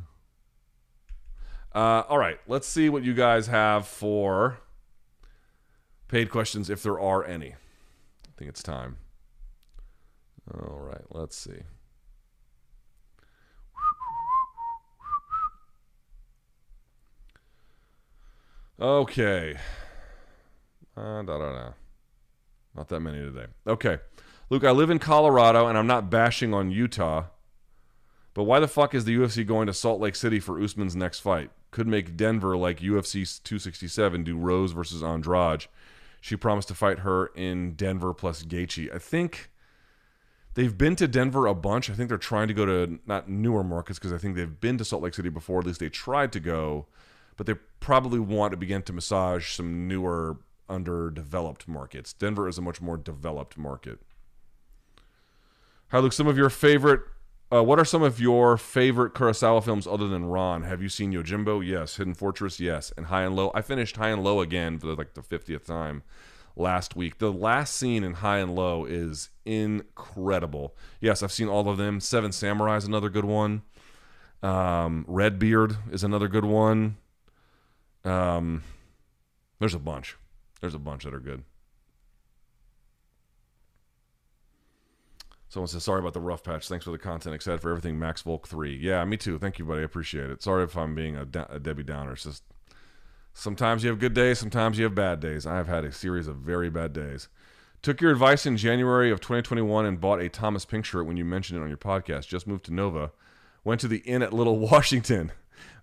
Uh, 1.74 2.04
all 2.10 2.18
right, 2.18 2.40
let's 2.48 2.68
see 2.68 2.90
what 2.90 3.04
you 3.04 3.14
guys 3.14 3.48
have 3.48 3.88
for 3.88 4.60
paid 6.08 6.30
questions, 6.30 6.70
if 6.70 6.84
there 6.84 7.00
are 7.00 7.26
any. 7.26 7.54
I 7.54 8.32
think 8.38 8.50
it's 8.50 8.62
time. 8.62 8.98
All 10.54 10.80
right, 10.80 11.04
let's 11.12 11.38
see. 11.38 11.62
Okay. 18.82 19.56
Uh, 20.98 21.22
da, 21.22 21.38
da, 21.38 21.52
da. 21.54 21.70
Not 22.76 22.90
that 22.90 23.00
many 23.00 23.20
today. 23.20 23.46
Okay. 23.68 24.00
Luke, 24.52 24.66
I 24.66 24.72
live 24.72 24.90
in 24.90 25.00
Colorado 25.00 25.68
and 25.68 25.78
I'm 25.78 25.88
not 25.88 26.10
bashing 26.10 26.54
on 26.54 26.72
Utah, 26.72 27.28
but 28.34 28.44
why 28.44 28.60
the 28.60 28.68
fuck 28.68 28.94
is 28.94 29.06
the 29.06 29.16
UFC 29.16 29.48
going 29.48 29.68
to 29.68 29.74
Salt 29.74 30.02
Lake 30.02 30.14
City 30.14 30.42
for 30.42 30.62
Usman's 30.62 30.94
next 30.94 31.20
fight? 31.20 31.52
Could 31.72 31.88
make 31.88 32.18
Denver 32.18 32.58
like 32.58 32.82
UFC 32.82 33.42
267 33.44 34.26
do 34.26 34.38
Rose 34.38 34.74
versus 34.74 35.02
Andrade. 35.02 35.68
She 36.20 36.36
promised 36.36 36.68
to 36.68 36.74
fight 36.74 37.00
her 37.00 37.28
in 37.28 37.76
Denver 37.76 38.14
plus 38.14 38.44
Gaethje. 38.44 38.94
I 38.94 39.00
think 39.00 39.52
they've 40.56 40.78
been 40.78 40.98
to 40.98 41.08
Denver 41.08 41.48
a 41.48 41.56
bunch. 41.56 41.90
I 41.90 41.94
think 41.94 42.10
they're 42.10 42.18
trying 42.18 42.50
to 42.50 42.54
go 42.54 42.66
to 42.66 43.00
not 43.06 43.30
newer 43.30 43.64
markets 43.64 44.00
because 44.00 44.12
I 44.12 44.18
think 44.18 44.36
they've 44.36 44.60
been 44.60 44.78
to 44.80 44.84
Salt 44.84 45.02
Lake 45.02 45.14
City 45.14 45.30
before. 45.30 45.62
At 45.62 45.68
least 45.68 45.80
they 45.80 45.88
tried 45.88 46.34
to 46.34 46.42
go, 46.42 46.88
but 47.38 47.46
they 47.46 47.54
probably 47.80 48.20
want 48.20 48.52
to 48.52 48.58
begin 48.58 48.82
to 48.82 48.92
massage 48.92 49.54
some 49.54 49.88
newer, 49.88 50.40
underdeveloped 50.68 51.70
markets. 51.70 52.12
Denver 52.12 52.50
is 52.50 52.58
a 52.58 52.62
much 52.62 52.82
more 52.82 52.98
developed 52.98 53.58
market. 53.58 54.00
Hi, 55.92 56.00
Luke. 56.00 56.14
Some 56.14 56.28
of 56.28 56.38
your 56.38 56.50
favorite 56.50 57.02
Uh, 57.54 57.62
what 57.62 57.78
are 57.78 57.84
some 57.84 58.02
of 58.02 58.18
your 58.18 58.56
favorite 58.56 59.14
Kurosawa 59.14 59.62
films 59.62 59.86
other 59.86 60.08
than 60.08 60.30
Ran? 60.30 60.62
Have 60.62 60.82
you 60.82 60.88
seen 60.88 61.12
Yojimbo? 61.12 61.68
Yes. 61.68 61.98
Hidden 61.98 62.14
Fortress? 62.14 62.62
Yes. 62.62 62.94
And 62.96 63.08
High 63.08 63.24
and 63.24 63.36
Low? 63.36 63.52
I 63.54 63.62
finished 63.62 63.98
High 63.98 64.08
and 64.12 64.24
Low 64.24 64.40
again 64.40 64.80
for 64.80 64.96
like 64.96 65.16
the 65.16 65.22
50th 65.22 65.66
time 65.66 66.04
last 66.56 66.96
week. 66.96 67.18
The 67.18 67.30
last 67.30 67.76
scene 67.76 68.06
in 68.06 68.14
High 68.14 68.38
and 68.38 68.56
Low 68.56 68.86
is 68.86 69.32
incredible. 69.44 70.78
Yes, 71.02 71.22
I've 71.22 71.34
seen 71.34 71.50
all 71.50 71.68
of 71.68 71.78
them. 71.78 72.00
Seven 72.00 72.32
Samurai 72.32 72.78
is 72.78 72.86
another 72.86 73.10
good 73.10 73.26
one. 73.26 73.64
Um, 74.42 75.04
Redbeard 75.10 75.76
is 75.92 76.06
another 76.06 76.30
good 76.30 76.46
one. 76.46 76.96
Um, 78.06 78.64
there's 79.60 79.76
a 79.76 79.80
bunch. 79.80 80.16
There's 80.62 80.74
a 80.74 80.80
bunch 80.80 81.04
that 81.04 81.14
are 81.14 81.20
good. 81.20 81.44
Someone 85.52 85.68
says, 85.68 85.84
sorry 85.84 86.00
about 86.00 86.14
the 86.14 86.22
rough 86.22 86.46
patch. 86.46 86.70
Thanks 86.70 86.86
for 86.86 86.92
the 86.92 86.98
content. 86.98 87.36
Excited 87.36 87.60
for 87.60 87.72
everything 87.72 88.00
Max 88.00 88.22
Volk 88.22 88.48
3. 88.48 88.74
Yeah, 88.74 89.04
me 89.04 89.18
too. 89.18 89.38
Thank 89.38 89.60
you, 89.60 89.66
buddy. 89.66 89.82
I 89.82 89.84
appreciate 89.84 90.30
it. 90.30 90.42
Sorry 90.42 90.64
if 90.64 90.78
I'm 90.78 90.96
being 90.96 91.18
a, 91.18 91.28
a 91.50 91.60
Debbie 91.60 91.84
Downer. 91.84 92.14
It's 92.14 92.24
just 92.24 92.44
sometimes 93.34 93.84
you 93.84 93.90
have 93.90 94.00
good 94.00 94.14
days, 94.14 94.40
sometimes 94.40 94.78
you 94.78 94.86
have 94.86 94.96
bad 94.96 95.20
days. 95.20 95.46
I 95.46 95.58
have 95.58 95.68
had 95.68 95.84
a 95.84 95.92
series 95.92 96.30
of 96.30 96.38
very 96.38 96.70
bad 96.70 96.94
days. 96.94 97.28
Took 97.82 98.00
your 98.00 98.12
advice 98.12 98.46
in 98.46 98.56
January 98.56 99.12
of 99.12 99.20
2021 99.20 99.86
and 99.86 100.00
bought 100.00 100.22
a 100.22 100.30
Thomas 100.30 100.64
Pink 100.64 100.86
shirt 100.86 101.06
when 101.06 101.18
you 101.18 101.26
mentioned 101.26 101.60
it 101.60 101.64
on 101.64 101.68
your 101.68 101.78
podcast. 101.78 102.30
Just 102.30 102.48
moved 102.48 102.64
to 102.66 102.74
Nova. 102.74 103.12
Went 103.66 103.82
to 103.82 103.90
the 103.90 103.98
inn 103.98 104.22
at 104.22 104.32
Little 104.32 104.58
Washington 104.72 105.34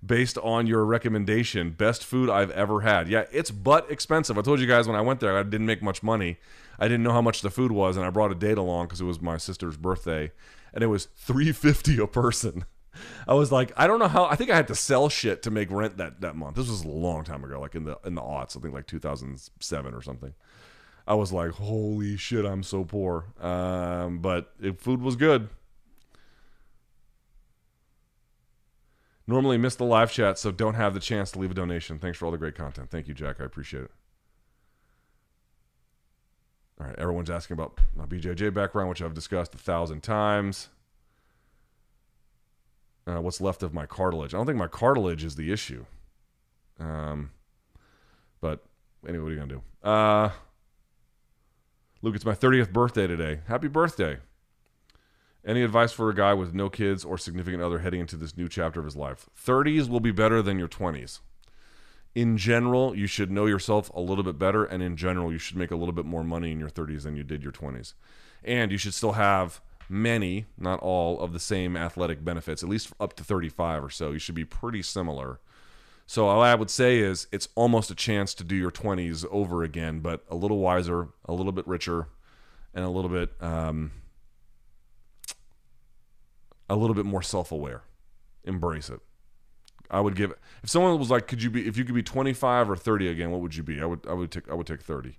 based 0.04 0.38
on 0.38 0.66
your 0.66 0.84
recommendation. 0.84 1.70
Best 1.70 2.04
food 2.04 2.30
I've 2.30 2.50
ever 2.50 2.80
had. 2.80 3.08
Yeah, 3.08 3.24
it's 3.32 3.50
but 3.50 3.90
expensive. 3.90 4.38
I 4.38 4.42
told 4.42 4.60
you 4.60 4.66
guys 4.66 4.86
when 4.86 4.96
I 4.96 5.00
went 5.00 5.20
there, 5.20 5.36
I 5.36 5.42
didn't 5.42 5.66
make 5.66 5.82
much 5.82 6.02
money. 6.02 6.38
I 6.78 6.86
didn't 6.86 7.02
know 7.02 7.12
how 7.12 7.22
much 7.22 7.42
the 7.42 7.50
food 7.50 7.72
was, 7.72 7.96
and 7.96 8.06
I 8.06 8.10
brought 8.10 8.30
a 8.30 8.36
date 8.36 8.58
along 8.58 8.86
because 8.86 9.00
it 9.00 9.04
was 9.04 9.20
my 9.20 9.36
sister's 9.36 9.76
birthday, 9.76 10.30
and 10.72 10.84
it 10.84 10.88
was 10.88 11.06
three 11.16 11.52
fifty 11.52 11.98
a 11.98 12.06
person. 12.06 12.64
I 13.28 13.34
was 13.34 13.52
like, 13.52 13.72
I 13.76 13.86
don't 13.86 13.98
know 13.98 14.08
how. 14.08 14.24
I 14.24 14.36
think 14.36 14.50
I 14.50 14.56
had 14.56 14.68
to 14.68 14.74
sell 14.74 15.08
shit 15.08 15.42
to 15.42 15.50
make 15.50 15.70
rent 15.70 15.98
that 15.98 16.20
that 16.20 16.36
month. 16.36 16.56
This 16.56 16.68
was 16.68 16.84
a 16.84 16.88
long 16.88 17.24
time 17.24 17.44
ago, 17.44 17.60
like 17.60 17.74
in 17.74 17.84
the 17.84 17.98
in 18.04 18.14
the 18.14 18.22
aughts, 18.22 18.56
I 18.56 18.60
think 18.60 18.74
like 18.74 18.86
two 18.86 18.98
thousand 18.98 19.40
seven 19.60 19.94
or 19.94 20.02
something. 20.02 20.34
I 21.06 21.14
was 21.14 21.32
like, 21.32 21.52
holy 21.52 22.18
shit, 22.18 22.44
I'm 22.44 22.62
so 22.62 22.84
poor. 22.84 23.24
Um, 23.40 24.18
but 24.18 24.52
it, 24.60 24.78
food 24.78 25.00
was 25.00 25.16
good. 25.16 25.48
Normally 29.28 29.58
miss 29.58 29.76
the 29.76 29.84
live 29.84 30.10
chat, 30.10 30.38
so 30.38 30.50
don't 30.50 30.72
have 30.74 30.94
the 30.94 31.00
chance 31.00 31.30
to 31.32 31.38
leave 31.38 31.50
a 31.50 31.54
donation. 31.54 31.98
Thanks 31.98 32.16
for 32.16 32.24
all 32.24 32.32
the 32.32 32.38
great 32.38 32.54
content. 32.54 32.90
Thank 32.90 33.08
you, 33.08 33.14
Jack. 33.14 33.36
I 33.40 33.44
appreciate 33.44 33.84
it. 33.84 33.90
All 36.80 36.86
right, 36.86 36.98
everyone's 36.98 37.28
asking 37.28 37.54
about 37.54 37.78
my 37.94 38.06
BJJ 38.06 38.54
background, 38.54 38.88
which 38.88 39.02
I've 39.02 39.12
discussed 39.12 39.54
a 39.54 39.58
thousand 39.58 40.02
times. 40.02 40.70
Uh, 43.06 43.20
what's 43.20 43.38
left 43.38 43.62
of 43.62 43.74
my 43.74 43.84
cartilage? 43.84 44.32
I 44.32 44.38
don't 44.38 44.46
think 44.46 44.58
my 44.58 44.66
cartilage 44.66 45.24
is 45.24 45.36
the 45.36 45.52
issue. 45.52 45.84
Um, 46.80 47.32
but 48.40 48.64
anyway, 49.06 49.24
what 49.24 49.28
are 49.28 49.32
you 49.32 49.40
gonna 49.40 49.54
do? 49.54 49.88
Uh, 49.88 50.30
Luke, 52.00 52.14
it's 52.14 52.24
my 52.24 52.34
30th 52.34 52.72
birthday 52.72 53.06
today. 53.06 53.40
Happy 53.46 53.68
birthday! 53.68 54.18
Any 55.44 55.62
advice 55.62 55.92
for 55.92 56.10
a 56.10 56.14
guy 56.14 56.34
with 56.34 56.52
no 56.52 56.68
kids 56.68 57.04
or 57.04 57.16
significant 57.16 57.62
other 57.62 57.78
heading 57.78 58.00
into 58.00 58.16
this 58.16 58.36
new 58.36 58.48
chapter 58.48 58.80
of 58.80 58.84
his 58.84 58.96
life? 58.96 59.28
30s 59.40 59.88
will 59.88 60.00
be 60.00 60.10
better 60.10 60.42
than 60.42 60.58
your 60.58 60.68
20s 60.68 61.20
in 62.18 62.36
general, 62.36 62.96
you 62.96 63.06
should 63.06 63.30
know 63.30 63.46
yourself 63.46 63.90
a 63.94 64.00
little 64.00 64.24
bit 64.24 64.40
better, 64.40 64.64
and 64.64 64.82
in 64.82 64.96
general, 64.96 65.30
you 65.30 65.38
should 65.38 65.56
make 65.56 65.70
a 65.70 65.76
little 65.76 65.92
bit 65.92 66.04
more 66.04 66.24
money 66.24 66.50
in 66.50 66.58
your 66.58 66.68
30s 66.68 67.04
than 67.04 67.16
you 67.16 67.22
did 67.22 67.44
your 67.44 67.52
20s. 67.52 67.94
And 68.42 68.72
you 68.72 68.78
should 68.78 68.94
still 68.94 69.12
have 69.12 69.60
many, 69.88 70.46
not 70.58 70.80
all, 70.80 71.20
of 71.20 71.32
the 71.32 71.38
same 71.38 71.76
athletic 71.76 72.24
benefits, 72.24 72.64
at 72.64 72.68
least 72.68 72.92
up 72.98 73.14
to 73.14 73.24
35 73.24 73.84
or 73.84 73.90
so. 73.90 74.10
You 74.10 74.18
should 74.18 74.34
be 74.34 74.44
pretty 74.44 74.82
similar. 74.82 75.38
So, 76.06 76.26
all 76.26 76.42
I 76.42 76.56
would 76.56 76.70
say 76.70 76.98
is 76.98 77.28
it's 77.30 77.48
almost 77.54 77.90
a 77.90 77.94
chance 77.94 78.34
to 78.34 78.44
do 78.44 78.56
your 78.56 78.72
20s 78.72 79.24
over 79.30 79.62
again, 79.62 80.00
but 80.00 80.24
a 80.28 80.34
little 80.34 80.58
wiser, 80.58 81.08
a 81.26 81.32
little 81.32 81.52
bit 81.52 81.68
richer, 81.68 82.08
and 82.74 82.84
a 82.84 82.88
little 82.88 83.10
bit, 83.10 83.32
um, 83.40 83.92
a 86.68 86.76
little 86.76 86.94
bit 86.94 87.04
more 87.04 87.22
self-aware. 87.22 87.82
Embrace 88.44 88.90
it. 88.90 89.00
I 89.90 90.00
would 90.00 90.16
give 90.16 90.32
if 90.62 90.70
someone 90.70 90.98
was 90.98 91.10
like, 91.10 91.26
could 91.26 91.42
you 91.42 91.50
be 91.50 91.66
if 91.66 91.76
you 91.76 91.84
could 91.84 91.94
be 91.94 92.02
25 92.02 92.70
or 92.70 92.76
30 92.76 93.08
again, 93.08 93.30
what 93.30 93.40
would 93.40 93.56
you 93.56 93.62
be? 93.62 93.80
I 93.80 93.86
would 93.86 94.06
I 94.06 94.12
would 94.12 94.30
take 94.30 94.48
I 94.50 94.54
would 94.54 94.66
take 94.66 94.82
30. 94.82 95.18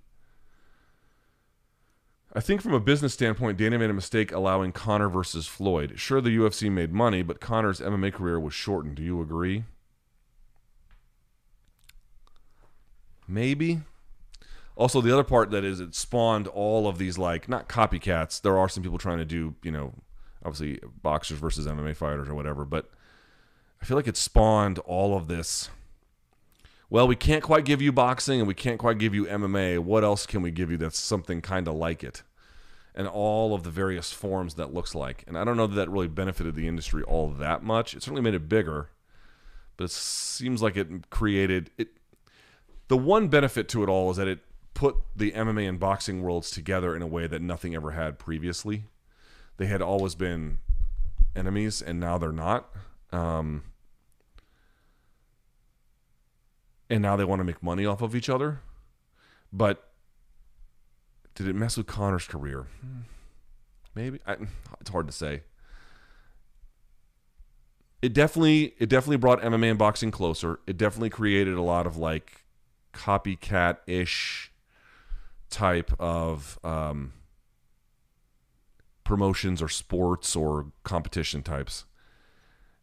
I 2.32 2.40
think 2.40 2.62
from 2.62 2.74
a 2.74 2.80
business 2.80 3.12
standpoint, 3.12 3.58
Dana 3.58 3.76
made 3.78 3.90
a 3.90 3.94
mistake 3.94 4.30
allowing 4.30 4.70
Conor 4.70 5.08
versus 5.08 5.48
Floyd. 5.48 5.94
Sure, 5.96 6.20
the 6.20 6.36
UFC 6.36 6.70
made 6.70 6.92
money, 6.92 7.22
but 7.22 7.40
Conor's 7.40 7.80
MMA 7.80 8.12
career 8.12 8.38
was 8.38 8.54
shortened. 8.54 8.94
Do 8.94 9.02
you 9.02 9.20
agree? 9.20 9.64
Maybe. 13.26 13.80
Also, 14.76 15.00
the 15.00 15.12
other 15.12 15.24
part 15.24 15.50
that 15.50 15.64
is 15.64 15.80
it 15.80 15.96
spawned 15.96 16.46
all 16.46 16.86
of 16.86 16.98
these 16.98 17.18
like 17.18 17.48
not 17.48 17.68
copycats. 17.68 18.40
There 18.40 18.56
are 18.56 18.68
some 18.68 18.84
people 18.84 18.98
trying 18.98 19.18
to 19.18 19.24
do 19.24 19.56
you 19.64 19.72
know 19.72 19.94
obviously 20.44 20.80
boxers 21.02 21.38
versus 21.38 21.66
MMA 21.66 21.96
fighters 21.96 22.28
or 22.28 22.34
whatever, 22.34 22.64
but 22.64 22.90
I 23.80 23.84
feel 23.84 23.96
like 23.96 24.08
it 24.08 24.16
spawned 24.16 24.78
all 24.80 25.16
of 25.16 25.28
this. 25.28 25.70
Well, 26.88 27.06
we 27.06 27.16
can't 27.16 27.42
quite 27.42 27.64
give 27.64 27.80
you 27.80 27.92
boxing 27.92 28.40
and 28.40 28.48
we 28.48 28.54
can't 28.54 28.78
quite 28.78 28.98
give 28.98 29.14
you 29.14 29.24
MMA. 29.26 29.78
What 29.78 30.02
else 30.02 30.26
can 30.26 30.42
we 30.42 30.50
give 30.50 30.70
you 30.70 30.76
that's 30.76 30.98
something 30.98 31.40
kind 31.40 31.68
of 31.68 31.74
like 31.74 32.02
it? 32.02 32.22
And 32.94 33.06
all 33.06 33.54
of 33.54 33.62
the 33.62 33.70
various 33.70 34.12
forms 34.12 34.54
that 34.54 34.74
looks 34.74 34.94
like. 34.94 35.22
And 35.28 35.38
I 35.38 35.44
don't 35.44 35.56
know 35.56 35.68
that 35.68 35.76
that 35.76 35.90
really 35.90 36.08
benefited 36.08 36.56
the 36.56 36.66
industry 36.66 37.04
all 37.04 37.28
that 37.28 37.62
much. 37.62 37.94
It 37.94 38.02
certainly 38.02 38.22
made 38.22 38.34
it 38.34 38.48
bigger, 38.48 38.90
but 39.76 39.84
it 39.84 39.92
seems 39.92 40.60
like 40.60 40.76
it 40.76 41.08
created 41.10 41.70
it. 41.78 41.90
The 42.88 42.96
one 42.96 43.28
benefit 43.28 43.68
to 43.68 43.84
it 43.84 43.88
all 43.88 44.10
is 44.10 44.16
that 44.16 44.26
it 44.26 44.40
put 44.74 44.96
the 45.14 45.30
MMA 45.30 45.68
and 45.68 45.78
boxing 45.78 46.22
worlds 46.22 46.50
together 46.50 46.96
in 46.96 47.02
a 47.02 47.06
way 47.06 47.28
that 47.28 47.40
nothing 47.40 47.76
ever 47.76 47.92
had 47.92 48.18
previously. 48.18 48.84
They 49.60 49.66
had 49.66 49.82
always 49.82 50.14
been 50.14 50.56
enemies, 51.36 51.82
and 51.82 52.00
now 52.00 52.16
they're 52.16 52.32
not. 52.32 52.70
Um, 53.12 53.64
and 56.88 57.02
now 57.02 57.14
they 57.14 57.26
want 57.26 57.40
to 57.40 57.44
make 57.44 57.62
money 57.62 57.84
off 57.84 58.00
of 58.00 58.16
each 58.16 58.30
other. 58.30 58.60
But 59.52 59.90
did 61.34 61.46
it 61.46 61.54
mess 61.54 61.76
with 61.76 61.86
Conor's 61.86 62.26
career? 62.26 62.68
Maybe 63.94 64.18
I, 64.26 64.36
it's 64.80 64.88
hard 64.88 65.06
to 65.08 65.12
say. 65.12 65.42
It 68.00 68.14
definitely 68.14 68.72
it 68.78 68.88
definitely 68.88 69.18
brought 69.18 69.42
MMA 69.42 69.68
and 69.68 69.78
boxing 69.78 70.10
closer. 70.10 70.60
It 70.66 70.78
definitely 70.78 71.10
created 71.10 71.58
a 71.58 71.62
lot 71.62 71.86
of 71.86 71.98
like 71.98 72.46
copycat 72.94 73.76
ish 73.86 74.52
type 75.50 75.92
of 76.00 76.58
um, 76.64 77.12
promotions 79.10 79.60
or 79.60 79.68
sports 79.68 80.36
or 80.36 80.66
competition 80.84 81.42
types 81.42 81.84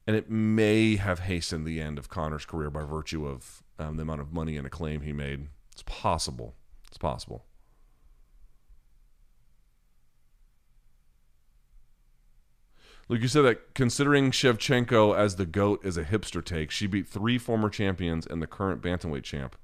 and 0.06 0.14
it 0.14 0.30
may 0.30 0.98
have 0.98 1.20
hastened 1.20 1.66
the 1.66 1.80
end 1.80 1.98
of 1.98 2.10
Conor's 2.10 2.46
career 2.46 2.70
by 2.70 2.84
virtue 2.84 3.26
of 3.26 3.64
um, 3.80 3.96
the 3.96 4.02
amount 4.02 4.20
of 4.20 4.34
money 4.34 4.58
and 4.58 4.68
acclaim 4.68 5.02
he 5.02 5.14
made. 5.14 5.48
It's 5.72 5.84
possible. 5.86 6.56
It's 6.90 6.98
possible. 6.98 7.46
Luke, 13.08 13.22
you 13.22 13.30
said 13.30 13.44
that 13.44 13.74
considering 13.74 14.32
Shevchenko 14.32 15.18
as 15.18 15.38
the 15.38 15.46
GOAT 15.46 15.86
is 15.86 15.96
a 15.96 16.04
hipster 16.04 16.44
take, 16.44 16.72
she 16.72 16.88
beat 16.88 17.08
three 17.08 17.38
former 17.38 17.70
champions 17.70 18.28
and 18.28 18.42
the 18.42 18.48
current 18.48 18.82
bantamweight 18.82 19.24
champ. 19.24 19.56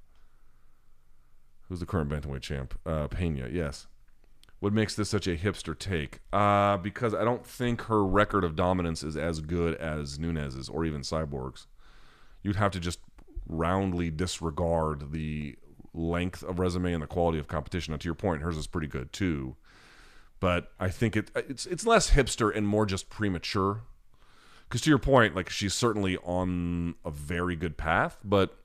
Who's 1.68 1.82
the 1.82 1.86
current 1.86 2.10
bantamweight 2.10 2.42
champ? 2.42 2.80
Uh, 2.86 3.10
Pena, 3.10 3.50
yes. 3.52 3.88
What 4.64 4.72
makes 4.72 4.96
this 4.96 5.10
such 5.10 5.28
a 5.28 5.36
hipster 5.36 5.78
take? 5.78 6.22
Uh, 6.32 6.78
because 6.78 7.14
I 7.14 7.26
don't 7.26 7.46
think 7.46 7.82
her 7.82 8.02
record 8.06 8.46
of 8.46 8.56
dominance 8.56 9.04
is 9.04 9.18
as 9.18 9.42
good 9.42 9.76
as 9.76 10.18
Nunes's 10.18 10.70
or 10.70 10.86
even 10.86 11.02
Cyborg's. 11.02 11.68
You'd 12.44 12.56
have 12.56 12.72
to 12.72 12.80
just 12.80 13.00
roundly 13.46 14.10
disregard 14.10 15.12
the 15.12 15.58
length 15.94 16.44
of 16.44 16.60
resume 16.60 16.94
and 16.94 17.04
the 17.04 17.08
quality 17.08 17.40
of 17.40 17.50
competition. 17.50 17.92
Now, 17.92 17.98
to 17.98 18.06
your 18.06 18.16
point, 18.16 18.42
hers 18.42 18.56
is 18.56 18.66
pretty 18.66 18.88
good 18.88 19.12
too. 19.12 19.58
But 20.40 20.72
I 20.80 20.88
think 20.88 21.18
it 21.18 21.30
it's 21.36 21.66
it's 21.66 21.86
less 21.86 22.12
hipster 22.12 22.50
and 22.56 22.66
more 22.66 22.86
just 22.86 23.10
premature. 23.10 23.82
Because 24.70 24.80
to 24.84 24.90
your 24.90 24.98
point, 24.98 25.36
like 25.36 25.50
she's 25.50 25.74
certainly 25.74 26.16
on 26.20 26.96
a 27.04 27.12
very 27.12 27.58
good 27.58 27.76
path, 27.76 28.18
but 28.24 28.63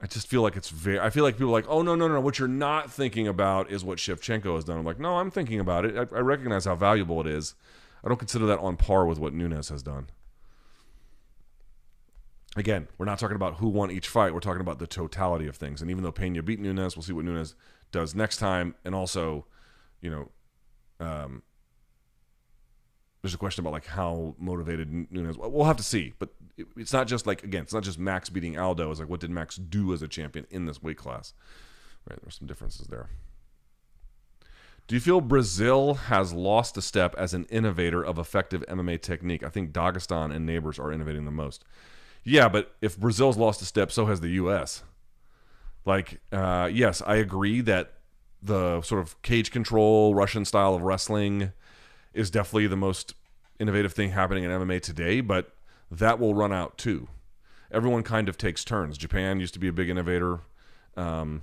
I 0.00 0.06
just 0.06 0.28
feel 0.28 0.42
like 0.42 0.56
it's 0.56 0.68
very. 0.70 1.00
I 1.00 1.10
feel 1.10 1.24
like 1.24 1.34
people 1.36 1.48
are 1.48 1.58
like, 1.60 1.68
oh 1.68 1.82
no, 1.82 1.96
no, 1.96 2.06
no. 2.06 2.20
What 2.20 2.38
you're 2.38 2.46
not 2.46 2.90
thinking 2.92 3.26
about 3.26 3.70
is 3.70 3.84
what 3.84 3.98
Shevchenko 3.98 4.54
has 4.54 4.64
done. 4.64 4.78
I'm 4.78 4.84
like, 4.84 5.00
no, 5.00 5.16
I'm 5.16 5.30
thinking 5.30 5.58
about 5.58 5.84
it. 5.84 5.96
I, 5.96 6.16
I 6.16 6.20
recognize 6.20 6.66
how 6.66 6.76
valuable 6.76 7.20
it 7.20 7.26
is. 7.26 7.54
I 8.04 8.08
don't 8.08 8.18
consider 8.18 8.46
that 8.46 8.60
on 8.60 8.76
par 8.76 9.06
with 9.06 9.18
what 9.18 9.32
Nunes 9.32 9.70
has 9.70 9.82
done. 9.82 10.08
Again, 12.56 12.88
we're 12.96 13.06
not 13.06 13.18
talking 13.18 13.36
about 13.36 13.56
who 13.56 13.68
won 13.68 13.90
each 13.90 14.08
fight. 14.08 14.32
We're 14.32 14.40
talking 14.40 14.60
about 14.60 14.78
the 14.78 14.86
totality 14.86 15.46
of 15.46 15.56
things. 15.56 15.82
And 15.82 15.90
even 15.90 16.02
though 16.02 16.12
Pena 16.12 16.42
beat 16.42 16.60
Nunes, 16.60 16.96
we'll 16.96 17.02
see 17.02 17.12
what 17.12 17.24
Nunes 17.24 17.54
does 17.90 18.14
next 18.14 18.38
time. 18.38 18.74
And 18.84 18.94
also, 18.94 19.46
you 20.00 20.10
know, 20.10 20.28
um, 21.00 21.42
there's 23.22 23.34
a 23.34 23.38
question 23.38 23.62
about 23.62 23.72
like 23.72 23.86
how 23.86 24.34
motivated 24.38 25.10
Nunes. 25.10 25.36
We'll 25.36 25.64
have 25.64 25.76
to 25.76 25.82
see, 25.82 26.14
but 26.18 26.30
it's 26.76 26.92
not 26.92 27.06
just 27.06 27.26
like 27.26 27.42
again, 27.42 27.62
it's 27.62 27.74
not 27.74 27.82
just 27.82 27.98
Max 27.98 28.28
beating 28.28 28.58
Aldo. 28.58 28.90
It's 28.90 29.00
like 29.00 29.08
what 29.08 29.20
did 29.20 29.30
Max 29.30 29.56
do 29.56 29.92
as 29.92 30.02
a 30.02 30.08
champion 30.08 30.46
in 30.50 30.66
this 30.66 30.82
weight 30.82 30.96
class? 30.96 31.34
Right, 32.08 32.18
there's 32.22 32.36
some 32.36 32.46
differences 32.46 32.86
there. 32.86 33.08
Do 34.86 34.94
you 34.94 35.00
feel 35.00 35.20
Brazil 35.20 35.94
has 35.94 36.32
lost 36.32 36.78
a 36.78 36.82
step 36.82 37.14
as 37.18 37.34
an 37.34 37.44
innovator 37.50 38.02
of 38.02 38.18
effective 38.18 38.64
MMA 38.68 39.02
technique? 39.02 39.42
I 39.42 39.50
think 39.50 39.72
Dagestan 39.72 40.34
and 40.34 40.46
neighbors 40.46 40.78
are 40.78 40.90
innovating 40.90 41.26
the 41.26 41.30
most. 41.30 41.64
Yeah, 42.24 42.48
but 42.48 42.74
if 42.80 42.98
Brazil's 42.98 43.36
lost 43.36 43.60
a 43.60 43.66
step, 43.66 43.92
so 43.92 44.06
has 44.06 44.20
the 44.20 44.30
U.S. 44.30 44.82
Like, 45.84 46.20
uh, 46.32 46.70
yes, 46.72 47.02
I 47.06 47.16
agree 47.16 47.60
that 47.62 47.94
the 48.42 48.80
sort 48.80 49.02
of 49.02 49.20
cage 49.22 49.50
control 49.50 50.14
Russian 50.14 50.44
style 50.44 50.74
of 50.74 50.82
wrestling 50.82 51.52
is 52.18 52.30
definitely 52.30 52.66
the 52.66 52.76
most 52.76 53.14
innovative 53.60 53.92
thing 53.92 54.10
happening 54.10 54.44
in 54.44 54.50
MMA 54.50 54.82
today, 54.82 55.20
but 55.20 55.52
that 55.90 56.18
will 56.18 56.34
run 56.34 56.52
out 56.52 56.76
too. 56.76 57.08
Everyone 57.70 58.02
kind 58.02 58.28
of 58.28 58.36
takes 58.36 58.64
turns. 58.64 58.98
Japan 58.98 59.40
used 59.40 59.54
to 59.54 59.60
be 59.60 59.68
a 59.68 59.72
big 59.72 59.88
innovator. 59.88 60.40
Um, 60.96 61.42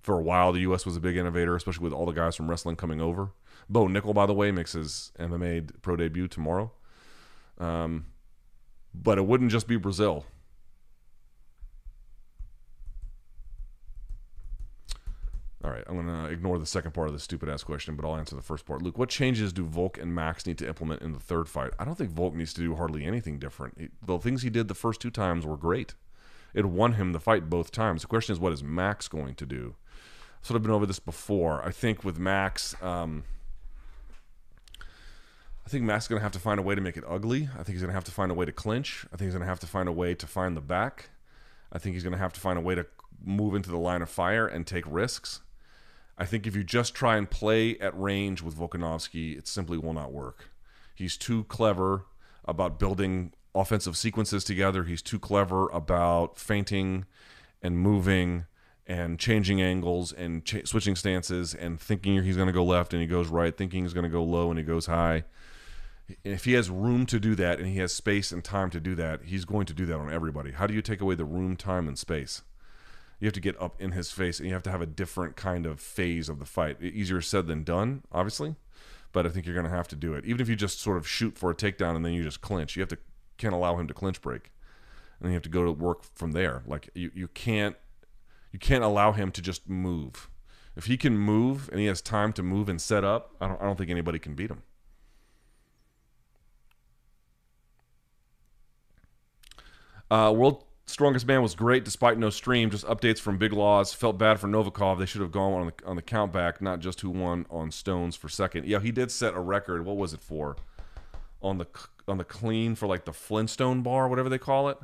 for 0.00 0.18
a 0.18 0.22
while, 0.22 0.52
the 0.52 0.60
U.S. 0.60 0.86
was 0.86 0.96
a 0.96 1.00
big 1.00 1.16
innovator, 1.16 1.54
especially 1.54 1.84
with 1.84 1.92
all 1.92 2.06
the 2.06 2.12
guys 2.12 2.36
from 2.36 2.48
wrestling 2.48 2.76
coming 2.76 3.00
over. 3.00 3.32
Bo 3.68 3.88
Nickal, 3.88 4.14
by 4.14 4.24
the 4.24 4.32
way, 4.32 4.50
makes 4.52 4.72
his 4.72 5.12
MMA 5.18 5.82
pro 5.82 5.96
debut 5.96 6.28
tomorrow. 6.28 6.70
Um, 7.58 8.06
but 8.94 9.18
it 9.18 9.26
wouldn't 9.26 9.50
just 9.50 9.66
be 9.66 9.76
Brazil. 9.76 10.24
All 15.66 15.72
right, 15.72 15.82
I'm 15.88 15.96
going 15.96 16.06
to 16.06 16.30
ignore 16.30 16.60
the 16.60 16.66
second 16.66 16.92
part 16.92 17.08
of 17.08 17.12
the 17.12 17.18
stupid 17.18 17.48
ass 17.48 17.64
question, 17.64 17.96
but 17.96 18.06
I'll 18.06 18.14
answer 18.14 18.36
the 18.36 18.42
first 18.42 18.66
part. 18.66 18.82
Luke, 18.82 18.96
what 18.96 19.08
changes 19.08 19.52
do 19.52 19.64
Volk 19.64 19.98
and 19.98 20.14
Max 20.14 20.46
need 20.46 20.58
to 20.58 20.68
implement 20.68 21.02
in 21.02 21.12
the 21.12 21.18
third 21.18 21.48
fight? 21.48 21.72
I 21.76 21.84
don't 21.84 21.98
think 21.98 22.12
Volk 22.12 22.36
needs 22.36 22.54
to 22.54 22.60
do 22.60 22.76
hardly 22.76 23.04
anything 23.04 23.40
different. 23.40 23.90
the 24.00 24.18
things 24.18 24.42
he 24.42 24.50
did 24.50 24.68
the 24.68 24.74
first 24.74 25.00
two 25.00 25.10
times 25.10 25.44
were 25.44 25.56
great. 25.56 25.94
It 26.54 26.66
won 26.66 26.92
him 26.92 27.12
the 27.12 27.18
fight 27.18 27.50
both 27.50 27.72
times. 27.72 28.02
The 28.02 28.06
question 28.06 28.32
is, 28.32 28.38
what 28.38 28.52
is 28.52 28.62
Max 28.62 29.08
going 29.08 29.34
to 29.34 29.44
do? 29.44 29.74
I've 30.38 30.46
sort 30.46 30.56
of 30.56 30.62
been 30.62 30.70
over 30.70 30.86
this 30.86 31.00
before. 31.00 31.66
I 31.66 31.72
think 31.72 32.04
with 32.04 32.16
Max, 32.16 32.80
um, 32.80 33.24
I 34.80 35.68
think 35.68 35.82
Max 35.82 36.04
is 36.04 36.08
going 36.08 36.20
to 36.20 36.24
have 36.24 36.30
to 36.30 36.38
find 36.38 36.60
a 36.60 36.62
way 36.62 36.76
to 36.76 36.80
make 36.80 36.96
it 36.96 37.02
ugly. 37.08 37.48
I 37.54 37.64
think 37.64 37.70
he's 37.70 37.80
going 37.80 37.90
to 37.90 37.94
have 37.94 38.04
to 38.04 38.12
find 38.12 38.30
a 38.30 38.34
way 38.34 38.44
to 38.44 38.52
clinch. 38.52 39.04
I 39.12 39.16
think 39.16 39.26
he's 39.26 39.34
going 39.34 39.42
to 39.42 39.48
have 39.48 39.60
to 39.60 39.66
find 39.66 39.88
a 39.88 39.92
way 39.92 40.14
to 40.14 40.26
find 40.28 40.56
the 40.56 40.60
back. 40.60 41.10
I 41.72 41.80
think 41.80 41.94
he's 41.94 42.04
going 42.04 42.12
to 42.12 42.20
have 42.20 42.32
to 42.34 42.40
find 42.40 42.56
a 42.56 42.62
way 42.62 42.76
to 42.76 42.86
move 43.24 43.56
into 43.56 43.70
the 43.70 43.78
line 43.78 44.00
of 44.00 44.08
fire 44.08 44.46
and 44.46 44.64
take 44.64 44.84
risks. 44.86 45.40
I 46.18 46.24
think 46.24 46.46
if 46.46 46.56
you 46.56 46.64
just 46.64 46.94
try 46.94 47.16
and 47.16 47.28
play 47.30 47.78
at 47.78 47.98
range 47.98 48.42
with 48.42 48.56
Volkanovski, 48.56 49.36
it 49.36 49.46
simply 49.46 49.76
will 49.76 49.92
not 49.92 50.12
work. 50.12 50.50
He's 50.94 51.16
too 51.16 51.44
clever 51.44 52.06
about 52.44 52.78
building 52.78 53.32
offensive 53.54 53.96
sequences 53.96 54.44
together. 54.44 54.84
He's 54.84 55.02
too 55.02 55.18
clever 55.18 55.68
about 55.68 56.38
feinting 56.38 57.04
and 57.62 57.78
moving 57.78 58.46
and 58.86 59.18
changing 59.18 59.60
angles 59.60 60.12
and 60.12 60.44
ch- 60.44 60.66
switching 60.66 60.94
stances 60.94 61.54
and 61.54 61.80
thinking 61.80 62.22
he's 62.22 62.36
going 62.36 62.46
to 62.46 62.52
go 62.52 62.64
left 62.64 62.92
and 62.92 63.02
he 63.02 63.08
goes 63.08 63.28
right, 63.28 63.56
thinking 63.56 63.82
he's 63.82 63.92
going 63.92 64.04
to 64.04 64.10
go 64.10 64.22
low 64.22 64.50
and 64.50 64.58
he 64.58 64.64
goes 64.64 64.86
high. 64.86 65.24
If 66.22 66.44
he 66.44 66.52
has 66.52 66.70
room 66.70 67.04
to 67.06 67.18
do 67.18 67.34
that 67.34 67.58
and 67.58 67.68
he 67.68 67.78
has 67.78 67.92
space 67.92 68.30
and 68.30 68.44
time 68.44 68.70
to 68.70 68.80
do 68.80 68.94
that, 68.94 69.22
he's 69.24 69.44
going 69.44 69.66
to 69.66 69.74
do 69.74 69.86
that 69.86 69.96
on 69.96 70.12
everybody. 70.12 70.52
How 70.52 70.66
do 70.66 70.74
you 70.74 70.82
take 70.82 71.00
away 71.00 71.16
the 71.16 71.24
room, 71.24 71.56
time, 71.56 71.88
and 71.88 71.98
space? 71.98 72.42
You 73.18 73.26
have 73.26 73.34
to 73.34 73.40
get 73.40 73.60
up 73.60 73.80
in 73.80 73.92
his 73.92 74.10
face 74.10 74.38
and 74.38 74.46
you 74.46 74.54
have 74.54 74.62
to 74.64 74.70
have 74.70 74.82
a 74.82 74.86
different 74.86 75.36
kind 75.36 75.64
of 75.64 75.80
phase 75.80 76.28
of 76.28 76.38
the 76.38 76.44
fight. 76.44 76.82
Easier 76.82 77.20
said 77.20 77.46
than 77.46 77.64
done, 77.64 78.02
obviously, 78.12 78.56
but 79.12 79.26
I 79.26 79.30
think 79.30 79.46
you're 79.46 79.54
going 79.54 79.70
to 79.70 79.74
have 79.76 79.88
to 79.88 79.96
do 79.96 80.14
it. 80.14 80.24
Even 80.26 80.40
if 80.40 80.48
you 80.48 80.56
just 80.56 80.80
sort 80.80 80.98
of 80.98 81.08
shoot 81.08 81.38
for 81.38 81.50
a 81.50 81.54
takedown 81.54 81.96
and 81.96 82.04
then 82.04 82.12
you 82.12 82.22
just 82.22 82.42
clinch, 82.42 82.76
you 82.76 82.80
have 82.80 82.90
to 82.90 82.98
can't 83.38 83.54
allow 83.54 83.76
him 83.76 83.86
to 83.86 83.94
clinch 83.94 84.20
break, 84.20 84.50
and 85.20 85.30
you 85.30 85.34
have 85.34 85.42
to 85.42 85.48
go 85.48 85.64
to 85.64 85.72
work 85.72 86.02
from 86.14 86.32
there. 86.32 86.62
Like 86.66 86.90
you, 86.94 87.10
you 87.14 87.28
can't 87.28 87.76
you 88.52 88.58
can't 88.58 88.84
allow 88.84 89.12
him 89.12 89.30
to 89.32 89.42
just 89.42 89.68
move. 89.68 90.30
If 90.76 90.86
he 90.86 90.96
can 90.96 91.16
move 91.16 91.68
and 91.70 91.80
he 91.80 91.86
has 91.86 92.02
time 92.02 92.32
to 92.34 92.42
move 92.42 92.68
and 92.68 92.80
set 92.80 93.02
up, 93.04 93.34
I 93.40 93.48
don't, 93.48 93.60
I 93.60 93.64
don't 93.64 93.76
think 93.76 93.90
anybody 93.90 94.18
can 94.18 94.34
beat 94.34 94.50
him. 94.50 94.62
Uh, 100.10 100.32
World 100.36 100.64
Strongest 100.88 101.26
Man 101.26 101.42
was 101.42 101.54
great 101.54 101.84
despite 101.84 102.16
no 102.16 102.30
stream. 102.30 102.70
Just 102.70 102.86
updates 102.86 103.18
from 103.18 103.38
Big 103.38 103.52
Loz. 103.52 103.92
Felt 103.92 104.18
bad 104.18 104.38
for 104.38 104.46
Novikov. 104.46 104.98
They 104.98 105.06
should 105.06 105.20
have 105.20 105.32
gone 105.32 105.52
on 105.52 105.66
the 105.66 105.86
on 105.86 105.96
the 105.96 106.02
count 106.02 106.32
back, 106.32 106.62
not 106.62 106.80
just 106.80 107.00
who 107.00 107.10
won 107.10 107.44
on 107.50 107.70
Stones 107.72 108.14
for 108.14 108.28
second. 108.28 108.66
Yeah, 108.66 108.78
he 108.78 108.92
did 108.92 109.10
set 109.10 109.34
a 109.34 109.40
record. 109.40 109.84
What 109.84 109.96
was 109.96 110.14
it 110.14 110.20
for? 110.20 110.56
On 111.42 111.58
the 111.58 111.66
on 112.06 112.18
the 112.18 112.24
clean 112.24 112.76
for 112.76 112.86
like 112.86 113.04
the 113.04 113.12
Flintstone 113.12 113.82
bar, 113.82 114.08
whatever 114.08 114.28
they 114.28 114.38
call 114.38 114.68
it. 114.68 114.78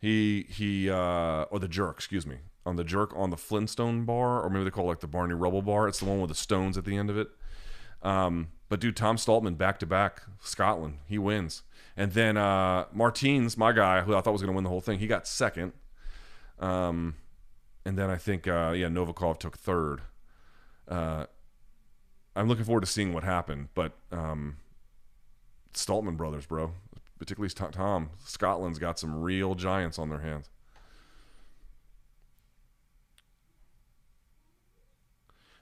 He 0.00 0.46
he 0.48 0.88
uh, 0.88 1.42
or 1.50 1.58
the 1.58 1.68
jerk, 1.68 1.96
excuse 1.96 2.24
me, 2.24 2.36
on 2.64 2.76
the 2.76 2.84
jerk 2.84 3.12
on 3.16 3.30
the 3.30 3.36
Flintstone 3.36 4.04
bar, 4.04 4.40
or 4.40 4.48
maybe 4.48 4.64
they 4.64 4.70
call 4.70 4.84
it 4.84 4.88
like 4.88 5.00
the 5.00 5.08
Barney 5.08 5.34
Rubble 5.34 5.62
bar. 5.62 5.88
It's 5.88 5.98
the 5.98 6.04
one 6.04 6.20
with 6.20 6.28
the 6.28 6.36
stones 6.36 6.78
at 6.78 6.84
the 6.84 6.96
end 6.96 7.10
of 7.10 7.18
it. 7.18 7.28
Um, 8.02 8.48
but 8.68 8.78
dude, 8.78 8.96
Tom 8.96 9.16
Stoltman 9.16 9.58
back 9.58 9.80
to 9.80 9.86
back, 9.86 10.22
Scotland, 10.40 10.98
he 11.06 11.18
wins. 11.18 11.62
And 11.98 12.12
then 12.12 12.36
uh, 12.36 12.84
Martins, 12.92 13.58
my 13.58 13.72
guy, 13.72 14.02
who 14.02 14.14
I 14.14 14.20
thought 14.20 14.32
was 14.32 14.40
going 14.40 14.52
to 14.52 14.54
win 14.54 14.62
the 14.62 14.70
whole 14.70 14.80
thing, 14.80 15.00
he 15.00 15.08
got 15.08 15.26
second. 15.26 15.72
Um, 16.60 17.16
and 17.84 17.98
then 17.98 18.08
I 18.08 18.14
think 18.14 18.46
uh, 18.46 18.72
yeah, 18.76 18.86
Novikov 18.86 19.40
took 19.40 19.58
third. 19.58 20.02
Uh, 20.86 21.26
I'm 22.36 22.46
looking 22.46 22.64
forward 22.64 22.82
to 22.82 22.86
seeing 22.86 23.12
what 23.12 23.24
happened, 23.24 23.70
but 23.74 23.94
um, 24.12 24.58
brothers, 26.16 26.46
bro. 26.46 26.70
Particularly 27.18 27.52
Tom. 27.72 28.10
Scotland's 28.24 28.78
got 28.78 29.00
some 29.00 29.20
real 29.20 29.56
giants 29.56 29.98
on 29.98 30.08
their 30.08 30.20
hands. 30.20 30.50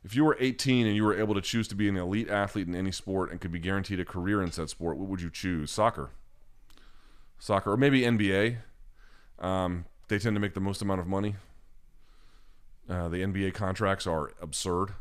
If 0.05 0.15
you 0.15 0.23
were 0.23 0.37
18 0.39 0.87
and 0.87 0.95
you 0.95 1.03
were 1.03 1.19
able 1.19 1.35
to 1.35 1.41
choose 1.41 1.67
to 1.69 1.75
be 1.75 1.89
an 1.89 1.97
elite 1.97 2.29
athlete 2.29 2.69
in 2.69 2.75
any 2.75 2.93
sport 2.93 3.31
and 3.31 3.41
could 3.41 3.53
be 3.53 3.59
guaranteed 3.59 4.01
a 4.01 4.05
career 4.05 4.43
in 4.43 4.53
said 4.53 4.69
sport, 4.69 4.99
what 4.99 5.09
would 5.09 5.23
you 5.23 5.31
choose? 5.31 5.71
Soccer. 5.71 6.11
Soccer, 7.39 7.73
or 7.73 7.77
maybe 7.77 8.03
NBA. 8.03 8.59
Um, 9.39 9.85
they 10.09 10.19
tend 10.19 10.37
to 10.37 10.41
make 10.41 10.55
the 10.55 10.61
most 10.61 10.83
amount 10.83 11.01
of 11.01 11.07
money. 11.07 11.37
Uh, 12.89 13.09
the 13.09 13.19
NBA 13.19 13.55
contracts 13.55 14.07
are 14.07 14.33
absurd 14.41 14.95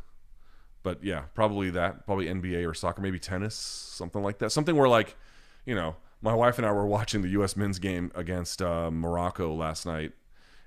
but 0.86 1.02
yeah, 1.02 1.22
probably 1.34 1.70
that. 1.70 2.06
Probably 2.06 2.26
NBA 2.26 2.64
or 2.64 2.72
soccer, 2.72 3.02
maybe 3.02 3.18
tennis, 3.18 3.56
something 3.56 4.22
like 4.22 4.38
that. 4.38 4.52
Something 4.52 4.76
where 4.76 4.88
like, 4.88 5.16
you 5.64 5.74
know, 5.74 5.96
my 6.22 6.32
wife 6.32 6.58
and 6.58 6.66
I 6.66 6.70
were 6.70 6.86
watching 6.86 7.22
the 7.22 7.30
U.S. 7.30 7.56
men's 7.56 7.80
game 7.80 8.12
against 8.14 8.62
uh, 8.62 8.92
Morocco 8.92 9.52
last 9.52 9.84
night, 9.84 10.12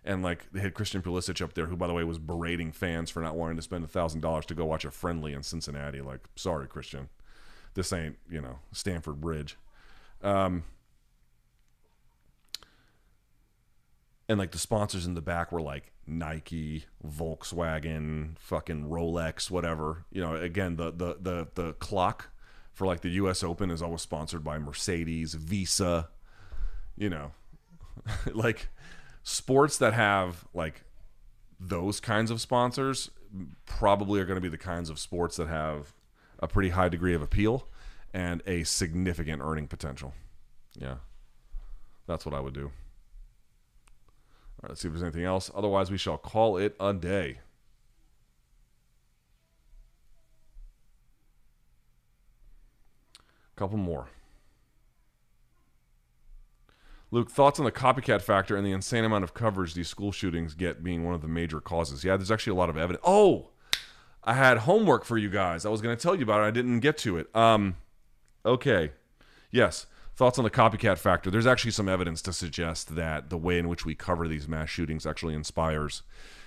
and 0.03 0.21
like 0.21 0.51
they 0.51 0.59
had 0.59 0.73
Christian 0.73 1.01
Pulisic 1.01 1.41
up 1.41 1.53
there, 1.53 1.67
who 1.67 1.77
by 1.77 1.87
the 1.87 1.93
way 1.93 2.03
was 2.03 2.19
berating 2.19 2.73
fans 2.73 3.09
for 3.09 3.21
not 3.21 3.37
wanting 3.37 3.55
to 3.55 3.61
spend 3.61 3.85
a 3.85 3.87
thousand 3.87 4.19
dollars 4.19 4.45
to 4.47 4.53
go 4.53 4.65
watch 4.65 4.83
a 4.83 4.91
friendly 4.91 5.31
in 5.31 5.41
Cincinnati. 5.41 6.01
Like, 6.01 6.27
sorry, 6.35 6.67
Christian, 6.67 7.07
this 7.75 7.93
ain't 7.93 8.17
you 8.29 8.41
know 8.41 8.59
Stamford 8.73 9.21
Bridge. 9.21 9.55
Um, 10.21 10.65
and 14.29 14.37
like 14.37 14.51
the 14.51 14.59
sponsors 14.59 15.07
in 15.07 15.15
the 15.15 15.21
back 15.21 15.51
were 15.51 15.61
like 15.61 15.91
Nike, 16.05 16.85
Volkswagen, 17.05 18.37
fucking 18.37 18.87
Rolex, 18.87 19.49
whatever. 19.49 20.05
You 20.11 20.21
know, 20.21 20.35
again, 20.35 20.75
the 20.75 20.91
the 20.91 21.17
the 21.19 21.47
the 21.55 21.73
clock 21.73 22.29
for 22.71 22.85
like 22.85 23.01
the 23.01 23.09
U.S. 23.09 23.43
Open 23.43 23.71
is 23.71 23.81
always 23.81 24.03
sponsored 24.03 24.43
by 24.43 24.59
Mercedes, 24.59 25.33
Visa. 25.33 26.09
You 26.95 27.09
know, 27.09 27.31
like 28.33 28.69
sports 29.23 29.79
that 29.79 29.93
have 29.93 30.47
like 30.53 30.83
those 31.59 31.99
kinds 31.99 32.29
of 32.29 32.39
sponsors 32.39 33.09
probably 33.65 34.21
are 34.21 34.25
going 34.25 34.37
to 34.37 34.41
be 34.41 34.47
the 34.47 34.57
kinds 34.57 34.91
of 34.91 34.99
sports 34.99 35.37
that 35.37 35.47
have 35.47 35.93
a 36.37 36.47
pretty 36.47 36.69
high 36.69 36.87
degree 36.87 37.15
of 37.15 37.21
appeal 37.21 37.67
and 38.13 38.43
a 38.45 38.63
significant 38.63 39.41
earning 39.43 39.67
potential. 39.67 40.13
Yeah, 40.77 40.97
that's 42.05 42.27
what 42.27 42.35
I 42.35 42.39
would 42.39 42.53
do. 42.53 42.71
Let's 44.67 44.81
see 44.81 44.87
if 44.87 44.93
there's 44.93 45.03
anything 45.03 45.23
else. 45.23 45.49
Otherwise, 45.55 45.89
we 45.89 45.97
shall 45.97 46.17
call 46.17 46.57
it 46.57 46.75
a 46.79 46.93
day. 46.93 47.39
Couple 53.55 53.77
more. 53.77 54.07
Luke, 57.11 57.31
thoughts 57.31 57.59
on 57.59 57.65
the 57.65 57.71
copycat 57.71 58.21
factor 58.21 58.55
and 58.55 58.65
the 58.65 58.71
insane 58.71 59.03
amount 59.03 59.23
of 59.23 59.33
coverage 59.33 59.73
these 59.73 59.87
school 59.87 60.11
shootings 60.11 60.53
get 60.53 60.83
being 60.83 61.03
one 61.03 61.15
of 61.15 61.21
the 61.21 61.27
major 61.27 61.59
causes? 61.59 62.03
Yeah, 62.03 62.15
there's 62.17 62.31
actually 62.31 62.51
a 62.51 62.55
lot 62.55 62.69
of 62.69 62.77
evidence. 62.77 63.03
Oh, 63.05 63.49
I 64.23 64.33
had 64.33 64.59
homework 64.59 65.05
for 65.05 65.17
you 65.17 65.29
guys. 65.29 65.65
I 65.65 65.69
was 65.69 65.81
going 65.81 65.95
to 65.95 66.01
tell 66.01 66.15
you 66.15 66.23
about 66.23 66.41
it. 66.41 66.45
I 66.45 66.51
didn't 66.51 66.81
get 66.81 66.97
to 66.99 67.17
it. 67.17 67.35
Um, 67.35 67.77
okay. 68.45 68.91
Yes. 69.49 69.87
Thoughts 70.19 70.37
on 70.37 70.43
the 70.43 70.49
copycat 70.49 70.97
factor. 70.97 71.31
There's 71.31 71.47
actually 71.47 71.71
some 71.71 71.87
evidence 71.87 72.21
to 72.23 72.33
suggest 72.33 72.97
that 72.97 73.29
the 73.29 73.37
way 73.37 73.57
in 73.57 73.69
which 73.69 73.85
we 73.85 73.95
cover 73.95 74.27
these 74.27 74.49
mass 74.49 74.67
shootings 74.67 75.05
actually 75.05 75.33
inspires 75.33 76.03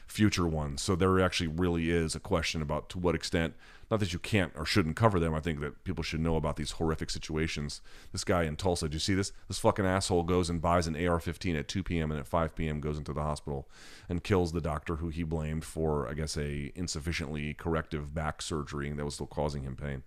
future 0.07 0.47
ones. 0.47 0.82
So 0.82 0.94
there 0.94 1.19
actually 1.20 1.47
really 1.47 1.89
is 1.89 2.15
a 2.15 2.20
question 2.20 2.61
about 2.61 2.90
to 2.90 2.99
what 2.99 3.15
extent, 3.15 3.55
not 3.90 3.99
that 4.01 4.12
you 4.12 4.19
can't 4.19 4.53
or 4.57 4.66
shouldn't 4.66 4.97
cover 4.97 5.19
them. 5.19 5.32
I 5.32 5.40
think 5.40 5.61
that 5.61 5.85
people 5.85 6.05
should 6.05 6.20
know 6.20 6.36
about 6.36 6.57
these 6.57 6.73
horrific 6.73 7.09
situations. 7.09 7.81
This 8.12 8.24
guy 8.24 8.43
in 8.43 8.57
Tulsa, 8.57 8.90
do 8.90 8.94
you 8.97 9.01
see 9.01 9.15
this? 9.15 9.32
This 9.49 9.59
fucking 9.59 9.86
asshole 9.86 10.24
goes 10.24 10.51
and 10.51 10.61
buys 10.61 10.86
an 10.86 10.94
AR-15 10.94 11.59
at 11.59 11.69
2 11.69 11.82
p.m. 11.82 12.11
and 12.11 12.20
at 12.20 12.27
5 12.27 12.55
p.m. 12.55 12.78
goes 12.78 12.99
into 12.99 13.15
the 13.15 13.23
hospital 13.23 13.70
and 14.07 14.23
kills 14.23 14.53
the 14.53 14.61
doctor 14.61 14.97
who 14.97 15.09
he 15.09 15.23
blamed 15.23 15.65
for, 15.65 16.07
I 16.07 16.12
guess, 16.12 16.36
a 16.36 16.73
insufficiently 16.74 17.55
corrective 17.55 18.12
back 18.12 18.43
surgery 18.43 18.93
that 18.93 19.05
was 19.07 19.15
still 19.15 19.27
causing 19.27 19.62
him 19.62 19.77
pain. 19.77 20.03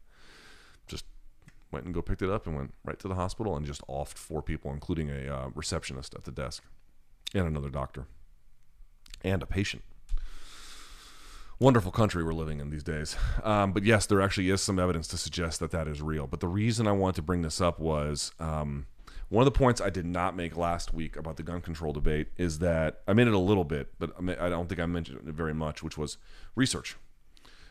Went 1.72 1.86
and 1.86 1.94
go 1.94 2.02
picked 2.02 2.22
it 2.22 2.30
up 2.30 2.48
and 2.48 2.56
went 2.56 2.74
right 2.84 3.00
to 3.00 3.08
the 3.08 3.16
hospital 3.16 3.56
and 3.56 3.66
just 3.66 3.86
offed 3.88 4.18
four 4.18 4.42
people, 4.42 4.72
including 4.72 5.10
a 5.10 5.28
uh, 5.28 5.50
receptionist 5.54 6.16
at 6.16 6.24
the 6.24 6.32
desk 6.32 6.64
and 7.34 7.48
another 7.48 7.70
doctor 7.70 8.06
and 9.24 9.42
a 9.42 9.46
patient. 9.46 9.84
Wonderful 11.60 11.92
country 11.92 12.24
we're 12.24 12.34
living 12.34 12.60
in 12.60 12.70
these 12.70 12.84
days. 12.84 13.16
Um, 13.44 13.72
but 13.72 13.84
yes, 13.84 14.06
there 14.06 14.22
actually 14.22 14.50
is 14.50 14.62
some 14.62 14.78
evidence 14.78 15.08
to 15.10 15.18
suggest 15.18 15.60
that 15.62 15.72
that 15.72 15.88
is 15.88 16.02
real. 16.02 16.28
But 16.28 16.42
the 16.42 16.48
reason 16.48 16.86
I 16.86 16.92
wanted 16.92 17.16
to 17.16 17.22
bring 17.22 17.44
this 17.44 17.62
up 17.62 17.80
was 17.80 18.32
um, 18.40 18.88
one 19.30 19.42
of 19.42 19.46
the 19.46 19.58
points 19.58 19.82
I 19.82 19.90
did 19.90 20.06
not 20.06 20.36
make 20.36 20.58
last 20.58 20.94
week 20.94 21.16
about 21.16 21.38
the 21.38 21.44
gun 21.44 21.62
control 21.62 21.94
debate 21.94 22.28
is 22.38 22.60
that 22.60 23.02
I 23.08 23.14
made 23.14 23.28
it 23.28 23.34
a 23.34 23.40
little 23.40 23.64
bit, 23.64 23.88
but 24.00 24.12
I 24.40 24.50
don't 24.50 24.68
think 24.68 24.82
I 24.82 24.86
mentioned 24.86 25.28
it 25.28 25.34
very 25.34 25.54
much, 25.54 25.82
which 25.82 25.98
was 25.98 26.18
research 26.56 26.98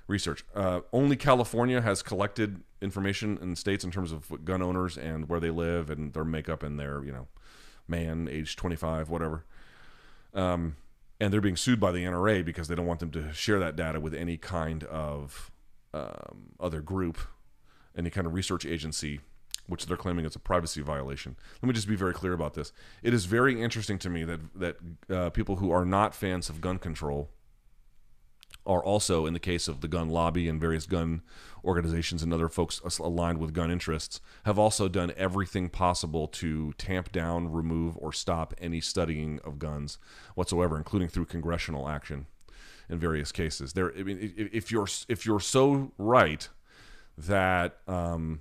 research. 0.06 0.44
Uh, 0.54 0.80
only 0.92 1.16
California 1.16 1.80
has 1.80 2.02
collected 2.02 2.62
information 2.82 3.38
in 3.40 3.56
states 3.56 3.84
in 3.84 3.90
terms 3.90 4.12
of 4.12 4.44
gun 4.44 4.62
owners 4.62 4.98
and 4.98 5.28
where 5.28 5.40
they 5.40 5.50
live 5.50 5.90
and 5.90 6.12
their 6.12 6.24
makeup 6.24 6.62
and 6.62 6.78
their, 6.78 7.02
you 7.04 7.12
know, 7.12 7.26
man, 7.88 8.28
age 8.30 8.56
25, 8.56 9.08
whatever. 9.08 9.44
Um, 10.34 10.76
and 11.20 11.32
they're 11.32 11.40
being 11.40 11.56
sued 11.56 11.80
by 11.80 11.92
the 11.92 12.04
NRA 12.04 12.44
because 12.44 12.68
they 12.68 12.74
don't 12.74 12.86
want 12.86 13.00
them 13.00 13.10
to 13.12 13.32
share 13.32 13.58
that 13.60 13.76
data 13.76 14.00
with 14.00 14.14
any 14.14 14.36
kind 14.36 14.84
of 14.84 15.50
um, 15.92 16.50
other 16.58 16.80
group, 16.80 17.18
any 17.96 18.10
kind 18.10 18.26
of 18.26 18.34
research 18.34 18.66
agency, 18.66 19.20
which 19.66 19.86
they're 19.86 19.96
claiming 19.96 20.24
is 20.24 20.34
a 20.34 20.40
privacy 20.40 20.82
violation. 20.82 21.36
Let 21.62 21.68
me 21.68 21.72
just 21.72 21.88
be 21.88 21.96
very 21.96 22.12
clear 22.12 22.32
about 22.32 22.54
this. 22.54 22.72
It 23.02 23.14
is 23.14 23.24
very 23.24 23.62
interesting 23.62 23.98
to 24.00 24.10
me 24.10 24.24
that 24.24 24.40
that 24.56 24.76
uh, 25.08 25.30
people 25.30 25.56
who 25.56 25.70
are 25.70 25.84
not 25.84 26.14
fans 26.14 26.48
of 26.50 26.60
gun 26.60 26.78
control 26.78 27.30
are 28.66 28.82
also, 28.82 29.26
in 29.26 29.34
the 29.34 29.40
case 29.40 29.68
of 29.68 29.80
the 29.80 29.88
gun 29.88 30.08
lobby 30.08 30.48
and 30.48 30.60
various 30.60 30.86
gun 30.86 31.22
organizations 31.64 32.22
and 32.22 32.32
other 32.32 32.48
folks 32.48 32.80
aligned 32.98 33.38
with 33.38 33.52
gun 33.52 33.70
interests, 33.70 34.20
have 34.44 34.58
also 34.58 34.88
done 34.88 35.12
everything 35.16 35.68
possible 35.68 36.26
to 36.26 36.72
tamp 36.74 37.12
down, 37.12 37.52
remove, 37.52 37.96
or 37.98 38.12
stop 38.12 38.54
any 38.58 38.80
studying 38.80 39.40
of 39.44 39.58
guns 39.58 39.98
whatsoever, 40.34 40.76
including 40.76 41.08
through 41.08 41.26
congressional 41.26 41.88
action 41.88 42.26
in 42.88 42.98
various 42.98 43.32
cases. 43.32 43.72
There, 43.72 43.92
I 43.96 44.02
mean, 44.02 44.34
if 44.36 44.70
you're 44.70 44.88
if 45.08 45.24
you're 45.24 45.40
so 45.40 45.92
right 45.98 46.48
that 47.16 47.78
um, 47.86 48.40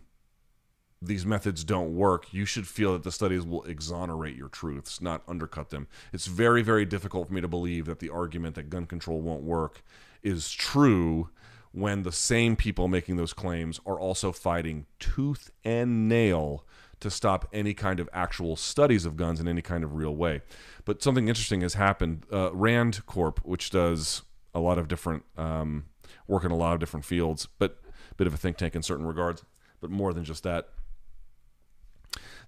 these 1.01 1.25
methods 1.25 1.63
don't 1.63 1.95
work, 1.95 2.33
you 2.33 2.45
should 2.45 2.67
feel 2.67 2.93
that 2.93 3.03
the 3.03 3.11
studies 3.11 3.43
will 3.43 3.63
exonerate 3.63 4.35
your 4.35 4.49
truths, 4.49 5.01
not 5.01 5.21
undercut 5.27 5.69
them. 5.69 5.87
It's 6.11 6.27
very, 6.27 6.61
very 6.61 6.85
difficult 6.85 7.27
for 7.27 7.33
me 7.33 7.41
to 7.41 7.47
believe 7.47 7.85
that 7.85 7.99
the 7.99 8.09
argument 8.09 8.55
that 8.55 8.69
gun 8.69 8.85
control 8.85 9.21
won't 9.21 9.43
work 9.43 9.83
is 10.23 10.51
true 10.51 11.29
when 11.71 12.03
the 12.03 12.11
same 12.11 12.55
people 12.55 12.87
making 12.87 13.17
those 13.17 13.33
claims 13.33 13.79
are 13.85 13.99
also 13.99 14.31
fighting 14.31 14.85
tooth 14.99 15.49
and 15.63 16.07
nail 16.07 16.65
to 16.99 17.09
stop 17.09 17.47
any 17.51 17.73
kind 17.73 17.99
of 17.99 18.07
actual 18.13 18.55
studies 18.55 19.05
of 19.05 19.17
guns 19.17 19.39
in 19.39 19.47
any 19.47 19.61
kind 19.61 19.83
of 19.83 19.95
real 19.95 20.15
way. 20.15 20.41
But 20.85 21.03
something 21.03 21.27
interesting 21.27 21.61
has 21.61 21.73
happened. 21.73 22.25
Uh, 22.31 22.53
Rand 22.53 23.05
Corp, 23.05 23.39
which 23.43 23.71
does 23.71 24.21
a 24.53 24.59
lot 24.59 24.77
of 24.77 24.87
different 24.87 25.23
um, 25.35 25.85
work 26.27 26.45
in 26.45 26.51
a 26.51 26.55
lot 26.55 26.73
of 26.73 26.79
different 26.79 27.05
fields, 27.05 27.47
but 27.57 27.79
a 28.11 28.15
bit 28.15 28.27
of 28.27 28.33
a 28.33 28.37
think 28.37 28.57
tank 28.57 28.75
in 28.75 28.83
certain 28.83 29.05
regards, 29.05 29.43
but 29.81 29.89
more 29.89 30.13
than 30.13 30.23
just 30.23 30.43
that. 30.43 30.69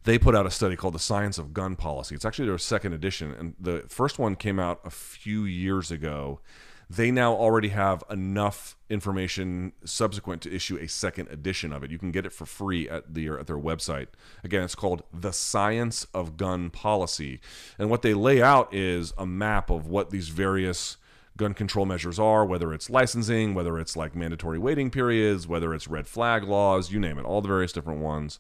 They 0.04 0.20
put 0.20 0.36
out 0.36 0.46
a 0.46 0.52
study 0.52 0.76
called 0.76 0.94
The 0.94 1.00
Science 1.00 1.40
of 1.40 1.52
Gun 1.52 1.76
Policy. 1.76 2.14
It's 2.14 2.26
actually 2.26 2.48
their 2.48 2.60
second 2.60 2.94
edition, 2.94 3.32
and 3.32 3.56
the 3.60 3.86
first 3.90 4.20
one 4.20 4.36
came 4.36 4.60
out 4.60 4.80
a 4.86 4.92
few 4.92 5.46
years 5.46 5.90
ago 5.90 6.42
they 6.90 7.12
now 7.12 7.34
already 7.34 7.70
have 7.70 8.04
enough 8.10 8.78
information 8.90 9.74
subsequent 9.84 10.42
to 10.44 10.54
issue 10.54 10.78
a 10.78 10.88
second 10.88 11.30
edition 11.30 11.74
of 11.74 11.84
it. 11.84 11.92
You 11.92 11.98
can 11.98 12.12
get 12.12 12.26
it 12.26 12.34
for 12.34 12.46
free 12.46 12.88
at 12.90 13.14
their 13.14 13.40
at 13.40 13.48
their 13.48 13.58
website. 13.58 14.08
Again, 14.44 14.64
it's 14.64 14.76
called 14.76 15.04
The 15.14 15.32
Science 15.32 16.06
of 16.14 16.38
Gun 16.38 16.70
Policy. 16.70 17.40
And 17.80 17.90
what 17.90 18.02
they 18.02 18.14
lay 18.14 18.42
out 18.42 18.74
is 18.74 19.14
a 19.18 19.26
map 19.26 19.70
of 19.70 19.88
what 19.88 20.12
these 20.12 20.30
various 20.30 20.98
gun 21.38 21.54
control 21.54 21.86
measures 21.86 22.20
are, 22.20 22.46
whether 22.46 22.74
it's 22.74 22.90
licensing, 22.90 23.54
whether 23.54 23.78
it's 23.80 23.98
like 23.98 24.16
mandatory 24.16 24.60
waiting 24.60 24.90
periods, 24.90 25.48
whether 25.48 25.74
it's 25.74 25.88
red 25.88 26.08
flag 26.08 26.44
laws, 26.44 26.92
you 26.92 27.00
name 27.00 27.18
it, 27.18 27.26
all 27.26 27.42
the 27.42 27.48
various 27.48 27.74
different 27.74 28.00
ones. 28.00 28.40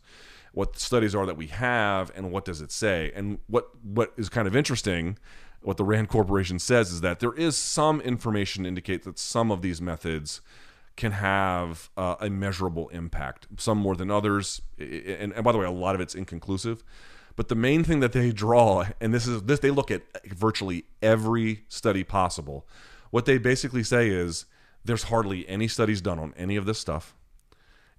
What 0.53 0.79
studies 0.79 1.13
are 1.13 1.25
that 1.25 1.35
we 1.35 1.47
have 1.47 2.11
and 2.15 2.31
what 2.31 2.45
does 2.45 2.61
it 2.61 2.71
say? 2.71 3.11
And 3.13 3.39
what 3.47 3.69
what 3.83 4.13
is 4.15 4.29
kind 4.29 4.47
of 4.47 4.55
interesting 4.55 5.17
what 5.65 5.77
the 5.77 5.83
Rand 5.83 6.09
Corporation 6.09 6.59
says 6.59 6.91
is 6.91 7.01
that 7.01 7.19
there 7.19 7.33
is 7.33 7.57
some 7.57 7.99
information 8.01 8.63
to 8.63 8.67
indicate 8.69 9.03
that 9.03 9.17
some 9.17 9.51
of 9.51 9.63
these 9.63 9.81
methods 9.81 10.41
can 10.95 11.11
have 11.11 11.89
uh, 11.97 12.15
a 12.19 12.29
measurable 12.29 12.87
impact, 12.89 13.47
some 13.57 13.79
more 13.79 13.95
than 13.95 14.11
others. 14.11 14.61
And, 14.77 15.33
and, 15.33 15.43
by 15.43 15.51
the 15.51 15.57
way, 15.57 15.65
a 15.65 15.71
lot 15.71 15.95
of 15.95 16.01
it's 16.01 16.13
inconclusive. 16.13 16.83
But 17.35 17.49
the 17.49 17.55
main 17.55 17.83
thing 17.83 17.99
that 17.99 18.13
they 18.13 18.31
draw, 18.31 18.85
and 19.01 19.13
this 19.13 19.27
is 19.27 19.41
this, 19.43 19.59
they 19.59 19.71
look 19.71 19.89
at 19.89 20.03
virtually 20.25 20.85
every 21.01 21.65
study 21.67 22.03
possible. 22.03 22.67
What 23.09 23.25
they 23.25 23.39
basically 23.39 23.83
say 23.83 24.09
is 24.09 24.45
there's 24.85 25.03
hardly 25.03 25.49
any 25.49 25.67
studies 25.67 25.99
done 25.99 26.19
on 26.19 26.33
any 26.37 26.55
of 26.55 26.65
this 26.65 26.79
stuff, 26.79 27.15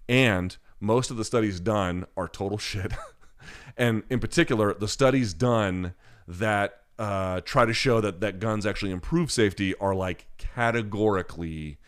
and 0.08 0.56
most 0.78 1.10
of 1.10 1.16
the 1.16 1.24
studies 1.24 1.58
done 1.58 2.06
are 2.16 2.28
total 2.28 2.58
shit. 2.58 2.92
and 3.76 4.04
in 4.08 4.20
particular, 4.20 4.72
the 4.72 4.88
studies 4.88 5.34
done 5.34 5.94
that 6.28 6.82
uh, 6.98 7.40
try 7.42 7.64
to 7.64 7.72
show 7.72 8.00
that 8.00 8.20
that 8.20 8.38
guns 8.40 8.64
actually 8.64 8.90
improve 8.90 9.30
safety 9.30 9.74
are 9.76 9.94
like 9.94 10.26
categorically 10.38 11.78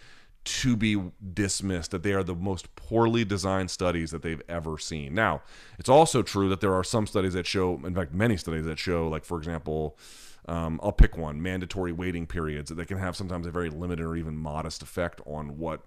to 0.45 0.77
be 0.77 1.01
dismissed 1.35 1.91
that 1.91 2.03
they 2.03 2.13
are 2.13 2.23
the 2.23 2.35
most 2.35 2.75
poorly 2.75 3.25
designed 3.25 3.71
studies 3.71 4.11
that 4.11 4.23
they've 4.23 4.43
ever 4.49 4.79
seen. 4.79 5.15
Now, 5.15 5.43
it's 5.79 5.91
also 5.91 6.23
true 6.23 6.49
that 6.49 6.61
there 6.61 6.73
are 6.73 6.85
some 6.85 7.07
studies 7.07 7.35
that 7.35 7.47
show, 7.47 7.81
in 7.85 7.95
fact, 7.95 8.15
many 8.15 8.37
studies 8.39 8.65
that 8.65 8.79
show, 8.79 9.09
like 9.09 9.25
for 9.25 9.37
example, 9.37 9.99
um, 10.47 10.81
I'll 10.83 10.93
pick 10.93 11.19
one: 11.19 11.43
mandatory 11.43 11.93
waiting 11.93 12.27
periods 12.27 12.71
that 12.71 12.77
they 12.77 12.87
can 12.87 12.99
have 12.99 13.15
sometimes 13.15 13.47
a 13.47 13.51
very 13.51 13.69
limited 13.69 14.05
or 14.05 14.17
even 14.17 14.37
modest 14.37 14.83
effect 14.83 15.21
on 15.27 15.59
what 15.59 15.83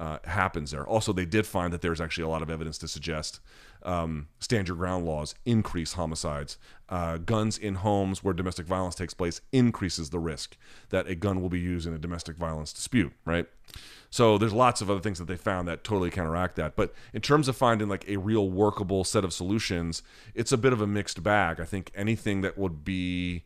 uh, 0.00 0.18
happens 0.24 0.70
there. 0.70 0.86
Also, 0.86 1.12
they 1.12 1.26
did 1.26 1.46
find 1.46 1.74
that 1.74 1.82
there's 1.82 2.00
actually 2.00 2.24
a 2.24 2.28
lot 2.28 2.40
of 2.40 2.48
evidence 2.48 2.78
to 2.78 2.88
suggest 2.88 3.38
um, 3.82 4.28
stand 4.38 4.66
your 4.66 4.76
ground 4.76 5.04
laws 5.04 5.34
increase 5.44 5.92
homicides. 5.92 6.56
Uh, 6.88 7.18
guns 7.18 7.58
in 7.58 7.76
homes 7.76 8.24
where 8.24 8.32
domestic 8.32 8.66
violence 8.66 8.94
takes 8.94 9.12
place 9.12 9.42
increases 9.52 10.08
the 10.08 10.18
risk 10.18 10.56
that 10.88 11.06
a 11.06 11.14
gun 11.14 11.42
will 11.42 11.50
be 11.50 11.60
used 11.60 11.86
in 11.86 11.92
a 11.92 11.98
domestic 11.98 12.36
violence 12.36 12.72
dispute, 12.72 13.12
right? 13.26 13.46
So 14.08 14.38
there's 14.38 14.54
lots 14.54 14.80
of 14.80 14.90
other 14.90 15.00
things 15.00 15.18
that 15.18 15.26
they 15.26 15.36
found 15.36 15.68
that 15.68 15.84
totally 15.84 16.10
counteract 16.10 16.56
that. 16.56 16.76
But 16.76 16.94
in 17.12 17.20
terms 17.20 17.46
of 17.46 17.54
finding 17.54 17.88
like 17.88 18.08
a 18.08 18.16
real 18.16 18.48
workable 18.48 19.04
set 19.04 19.22
of 19.22 19.34
solutions, 19.34 20.02
it's 20.34 20.50
a 20.50 20.58
bit 20.58 20.72
of 20.72 20.80
a 20.80 20.86
mixed 20.86 21.22
bag. 21.22 21.60
I 21.60 21.64
think 21.64 21.92
anything 21.94 22.40
that 22.40 22.56
would 22.56 22.84
be 22.86 23.44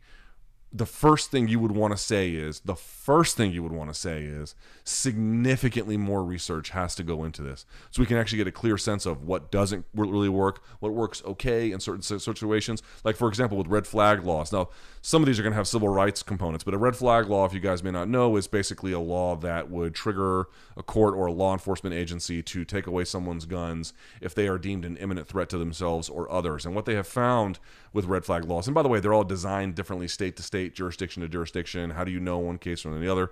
the 0.75 0.85
first 0.85 1.31
thing 1.31 1.47
you 1.47 1.57
would 1.57 1.71
want 1.71 1.93
to 1.93 1.97
say 1.97 2.31
is 2.31 2.59
the 2.65 2.75
first 2.75 3.37
thing 3.37 3.53
you 3.53 3.63
would 3.63 3.71
want 3.71 3.89
to 3.89 3.93
say 3.93 4.23
is 4.23 4.55
significantly 4.83 5.95
more 5.95 6.21
research 6.21 6.71
has 6.71 6.95
to 6.95 7.03
go 7.03 7.23
into 7.23 7.41
this. 7.41 7.65
So 7.91 8.01
we 8.01 8.05
can 8.05 8.17
actually 8.17 8.39
get 8.39 8.47
a 8.47 8.51
clear 8.51 8.77
sense 8.77 9.05
of 9.05 9.23
what 9.23 9.51
doesn't 9.51 9.85
really 9.93 10.27
work 10.27 10.61
what 10.79 10.91
works 10.91 11.23
okay 11.23 11.71
in 11.71 11.79
certain 11.79 12.01
situations. 12.01 12.83
Like 13.05 13.15
for 13.15 13.29
example 13.29 13.57
with 13.57 13.67
red 13.67 13.87
flag 13.87 14.25
laws. 14.25 14.51
Now 14.51 14.67
some 15.01 15.21
of 15.21 15.27
these 15.27 15.39
are 15.39 15.43
going 15.43 15.53
to 15.53 15.57
have 15.57 15.67
civil 15.67 15.87
rights 15.87 16.21
components 16.21 16.65
but 16.65 16.73
a 16.73 16.77
red 16.77 16.97
flag 16.97 17.29
law 17.29 17.45
if 17.45 17.53
you 17.53 17.61
guys 17.61 17.81
may 17.81 17.91
not 17.91 18.09
know 18.09 18.35
is 18.35 18.47
basically 18.47 18.91
a 18.91 18.99
law 18.99 19.37
that 19.37 19.71
would 19.71 19.95
trigger 19.95 20.47
a 20.75 20.83
court 20.83 21.13
or 21.13 21.27
a 21.27 21.31
law 21.31 21.53
enforcement 21.53 21.95
agency 21.95 22.43
to 22.43 22.65
take 22.65 22.85
away 22.85 23.05
someone's 23.05 23.45
guns 23.45 23.93
if 24.19 24.35
they 24.35 24.47
are 24.47 24.57
deemed 24.57 24.83
an 24.83 24.97
imminent 24.97 25.29
threat 25.29 25.47
to 25.47 25.57
themselves 25.57 26.09
or 26.09 26.29
others. 26.29 26.65
And 26.65 26.75
what 26.75 26.83
they 26.83 26.95
have 26.95 27.07
found 27.07 27.59
with 27.93 28.05
red 28.05 28.25
flag 28.25 28.43
laws 28.43 28.67
and 28.67 28.75
by 28.75 28.81
the 28.81 28.89
way 28.89 28.99
they're 28.99 29.13
all 29.13 29.23
designed 29.23 29.75
differently 29.75 30.07
state 30.09 30.35
to 30.35 30.43
state 30.43 30.64
state, 30.65 30.75
jurisdiction 30.75 31.21
to 31.21 31.29
jurisdiction. 31.29 31.91
How 31.91 32.03
do 32.03 32.11
you 32.11 32.19
know 32.19 32.37
one 32.37 32.57
case 32.57 32.81
from 32.81 32.99
the 32.99 33.11
other? 33.11 33.31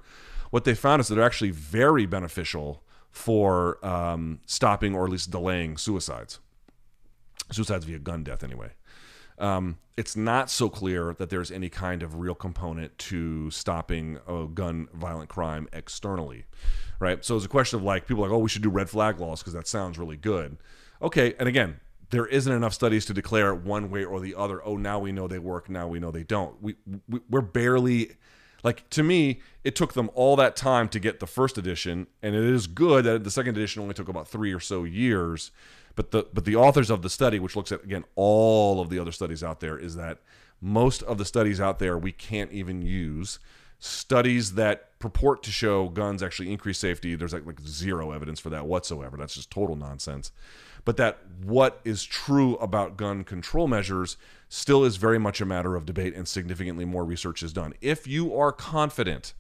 What 0.52 0.66
they 0.66 0.76
found 0.76 1.00
is 1.00 1.08
that 1.08 1.16
they're 1.16 1.24
actually 1.24 1.52
very 1.52 2.06
beneficial 2.06 2.84
for 3.10 3.84
um, 3.86 4.40
stopping 4.46 4.96
or 4.96 5.06
at 5.06 5.12
least 5.12 5.32
delaying 5.32 5.78
suicides. 5.78 6.40
Suicides 7.52 7.86
via 7.86 8.00
gun 8.00 8.24
death, 8.24 8.44
anyway. 8.44 8.72
Um, 9.40 9.78
it's 9.98 10.16
not 10.16 10.50
so 10.50 10.70
clear 10.70 11.16
that 11.18 11.30
there's 11.30 11.52
any 11.52 11.70
kind 11.70 12.04
of 12.04 12.16
real 12.16 12.36
component 12.36 12.98
to 13.00 13.50
stopping 13.50 14.20
a 14.28 14.46
gun 14.46 14.88
violent 14.94 15.30
crime 15.30 15.68
externally, 15.74 16.46
right? 17.00 17.24
So 17.26 17.36
it's 17.36 17.46
a 17.46 17.50
question 17.50 17.80
of 17.80 17.84
like 17.84 18.08
people 18.08 18.24
like, 18.24 18.32
oh, 18.32 18.38
we 18.38 18.50
should 18.50 18.62
do 18.62 18.70
red 18.70 18.90
flag 18.90 19.20
laws 19.20 19.40
because 19.40 19.54
that 19.54 19.68
sounds 19.68 19.98
really 19.98 20.18
good. 20.18 20.58
Okay, 21.02 21.34
and 21.40 21.50
again, 21.50 21.80
there 22.10 22.26
isn't 22.26 22.52
enough 22.52 22.74
studies 22.74 23.06
to 23.06 23.14
declare 23.14 23.54
one 23.54 23.90
way 23.90 24.04
or 24.04 24.20
the 24.20 24.36
other. 24.36 24.64
Oh, 24.66 24.78
now 24.78 25.00
we 25.00 25.12
know 25.12 25.28
they 25.28 25.40
work. 25.40 25.70
Now 25.70 25.88
we 25.88 26.00
know 26.00 26.12
they 26.12 26.24
don't. 26.24 26.62
We, 26.62 26.76
we 27.08 27.20
we're 27.30 27.42
barely 27.42 28.12
like 28.64 28.90
to 28.92 29.04
me. 29.04 29.42
It 29.64 29.76
took 29.76 29.94
them 29.94 30.10
all 30.14 30.36
that 30.36 30.56
time 30.56 30.90
to 30.90 31.00
get 31.00 31.20
the 31.20 31.28
first 31.28 31.58
edition, 31.58 32.08
and 32.22 32.36
it 32.36 32.44
is 32.44 32.68
good 32.68 33.06
that 33.06 33.24
the 33.24 33.32
second 33.32 33.58
edition 33.58 33.82
only 33.82 33.94
took 33.94 34.10
about 34.10 34.28
three 34.28 34.54
or 34.54 34.60
so 34.60 34.84
years. 34.84 35.52
But 35.96 36.12
the 36.12 36.28
but 36.34 36.46
the 36.46 36.56
authors 36.56 36.90
of 36.90 37.02
the 37.02 37.10
study, 37.10 37.40
which 37.40 37.56
looks 37.56 37.72
at 37.72 37.84
again 37.84 38.06
all 38.16 38.82
of 38.82 38.90
the 38.90 39.00
other 39.00 39.12
studies 39.12 39.44
out 39.44 39.60
there, 39.60 39.78
is 39.78 39.96
that 39.96 40.20
most 40.64 41.04
of 41.04 41.18
the 41.18 41.26
studies 41.26 41.60
out 41.60 41.80
there 41.80 41.98
we 41.98 42.12
can't 42.12 42.52
even 42.52 42.82
use 42.82 43.38
studies 43.80 44.54
that 44.54 44.98
purport 44.98 45.44
to 45.44 45.52
show 45.52 45.90
guns 45.90 46.24
actually 46.24 46.50
increase 46.50 46.80
safety 46.80 47.16
there's 47.16 47.34
like, 47.34 47.46
like 47.46 47.60
zero 47.60 48.12
evidence 48.12 48.40
for 48.40 48.50
that 48.50 48.66
whatsoever 48.66 49.18
that's 49.18 49.36
just 49.36 49.52
total 49.52 49.76
nonsense 49.76 50.32
but 50.86 50.98
that 50.98 51.20
what 51.44 51.80
is 51.84 52.04
true 52.04 52.56
about 52.56 52.98
gun 52.98 53.24
control 53.24 53.68
measures 53.68 54.18
still 54.50 54.84
is 54.84 54.98
very 54.98 55.20
much 55.20 55.42
a 55.42 55.46
matter 55.46 55.76
of 55.76 55.86
debate 55.86 56.16
and 56.16 56.28
significantly 56.28 56.86
more 56.86 57.04
research 57.04 57.44
is 57.44 57.54
done. 57.54 57.74
If 57.82 58.08
you 58.08 58.38
are 58.38 58.52
confident 58.52 59.34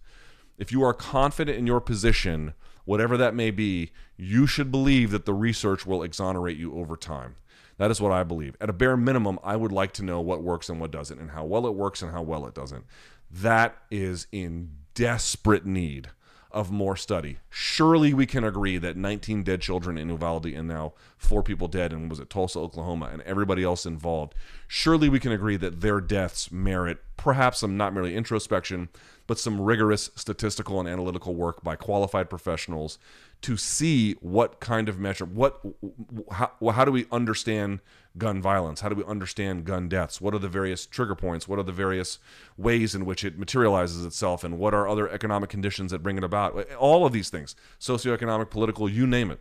if 0.57 0.71
you 0.71 0.83
are 0.83 0.93
confident 0.93 1.57
in 1.57 1.65
your 1.65 1.81
position 1.81 2.53
whatever 2.85 3.17
that 3.17 3.33
may 3.33 3.51
be 3.51 3.91
you 4.17 4.45
should 4.45 4.71
believe 4.71 5.11
that 5.11 5.25
the 5.25 5.33
research 5.33 5.85
will 5.85 6.03
exonerate 6.03 6.57
you 6.57 6.77
over 6.77 6.95
time. 6.95 7.35
That 7.77 7.91
is 7.91 7.99
what 7.99 8.11
I 8.11 8.23
believe. 8.23 8.55
At 8.61 8.69
a 8.69 8.73
bare 8.73 8.95
minimum, 8.95 9.39
I 9.43 9.55
would 9.55 9.71
like 9.71 9.93
to 9.93 10.03
know 10.03 10.21
what 10.21 10.43
works 10.43 10.69
and 10.69 10.79
what 10.79 10.91
doesn't, 10.91 11.19
and 11.19 11.31
how 11.31 11.43
well 11.43 11.65
it 11.65 11.73
works 11.73 12.01
and 12.01 12.11
how 12.11 12.21
well 12.21 12.45
it 12.45 12.53
doesn't. 12.53 12.85
That 13.31 13.75
is 13.89 14.27
in 14.31 14.69
desperate 14.93 15.65
need 15.65 16.09
of 16.53 16.71
more 16.71 16.95
study. 16.95 17.39
Surely 17.49 18.13
we 18.13 18.25
can 18.25 18.43
agree 18.43 18.77
that 18.77 18.95
19 18.95 19.43
dead 19.43 19.61
children 19.61 19.97
in 19.97 20.09
Uvalde 20.09 20.45
and 20.45 20.67
now 20.67 20.93
four 21.17 21.41
people 21.41 21.67
dead 21.67 21.91
and 21.91 22.09
was 22.09 22.19
it 22.19 22.29
Tulsa, 22.29 22.59
Oklahoma, 22.59 23.09
and 23.11 23.21
everybody 23.23 23.63
else 23.63 23.85
involved. 23.85 24.35
Surely 24.67 25.09
we 25.09 25.19
can 25.19 25.31
agree 25.31 25.57
that 25.57 25.81
their 25.81 25.99
deaths 25.99 26.51
merit 26.51 26.99
perhaps 27.17 27.59
some 27.59 27.77
not 27.77 27.93
merely 27.93 28.15
introspection, 28.15 28.89
but 29.27 29.39
some 29.39 29.59
rigorous 29.59 30.11
statistical 30.15 30.79
and 30.79 30.87
analytical 30.87 31.33
work 31.33 31.63
by 31.63 31.75
qualified 31.75 32.29
professionals 32.29 32.99
to 33.41 33.57
see 33.57 34.13
what 34.21 34.59
kind 34.59 34.87
of 34.87 34.99
measure 34.99 35.25
what 35.25 35.59
how, 36.31 36.51
how 36.71 36.85
do 36.85 36.91
we 36.91 37.05
understand 37.11 37.79
gun 38.17 38.41
violence? 38.41 38.81
How 38.81 38.89
do 38.89 38.95
we 38.95 39.03
understand 39.05 39.65
gun 39.65 39.89
deaths? 39.89 40.21
What 40.21 40.33
are 40.33 40.39
the 40.39 40.47
various 40.47 40.85
trigger 40.85 41.15
points? 41.15 41.47
What 41.47 41.59
are 41.59 41.63
the 41.63 41.71
various 41.71 42.19
ways 42.57 42.93
in 42.93 43.05
which 43.05 43.23
it 43.23 43.37
materializes 43.37 44.05
itself? 44.05 44.43
And 44.43 44.57
what 44.57 44.73
are 44.73 44.87
other 44.87 45.09
economic 45.09 45.49
conditions 45.49 45.91
that 45.91 46.03
bring 46.03 46.17
it 46.17 46.23
about? 46.23 46.71
All 46.73 47.05
of 47.05 47.13
these 47.13 47.29
things 47.29 47.55
socioeconomic 47.79 48.49
political 48.49 48.87
you 48.89 49.07
name 49.07 49.31
it. 49.31 49.39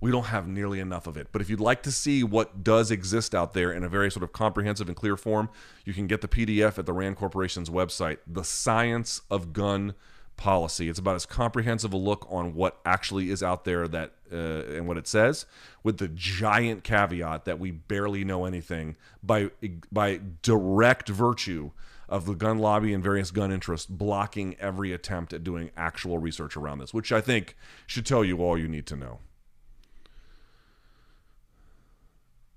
We 0.00 0.10
don't 0.10 0.26
have 0.26 0.48
nearly 0.48 0.80
enough 0.80 1.06
of 1.06 1.18
it. 1.18 1.28
But 1.30 1.42
if 1.42 1.50
you'd 1.50 1.60
like 1.60 1.82
to 1.82 1.92
see 1.92 2.24
what 2.24 2.64
does 2.64 2.90
exist 2.90 3.34
out 3.34 3.52
there 3.52 3.70
in 3.70 3.84
a 3.84 3.88
very 3.88 4.10
sort 4.10 4.22
of 4.22 4.32
comprehensive 4.32 4.88
and 4.88 4.96
clear 4.96 5.14
form, 5.14 5.50
you 5.84 5.92
can 5.92 6.06
get 6.06 6.22
the 6.22 6.28
PDF 6.28 6.78
at 6.78 6.86
the 6.86 6.94
RAND 6.94 7.16
Corporation's 7.16 7.68
website, 7.68 8.16
The 8.26 8.42
Science 8.42 9.20
of 9.30 9.52
Gun 9.52 9.94
policy. 10.40 10.88
It's 10.88 10.98
about 10.98 11.14
as 11.14 11.26
comprehensive 11.26 11.92
a 11.92 11.96
look 11.96 12.26
on 12.28 12.54
what 12.54 12.80
actually 12.84 13.30
is 13.30 13.42
out 13.42 13.64
there 13.64 13.86
that 13.86 14.12
uh, 14.32 14.64
and 14.74 14.88
what 14.88 14.96
it 14.96 15.06
says, 15.06 15.46
with 15.84 15.98
the 15.98 16.08
giant 16.08 16.82
caveat 16.82 17.44
that 17.44 17.60
we 17.60 17.70
barely 17.70 18.24
know 18.24 18.44
anything 18.44 18.96
by 19.22 19.50
by 19.92 20.20
direct 20.42 21.08
virtue 21.08 21.70
of 22.08 22.26
the 22.26 22.34
gun 22.34 22.58
lobby 22.58 22.92
and 22.92 23.04
various 23.04 23.30
gun 23.30 23.52
interests 23.52 23.86
blocking 23.86 24.56
every 24.58 24.92
attempt 24.92 25.32
at 25.32 25.44
doing 25.44 25.70
actual 25.76 26.18
research 26.18 26.56
around 26.56 26.78
this, 26.78 26.92
which 26.92 27.12
I 27.12 27.20
think 27.20 27.56
should 27.86 28.04
tell 28.04 28.24
you 28.24 28.38
all 28.38 28.58
you 28.58 28.66
need 28.66 28.86
to 28.86 28.96
know. 28.96 29.20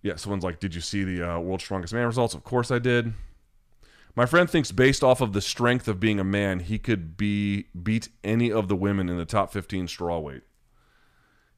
Yeah, 0.02 0.16
someone's 0.16 0.44
like, 0.44 0.60
"Did 0.60 0.74
you 0.74 0.82
see 0.82 1.04
the 1.04 1.22
uh, 1.22 1.40
World's 1.40 1.66
Strongest 1.66 1.94
Man 1.94 2.08
results?" 2.08 2.34
Of 2.34 2.44
course 2.44 2.72
I 2.72 2.80
did. 2.80 3.14
My 4.16 4.26
friend 4.26 4.50
thinks 4.50 4.72
based 4.72 5.04
off 5.04 5.22
of 5.22 5.34
the 5.34 5.42
strength 5.42 5.88
of 5.88 6.00
being 6.00 6.20
a 6.20 6.24
man, 6.24 6.60
he 6.60 6.78
could 6.78 7.18
be 7.18 7.68
beat 7.82 8.10
any 8.24 8.52
of 8.52 8.68
the 8.68 8.76
women 8.76 9.10
in 9.10 9.18
the 9.18 9.26
top 9.26 9.52
15 9.52 9.88
straw 9.88 10.20
weight. 10.20 10.44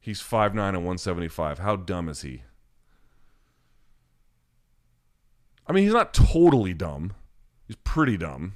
He's 0.00 0.22
5'9 0.22 0.52
and 0.52 0.78
175. 0.78 1.58
How 1.58 1.76
dumb 1.76 2.08
is 2.08 2.22
he? 2.22 2.42
I 5.66 5.72
mean, 5.72 5.84
he's 5.84 5.92
not 5.92 6.14
totally 6.14 6.72
dumb. 6.72 7.12
He's 7.66 7.76
pretty 7.76 8.16
dumb. 8.16 8.54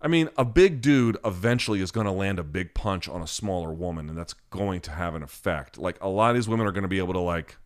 I 0.00 0.08
mean, 0.08 0.30
a 0.38 0.44
big 0.44 0.80
dude 0.80 1.18
eventually 1.24 1.80
is 1.80 1.90
going 1.90 2.06
to 2.06 2.12
land 2.12 2.38
a 2.38 2.44
big 2.44 2.72
punch 2.72 3.08
on 3.08 3.20
a 3.20 3.26
smaller 3.26 3.72
woman, 3.72 4.08
and 4.08 4.16
that's 4.16 4.32
going 4.32 4.80
to 4.82 4.92
have 4.92 5.14
an 5.14 5.22
effect. 5.22 5.76
Like, 5.76 5.98
a 6.00 6.08
lot 6.08 6.30
of 6.30 6.36
these 6.36 6.48
women 6.48 6.66
are 6.66 6.72
going 6.72 6.82
to 6.82 6.88
be 6.88 6.98
able 6.98 7.14
to, 7.14 7.20
like, 7.20 7.56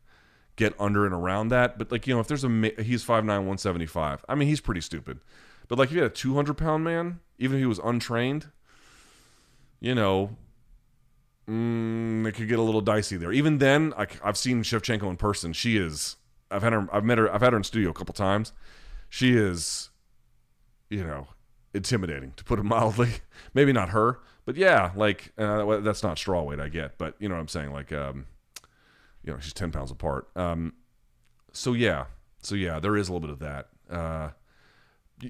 get 0.56 0.74
under 0.78 1.04
and 1.04 1.14
around 1.14 1.48
that. 1.48 1.78
But 1.78 1.90
like 1.90 2.06
you 2.06 2.14
know, 2.14 2.20
if 2.20 2.28
there's 2.28 2.44
a 2.44 2.48
he's 2.48 3.04
5'9", 3.04 3.26
175. 3.26 4.24
I 4.28 4.34
mean, 4.34 4.48
he's 4.48 4.60
pretty 4.60 4.80
stupid. 4.80 5.20
But 5.68 5.78
like 5.78 5.88
if 5.88 5.94
you 5.94 6.02
had 6.02 6.10
a 6.10 6.14
two 6.14 6.34
hundred 6.34 6.54
pound 6.54 6.84
man, 6.84 7.20
even 7.38 7.56
if 7.56 7.60
he 7.60 7.66
was 7.66 7.78
untrained, 7.78 8.48
you 9.80 9.94
know, 9.94 10.36
mm, 11.48 12.26
it 12.26 12.32
could 12.32 12.48
get 12.48 12.58
a 12.58 12.62
little 12.62 12.80
dicey 12.80 13.16
there. 13.16 13.32
Even 13.32 13.58
then, 13.58 13.94
I, 13.96 14.06
I've 14.22 14.36
seen 14.36 14.62
Shevchenko 14.62 15.08
in 15.08 15.16
person. 15.16 15.52
She 15.52 15.76
is. 15.76 16.16
I've 16.50 16.62
had 16.62 16.72
her. 16.72 16.88
I've 16.92 17.04
met 17.04 17.18
her. 17.18 17.32
I've 17.32 17.40
had 17.40 17.52
her 17.52 17.56
in 17.56 17.64
studio 17.64 17.90
a 17.90 17.94
couple 17.94 18.14
times. 18.14 18.52
She 19.08 19.36
is, 19.36 19.90
you 20.88 21.04
know, 21.04 21.28
intimidating 21.74 22.32
to 22.36 22.44
put 22.44 22.58
it 22.58 22.62
mildly. 22.64 23.10
Maybe 23.54 23.72
not 23.72 23.90
her, 23.90 24.20
but 24.44 24.56
yeah, 24.56 24.92
like 24.94 25.32
uh, 25.38 25.80
that's 25.80 26.02
not 26.02 26.18
straw 26.18 26.42
weight. 26.42 26.60
I 26.60 26.68
get, 26.68 26.98
but 26.98 27.14
you 27.18 27.28
know 27.28 27.34
what 27.34 27.40
I'm 27.40 27.48
saying. 27.48 27.72
Like, 27.72 27.92
um, 27.92 28.26
you 29.24 29.32
know 29.32 29.38
she's 29.40 29.52
10 29.52 29.70
pounds 29.70 29.90
apart. 29.90 30.28
Um, 30.36 30.74
so 31.52 31.74
yeah 31.74 32.06
so 32.42 32.54
yeah 32.54 32.80
there 32.80 32.96
is 32.96 33.08
a 33.08 33.12
little 33.12 33.26
bit 33.26 33.32
of 33.32 33.38
that. 33.38 33.68
Uh, 33.90 34.30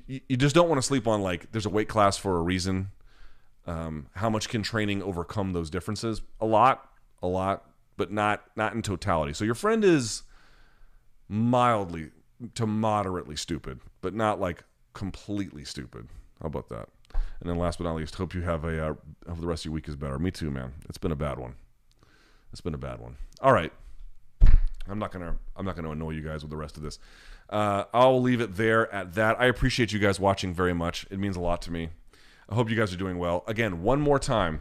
you, 0.06 0.20
you 0.28 0.36
just 0.36 0.54
don't 0.54 0.68
want 0.68 0.80
to 0.80 0.86
sleep 0.86 1.06
on 1.06 1.22
like 1.22 1.52
there's 1.52 1.66
a 1.66 1.70
weight 1.70 1.88
class 1.88 2.16
for 2.16 2.38
a 2.38 2.42
reason. 2.42 2.90
Um, 3.66 4.08
how 4.14 4.28
much 4.28 4.48
can 4.48 4.62
training 4.62 5.02
overcome 5.02 5.52
those 5.52 5.70
differences? 5.70 6.22
A 6.40 6.46
lot 6.46 6.88
a 7.22 7.28
lot 7.28 7.70
but 7.96 8.10
not 8.10 8.42
not 8.56 8.74
in 8.74 8.82
totality. 8.82 9.32
So 9.34 9.44
your 9.44 9.54
friend 9.54 9.84
is 9.84 10.22
mildly 11.28 12.10
to 12.54 12.66
moderately 12.66 13.36
stupid 13.36 13.80
but 14.00 14.14
not 14.14 14.40
like 14.40 14.64
completely 14.94 15.64
stupid. 15.64 16.08
How 16.40 16.46
about 16.46 16.68
that? 16.70 16.88
And 17.40 17.50
then 17.50 17.58
last 17.58 17.78
but 17.78 17.84
not 17.84 17.94
least 17.94 18.14
hope 18.14 18.34
you 18.34 18.42
have 18.42 18.64
a 18.64 18.82
uh, 18.82 18.94
hope 19.28 19.40
the 19.40 19.46
rest 19.46 19.62
of 19.62 19.66
your 19.66 19.74
week 19.74 19.88
is 19.88 19.96
better. 19.96 20.18
Me 20.18 20.30
too 20.30 20.50
man. 20.50 20.72
It's 20.88 20.98
been 20.98 21.12
a 21.12 21.16
bad 21.16 21.38
one. 21.38 21.54
It's 22.52 22.60
been 22.62 22.74
a 22.74 22.78
bad 22.78 23.00
one. 23.00 23.16
All 23.40 23.52
right 23.52 23.72
I'm 24.88 24.98
not 24.98 25.12
gonna 25.12 25.36
I'm 25.56 25.64
not 25.64 25.76
gonna 25.76 25.90
annoy 25.90 26.10
you 26.10 26.22
guys 26.22 26.42
with 26.42 26.50
the 26.50 26.56
rest 26.56 26.76
of 26.76 26.82
this. 26.82 26.98
Uh, 27.48 27.84
I'll 27.92 28.20
leave 28.20 28.40
it 28.40 28.56
there 28.56 28.92
at 28.92 29.14
that. 29.14 29.40
I 29.40 29.46
appreciate 29.46 29.92
you 29.92 29.98
guys 29.98 30.18
watching 30.18 30.54
very 30.54 30.72
much. 30.72 31.06
It 31.10 31.18
means 31.18 31.36
a 31.36 31.40
lot 31.40 31.62
to 31.62 31.70
me. 31.70 31.90
I 32.48 32.54
hope 32.54 32.70
you 32.70 32.76
guys 32.76 32.92
are 32.92 32.96
doing 32.98 33.18
well. 33.18 33.44
Again, 33.46 33.82
one 33.82 34.00
more 34.00 34.18
time. 34.18 34.60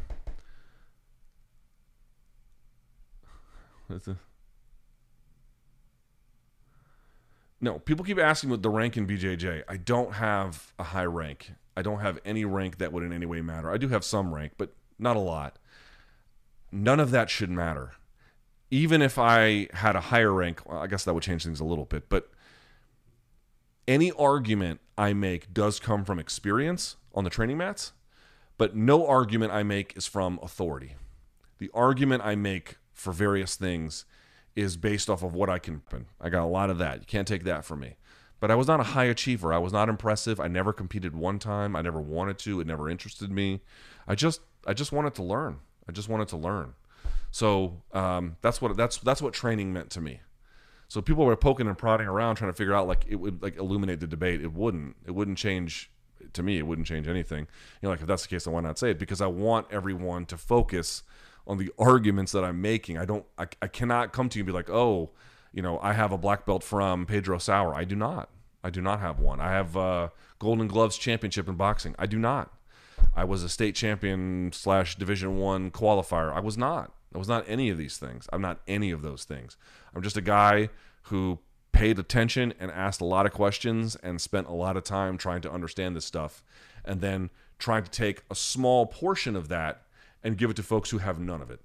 No, 7.59 7.79
people 7.79 8.05
keep 8.05 8.17
asking 8.17 8.49
what 8.49 8.63
the 8.63 8.69
rank 8.69 8.97
in 8.97 9.05
BJJ. 9.05 9.63
I 9.67 9.77
don't 9.77 10.13
have 10.13 10.73
a 10.79 10.83
high 10.83 11.05
rank. 11.05 11.51
I 11.75 11.81
don't 11.81 11.99
have 11.99 12.19
any 12.25 12.45
rank 12.45 12.77
that 12.77 12.91
would 12.91 13.03
in 13.03 13.13
any 13.13 13.25
way 13.25 13.41
matter. 13.41 13.69
I 13.69 13.77
do 13.77 13.89
have 13.89 14.03
some 14.03 14.33
rank, 14.33 14.53
but 14.57 14.73
not 14.97 15.15
a 15.15 15.19
lot. 15.19 15.59
None 16.71 16.99
of 16.99 17.11
that 17.11 17.29
should 17.29 17.49
matter 17.49 17.91
even 18.71 19.01
if 19.01 19.19
I 19.19 19.67
had 19.73 19.95
a 19.95 20.01
higher 20.01 20.33
rank, 20.33 20.61
well, 20.65 20.79
I 20.79 20.87
guess 20.87 21.03
that 21.03 21.13
would 21.13 21.23
change 21.23 21.43
things 21.43 21.59
a 21.59 21.65
little 21.65 21.85
bit, 21.85 22.09
but 22.09 22.31
any 23.87 24.11
argument 24.13 24.79
I 24.97 25.13
make 25.13 25.53
does 25.53 25.79
come 25.79 26.05
from 26.05 26.17
experience 26.17 26.95
on 27.13 27.25
the 27.25 27.29
training 27.29 27.57
mats, 27.57 27.91
but 28.57 28.75
no 28.75 29.05
argument 29.05 29.51
I 29.51 29.63
make 29.63 29.97
is 29.97 30.07
from 30.07 30.39
authority. 30.41 30.95
The 31.57 31.69
argument 31.73 32.23
I 32.23 32.35
make 32.35 32.77
for 32.93 33.11
various 33.11 33.55
things 33.55 34.05
is 34.55 34.77
based 34.77 35.09
off 35.09 35.21
of 35.21 35.33
what 35.33 35.49
I 35.49 35.59
can. 35.59 35.81
I 36.19 36.29
got 36.29 36.43
a 36.43 36.45
lot 36.45 36.69
of 36.69 36.77
that. 36.77 36.99
You 37.01 37.05
can't 37.05 37.27
take 37.27 37.43
that 37.43 37.65
from 37.65 37.81
me. 37.81 37.95
But 38.39 38.51
I 38.51 38.55
was 38.55 38.67
not 38.67 38.79
a 38.79 38.83
high 38.83 39.05
achiever. 39.05 39.53
I 39.53 39.59
was 39.59 39.71
not 39.71 39.89
impressive. 39.89 40.39
I 40.39 40.47
never 40.47 40.73
competed 40.73 41.15
one 41.15 41.37
time. 41.37 41.75
I 41.75 41.81
never 41.81 42.01
wanted 42.01 42.39
to. 42.39 42.59
It 42.59 42.67
never 42.67 42.89
interested 42.89 43.31
me. 43.31 43.61
I 44.07 44.15
just 44.15 44.41
I 44.65 44.73
just 44.73 44.91
wanted 44.91 45.13
to 45.15 45.23
learn. 45.23 45.59
I 45.87 45.91
just 45.91 46.09
wanted 46.09 46.27
to 46.29 46.37
learn. 46.37 46.73
So 47.31 47.81
um, 47.93 48.35
that's 48.41 48.61
what 48.61 48.75
that's 48.77 48.97
that's 48.97 49.21
what 49.21 49.33
training 49.33 49.73
meant 49.73 49.89
to 49.91 50.01
me. 50.01 50.19
So 50.87 51.01
people 51.01 51.25
were 51.25 51.37
poking 51.37 51.67
and 51.67 51.77
prodding 51.77 52.07
around 52.07 52.35
trying 52.35 52.51
to 52.51 52.55
figure 52.55 52.73
out 52.73 52.85
like 52.87 53.05
it 53.07 53.15
would 53.15 53.41
like 53.41 53.55
illuminate 53.57 54.01
the 54.01 54.07
debate. 54.07 54.41
It 54.41 54.53
wouldn't. 54.53 54.97
It 55.05 55.11
wouldn't 55.11 55.37
change 55.37 55.89
to 56.33 56.43
me. 56.43 56.57
It 56.57 56.67
wouldn't 56.67 56.85
change 56.85 57.07
anything. 57.07 57.47
You 57.81 57.87
know, 57.87 57.89
like 57.89 58.01
if 58.01 58.07
that's 58.07 58.23
the 58.23 58.27
case, 58.27 58.43
then 58.43 58.53
why 58.53 58.59
not 58.59 58.77
say 58.77 58.91
it? 58.91 58.99
Because 58.99 59.21
I 59.21 59.27
want 59.27 59.67
everyone 59.71 60.25
to 60.27 60.37
focus 60.37 61.03
on 61.47 61.57
the 61.57 61.71
arguments 61.79 62.33
that 62.33 62.43
I'm 62.43 62.61
making. 62.61 62.97
I 62.97 63.05
don't. 63.05 63.25
I, 63.37 63.47
I 63.61 63.67
cannot 63.67 64.11
come 64.11 64.27
to 64.29 64.37
you 64.37 64.41
and 64.41 64.47
be 64.47 64.53
like, 64.53 64.69
oh, 64.69 65.11
you 65.53 65.61
know, 65.61 65.79
I 65.79 65.93
have 65.93 66.11
a 66.11 66.17
black 66.17 66.45
belt 66.45 66.63
from 66.63 67.05
Pedro 67.05 67.37
Sauer. 67.37 67.73
I 67.73 67.85
do 67.85 67.95
not. 67.95 68.29
I 68.63 68.69
do 68.69 68.81
not 68.81 68.99
have 68.99 69.19
one. 69.19 69.39
I 69.39 69.51
have 69.51 69.75
a 69.75 70.11
Golden 70.39 70.67
Gloves 70.67 70.97
championship 70.97 71.47
in 71.47 71.55
boxing. 71.55 71.95
I 71.97 72.05
do 72.05 72.19
not. 72.19 72.51
I 73.15 73.23
was 73.23 73.43
a 73.43 73.49
state 73.49 73.75
champion 73.75 74.51
slash 74.53 74.97
Division 74.97 75.37
One 75.37 75.71
qualifier. 75.71 76.33
I 76.33 76.39
was 76.39 76.57
not. 76.57 76.91
I 77.13 77.17
was 77.17 77.27
not 77.27 77.45
any 77.47 77.69
of 77.69 77.77
these 77.77 77.97
things. 77.97 78.27
I'm 78.31 78.41
not 78.41 78.61
any 78.67 78.91
of 78.91 79.01
those 79.01 79.23
things. 79.23 79.57
I'm 79.93 80.01
just 80.01 80.17
a 80.17 80.21
guy 80.21 80.69
who 81.03 81.39
paid 81.71 81.99
attention 81.99 82.53
and 82.59 82.71
asked 82.71 83.01
a 83.01 83.05
lot 83.05 83.25
of 83.25 83.33
questions 83.33 83.95
and 83.97 84.19
spent 84.19 84.47
a 84.47 84.53
lot 84.53 84.77
of 84.77 84.83
time 84.83 85.17
trying 85.17 85.41
to 85.41 85.51
understand 85.51 85.95
this 85.95 86.05
stuff 86.05 86.43
and 86.85 87.01
then 87.01 87.29
trying 87.59 87.83
to 87.83 87.91
take 87.91 88.23
a 88.29 88.35
small 88.35 88.85
portion 88.85 89.35
of 89.35 89.47
that 89.49 89.83
and 90.23 90.37
give 90.37 90.49
it 90.49 90.55
to 90.55 90.63
folks 90.63 90.89
who 90.89 90.99
have 90.99 91.19
none 91.19 91.41
of 91.41 91.49
it. 91.49 91.59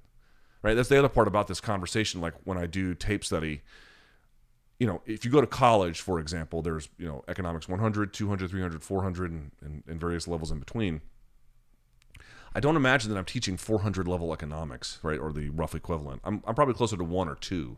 Right? 0.62 0.74
That's 0.74 0.88
the 0.88 0.98
other 0.98 1.08
part 1.08 1.28
about 1.28 1.48
this 1.48 1.60
conversation 1.60 2.20
like 2.20 2.34
when 2.44 2.58
I 2.58 2.66
do 2.66 2.94
tape 2.94 3.24
study 3.24 3.62
you 4.78 4.86
know, 4.86 5.00
if 5.06 5.24
you 5.24 5.30
go 5.30 5.40
to 5.40 5.46
college, 5.46 6.00
for 6.00 6.20
example, 6.20 6.62
there's, 6.62 6.88
you 6.98 7.06
know, 7.06 7.24
economics 7.28 7.68
100, 7.68 8.12
200, 8.12 8.50
300, 8.50 8.82
400, 8.82 9.30
and, 9.30 9.50
and, 9.62 9.82
and 9.86 10.00
various 10.00 10.28
levels 10.28 10.50
in 10.50 10.58
between. 10.58 11.00
I 12.56 12.60
don't 12.60 12.76
imagine 12.76 13.10
that 13.10 13.18
I'm 13.18 13.26
teaching 13.26 13.58
400 13.58 14.08
level 14.08 14.32
economics, 14.32 14.98
right, 15.02 15.18
or 15.20 15.30
the 15.30 15.50
rough 15.50 15.74
equivalent. 15.74 16.22
I'm, 16.24 16.42
I'm 16.46 16.54
probably 16.54 16.72
closer 16.72 16.96
to 16.96 17.04
one 17.04 17.28
or 17.28 17.34
two. 17.34 17.76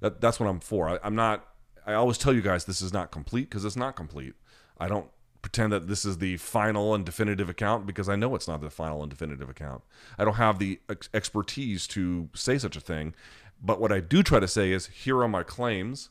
That 0.00 0.22
that's 0.22 0.40
what 0.40 0.48
I'm 0.48 0.58
for. 0.58 0.88
I, 0.88 0.98
I'm 1.04 1.14
not. 1.14 1.46
I 1.86 1.92
always 1.92 2.16
tell 2.16 2.32
you 2.32 2.40
guys 2.40 2.64
this 2.64 2.80
is 2.80 2.94
not 2.94 3.10
complete 3.10 3.50
because 3.50 3.62
it's 3.62 3.76
not 3.76 3.96
complete. 3.96 4.32
I 4.78 4.88
don't 4.88 5.10
pretend 5.42 5.74
that 5.74 5.86
this 5.86 6.06
is 6.06 6.16
the 6.16 6.38
final 6.38 6.94
and 6.94 7.04
definitive 7.04 7.50
account 7.50 7.86
because 7.86 8.08
I 8.08 8.16
know 8.16 8.34
it's 8.34 8.48
not 8.48 8.62
the 8.62 8.70
final 8.70 9.02
and 9.02 9.10
definitive 9.10 9.50
account. 9.50 9.82
I 10.18 10.24
don't 10.24 10.36
have 10.36 10.58
the 10.58 10.80
ex- 10.88 11.10
expertise 11.12 11.86
to 11.88 12.30
say 12.34 12.56
such 12.56 12.76
a 12.76 12.80
thing. 12.80 13.14
But 13.60 13.82
what 13.82 13.92
I 13.92 14.00
do 14.00 14.22
try 14.22 14.40
to 14.40 14.48
say 14.48 14.72
is 14.72 14.86
here 14.86 15.18
are 15.18 15.28
my 15.28 15.42
claims, 15.42 16.08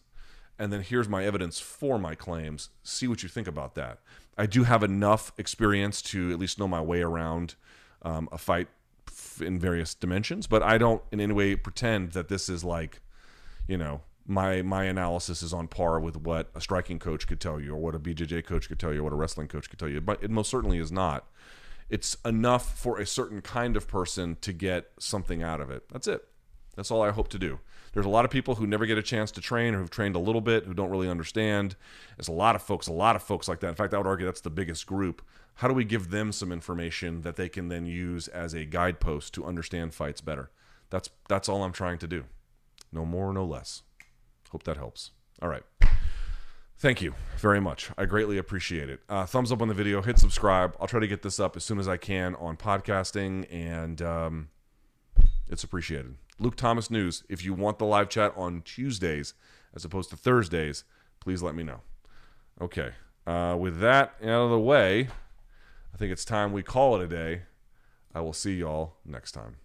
and 0.60 0.72
then 0.72 0.84
here's 0.84 1.10
my 1.10 1.26
evidence 1.26 1.60
for 1.60 1.98
my 1.98 2.14
claims. 2.14 2.70
See 2.84 3.08
what 3.08 3.24
you 3.24 3.30
think 3.30 3.48
about 3.48 3.74
that. 3.74 3.98
I 4.38 4.46
do 4.46 4.64
have 4.66 4.84
enough 4.84 5.32
experience 5.40 6.04
to 6.04 6.32
at 6.32 6.38
least 6.38 6.60
know 6.60 6.68
my 6.68 6.82
way 6.82 7.02
around 7.02 7.56
um, 8.02 8.30
a 8.32 8.38
fight 8.38 8.68
in 9.42 9.60
various 9.60 9.94
dimensions, 9.96 10.48
but 10.48 10.64
I 10.64 10.78
don't 10.78 11.02
in 11.12 11.20
any 11.20 11.34
way 11.34 11.56
pretend 11.56 12.12
that 12.12 12.28
this 12.28 12.50
is 12.50 12.64
like, 12.64 13.02
you 13.68 13.78
know, 13.78 14.02
my 14.26 14.62
my 14.62 14.84
analysis 14.84 15.42
is 15.42 15.54
on 15.54 15.68
par 15.68 16.00
with 16.00 16.16
what 16.18 16.50
a 16.54 16.62
striking 16.62 17.00
coach 17.00 17.28
could 17.28 17.40
tell 17.40 17.60
you, 17.60 17.74
or 17.74 17.78
what 17.78 17.96
a 17.96 18.00
BJJ 18.00 18.46
coach 18.46 18.68
could 18.68 18.80
tell 18.80 18.94
you, 18.94 19.02
or 19.02 19.04
what 19.04 19.14
a 19.14 19.16
wrestling 19.16 19.48
coach 19.48 19.70
could 19.70 19.80
tell 19.80 19.90
you. 19.90 20.00
But 20.00 20.24
it 20.24 20.30
most 20.30 20.50
certainly 20.50 20.78
is 20.78 20.92
not. 20.92 21.28
It's 21.90 22.16
enough 22.24 22.78
for 22.78 23.00
a 23.00 23.06
certain 23.06 23.42
kind 23.42 23.76
of 23.76 23.88
person 23.88 24.38
to 24.42 24.54
get 24.54 24.92
something 25.00 25.42
out 25.42 25.60
of 25.60 25.72
it. 25.72 25.90
That's 25.92 26.08
it. 26.08 26.28
That's 26.76 26.92
all 26.92 27.02
I 27.02 27.10
hope 27.10 27.28
to 27.30 27.40
do. 27.40 27.60
There's 27.94 28.06
a 28.06 28.10
lot 28.10 28.24
of 28.24 28.32
people 28.32 28.56
who 28.56 28.68
never 28.68 28.86
get 28.86 29.00
a 29.00 29.04
chance 29.04 29.32
to 29.32 29.42
train 29.42 29.74
or 29.74 29.80
who've 29.80 29.90
trained 29.90 30.16
a 30.16 30.20
little 30.20 30.42
bit 30.42 30.66
who 30.66 30.76
don't 30.76 30.92
really 30.92 31.10
understand. 31.10 31.76
There's 32.16 32.28
a 32.28 32.34
lot 32.34 32.56
of 32.56 32.62
folks, 32.62 32.88
a 32.88 32.94
lot 32.94 33.16
of 33.16 33.24
folks 33.24 33.48
like 33.48 33.60
that. 33.62 33.70
In 33.70 33.76
fact, 33.76 33.94
I 33.96 33.98
would 33.98 34.08
argue 34.08 34.28
that's 34.28 34.42
the 34.42 34.52
biggest 34.52 34.86
group 34.86 35.24
how 35.60 35.68
do 35.68 35.74
we 35.74 35.84
give 35.84 36.10
them 36.10 36.32
some 36.32 36.54
information 36.54 37.20
that 37.22 37.36
they 37.36 37.50
can 37.50 37.68
then 37.68 37.86
use 37.86 38.30
as 38.30 38.54
a 38.54 38.64
guidepost 38.64 39.34
to 39.34 39.44
understand 39.44 39.94
fights 39.94 40.22
better? 40.22 40.50
That's 40.90 41.10
that's 41.28 41.50
all 41.50 41.64
I'm 41.66 41.74
trying 41.74 41.98
to 41.98 42.08
do. 42.08 42.24
No 42.94 43.04
more, 43.04 43.34
no 43.34 43.44
less. 43.44 43.84
Hope 44.52 44.64
that 44.64 44.78
helps. 44.78 45.12
All 45.42 45.50
right. 45.50 45.64
Thank 46.78 47.02
you 47.02 47.14
very 47.36 47.60
much. 47.60 47.92
I 47.98 48.06
greatly 48.06 48.38
appreciate 48.38 48.90
it. 48.90 49.02
Uh, 49.10 49.26
thumbs 49.26 49.52
up 49.52 49.62
on 49.62 49.68
the 49.68 49.74
video, 49.74 50.02
hit 50.02 50.18
subscribe. 50.18 50.78
I'll 50.80 50.88
try 50.88 51.02
to 51.02 51.08
get 51.08 51.24
this 51.24 51.42
up 51.42 51.58
as 51.58 51.66
soon 51.66 51.78
as 51.78 51.90
I 51.90 51.98
can 51.98 52.36
on 52.36 52.56
podcasting, 52.56 53.46
and 53.52 54.02
um, 54.02 54.48
it's 55.50 55.66
appreciated. 55.66 56.16
Luke 56.40 56.56
Thomas 56.56 56.90
News. 56.90 57.26
If 57.28 57.44
you 57.44 57.54
want 57.54 57.80
the 57.80 57.86
live 57.86 58.08
chat 58.08 58.32
on 58.38 58.62
Tuesdays 58.62 59.34
as 59.76 59.84
opposed 59.84 60.10
to 60.12 60.16
Thursdays, 60.16 60.86
please 61.20 61.44
let 61.44 61.54
me 61.54 61.64
know. 61.64 61.82
Okay. 62.62 62.92
Uh, 63.28 63.58
with 63.60 63.82
that 63.82 64.14
out 64.24 64.46
of 64.46 64.52
the 64.52 64.60
way, 64.60 65.10
I 65.94 65.98
think 65.98 66.12
it's 66.12 66.26
time 66.26 66.52
we 66.52 66.64
call 66.64 66.96
it 66.96 67.04
a 67.04 67.08
day. 67.08 67.44
I 68.14 68.22
will 68.22 68.34
see 68.34 68.56
y'all 68.56 68.96
next 69.06 69.32
time. 69.34 69.58